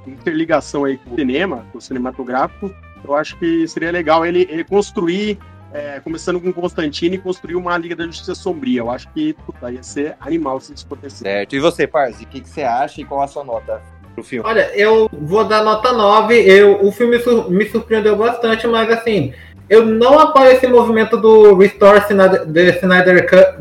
interligação 0.06 0.84
aí 0.84 0.98
com 0.98 1.14
o 1.14 1.16
cinema, 1.16 1.66
com 1.72 1.78
o 1.78 1.80
cinematográfico, 1.80 2.72
eu 3.04 3.14
acho 3.14 3.36
que 3.38 3.66
seria 3.66 3.90
legal 3.90 4.26
ele, 4.26 4.46
ele 4.50 4.64
construir, 4.64 5.38
é, 5.72 6.00
começando 6.00 6.40
com 6.40 6.52
Constantine, 6.52 7.16
construir 7.18 7.54
uma 7.56 7.76
Liga 7.78 7.96
da 7.96 8.04
Justiça 8.04 8.34
Sombria. 8.34 8.80
Eu 8.80 8.90
acho 8.90 9.08
que 9.12 9.32
puta, 9.46 9.70
ia 9.70 9.82
ser 9.82 10.16
animal 10.20 10.60
se 10.60 10.74
isso 10.74 10.84
acontecer. 10.86 11.24
Certo. 11.24 11.56
E 11.56 11.60
você, 11.60 11.86
Parzi, 11.86 12.24
o 12.24 12.26
que, 12.26 12.40
que 12.40 12.48
você 12.48 12.62
acha 12.62 13.00
e 13.00 13.04
qual 13.04 13.22
a 13.22 13.26
sua 13.28 13.44
nota 13.44 13.80
pro 14.14 14.24
filme? 14.24 14.46
Olha, 14.48 14.70
eu 14.76 15.08
vou 15.12 15.44
dar 15.44 15.62
nota 15.62 15.92
9. 15.92 16.34
Eu, 16.34 16.84
o 16.84 16.92
filme 16.92 17.18
sur- 17.20 17.50
me 17.50 17.64
surpreendeu 17.68 18.16
bastante, 18.16 18.66
mas 18.66 18.90
assim, 18.90 19.32
eu 19.70 19.86
não 19.86 20.18
apoio 20.18 20.50
esse 20.50 20.66
movimento 20.66 21.16
do 21.16 21.54
Restore 21.56 22.00
The 22.00 22.06
Snyder, 22.10 22.46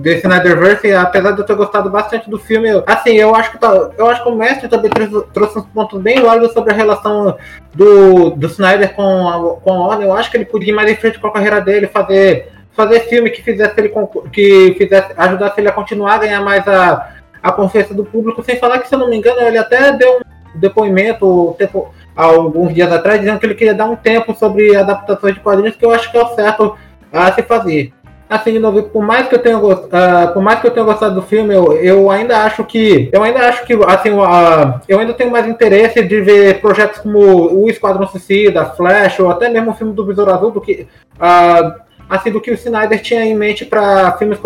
The 0.01 0.11
Snyderverse, 0.17 0.91
apesar 0.91 1.31
de 1.33 1.41
eu 1.41 1.45
ter 1.45 1.55
gostado 1.55 1.87
bastante 1.91 2.27
do 2.27 2.39
filme. 2.39 2.67
eu- 2.67 2.83
assim, 2.87 3.11
eu 3.15 3.35
acho 3.35 3.51
que, 3.51 3.59
tá- 3.59 3.91
eu 3.95 4.07
acho 4.07 4.23
que 4.23 4.29
o 4.29 4.35
mestre 4.35 4.67
também 4.67 4.89
trouxe, 5.31 5.59
uns 5.59 5.65
pontos 5.67 6.01
bem 6.01 6.19
válidos 6.19 6.51
sobre 6.51 6.73
a 6.73 6.75
relação 6.75 7.37
do, 7.75 8.31
do 8.31 8.47
Snyder 8.47 8.95
com 8.95 9.29
a, 9.29 9.55
com 9.61 9.71
a 9.71 9.87
Warner. 9.87 10.07
Eu 10.07 10.13
acho 10.13 10.31
que 10.31 10.37
ele 10.37 10.45
podia 10.45 10.69
ir 10.73 10.75
mais 10.75 10.89
em 10.89 10.95
frente 10.95 11.19
com 11.19 11.27
a 11.27 11.31
carreira 11.31 11.61
dele, 11.61 11.85
fazer, 11.85 12.51
fazer 12.75 13.01
filme 13.01 13.29
que 13.29 13.43
fizesse 13.43 13.75
ele 13.77 13.93
que 14.33 14.73
fizesse, 14.79 15.13
ajudasse 15.15 15.61
ele 15.61 15.69
a 15.69 15.73
continuar 15.73 16.15
a 16.15 16.17
ganhar 16.17 16.41
mais 16.41 16.67
a, 16.67 17.09
a 17.43 17.51
confiança 17.51 17.93
do 17.93 18.03
público, 18.03 18.43
sem 18.43 18.57
falar 18.57 18.79
que, 18.79 18.87
se 18.89 18.95
eu 18.95 18.99
não 18.99 19.09
me 19.09 19.15
engano, 19.15 19.41
ele 19.41 19.59
até 19.59 19.91
deu 19.91 20.17
um 20.17 20.59
depoimento 20.59 21.55
tempo, 21.59 21.93
alguns 22.23 22.73
dias 22.73 22.91
atrás, 22.91 23.19
dizendo 23.19 23.39
que 23.39 23.45
ele 23.45 23.55
queria 23.55 23.73
dar 23.73 23.85
um 23.85 23.95
tempo 23.95 24.35
sobre 24.35 24.75
adaptações 24.75 25.35
de 25.35 25.39
quadrinhos, 25.39 25.75
que 25.75 25.85
eu 25.85 25.91
acho 25.91 26.11
que 26.11 26.17
é 26.17 26.21
o 26.21 26.35
certo 26.35 26.75
a 27.11 27.31
se 27.31 27.41
fazer. 27.43 27.93
Assim, 28.29 28.51
de 28.51 28.59
novo, 28.59 28.83
por 28.83 29.03
mais 29.03 29.27
que 29.27 29.33
eu 29.33 29.39
tenha, 29.39 29.57
ah, 29.57 30.27
por 30.27 30.43
mais 30.43 30.59
que 30.59 30.67
eu 30.67 30.71
tenha 30.71 30.85
gostado 30.85 31.15
do 31.15 31.21
filme, 31.23 31.55
eu, 31.55 31.73
eu 31.77 32.11
ainda 32.11 32.43
acho 32.43 32.63
que. 32.63 33.09
Eu 33.11 33.23
ainda 33.23 33.39
acho 33.47 33.65
que, 33.65 33.73
assim, 33.87 34.11
ah, 34.21 34.79
eu 34.87 34.99
ainda 34.99 35.15
tenho 35.15 35.31
mais 35.31 35.47
interesse 35.47 36.03
de 36.03 36.21
ver 36.21 36.61
projetos 36.61 36.99
como 36.99 37.17
o 37.19 37.67
Esquadrão 37.67 38.07
Suicida, 38.07 38.65
Flash, 38.65 39.19
ou 39.19 39.31
até 39.31 39.49
mesmo 39.49 39.71
o 39.71 39.73
filme 39.73 39.93
do 39.93 40.05
Besouro 40.05 40.31
Azul, 40.31 40.51
do 40.51 40.61
que. 40.61 40.87
ah, 41.19 41.75
assim, 42.09 42.31
do 42.31 42.41
que 42.41 42.49
o 42.51 42.53
Snyder 42.55 43.01
tinha 43.01 43.23
em 43.23 43.35
mente 43.35 43.63
para 43.65 44.17
filmes 44.17 44.39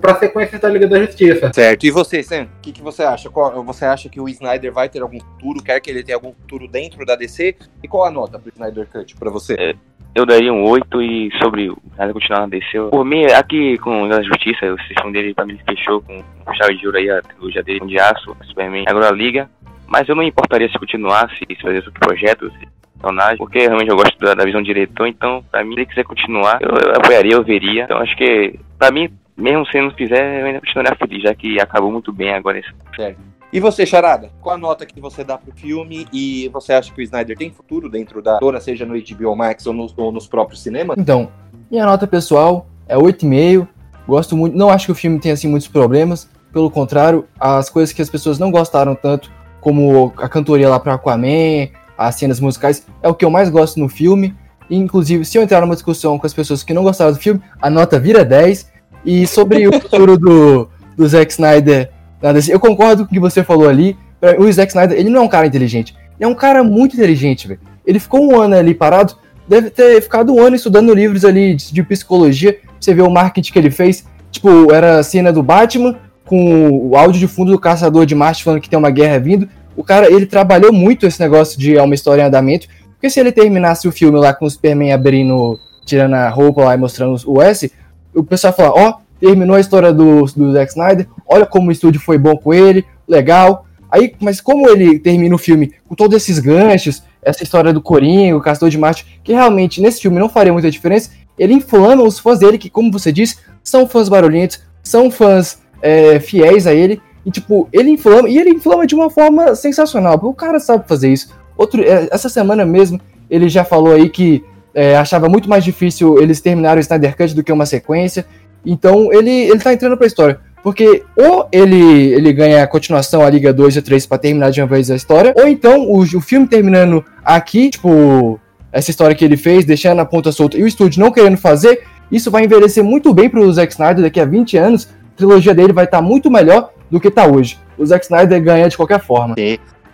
para 0.00 0.14
sequências 0.16 0.60
da 0.60 0.68
Liga 0.68 0.86
da 0.86 0.98
Justiça. 1.00 1.50
Certo. 1.52 1.84
E 1.86 1.90
você, 1.90 2.22
Sam? 2.22 2.42
O 2.44 2.60
que, 2.62 2.72
que 2.72 2.82
você 2.82 3.02
acha? 3.02 3.30
Qual- 3.30 3.62
você 3.64 3.84
acha 3.84 4.08
que 4.08 4.20
o 4.20 4.28
Snyder 4.28 4.72
vai 4.72 4.88
ter 4.88 5.00
algum 5.02 5.18
futuro? 5.20 5.62
Quer 5.62 5.80
que 5.80 5.90
ele 5.90 6.02
tenha 6.02 6.16
algum 6.16 6.32
futuro 6.32 6.68
dentro 6.68 7.04
da 7.04 7.16
DC? 7.16 7.56
E 7.82 7.88
qual 7.88 8.04
a 8.04 8.10
nota 8.10 8.38
pro 8.38 8.52
Snyder 8.54 8.86
Cut 8.92 9.16
pra 9.16 9.30
você? 9.30 9.74
Eu 10.14 10.24
daria 10.24 10.50
um 10.52 10.64
8 10.64 11.02
e 11.02 11.30
sobre 11.42 11.68
o 11.68 11.76
nada 11.96 12.12
continuar 12.12 12.40
na 12.40 12.46
DC. 12.46 12.66
eu- 12.78 12.88
Por 12.88 13.04
mim, 13.04 13.24
aqui 13.26 13.76
com 13.78 14.04
a 14.04 14.22
Justiça, 14.22 14.72
o 14.72 14.80
sistema 14.82 15.12
dele 15.12 15.34
pra 15.34 15.44
mim 15.44 15.58
fechou 15.68 16.00
com 16.00 16.22
com 16.44 16.54
chave 16.54 16.76
de 16.78 16.86
ouro 16.86 16.96
aí, 16.98 17.10
a 17.10 17.20
trilogia 17.20 17.62
dele 17.62 17.80
de 17.86 17.98
aço, 17.98 18.34
Superman, 18.44 18.84
agora 18.86 19.08
a 19.08 19.12
Liga. 19.12 19.50
Mas 19.88 20.08
eu 20.08 20.14
não 20.16 20.22
importaria 20.22 20.68
se 20.68 20.78
continuasse, 20.78 21.36
se 21.36 21.44
fizesse 21.56 21.86
outro 21.86 21.92
projeto, 22.00 22.50
se 22.52 22.66
personagem, 23.00 23.36
porque 23.38 23.58
realmente 23.58 23.88
eu 23.88 23.96
gosto 23.96 24.18
da, 24.18 24.34
da 24.34 24.44
visão 24.44 24.60
do 24.60 24.66
diretor, 24.66 25.06
então 25.06 25.44
pra 25.50 25.64
mim, 25.64 25.74
se 25.74 25.80
ele 25.80 25.86
quiser 25.86 26.04
continuar, 26.04 26.58
eu, 26.60 26.70
eu 26.70 26.96
apoiaria, 26.96 27.34
eu 27.34 27.44
veria. 27.44 27.84
Então 27.84 27.98
acho 27.98 28.16
que, 28.16 28.58
pra 28.78 28.90
mim, 28.90 29.10
mesmo 29.36 29.66
se 29.66 29.76
ele 29.76 29.88
não 29.88 29.94
fizer, 29.94 30.40
eu 30.40 30.46
ainda 30.46 30.60
continuaria 30.60 30.96
feliz, 30.96 31.22
já 31.22 31.34
que 31.34 31.60
acabou 31.60 31.92
muito 31.92 32.12
bem 32.12 32.32
agora 32.32 32.58
esse 32.58 33.16
E 33.52 33.60
você, 33.60 33.84
Charada? 33.84 34.30
Qual 34.40 34.54
a 34.54 34.58
nota 34.58 34.86
que 34.86 35.00
você 35.00 35.22
dá 35.22 35.36
pro 35.36 35.52
filme? 35.54 36.06
E 36.12 36.48
você 36.48 36.72
acha 36.72 36.92
que 36.92 37.00
o 37.00 37.02
Snyder 37.02 37.36
tem 37.36 37.50
futuro 37.50 37.88
dentro 37.88 38.22
da 38.22 38.38
dona, 38.38 38.60
seja 38.60 38.86
no 38.86 38.94
HBO 38.94 39.36
Max 39.36 39.66
ou 39.66 39.74
nos, 39.74 39.94
ou 39.96 40.10
nos 40.10 40.26
próprios 40.26 40.62
cinemas? 40.62 40.96
Então, 40.98 41.30
minha 41.70 41.84
nota 41.84 42.06
pessoal 42.06 42.66
é 42.88 42.96
8,5. 42.96 43.68
Gosto 44.08 44.36
muito, 44.36 44.56
não 44.56 44.70
acho 44.70 44.86
que 44.86 44.92
o 44.92 44.94
filme 44.94 45.18
tenha 45.18 45.34
assim 45.34 45.48
muitos 45.48 45.68
problemas. 45.68 46.30
Pelo 46.52 46.70
contrário, 46.70 47.26
as 47.38 47.68
coisas 47.68 47.92
que 47.92 48.00
as 48.00 48.08
pessoas 48.08 48.38
não 48.38 48.50
gostaram 48.50 48.94
tanto, 48.94 49.30
como 49.60 50.14
a 50.16 50.28
cantoria 50.28 50.68
lá 50.68 50.78
para 50.78 50.94
Aquaman, 50.94 51.68
as 51.96 52.14
cenas 52.16 52.40
musicais, 52.40 52.86
é 53.02 53.08
o 53.08 53.14
que 53.14 53.24
eu 53.24 53.30
mais 53.30 53.48
gosto 53.48 53.78
no 53.80 53.88
filme. 53.88 54.34
E, 54.68 54.76
inclusive, 54.76 55.24
se 55.24 55.38
eu 55.38 55.42
entrar 55.42 55.60
numa 55.60 55.74
discussão 55.74 56.18
com 56.18 56.26
as 56.26 56.34
pessoas 56.34 56.62
que 56.62 56.74
não 56.74 56.82
gostaram 56.82 57.12
do 57.12 57.18
filme, 57.18 57.40
a 57.62 57.70
nota 57.70 57.98
vira 58.00 58.24
10. 58.24 58.70
E 59.04 59.26
sobre 59.26 59.66
o 59.68 59.72
futuro 59.80 60.18
do, 60.18 60.68
do 60.96 61.06
Zack 61.06 61.30
Snyder, 61.32 61.90
DC, 62.34 62.52
eu 62.52 62.58
concordo 62.58 63.04
com 63.04 63.10
o 63.10 63.14
que 63.14 63.20
você 63.20 63.44
falou 63.44 63.68
ali. 63.68 63.96
Pra- 64.20 64.36
O 64.40 64.50
Zack 64.52 64.70
Snyder, 64.72 64.98
ele 64.98 65.08
não 65.10 65.20
é 65.20 65.24
um 65.24 65.28
cara 65.28 65.46
inteligente. 65.46 65.94
Ele 66.18 66.24
é 66.24 66.26
um 66.28 66.34
cara 66.34 66.64
muito 66.64 66.96
inteligente, 66.96 67.46
velho. 67.46 67.60
Ele 67.86 68.00
ficou 68.00 68.20
um 68.28 68.40
ano 68.40 68.56
ali 68.56 68.74
parado, 68.74 69.14
deve 69.46 69.70
ter 69.70 70.00
ficado 70.02 70.34
um 70.34 70.40
ano 70.40 70.56
estudando 70.56 70.92
livros 70.92 71.24
ali 71.24 71.54
de, 71.54 71.72
de 71.72 71.82
psicologia. 71.84 72.58
Você 72.80 72.92
vê 72.92 73.02
o 73.02 73.10
marketing 73.10 73.52
que 73.52 73.58
ele 73.58 73.70
fez. 73.70 74.04
Tipo, 74.32 74.72
era 74.72 74.98
a 74.98 75.02
cena 75.04 75.32
do 75.32 75.42
Batman 75.42 75.96
com 76.24 76.68
o 76.88 76.96
áudio 76.96 77.20
de 77.20 77.28
fundo 77.28 77.52
do 77.52 77.58
Caçador 77.60 78.04
de 78.04 78.14
Marte 78.16 78.42
falando 78.42 78.60
que 78.60 78.68
tem 78.68 78.78
uma 78.78 78.90
guerra 78.90 79.18
vindo. 79.20 79.48
O 79.76 79.84
cara, 79.84 80.10
ele 80.10 80.26
trabalhou 80.26 80.72
muito 80.72 81.06
esse 81.06 81.20
negócio 81.20 81.58
de 81.58 81.76
é 81.76 81.82
uma 81.82 81.94
história 81.94 82.22
em 82.22 82.26
andamento. 82.26 82.66
Porque 82.94 83.10
se 83.10 83.20
ele 83.20 83.30
terminasse 83.30 83.86
o 83.86 83.92
filme 83.92 84.18
lá 84.18 84.32
com 84.32 84.46
o 84.46 84.50
Superman 84.50 84.92
abrindo, 84.92 85.60
tirando 85.84 86.14
a 86.14 86.28
roupa 86.30 86.64
lá 86.64 86.74
e 86.74 86.78
mostrando 86.78 87.16
o 87.26 87.42
S, 87.42 87.70
o 88.14 88.24
pessoal 88.24 88.52
fala, 88.52 88.70
ó, 88.70 88.94
terminou 89.20 89.56
a 89.56 89.60
história 89.60 89.92
do, 89.92 90.24
do 90.24 90.52
Zack 90.52 90.70
Snyder, 90.70 91.06
olha 91.26 91.44
como 91.44 91.68
o 91.68 91.72
estúdio 91.72 92.00
foi 92.00 92.16
bom 92.16 92.36
com 92.36 92.54
ele, 92.54 92.84
legal. 93.06 93.66
Aí, 93.90 94.14
mas 94.20 94.40
como 94.40 94.68
ele 94.68 94.98
termina 94.98 95.34
o 95.34 95.38
filme 95.38 95.72
com 95.86 95.94
todos 95.94 96.16
esses 96.16 96.38
ganchos, 96.38 97.02
essa 97.22 97.42
história 97.42 97.72
do 97.72 97.80
Corinho, 97.80 98.36
o 98.36 98.40
Caçador 98.40 98.70
de 98.70 98.78
Marte, 98.78 99.20
que 99.22 99.32
realmente 99.32 99.80
nesse 99.80 100.00
filme 100.00 100.18
não 100.18 100.28
faria 100.28 100.52
muita 100.52 100.70
diferença, 100.70 101.10
ele 101.38 101.54
inflama 101.54 102.02
os 102.02 102.18
fãs 102.18 102.38
dele, 102.38 102.58
que, 102.58 102.70
como 102.70 102.90
você 102.90 103.12
disse, 103.12 103.36
são 103.62 103.86
fãs 103.86 104.08
barulhentos, 104.08 104.60
são 104.82 105.10
fãs 105.10 105.58
é, 105.82 106.18
fiéis 106.18 106.66
a 106.66 106.74
ele, 106.74 107.00
e 107.26 107.30
tipo, 107.32 107.68
ele 107.72 107.90
inflama, 107.90 108.28
e 108.28 108.38
ele 108.38 108.50
inflama 108.50 108.86
de 108.86 108.94
uma 108.94 109.10
forma 109.10 109.56
sensacional, 109.56 110.16
o 110.22 110.32
cara 110.32 110.60
sabe 110.60 110.86
fazer 110.86 111.12
isso. 111.12 111.34
Outro, 111.56 111.82
é, 111.82 112.06
essa 112.12 112.28
semana 112.28 112.64
mesmo, 112.64 113.00
ele 113.28 113.48
já 113.48 113.64
falou 113.64 113.92
aí 113.92 114.08
que 114.08 114.44
é, 114.72 114.96
achava 114.96 115.28
muito 115.28 115.48
mais 115.48 115.64
difícil 115.64 116.22
eles 116.22 116.40
terminarem 116.40 116.78
o 116.78 116.80
Snyder 116.80 117.16
Cut 117.16 117.34
do 117.34 117.42
que 117.42 117.50
uma 117.50 117.66
sequência, 117.66 118.24
então 118.64 119.12
ele, 119.12 119.30
ele 119.30 119.58
tá 119.58 119.72
entrando 119.72 119.96
pra 119.96 120.06
história. 120.06 120.38
Porque 120.62 121.02
ou 121.16 121.48
ele, 121.50 122.12
ele 122.12 122.32
ganha 122.32 122.62
a 122.62 122.66
continuação, 122.66 123.22
a 123.22 123.30
Liga 123.30 123.52
2 123.52 123.76
e 123.76 123.82
3 123.82 124.06
pra 124.06 124.18
terminar 124.18 124.50
de 124.50 124.60
uma 124.60 124.68
vez 124.68 124.88
a 124.88 124.94
história, 124.94 125.34
ou 125.36 125.48
então 125.48 125.82
o, 125.82 126.02
o 126.02 126.20
filme 126.20 126.46
terminando 126.46 127.04
aqui, 127.24 127.70
tipo, 127.70 128.38
essa 128.70 128.90
história 128.90 129.16
que 129.16 129.24
ele 129.24 129.36
fez, 129.36 129.64
deixando 129.64 130.00
a 130.00 130.04
ponta 130.04 130.30
solta, 130.30 130.56
e 130.56 130.62
o 130.62 130.66
estúdio 130.66 131.00
não 131.00 131.10
querendo 131.10 131.38
fazer, 131.38 131.82
isso 132.10 132.30
vai 132.30 132.44
envelhecer 132.44 132.84
muito 132.84 133.12
bem 133.12 133.28
pro 133.28 133.52
Zack 133.52 133.72
Snyder 133.72 134.04
daqui 134.04 134.20
a 134.20 134.24
20 134.24 134.56
anos, 134.56 134.88
trilogia 135.16 135.54
dele 135.54 135.72
vai 135.72 135.84
estar 135.84 136.00
muito 136.02 136.30
melhor 136.30 136.72
do 136.90 137.00
que 137.00 137.10
tá 137.10 137.26
hoje. 137.26 137.58
O 137.76 137.84
Zack 137.84 138.04
Snyder 138.04 138.42
ganha 138.42 138.68
de 138.68 138.76
qualquer 138.76 139.00
forma. 139.00 139.34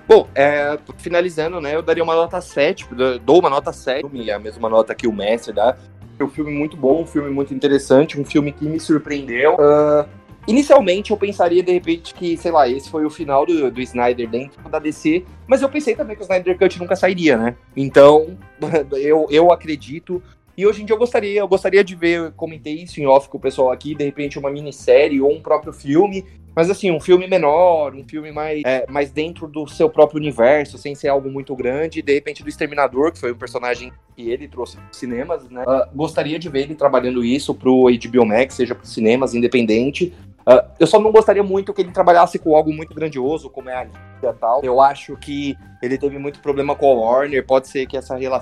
Bom, 0.07 0.29
é, 0.35 0.79
finalizando, 0.99 1.61
né? 1.61 1.75
Eu 1.75 1.83
daria 1.83 2.03
uma 2.03 2.15
nota 2.15 2.41
7, 2.41 2.87
dou- 3.25 3.39
uma 3.39 3.49
nota 3.49 3.73
7, 3.73 4.05
é 4.29 4.33
a 4.33 4.39
mesma 4.39 4.69
nota 4.69 4.95
que 4.95 5.07
o 5.07 5.13
Mestre 5.13 5.55
dá. 5.55 5.77
É 6.19 6.25
um 6.25 6.29
filme 6.29 6.53
muito 6.53 6.77
bom, 6.77 7.03
um 7.03 7.07
filme 7.07 7.31
muito 7.31 7.55
interessante, 7.55 8.21
um 8.21 8.25
filme 8.25 8.53
que 8.53 8.65
me 8.67 8.79
surpreendeu. 8.79 9.57
Ah, 9.59 10.07
inicialmente 10.47 11.11
eu 11.13 11.17
pensaria, 11.17 11.63
de 11.63 11.73
repente, 11.73 12.13
que, 12.15 12.37
sei 12.37 12.51
lá, 12.51 12.69
esse 12.69 12.91
foi 12.91 13.05
o 13.05 13.11
final 13.11 13.47
do, 13.47 13.71
do 13.71 13.81
Snyder 13.81 14.29
dentro 14.29 14.61
da 14.69 14.79
DC, 14.79 15.25
mas 15.47 15.63
eu 15.63 15.69
pensei 15.69 15.95
também 15.95 16.15
que 16.15 16.23
o 16.23 16.25
Snyder 16.25 16.59
Cut 16.59 16.79
nunca 16.79 16.95
sairia, 16.97 17.37
né? 17.37 17.55
Então, 17.77 18.37
eu, 18.93 19.27
eu 19.31 19.53
acredito. 19.53 20.23
E 20.57 20.67
hoje 20.67 20.83
em 20.83 20.85
dia 20.85 20.95
eu 20.95 20.99
gostaria, 20.99 21.41
eu 21.41 21.49
gostaria 21.49 21.83
de 21.83 21.95
ver, 21.95 22.19
eu 22.19 22.33
comentei 22.33 22.75
isso 22.75 23.01
em 23.01 23.07
off 23.07 23.29
com 23.29 23.39
o 23.39 23.41
pessoal 23.41 23.71
aqui, 23.71 23.95
de 23.95 24.05
repente 24.05 24.39
uma 24.39 24.51
minissérie 24.51 25.21
ou 25.21 25.33
um 25.33 25.41
próprio 25.41 25.73
filme, 25.73 26.25
mas 26.55 26.69
assim, 26.69 26.91
um 26.91 27.01
filme 27.01 27.27
menor, 27.27 27.95
um 27.95 28.05
filme 28.05 28.31
mais, 28.31 28.63
é, 28.67 28.85
mais 28.89 29.11
dentro 29.11 29.49
do 29.49 29.67
seu 29.67 29.89
próprio 29.89 30.21
universo, 30.21 30.77
sem 30.77 30.95
ser 30.95 31.09
algo 31.09 31.31
muito 31.31 31.57
grande. 31.57 32.03
De 32.03 32.13
repente, 32.13 32.43
do 32.43 32.49
Exterminador, 32.49 33.11
que 33.13 33.19
foi 33.19 33.33
um 33.33 33.37
personagem 33.37 33.91
que 34.15 34.31
ele 34.31 34.47
trouxe 34.47 34.77
para 34.77 34.93
cinemas, 34.93 35.49
né? 35.49 35.65
Ah, 35.67 35.89
gostaria 35.95 36.39
de 36.39 36.51
ver 36.51 36.65
ele 36.65 36.75
trabalhando 36.75 37.25
isso 37.25 37.55
pro 37.55 37.87
HBO 37.87 38.27
Max, 38.27 38.55
seja 38.55 38.75
para 38.75 38.85
cinemas, 38.85 39.35
independente. 39.35 40.13
Ah, 40.47 40.65
eu 40.79 40.87
só 40.87 40.99
não 40.99 41.13
gostaria 41.13 41.43
muito 41.43 41.73
que 41.73 41.83
ele 41.83 41.93
trabalhasse 41.93 42.39
com 42.39 42.55
algo 42.55 42.73
muito 42.73 42.95
grandioso, 42.95 43.49
como 43.49 43.71
é 43.71 43.77
a 43.77 43.85
Liga 43.85 44.01
e 44.23 44.33
tal. 44.33 44.61
Eu 44.63 44.81
acho 44.81 45.17
que 45.17 45.57
ele 45.81 45.97
teve 45.99 46.19
muito 46.19 46.41
problema 46.41 46.75
com 46.75 46.91
a 46.91 46.95
Warner, 46.95 47.47
pode 47.47 47.69
ser 47.69 47.87
que 47.87 47.97
essa, 47.97 48.17
rela 48.17 48.41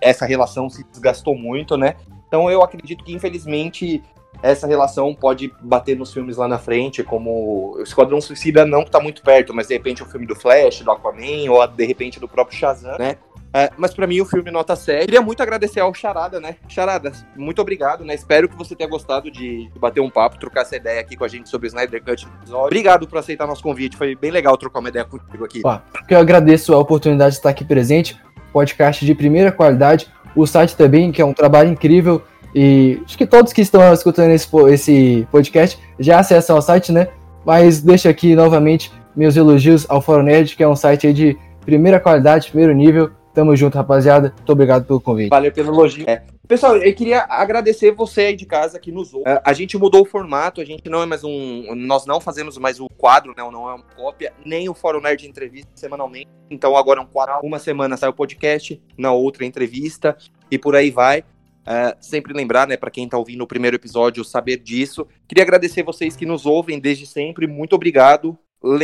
essa 0.00 0.26
relação 0.26 0.68
se 0.68 0.84
desgastou 0.84 1.36
muito, 1.36 1.76
né? 1.76 1.94
Então 2.26 2.50
eu 2.50 2.62
acredito 2.62 3.04
que, 3.04 3.14
infelizmente, 3.14 4.02
essa 4.42 4.66
relação 4.66 5.14
pode 5.14 5.52
bater 5.60 5.96
nos 5.96 6.12
filmes 6.12 6.36
lá 6.36 6.46
na 6.46 6.58
frente, 6.58 7.02
como 7.02 7.76
o 7.76 7.82
Esquadrão 7.82 8.20
Suicida 8.20 8.64
não 8.64 8.84
que 8.84 8.90
tá 8.90 9.00
muito 9.00 9.22
perto, 9.22 9.54
mas 9.54 9.68
de 9.68 9.74
repente 9.74 10.02
o 10.02 10.06
filme 10.06 10.26
do 10.26 10.36
Flash, 10.36 10.80
do 10.80 10.90
Aquaman, 10.90 11.50
ou 11.50 11.66
de 11.66 11.84
repente 11.84 12.20
do 12.20 12.28
próprio 12.28 12.58
Shazam, 12.58 12.98
né? 12.98 13.16
É, 13.52 13.70
mas 13.78 13.94
pra 13.94 14.06
mim 14.06 14.20
o 14.20 14.26
filme 14.26 14.50
nota 14.50 14.76
7. 14.76 15.06
Queria 15.06 15.22
muito 15.22 15.42
agradecer 15.42 15.80
ao 15.80 15.94
Charada, 15.94 16.38
né? 16.38 16.56
Charada, 16.68 17.10
muito 17.34 17.62
obrigado, 17.62 18.04
né? 18.04 18.14
Espero 18.14 18.50
que 18.50 18.56
você 18.56 18.76
tenha 18.76 18.88
gostado 18.88 19.30
de 19.30 19.70
bater 19.78 20.00
um 20.00 20.10
papo, 20.10 20.38
trocar 20.38 20.60
essa 20.60 20.76
ideia 20.76 21.00
aqui 21.00 21.16
com 21.16 21.24
a 21.24 21.28
gente 21.28 21.48
sobre 21.48 21.66
o 21.66 21.68
Snyder 21.68 22.04
Cut. 22.04 22.28
Obrigado 22.50 23.08
por 23.08 23.18
aceitar 23.18 23.46
nosso 23.46 23.62
convite, 23.62 23.96
foi 23.96 24.14
bem 24.14 24.30
legal 24.30 24.58
trocar 24.58 24.80
uma 24.80 24.90
ideia 24.90 25.06
contigo 25.06 25.44
aqui. 25.44 25.62
Ó, 25.64 25.78
eu 26.08 26.18
agradeço 26.18 26.74
a 26.74 26.78
oportunidade 26.78 27.30
de 27.30 27.36
estar 27.38 27.48
aqui 27.48 27.64
presente. 27.64 28.20
Podcast 28.52 29.04
de 29.06 29.14
primeira 29.14 29.50
qualidade. 29.50 30.10
O 30.34 30.46
site 30.46 30.76
também, 30.76 31.10
que 31.10 31.22
é 31.22 31.24
um 31.24 31.32
trabalho 31.32 31.70
incrível. 31.70 32.22
E 32.58 33.02
acho 33.04 33.18
que 33.18 33.26
todos 33.26 33.52
que 33.52 33.60
estão 33.60 33.92
escutando 33.92 34.30
esse, 34.30 34.48
esse 34.70 35.28
podcast 35.30 35.78
já 35.98 36.20
acessam 36.20 36.56
o 36.56 36.62
site, 36.62 36.90
né? 36.90 37.08
Mas 37.44 37.82
deixo 37.82 38.08
aqui 38.08 38.34
novamente 38.34 38.90
meus 39.14 39.36
elogios 39.36 39.84
ao 39.90 40.00
Fórum 40.00 40.22
Nerd, 40.22 40.56
que 40.56 40.62
é 40.62 40.68
um 40.68 40.74
site 40.74 41.06
aí 41.06 41.12
de 41.12 41.36
primeira 41.66 42.00
qualidade, 42.00 42.48
primeiro 42.48 42.72
nível. 42.72 43.10
Tamo 43.34 43.54
junto, 43.54 43.76
rapaziada. 43.76 44.32
Muito 44.34 44.50
obrigado 44.50 44.86
pelo 44.86 44.98
convite. 44.98 45.28
Valeu 45.28 45.52
pelo 45.52 45.70
elogio. 45.70 46.08
É, 46.08 46.22
Pessoal, 46.48 46.76
eu 46.76 46.94
queria 46.94 47.26
agradecer 47.28 47.90
você 47.90 48.20
aí 48.22 48.36
de 48.36 48.46
casa 48.46 48.78
que 48.78 48.92
nos 48.92 49.12
ouve. 49.12 49.24
A 49.44 49.52
gente 49.52 49.76
mudou 49.76 50.02
o 50.02 50.04
formato, 50.04 50.60
a 50.60 50.64
gente 50.64 50.88
não 50.88 51.02
é 51.02 51.06
mais 51.06 51.24
um. 51.24 51.74
Nós 51.74 52.06
não 52.06 52.20
fazemos 52.20 52.56
mais 52.56 52.78
o 52.78 52.88
quadro, 52.88 53.34
né? 53.36 53.42
Não 53.50 53.68
é 53.68 53.74
uma 53.74 53.82
cópia, 53.82 54.32
nem 54.44 54.68
o 54.68 54.74
Fórum 54.74 55.00
Nerd 55.00 55.26
entrevista 55.26 55.68
semanalmente. 55.74 56.28
Então 56.48 56.76
agora 56.76 57.00
é 57.00 57.02
um 57.02 57.06
quadro. 57.06 57.40
Uma 57.42 57.58
semana 57.58 57.96
sai 57.96 58.08
o 58.08 58.14
podcast, 58.14 58.80
na 58.96 59.12
outra 59.12 59.44
entrevista, 59.44 60.16
e 60.48 60.56
por 60.56 60.76
aí 60.76 60.90
vai. 60.90 61.24
Uh, 61.66 61.96
sempre 62.00 62.32
lembrar, 62.32 62.68
né, 62.68 62.76
para 62.76 62.90
quem 62.90 63.04
está 63.04 63.18
ouvindo 63.18 63.42
o 63.42 63.46
primeiro 63.46 63.76
episódio, 63.76 64.24
saber 64.24 64.58
disso. 64.58 65.06
Queria 65.26 65.42
agradecer 65.42 65.82
vocês 65.82 66.14
que 66.14 66.24
nos 66.24 66.46
ouvem 66.46 66.78
desde 66.78 67.06
sempre. 67.06 67.46
Muito 67.46 67.74
obrigado. 67.74 68.38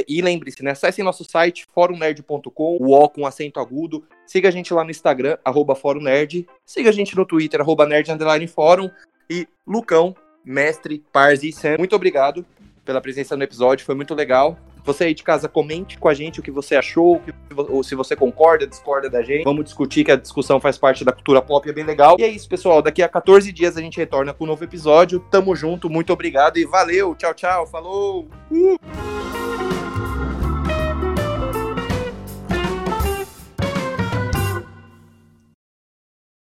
E 0.06 0.20
lembre-se, 0.20 0.62
né? 0.62 0.72
Acesse 0.72 1.02
nosso 1.02 1.24
site, 1.24 1.66
forumnerd.com, 1.72 2.76
o 2.80 2.92
O 2.92 3.08
com 3.08 3.26
acento 3.26 3.58
agudo. 3.58 4.04
Siga 4.26 4.48
a 4.48 4.52
gente 4.52 4.72
lá 4.74 4.84
no 4.84 4.90
Instagram, 4.90 5.38
arroba 5.44 5.74
forumnerd. 5.74 6.46
Siga 6.64 6.90
a 6.90 6.92
gente 6.92 7.16
no 7.16 7.24
Twitter, 7.24 7.60
arroba 7.60 7.86
nerd 7.86 8.08
fórum. 8.48 8.90
E 9.30 9.48
Lucão, 9.66 10.14
mestre, 10.44 11.02
Parzi 11.12 11.48
e 11.48 11.52
Sam, 11.52 11.78
muito 11.78 11.96
obrigado 11.96 12.44
pela 12.84 13.00
presença 13.00 13.36
no 13.36 13.42
episódio, 13.42 13.86
foi 13.86 13.94
muito 13.94 14.14
legal. 14.14 14.58
Você 14.84 15.04
aí 15.04 15.14
de 15.14 15.22
casa, 15.22 15.48
comente 15.48 15.98
com 15.98 16.08
a 16.08 16.14
gente 16.14 16.40
o 16.40 16.42
que 16.42 16.50
você 16.50 16.76
achou, 16.76 17.20
ou 17.56 17.82
se 17.82 17.94
você 17.94 18.16
concorda, 18.16 18.66
discorda 18.66 19.08
da 19.08 19.22
gente. 19.22 19.44
Vamos 19.44 19.64
discutir, 19.64 20.04
que 20.04 20.10
a 20.10 20.16
discussão 20.16 20.60
faz 20.60 20.76
parte 20.78 21.04
da 21.04 21.12
cultura 21.12 21.40
pop, 21.40 21.68
é 21.68 21.72
bem 21.72 21.84
legal. 21.84 22.16
E 22.18 22.22
é 22.22 22.28
isso, 22.28 22.48
pessoal. 22.48 22.82
Daqui 22.82 23.02
a 23.02 23.08
14 23.08 23.52
dias 23.52 23.76
a 23.76 23.80
gente 23.80 23.96
retorna 23.96 24.32
com 24.32 24.44
um 24.44 24.48
novo 24.48 24.64
episódio. 24.64 25.20
Tamo 25.30 25.54
junto, 25.54 25.88
muito 25.88 26.12
obrigado 26.12 26.58
e 26.58 26.64
valeu. 26.64 27.14
Tchau, 27.14 27.34
tchau. 27.34 27.66
Falou! 27.66 28.28
Uh! 28.50 29.51